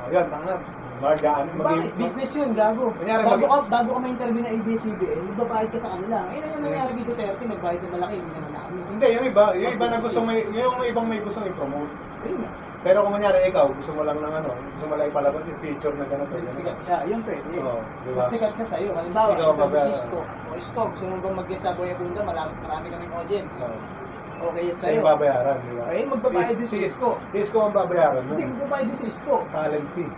O 0.00 0.10
yan, 0.10 0.26
tanga. 0.30 0.56
Magaan, 1.00 1.48
Bakit? 1.56 1.96
Business 1.96 2.30
yun, 2.36 2.52
gago. 2.52 2.92
Kunyari, 3.00 3.24
bago, 3.24 3.40
mag- 3.48 3.64
ka, 3.64 3.72
bago 3.72 3.88
ka 3.96 4.00
ma-interview 4.04 4.42
ng 4.44 4.52
ABS-CBN, 4.60 5.20
magbabayad 5.32 5.68
ka 5.72 5.78
sa 5.80 5.90
kanila. 5.96 6.16
Ayun 6.28 6.44
ang 6.44 6.60
nangyari 6.60 6.92
dito 6.92 7.12
30, 7.16 7.40
nagbayad 7.56 7.80
ng 7.80 7.92
malaki, 7.96 8.14
hindi 8.20 8.32
naman 8.36 8.52
namin. 8.52 8.80
Hindi, 8.84 9.06
yung 9.16 9.24
iba, 9.24 9.44
yung 9.56 9.72
iba 9.80 9.86
na 9.88 9.98
gusto 10.04 10.18
may, 10.20 10.38
yung 10.52 10.76
ibang 10.84 11.06
may 11.08 11.20
gusto 11.24 11.40
i-promote. 11.40 11.92
Ayun. 12.28 12.44
Pero 12.80 13.04
kung 13.04 13.12
kunyari 13.16 13.44
ikaw, 13.48 13.68
gusto 13.72 13.92
mo 13.92 14.08
lang 14.08 14.16
ng 14.20 14.34
ano, 14.40 14.50
gusto 14.56 14.84
mo 14.88 14.94
lang 14.96 15.08
ipalabas 15.08 15.44
yung 15.44 15.60
feature 15.60 15.94
na 15.96 16.04
gano'n. 16.04 16.28
Pag 16.28 16.52
sikat 16.52 16.78
siya, 16.84 16.96
yun 17.08 17.20
pwede. 17.24 17.48
Oo, 17.60 17.80
di 18.04 18.10
ba? 18.12 18.20
Pag 18.20 18.32
sikat 18.32 18.52
siya 18.56 18.66
sa'yo, 18.72 18.90
halimbawa, 18.96 19.30
Ikaw 19.36 19.52
ikaw 19.56 19.68
ba- 19.68 19.84
si 19.84 19.92
Isko. 19.96 20.20
O 20.20 20.52
Isko, 20.56 20.80
gusto 20.88 21.04
mo 21.08 21.16
bang 21.20 21.36
mag-guest 21.44 21.64
sa 21.64 21.76
Boya 21.76 21.96
Bunda, 21.96 22.20
marami, 22.24 22.52
marami 22.60 22.86
kaming 22.92 23.12
audience. 23.16 23.52
So, 23.56 23.68
Okay 24.40 24.62
yan 24.72 24.76
sa'yo 24.80 24.96
sa'yo. 24.96 25.02
babayaran, 25.04 25.56
di 25.60 25.72
ba? 25.76 25.84
Ay, 25.86 26.00
magbabayad 26.08 26.56
din 26.56 26.68
si 26.68 26.78
Isko. 26.82 27.10
Si 27.28 27.36
Isko 27.44 27.58
ang 27.60 27.74
babayaran 27.76 28.24
mo. 28.24 28.32
Hindi, 28.32 28.46
magbabayad 28.56 28.86
din 28.88 28.98
si 28.98 29.06
Isko. 29.12 29.34
Talent 29.52 29.88
fee. 29.92 30.08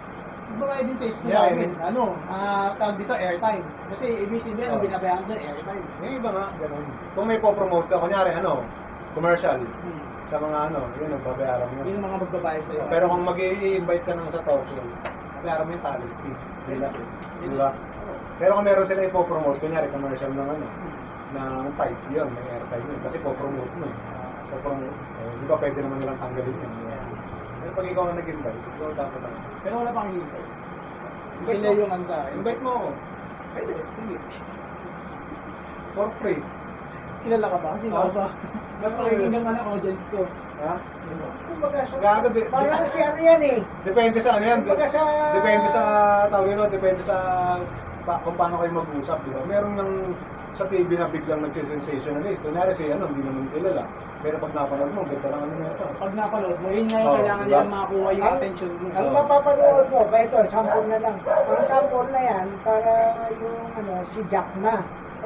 Magbabayad 0.53 0.85
din 0.87 0.97
si 0.97 1.05
Isko 1.11 1.25
Yeah, 1.27 1.43
namin. 1.51 1.71
I 1.75 1.83
Ano, 1.91 2.03
ah, 2.29 2.69
tawag 2.79 2.97
dito, 3.03 3.13
airtime. 3.13 3.65
Kasi 3.91 4.07
ABS-CBN, 4.23 4.69
ang 4.69 4.79
Oo. 4.79 4.85
binabayaran 4.87 5.25
doon, 5.27 5.41
airtime. 5.43 5.85
Yung 5.99 6.15
iba 6.17 6.31
nga, 6.31 6.45
ganun. 6.55 6.85
Kung 7.13 7.27
may 7.27 7.39
po-promote 7.43 7.87
ka, 7.91 7.97
kunyari 7.99 8.31
ano, 8.31 8.63
commercial, 9.13 9.59
Hmm. 9.59 10.03
sa 10.31 10.37
mga 10.39 10.59
ano, 10.71 10.81
yun 10.97 11.11
ang 11.13 11.25
babayaran 11.27 11.67
mo. 11.69 11.81
Yun 11.83 11.97
ang 11.99 12.05
mga 12.07 12.19
magbabayad 12.23 12.63
sa'yo. 12.71 12.83
Pero 12.89 13.05
kung 13.11 13.23
mag 13.27 13.39
invite 13.39 14.05
ka 14.07 14.13
nang 14.15 14.31
sa 14.31 14.41
talk 14.47 14.63
show, 14.71 14.87
babayaran 15.37 15.65
mo 15.67 15.71
yung 15.75 15.85
talent 15.85 16.15
fee. 16.23 16.37
Di 17.43 17.57
ba? 17.59 17.71
Pero 18.39 18.51
kung 18.55 18.67
meron 18.67 18.87
sila 18.87 19.03
ipopromote, 19.03 19.59
kunyari 19.59 19.87
commercial 19.91 20.31
ng 20.31 20.47
ano, 20.47 20.67
ng 21.33 21.67
type, 21.75 22.01
yun, 22.11 22.29
may 22.31 22.45
airtime 22.53 22.87
yun. 22.87 23.01
Kasi 23.03 23.17
po-promote 23.21 23.73
mo 23.77 23.85
eh. 23.85 23.97
Po-promote. 24.53 24.97
Eh, 25.19 25.33
di 25.41 25.45
ba 25.49 25.57
pwede 25.57 25.79
naman 25.81 25.97
nilang 25.99 26.21
tanggalin 26.21 26.57
yun. 26.57 26.73
Pero 27.63 27.73
pag 27.73 27.87
ikaw 27.87 28.03
ang 28.07 28.19
nag-invite, 28.19 28.61
ikaw 28.77 28.89
dapat 28.93 29.21
ang... 29.23 29.35
Pero 29.63 29.75
wala 29.81 29.91
pang 29.91 30.09
hintay. 30.11 30.45
Invite 31.43 31.59
Sila 31.59 31.69
mo. 31.69 31.81
yung 31.81 31.93
ano 31.93 32.05
sa 32.05 32.17
akin. 32.23 32.33
Invite 32.39 32.61
mo 32.61 32.71
ako. 32.71 32.89
Pwede, 33.53 33.73
sige. 33.75 34.17
For 35.93 36.09
free. 36.21 36.41
Kilala 37.23 37.47
ka 37.49 37.59
ba? 37.61 37.71
Sino 37.79 37.95
ka 37.95 38.11
ba? 38.13 38.27
Napakinggan 38.83 39.43
ka 39.47 39.53
ng 39.55 39.67
audience 39.69 40.05
ko. 40.11 40.21
Ha? 40.63 40.75
Kumbaga, 41.47 41.79
sa, 41.87 41.95
Gago, 41.99 42.29
di- 42.31 42.49
parang 42.51 42.87
si 42.87 42.99
ano 42.99 43.19
yan 43.19 43.43
eh. 43.43 43.59
Depende 43.87 44.19
sa 44.19 44.39
ano 44.39 44.45
yan. 44.47 44.59
Kumbaga 44.67 44.87
sa- 44.91 45.35
Depende 45.39 45.67
sa 45.71 45.83
tawag 46.31 46.47
nito, 46.51 46.65
depende 46.71 47.03
sa 47.03 47.17
pa, 48.03 48.19
kung 48.27 48.35
paano 48.35 48.59
kayo 48.59 48.73
mag-usap, 48.75 49.23
di 49.23 49.31
ba? 49.31 49.43
Meron 49.47 49.79
ng 49.79 49.91
sa 50.53 50.65
TV 50.69 50.89
na 50.97 51.09
biglang 51.09 51.41
nagsisensationalist. 51.49 52.41
Kunyari 52.45 52.73
si 52.77 52.93
ano, 52.93 53.09
hindi 53.09 53.25
naman 53.25 53.49
kilala. 53.57 53.85
Pero 54.23 54.39
pag 54.39 54.53
napanood 54.55 54.93
mo, 54.95 55.03
ganda 55.03 55.29
lang 55.35 55.43
ano 55.43 55.55
na 55.59 55.67
ito. 55.75 55.85
Pag 55.99 56.13
napanood 56.15 56.59
mo, 56.63 56.69
yun 56.71 56.87
nga 56.87 56.99
yung 57.03 57.11
Oo, 57.11 57.17
kailangan 57.19 57.43
diba? 57.43 57.51
nilang 57.51 57.73
makakuha 57.75 58.09
yung 58.13 58.23
Ang- 58.23 58.37
attention 58.39 58.71
mo. 58.79 58.87
Ang 58.95 59.09
mapapanood 59.11 59.87
mo, 59.91 60.01
ba 60.07 60.19
ito, 60.23 60.39
sample 60.47 60.85
na 60.87 60.99
lang. 61.03 61.17
Ang 61.27 61.63
sample 61.67 62.09
na 62.15 62.21
yan, 62.23 62.47
para 62.63 62.93
yung 63.43 63.59
ano, 63.75 63.93
si 64.07 64.21
Jack 64.31 64.49
Ma. 64.63 64.77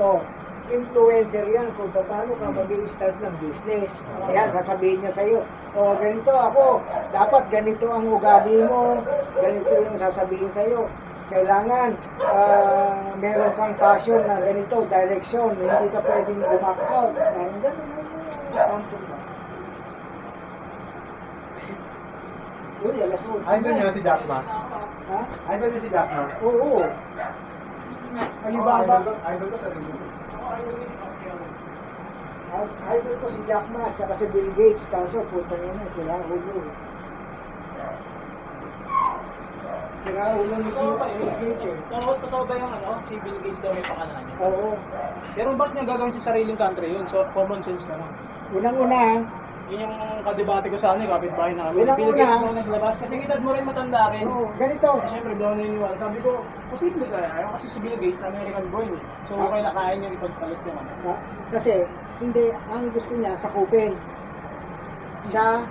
O, 0.01 0.21
influencer 0.67 1.47
yan 1.47 1.69
kung 1.79 1.91
paano 1.95 2.33
ka 2.41 2.47
mag-start 2.51 3.17
ng 3.23 3.35
business. 3.39 3.91
Ayan, 4.27 4.49
sasabihin 4.51 4.99
niya 4.99 5.13
sa'yo, 5.15 5.39
o 5.77 5.95
ganito 6.01 6.33
ako, 6.33 6.83
dapat 7.15 7.43
ganito 7.53 7.87
ang 7.87 8.11
ugali 8.11 8.67
mo, 8.67 8.99
ganito 9.39 9.71
yung 9.71 9.99
sasabihin 10.01 10.51
sa'yo. 10.51 10.91
Kailangan 11.27 11.91
ah, 12.23 13.11
meron 13.19 13.51
kang 13.59 13.75
passion 13.83 14.23
na 14.31 14.39
ganito, 14.39 14.87
direction, 14.87 15.59
hindi 15.59 15.89
ka 15.91 16.01
pwedeng 16.07 16.39
na. 16.39 16.55
Uy, 22.87 22.95
alas 23.03 23.23
8 23.25 23.43
Idol 23.59 23.73
niya 23.75 23.91
si 23.91 24.03
Jack 24.05 24.23
Ma. 24.31 24.39
Ha? 25.11 25.21
Idol 25.57 25.69
niya 25.75 25.81
si 25.83 25.91
Jack 25.91 26.09
Ma. 26.15 26.25
Oo. 26.45 26.79
Alibaba. 28.47 28.97
Idol 29.35 29.49
ko- 29.51 29.59
sa. 29.59 29.69
Idol 32.95 33.15
ko 33.19 33.27
si 33.35 33.41
Jack 33.51 33.65
Ma 33.75 33.91
at 33.91 33.99
saka 33.99 34.15
si 34.15 34.27
Bill 34.31 34.51
Gates. 34.55 34.87
Kaso 34.93 35.25
puta 35.33 35.59
niya 35.59 35.73
na, 35.75 35.91
sila 35.97 36.15
ulo. 36.31 36.63
Sila 40.07 40.39
ulo 40.39 40.55
ni 40.63 40.71
Bill? 40.71 40.95
Gates 41.43 41.63
eh. 41.67 41.75
Totoo, 41.91 42.15
totoo 42.23 42.43
ba 42.47 42.55
yung 42.55 42.73
ano, 42.79 43.03
si 43.11 43.19
Bill 43.19 43.39
Gates 43.43 43.59
daw 43.59 43.75
may 43.75 43.83
pakana 43.83 44.23
niya? 44.23 44.37
Oo. 44.39 44.79
Pero 45.35 45.49
bakit 45.59 45.73
niya 45.75 45.85
gagawin 45.91 46.15
sa 46.15 46.31
sariling 46.31 46.55
country 46.55 46.95
yun? 46.95 47.05
So, 47.11 47.27
common 47.35 47.61
sense 47.67 47.83
na 47.91 47.99
lang. 47.99 48.13
Unang-una, 48.55 49.27
Yun 49.67 49.83
yung 49.83 50.23
kadebate 50.23 50.71
ko 50.71 50.79
sa 50.79 50.95
ano, 50.95 51.03
eh, 51.03 51.11
kapitbahay 51.11 51.53
namin. 51.59 51.83
Unang-una. 51.83 51.99
Bill 51.99 52.15
Gates 52.15 52.39
daw 52.39 52.53
naglabas. 52.55 52.95
Kasi 53.03 53.13
yung 53.19 53.27
edad 53.27 53.41
mo 53.43 53.51
rin 53.51 53.65
matanda 53.67 54.03
rin. 54.15 54.25
oo, 54.31 54.47
ganito. 54.55 54.91
Eh, 54.95 55.09
Siyempre, 55.11 55.35
daw 55.35 55.51
naniniwala. 55.59 55.95
Sabi 55.99 56.19
ko, 56.23 56.31
posible 56.71 57.07
kaya. 57.11 57.29
Ayaw 57.35 57.49
kasi 57.59 57.67
si 57.75 57.79
Bill 57.83 57.99
Gates, 57.99 58.23
American 58.23 58.65
born 58.71 58.95
eh. 58.95 59.03
So, 59.27 59.35
okay 59.35 59.61
na 59.67 59.75
kaya 59.75 59.93
niya 59.99 60.15
ipagpalit 60.15 60.61
yung 60.63 60.79
ano. 60.79 60.93
Ha? 61.03 61.15
Kasi, 61.51 61.73
hindi, 62.23 62.47
ang 62.71 62.95
gusto 62.95 63.13
niya, 63.19 63.35
sakupin. 63.43 63.99
Sa 65.27 65.67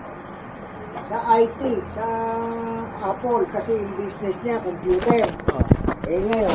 sa 1.06 1.18
IT, 1.36 1.62
sa 1.92 2.08
Apple, 3.04 3.44
kasi 3.52 3.76
yung 3.76 3.94
business 4.00 4.36
niya, 4.42 4.64
computer. 4.64 5.22
Eh 6.08 6.20
ngayon, 6.24 6.54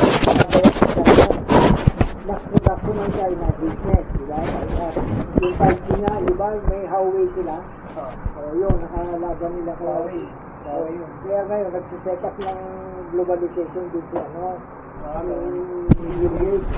mas 2.25 2.41
production 2.49 2.95
ng 2.97 3.11
China 3.13 3.47
business, 3.61 4.05
di 4.17 4.25
ba? 4.25 4.39
Yung 5.41 5.55
5G 5.55 5.87
nga, 6.01 6.13
di 6.25 6.33
ba, 6.33 6.47
may 6.67 6.83
Huawei 6.89 7.27
sila. 7.37 7.55
O 8.35 8.41
yun, 8.57 8.75
nakalaban 8.81 9.51
nila 9.61 9.73
kay 9.77 9.85
Huawei. 9.85 10.25
O 10.65 10.87
yun. 10.89 11.11
Kaya 11.23 11.41
ngayon, 11.47 11.71
nagsiset 11.75 12.21
up 12.25 12.35
ng 12.41 12.59
globalization 13.11 13.85
din 13.93 14.05
si 14.09 14.17
ano, 14.17 14.55
yung 15.35 15.87
Bill 15.95 16.25
Gates. 16.37 16.71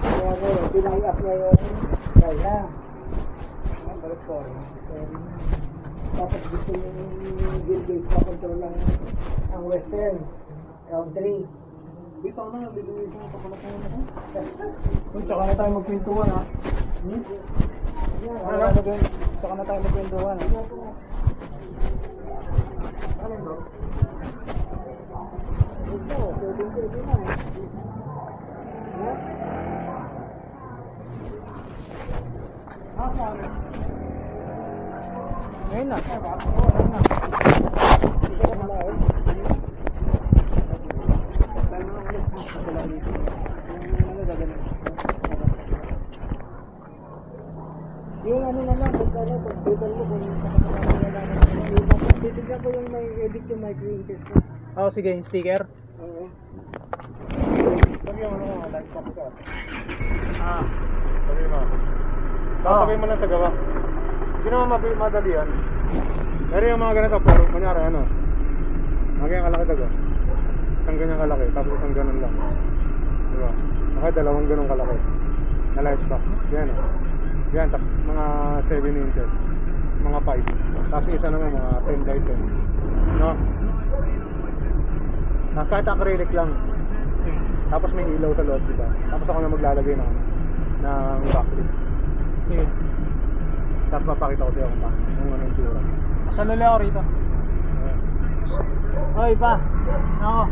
Kaya 0.00 0.32
ngayon, 0.38 0.64
dinay 0.72 1.02
up 1.04 1.18
niya 1.20 1.34
yung 1.36 1.60
China. 2.18 2.54
Ang 3.90 3.98
balik 4.02 4.20
ko. 4.26 4.38
Tapos 6.10 6.42
gusto 6.50 6.70
yung 6.74 7.62
Bill 7.66 7.82
Gates 7.86 8.08
makontrol 8.10 8.60
ang, 8.62 8.76
ang 9.54 9.62
Western 9.70 10.16
country. 10.90 11.46
Bitaw 12.20 12.52
na, 12.52 12.68
bibili 12.76 13.08
ko 13.08 13.16
ng 13.16 13.32
papalat 13.32 13.60
na 13.64 13.68
yun. 13.72 14.04
Uy, 15.16 15.22
tsaka 15.24 15.42
na 15.48 15.54
tayo 15.56 15.70
magpintuan 15.80 16.28
ha. 16.28 16.42
Hmm? 17.00 17.22
Na, 18.20 18.68
mag- 18.76 19.10
tsaka 19.40 19.54
na 19.56 19.64
tayo 19.64 19.80
magpintuan 19.80 20.36
ha. 20.36 20.46
Ano 23.20 23.34
ba? 23.40 23.54
Ito, 25.90 26.18
pwede 26.36 26.62
pwede 26.76 26.98
na. 27.00 27.14
Ha? 29.00 29.10
Ah, 33.00 33.10
sabi. 33.16 33.99
Ngayon 35.70 35.86
na. 35.90 35.96
Ano 35.96 36.88
na. 36.90 36.98
Yung 48.20 48.42
ano 48.46 48.60
na 48.62 48.74
lang, 48.76 48.92
pag 48.94 49.10
ano, 49.16 49.32
pag 49.42 49.56
table 49.64 49.92
mo, 49.96 50.04
kung 50.06 50.22
sa 50.38 50.48
kapatid 50.54 50.98
na 51.00 51.08
lang, 51.08 51.26
yung 51.72 52.18
titignan 52.20 52.58
ko 52.60 52.68
yung 52.68 52.88
may 52.92 53.06
edit 53.26 53.44
yung 53.48 53.62
micro 53.64 53.88
interest 53.90 54.24
ko. 54.28 54.34
Oo, 54.76 54.88
sige, 54.92 55.08
yung 55.10 55.26
speaker. 55.26 55.66
Oo. 55.98 56.28
Sabi 58.06 58.20
mo 58.22 58.34
ano, 58.36 58.70
live 58.70 58.90
copy 58.92 59.12
ka. 59.16 59.24
Ah. 60.38 60.62
Sabi 61.26 61.44
mo. 61.48 61.58
Tatagay 62.60 62.96
mo 63.00 63.04
lang 63.08 63.18
sa 63.18 63.28
gawa. 63.32 63.50
Hindi 64.40 64.56
naman 64.56 64.80
madali 64.96 65.36
yan. 65.36 65.48
Pero 66.48 66.64
yung 66.64 66.80
mga 66.80 66.96
ganito, 66.96 67.20
pero 67.20 67.44
kunyari 67.52 67.80
ano, 67.92 68.08
ganyan 69.20 69.44
kalaki 69.52 69.64
taga. 69.68 69.88
Isang 70.80 70.96
ganyan 70.96 71.20
kalaki, 71.20 71.44
tapos 71.52 71.72
isang 71.76 71.92
ganun 71.92 72.18
lang. 72.24 72.34
Di 73.28 73.36
ba? 73.36 73.50
Okay, 74.00 74.12
dalawang 74.16 74.48
ganun 74.48 74.64
kalaki. 74.64 74.96
Na 75.76 75.84
light 75.84 76.02
box. 76.08 76.24
Yan 76.56 76.72
o. 76.72 76.74
Yan, 77.52 77.68
tapos 77.68 77.88
mga 78.08 78.24
7 78.64 79.02
inches. 79.04 79.30
Mga 80.08 80.18
5. 80.24 80.88
Tapos 80.88 81.08
isa 81.12 81.28
naman 81.28 81.52
mga 81.52 81.72
10 81.84 82.08
by 82.08 82.18
10. 82.24 83.20
No? 83.20 83.30
Na 85.52 85.68
kahit 85.68 85.84
acrylic 85.84 86.30
lang. 86.32 86.50
Tapos 87.68 87.92
may 87.92 88.08
ilaw 88.08 88.32
sa 88.32 88.48
loob, 88.48 88.64
di 88.64 88.72
ba? 88.72 88.88
Tapos 89.12 89.26
ako 89.28 89.38
na 89.44 89.52
maglalagay 89.52 89.94
ng, 90.00 90.12
ng 90.80 91.20
backlit. 91.28 91.68
Sige. 92.48 92.89
Tapos 93.90 94.06
papakita 94.06 94.46
ko 94.46 94.52
sa'yo 94.54 94.68
kung 94.70 94.82
paano, 94.86 94.98
kung 95.02 95.32
ano 95.34 95.42
yung 95.42 95.54
tsura. 95.58 95.80
Masalala 96.30 96.64
ako 96.70 96.78
rito. 96.78 97.02
Hoy, 99.18 99.32
pa. 99.34 99.52
Ako. 100.22 100.42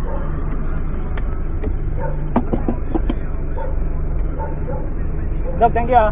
Dog, 5.58 5.72
thank 5.74 5.90
you 5.90 5.98
ah. 5.98 6.10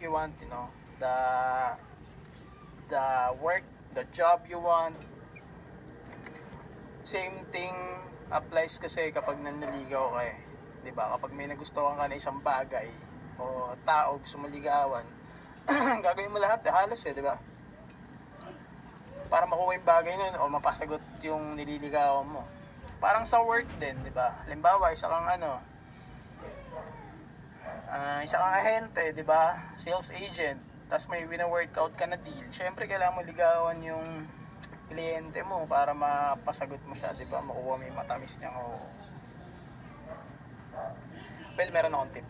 Life 0.00 0.08
you 0.08 0.12
want, 0.12 0.32
you 0.40 0.48
know, 0.48 0.68
the 0.98 1.16
the 2.88 3.04
work, 3.42 3.64
the 3.94 4.04
job 4.16 4.40
you 4.48 4.56
want. 4.58 4.96
Same 7.04 7.44
thing 7.52 7.74
applies 8.32 8.80
kasi 8.80 9.12
kapag 9.12 9.36
nanliligaw 9.44 10.16
ka 10.16 10.22
eh. 10.24 10.36
'Di 10.80 10.92
ba? 10.96 11.12
Kapag 11.16 11.36
may 11.36 11.52
nagustuhan 11.52 12.00
ka 12.00 12.08
na 12.08 12.16
isang 12.16 12.40
bagay 12.40 12.88
o 13.36 13.76
tao 13.84 14.16
gusto 14.16 14.40
mo 14.40 14.48
ligawan, 14.48 15.04
gagawin 16.04 16.32
mo 16.32 16.40
lahat 16.40 16.64
eh, 16.64 16.72
halos 16.72 17.04
eh, 17.04 17.12
'di 17.12 17.20
ba? 17.20 17.36
Para 19.28 19.44
makuha 19.44 19.76
yung 19.76 19.84
bagay 19.84 20.16
nun 20.16 20.34
o 20.40 20.48
mapasagot 20.48 21.04
yung 21.20 21.60
nililigawan 21.60 22.24
mo. 22.24 22.42
Parang 23.04 23.28
sa 23.28 23.44
work 23.44 23.68
din, 23.76 24.00
'di 24.00 24.12
ba? 24.16 24.32
Halimbawa, 24.48 24.96
isa 24.96 25.12
kang 25.12 25.28
ano, 25.28 25.60
ah 27.90 28.22
isa 28.22 28.38
kang 28.38 28.54
ahente, 28.54 29.02
'di 29.10 29.24
ba? 29.26 29.74
Sales 29.74 30.14
agent. 30.14 30.62
Tapos 30.86 31.06
may 31.10 31.26
wina-workout 31.26 31.94
ka 31.98 32.06
na 32.06 32.18
deal. 32.22 32.46
Syempre 32.54 32.86
kailangan 32.86 33.18
mo 33.18 33.22
ligawan 33.26 33.78
yung 33.82 34.26
kliyente 34.90 35.42
mo 35.46 35.66
para 35.66 35.90
mapasagot 35.94 36.82
mo 36.86 36.94
siya, 36.94 37.14
'di 37.14 37.26
ba? 37.26 37.42
Makuha 37.42 37.74
mo 37.78 37.82
yung 37.82 37.98
matamis 37.98 38.34
niya 38.38 38.54
o 38.54 38.78
Well, 41.58 41.70
meron 41.76 41.92
akong 41.92 42.12
tip. 42.14 42.26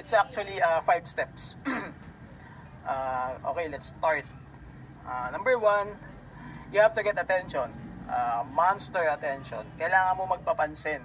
It's 0.00 0.14
actually 0.16 0.56
uh, 0.62 0.80
five 0.88 1.04
steps. 1.04 1.58
uh, 1.66 3.36
okay, 3.52 3.68
let's 3.68 3.92
start. 3.92 4.24
Uh, 5.04 5.28
number 5.28 5.58
one, 5.58 6.00
you 6.72 6.80
have 6.80 6.94
to 6.96 7.02
get 7.02 7.18
attention. 7.20 7.68
Uh, 8.08 8.40
monster 8.48 9.04
attention. 9.04 9.68
Kailangan 9.76 10.16
mo 10.16 10.24
magpapansin. 10.32 11.04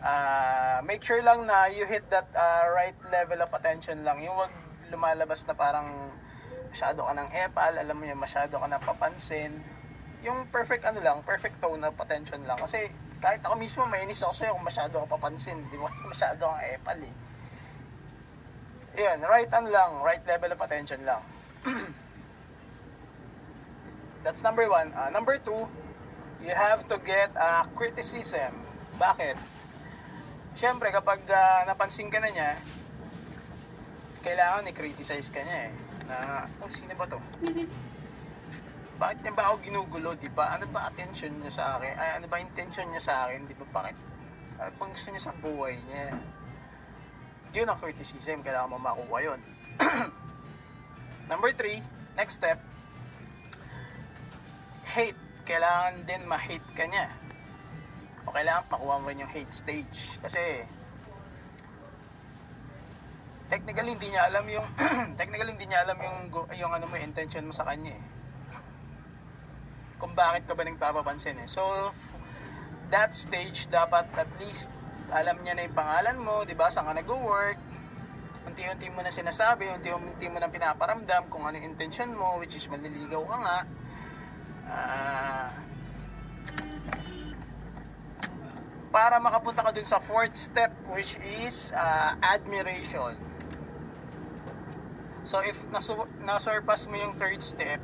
Uh, 0.00 0.80
make 0.88 1.04
sure 1.04 1.20
lang 1.20 1.44
na 1.44 1.68
you 1.68 1.84
hit 1.84 2.08
that 2.08 2.24
uh, 2.32 2.72
right 2.72 2.96
level 3.12 3.44
of 3.44 3.52
attention 3.52 4.00
lang. 4.00 4.24
Yung 4.24 4.32
wag 4.32 4.52
lumalabas 4.88 5.44
na 5.44 5.52
parang 5.52 6.10
masyado 6.72 7.04
ka 7.04 7.12
ng 7.12 7.30
epal, 7.36 7.72
alam 7.76 7.94
mo 7.94 8.04
yun, 8.08 8.16
masyado 8.16 8.56
ka 8.56 8.66
napapansin. 8.66 9.60
Yung 10.24 10.48
perfect 10.48 10.88
ano 10.88 11.04
lang, 11.04 11.20
perfect 11.22 11.60
tone 11.60 11.84
of 11.84 11.94
attention 12.00 12.40
lang. 12.48 12.56
Kasi 12.56 12.88
kahit 13.20 13.44
ako 13.44 13.60
mismo 13.60 13.84
mainis 13.84 14.24
ako 14.24 14.32
sa'yo 14.32 14.52
kung 14.56 14.64
masyado 14.64 14.94
ka 15.04 15.06
papansin. 15.20 15.60
Di 15.68 15.76
ba? 15.76 15.92
Masyado 16.12 16.40
kang 16.48 16.64
epal 16.64 16.98
eh. 17.04 17.14
Yun, 18.96 19.18
right 19.28 19.52
ano 19.52 19.68
lang, 19.68 19.90
right 20.00 20.24
level 20.24 20.50
of 20.56 20.60
attention 20.64 21.00
lang. 21.04 21.22
That's 24.24 24.40
number 24.40 24.68
one. 24.68 24.92
Uh, 24.96 25.12
number 25.12 25.36
two, 25.36 25.68
you 26.40 26.52
have 26.56 26.88
to 26.88 26.96
get 27.04 27.32
uh, 27.36 27.68
criticism. 27.76 28.56
Bakit? 28.96 29.59
Siyempre, 30.60 30.92
kapag 30.92 31.24
uh, 31.24 31.64
napansin 31.64 32.12
ka 32.12 32.20
na 32.20 32.28
niya, 32.28 32.52
kailangan 34.20 34.68
i-criticize 34.68 35.32
ka 35.32 35.40
niya 35.40 35.72
eh. 35.72 35.72
Na, 36.04 36.44
oh, 36.60 36.68
sino 36.68 36.92
ba 37.00 37.08
to? 37.08 37.16
Bakit 39.00 39.24
niya 39.24 39.32
ba 39.32 39.48
ako 39.48 39.64
ginugulo, 39.64 40.12
di 40.20 40.28
ba? 40.28 40.52
Ano 40.52 40.68
ba 40.68 40.92
attention 40.92 41.32
niya 41.40 41.48
sa 41.48 41.64
akin? 41.80 41.96
Ay, 41.96 42.20
ano 42.20 42.28
ba 42.28 42.36
intention 42.44 42.92
niya 42.92 43.00
sa 43.00 43.14
akin, 43.24 43.48
di 43.48 43.56
ba? 43.56 43.64
Bakit? 43.72 43.96
Ano 44.60 44.70
pang 44.76 44.92
gusto 44.92 45.08
niya 45.08 45.24
sa 45.24 45.32
buhay 45.40 45.80
niya? 45.80 46.12
Yun 47.56 47.72
ang 47.72 47.80
criticism, 47.80 48.44
kailangan 48.44 48.68
mo 48.68 48.76
makuha 48.76 49.32
yun. 49.32 49.40
Number 51.32 51.56
three, 51.56 51.80
next 52.20 52.36
step, 52.36 52.60
hate. 54.84 55.16
Kailangan 55.48 56.04
din 56.04 56.20
ma-hate 56.28 56.68
ka 56.76 56.84
niya. 56.84 57.08
O 58.24 58.32
kailangan 58.34 58.68
makuha 58.68 58.96
mo 59.00 59.06
rin 59.08 59.22
yung 59.24 59.32
hate 59.32 59.52
stage. 59.52 60.20
Kasi, 60.20 60.64
technically 63.50 63.98
hindi 63.98 64.08
niya 64.14 64.30
alam 64.30 64.46
yung 64.46 64.66
technically 65.20 65.50
hindi 65.58 65.66
niya 65.66 65.82
alam 65.82 65.98
yung 65.98 66.16
yung 66.54 66.70
ano 66.70 66.86
mo 66.86 66.94
intention 66.94 67.50
mo 67.50 67.52
sa 67.52 67.66
kanya 67.66 67.98
eh. 67.98 68.04
Kung 69.98 70.14
bakit 70.14 70.46
ka 70.46 70.54
ba 70.54 70.62
nagpapapansin 70.62 71.36
eh. 71.42 71.50
So 71.50 71.90
that 72.94 73.12
stage 73.12 73.66
dapat 73.68 74.06
at 74.14 74.30
least 74.38 74.70
alam 75.10 75.42
niya 75.42 75.58
na 75.58 75.66
yung 75.66 75.74
pangalan 75.74 76.16
mo, 76.22 76.46
'di 76.46 76.54
ba? 76.54 76.70
Saan 76.70 76.86
ka 76.86 76.94
nag-work? 76.94 77.58
Unti-unti 78.46 78.88
mo 78.94 79.02
na 79.04 79.12
sinasabi, 79.12 79.68
unti-unti 79.68 80.26
mo 80.30 80.38
na 80.40 80.48
pinaparamdam 80.48 81.28
kung 81.28 81.44
ano 81.44 81.60
yung 81.60 81.76
intention 81.76 82.14
mo, 82.14 82.40
which 82.40 82.56
is 82.56 82.64
manliligaw 82.70 83.20
ka 83.26 83.36
nga. 83.36 83.58
Ah, 84.70 85.50
para 88.90 89.22
makapunta 89.22 89.62
ka 89.62 89.70
dun 89.70 89.86
sa 89.86 90.02
fourth 90.02 90.34
step 90.34 90.74
which 90.90 91.14
is 91.22 91.70
uh, 91.78 92.18
admiration. 92.26 93.14
So 95.22 95.38
if 95.46 95.54
nasu- 95.70 96.10
nasurpass 96.26 96.90
mo 96.90 96.98
yung 96.98 97.14
third 97.14 97.38
step 97.38 97.78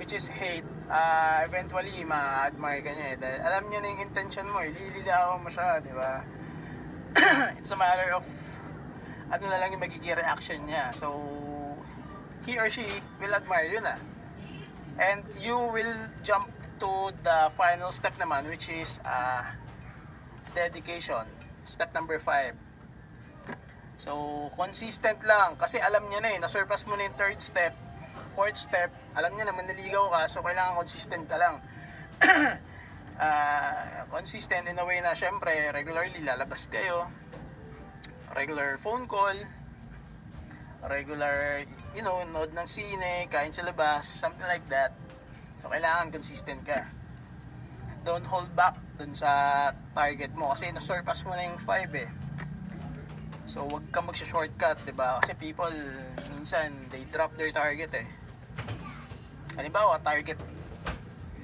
which 0.00 0.16
is 0.16 0.24
hate, 0.24 0.64
uh, 0.88 1.44
eventually 1.44 1.92
ma-admire 2.08 2.80
ka 2.80 2.90
niya 2.96 3.08
eh. 3.12 3.16
Dahil 3.20 3.38
alam 3.44 3.62
niya 3.68 3.78
na 3.84 3.86
yung 3.92 4.02
intention 4.08 4.48
mo, 4.48 4.64
ilililawan 4.64 5.44
mo 5.44 5.52
siya, 5.52 5.84
di 5.84 5.92
ba? 5.92 6.24
It's 7.60 7.68
a 7.68 7.76
matter 7.76 8.16
of 8.16 8.24
ano 9.28 9.44
na 9.44 9.60
lang 9.60 9.76
yung 9.76 9.84
magiging 9.84 10.16
reaction 10.16 10.64
niya. 10.64 10.88
So 10.96 11.20
he 12.48 12.56
or 12.56 12.72
she 12.72 12.88
will 13.20 13.36
admire 13.36 13.68
you 13.68 13.84
na. 13.84 14.00
And 14.96 15.20
you 15.36 15.60
will 15.68 15.94
jump 16.24 16.48
to 16.80 17.12
the 17.20 17.52
final 17.60 17.92
step 17.92 18.16
naman 18.16 18.48
which 18.48 18.72
is 18.72 19.04
uh, 19.04 19.44
dedication. 20.54 21.24
Step 21.64 21.94
number 21.94 22.18
5. 22.18 22.54
So, 24.00 24.48
consistent 24.56 25.20
lang. 25.28 25.60
Kasi 25.60 25.76
alam 25.76 26.08
niya 26.08 26.24
na 26.24 26.30
eh, 26.32 26.38
nasurpass 26.40 26.88
mo 26.88 26.96
na 26.96 27.04
yung 27.04 27.16
third 27.20 27.38
step, 27.44 27.76
fourth 28.32 28.56
step, 28.56 28.88
alam 29.12 29.36
niya 29.36 29.52
na 29.52 29.54
maniligaw 29.54 30.08
ka, 30.08 30.20
so 30.24 30.40
kailangan 30.40 30.80
consistent 30.80 31.28
ka 31.28 31.36
lang. 31.36 31.54
Ah, 33.20 34.08
consistent 34.08 34.64
in 34.64 34.80
a 34.80 34.84
way 34.88 34.96
na 35.04 35.12
syempre, 35.12 35.52
regularly 35.76 36.24
lalabas 36.24 36.64
kayo, 36.72 37.04
regular 38.32 38.80
phone 38.80 39.04
call, 39.04 39.36
regular, 40.88 41.60
you 41.92 42.00
know, 42.00 42.24
nood 42.32 42.56
ng 42.56 42.64
sine, 42.64 43.28
kain 43.28 43.52
sa 43.52 43.60
labas, 43.60 44.08
something 44.08 44.48
like 44.48 44.64
that. 44.72 44.96
So, 45.60 45.68
kailangan 45.68 46.16
consistent 46.16 46.64
ka 46.64 46.80
don't 48.04 48.24
hold 48.24 48.48
back 48.56 48.76
dun 48.96 49.12
sa 49.12 49.70
target 49.92 50.32
mo 50.36 50.52
kasi 50.52 50.72
na-surpass 50.72 51.24
mo 51.24 51.36
na 51.36 51.52
yung 51.52 51.60
5 51.60 51.92
eh. 51.96 52.08
So, 53.50 53.66
wag 53.66 53.82
kang 53.90 54.06
magsha-shortcut, 54.06 54.86
'di 54.86 54.94
ba? 54.94 55.18
Kasi 55.20 55.34
people 55.34 55.74
minsan 56.30 56.86
they 56.88 57.02
drop 57.10 57.34
their 57.34 57.50
target 57.50 57.90
eh. 57.92 58.06
Halimbawa, 59.58 59.98
target 60.00 60.38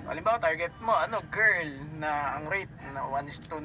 Halimbawa, 0.06 0.38
target 0.38 0.70
mo 0.78 0.94
ano, 0.94 1.18
girl 1.34 1.66
na 1.98 2.38
ang 2.38 2.46
rate 2.46 2.70
na 2.94 3.02
1 3.10 3.26
is 3.26 3.42
to 3.50 3.58